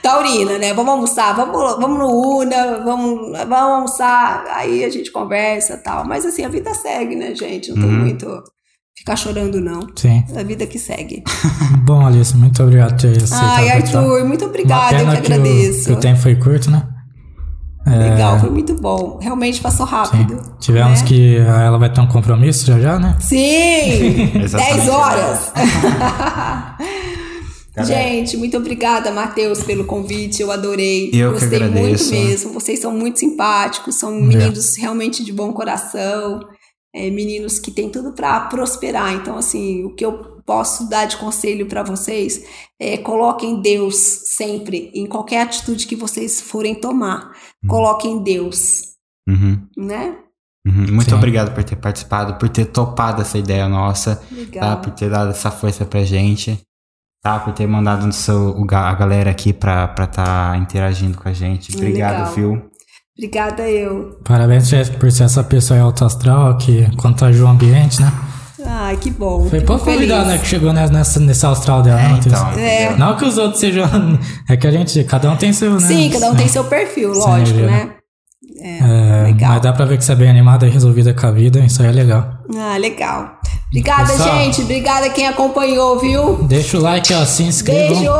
Taurina, 0.00 0.58
né? 0.58 0.72
Vamos 0.74 0.92
almoçar, 0.92 1.34
vamos, 1.34 1.56
vamos 1.80 1.98
no 1.98 2.06
Una, 2.38 2.76
vamos, 2.84 3.32
vamos 3.36 3.52
almoçar, 3.74 4.44
aí 4.54 4.84
a 4.84 4.90
gente 4.90 5.10
conversa 5.10 5.74
e 5.74 5.78
tal. 5.78 6.04
Mas 6.06 6.24
assim, 6.24 6.44
a 6.44 6.48
vida 6.48 6.72
segue, 6.72 7.16
né, 7.16 7.34
gente? 7.34 7.70
Não 7.72 7.78
tem 7.82 7.90
Uhum. 7.90 7.98
muito 8.04 8.44
ficar 8.96 9.16
chorando, 9.16 9.60
não. 9.60 9.86
Sim. 9.94 10.24
É 10.34 10.40
a 10.40 10.42
vida 10.42 10.66
que 10.66 10.78
segue. 10.78 11.22
Bom, 11.84 12.06
Alice, 12.06 12.36
muito 12.36 12.62
obrigado 12.62 12.92
por 12.92 13.00
ter 13.00 13.22
aceitado 13.22 13.58
Ai. 13.58 13.68
Arthur, 13.70 14.24
muito 14.24 14.44
obrigada, 14.44 14.98
eu 14.98 15.06
que 15.06 15.12
que 15.12 15.16
o, 15.16 15.34
agradeço. 15.34 15.84
que 15.84 15.92
o 15.92 15.96
tempo 15.96 16.20
foi 16.20 16.34
curto, 16.36 16.70
né? 16.70 16.88
Legal, 17.86 18.40
foi 18.40 18.50
muito 18.50 18.74
bom. 18.74 19.16
Realmente 19.22 19.60
passou 19.60 19.86
Sim. 19.86 19.92
rápido. 19.92 20.42
Tivemos 20.58 21.02
né? 21.02 21.06
que 21.06 21.38
ah, 21.38 21.62
ela 21.62 21.78
vai 21.78 21.92
ter 21.92 22.00
um 22.00 22.06
compromisso 22.08 22.66
já 22.66 22.80
já, 22.80 22.98
né? 22.98 23.16
Sim! 23.20 24.32
Exatamente. 24.42 24.76
10 24.78 24.88
horas! 24.88 25.52
Gente, 27.86 28.38
muito 28.38 28.56
obrigada, 28.56 29.12
Matheus, 29.12 29.62
pelo 29.62 29.84
convite. 29.84 30.40
Eu 30.40 30.50
adorei. 30.50 31.10
Eu 31.12 31.34
que 31.34 31.40
Gostei 31.40 31.62
agradeço. 31.62 32.12
muito 32.12 32.26
mesmo. 32.28 32.52
Vocês 32.54 32.80
são 32.80 32.90
muito 32.90 33.20
simpáticos, 33.20 33.94
são 33.96 34.10
meninos 34.12 34.76
realmente 34.76 35.22
de 35.22 35.30
bom 35.30 35.52
coração, 35.52 36.40
é, 36.96 37.10
meninos 37.10 37.58
que 37.58 37.70
têm 37.70 37.90
tudo 37.90 38.12
para 38.12 38.40
prosperar. 38.48 39.12
Então, 39.14 39.36
assim, 39.36 39.84
o 39.84 39.90
que 39.94 40.04
eu 40.04 40.40
posso 40.46 40.88
dar 40.88 41.04
de 41.04 41.18
conselho 41.18 41.66
para 41.66 41.82
vocês 41.82 42.42
é 42.80 42.96
coloquem 42.96 43.60
Deus 43.60 43.96
sempre 43.96 44.90
em 44.94 45.06
qualquer 45.06 45.42
atitude 45.42 45.86
que 45.86 45.94
vocês 45.94 46.40
forem 46.40 46.74
tomar. 46.74 47.32
Coloquem 47.68 48.22
Deus, 48.22 48.94
Uhum, 49.28 49.60
né? 49.76 50.16
uhum. 50.66 50.86
Muito 50.94 51.10
Sim. 51.10 51.16
obrigado 51.16 51.52
por 51.52 51.64
ter 51.64 51.76
participado, 51.76 52.38
por 52.38 52.48
ter 52.48 52.64
topado 52.66 53.20
essa 53.22 53.36
ideia 53.36 53.68
nossa. 53.68 54.22
Tá? 54.54 54.76
Por 54.76 54.92
ter 54.92 55.10
dado 55.10 55.30
essa 55.30 55.50
força 55.50 55.84
pra 55.84 56.02
gente, 56.04 56.58
tá? 57.22 57.40
Por 57.40 57.52
ter 57.52 57.66
mandado 57.66 58.10
seu, 58.12 58.56
a 58.70 58.94
galera 58.94 59.30
aqui 59.30 59.52
pra 59.52 59.84
estar 59.98 60.06
tá 60.12 60.56
interagindo 60.56 61.18
com 61.18 61.28
a 61.28 61.32
gente. 61.32 61.72
Hum, 61.74 61.78
Obrigado, 61.78 62.18
legal. 62.18 62.34
viu? 62.34 62.70
Obrigada 63.18 63.62
eu. 63.62 64.18
Parabéns 64.24 64.68
Jess, 64.68 64.90
por 64.90 65.10
ser 65.10 65.24
essa 65.24 65.42
pessoa 65.42 65.80
alto 65.80 66.04
astral 66.04 66.56
que 66.58 66.86
contagiou 66.96 67.46
o 67.46 67.50
ambiente, 67.50 68.00
né? 68.00 68.12
Ai, 68.66 68.96
que 68.96 69.10
bom. 69.10 69.48
Foi 69.48 69.60
pouco 69.60 69.84
feliz. 69.84 70.00
convidado, 70.00 70.28
né? 70.28 70.38
Que 70.38 70.46
chegou 70.46 70.72
nessa, 70.72 71.20
nesse 71.20 71.46
astral 71.46 71.82
dela. 71.82 72.00
É, 72.00 72.08
não, 72.08 72.18
então. 72.18 72.50
É. 72.58 72.96
Não 72.96 73.16
que 73.16 73.24
os 73.24 73.38
outros 73.38 73.60
sejam. 73.60 73.86
É 74.48 74.56
que 74.56 74.66
a 74.66 74.70
gente, 74.70 75.02
cada 75.04 75.30
um 75.30 75.36
tem 75.36 75.52
seu, 75.52 75.72
né? 75.72 75.86
Sim, 75.86 76.10
cada 76.10 76.30
um 76.30 76.34
tem 76.34 76.48
seu 76.48 76.64
perfil, 76.64 77.12
lógico, 77.12 77.58
né? 77.60 77.66
né? 77.66 77.90
É, 78.60 79.22
legal. 79.24 79.50
Mas 79.50 79.62
dá 79.62 79.72
pra 79.72 79.84
ver 79.84 79.98
que 79.98 80.04
você 80.04 80.12
é 80.12 80.14
bem 80.14 80.28
animada 80.28 80.66
e 80.66 80.70
resolvida 80.70 81.14
com 81.14 81.26
a 81.26 81.30
vida, 81.30 81.60
isso 81.60 81.82
aí 81.82 81.88
é 81.88 81.92
legal. 81.92 82.38
Ah, 82.56 82.76
legal. 82.76 83.38
Obrigada, 83.68 84.12
Pessoal. 84.12 84.38
gente. 84.38 84.62
Obrigada 84.62 85.10
quem 85.10 85.26
acompanhou, 85.26 85.98
viu? 85.98 86.44
Deixa 86.44 86.78
o 86.78 86.80
like, 86.80 87.12
ó, 87.14 87.24
se 87.24 87.42
inscrevam. 87.42 87.96
Beijo. 87.96 88.12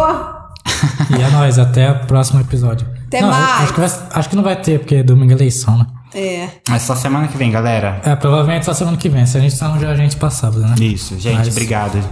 E 1.18 1.22
é 1.22 1.30
nóis, 1.30 1.58
até 1.58 1.90
o 1.90 2.06
próximo 2.06 2.40
episódio. 2.40 2.95
Até 3.06 3.20
Não, 3.20 3.28
mais. 3.30 3.62
Acho 3.62 3.72
que, 3.74 3.80
vai- 3.80 4.08
acho 4.14 4.28
que 4.28 4.36
não 4.36 4.42
vai 4.42 4.56
ter, 4.56 4.78
porque 4.80 5.02
domingo 5.02 5.32
é 5.32 5.34
eleição, 5.34 5.78
né? 5.78 5.86
É. 6.14 6.48
Mas 6.68 6.82
só 6.82 6.94
semana 6.96 7.28
que 7.28 7.36
vem, 7.36 7.50
galera. 7.50 8.00
É, 8.04 8.16
provavelmente 8.16 8.64
só 8.64 8.72
semana 8.72 8.96
que 8.96 9.08
vem. 9.08 9.26
Se 9.26 9.36
a 9.36 9.40
gente 9.40 9.58
tá 9.58 9.76
já 9.78 9.90
a 9.90 9.94
gente 9.96 10.16
sábado, 10.30 10.60
né? 10.62 10.74
Isso, 10.80 11.18
gente, 11.18 11.36
Mas- 11.38 11.48
obrigado. 11.48 12.02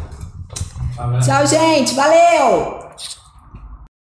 Tchau, 1.25 1.47
gente. 1.47 1.95
Valeu! 1.95 2.84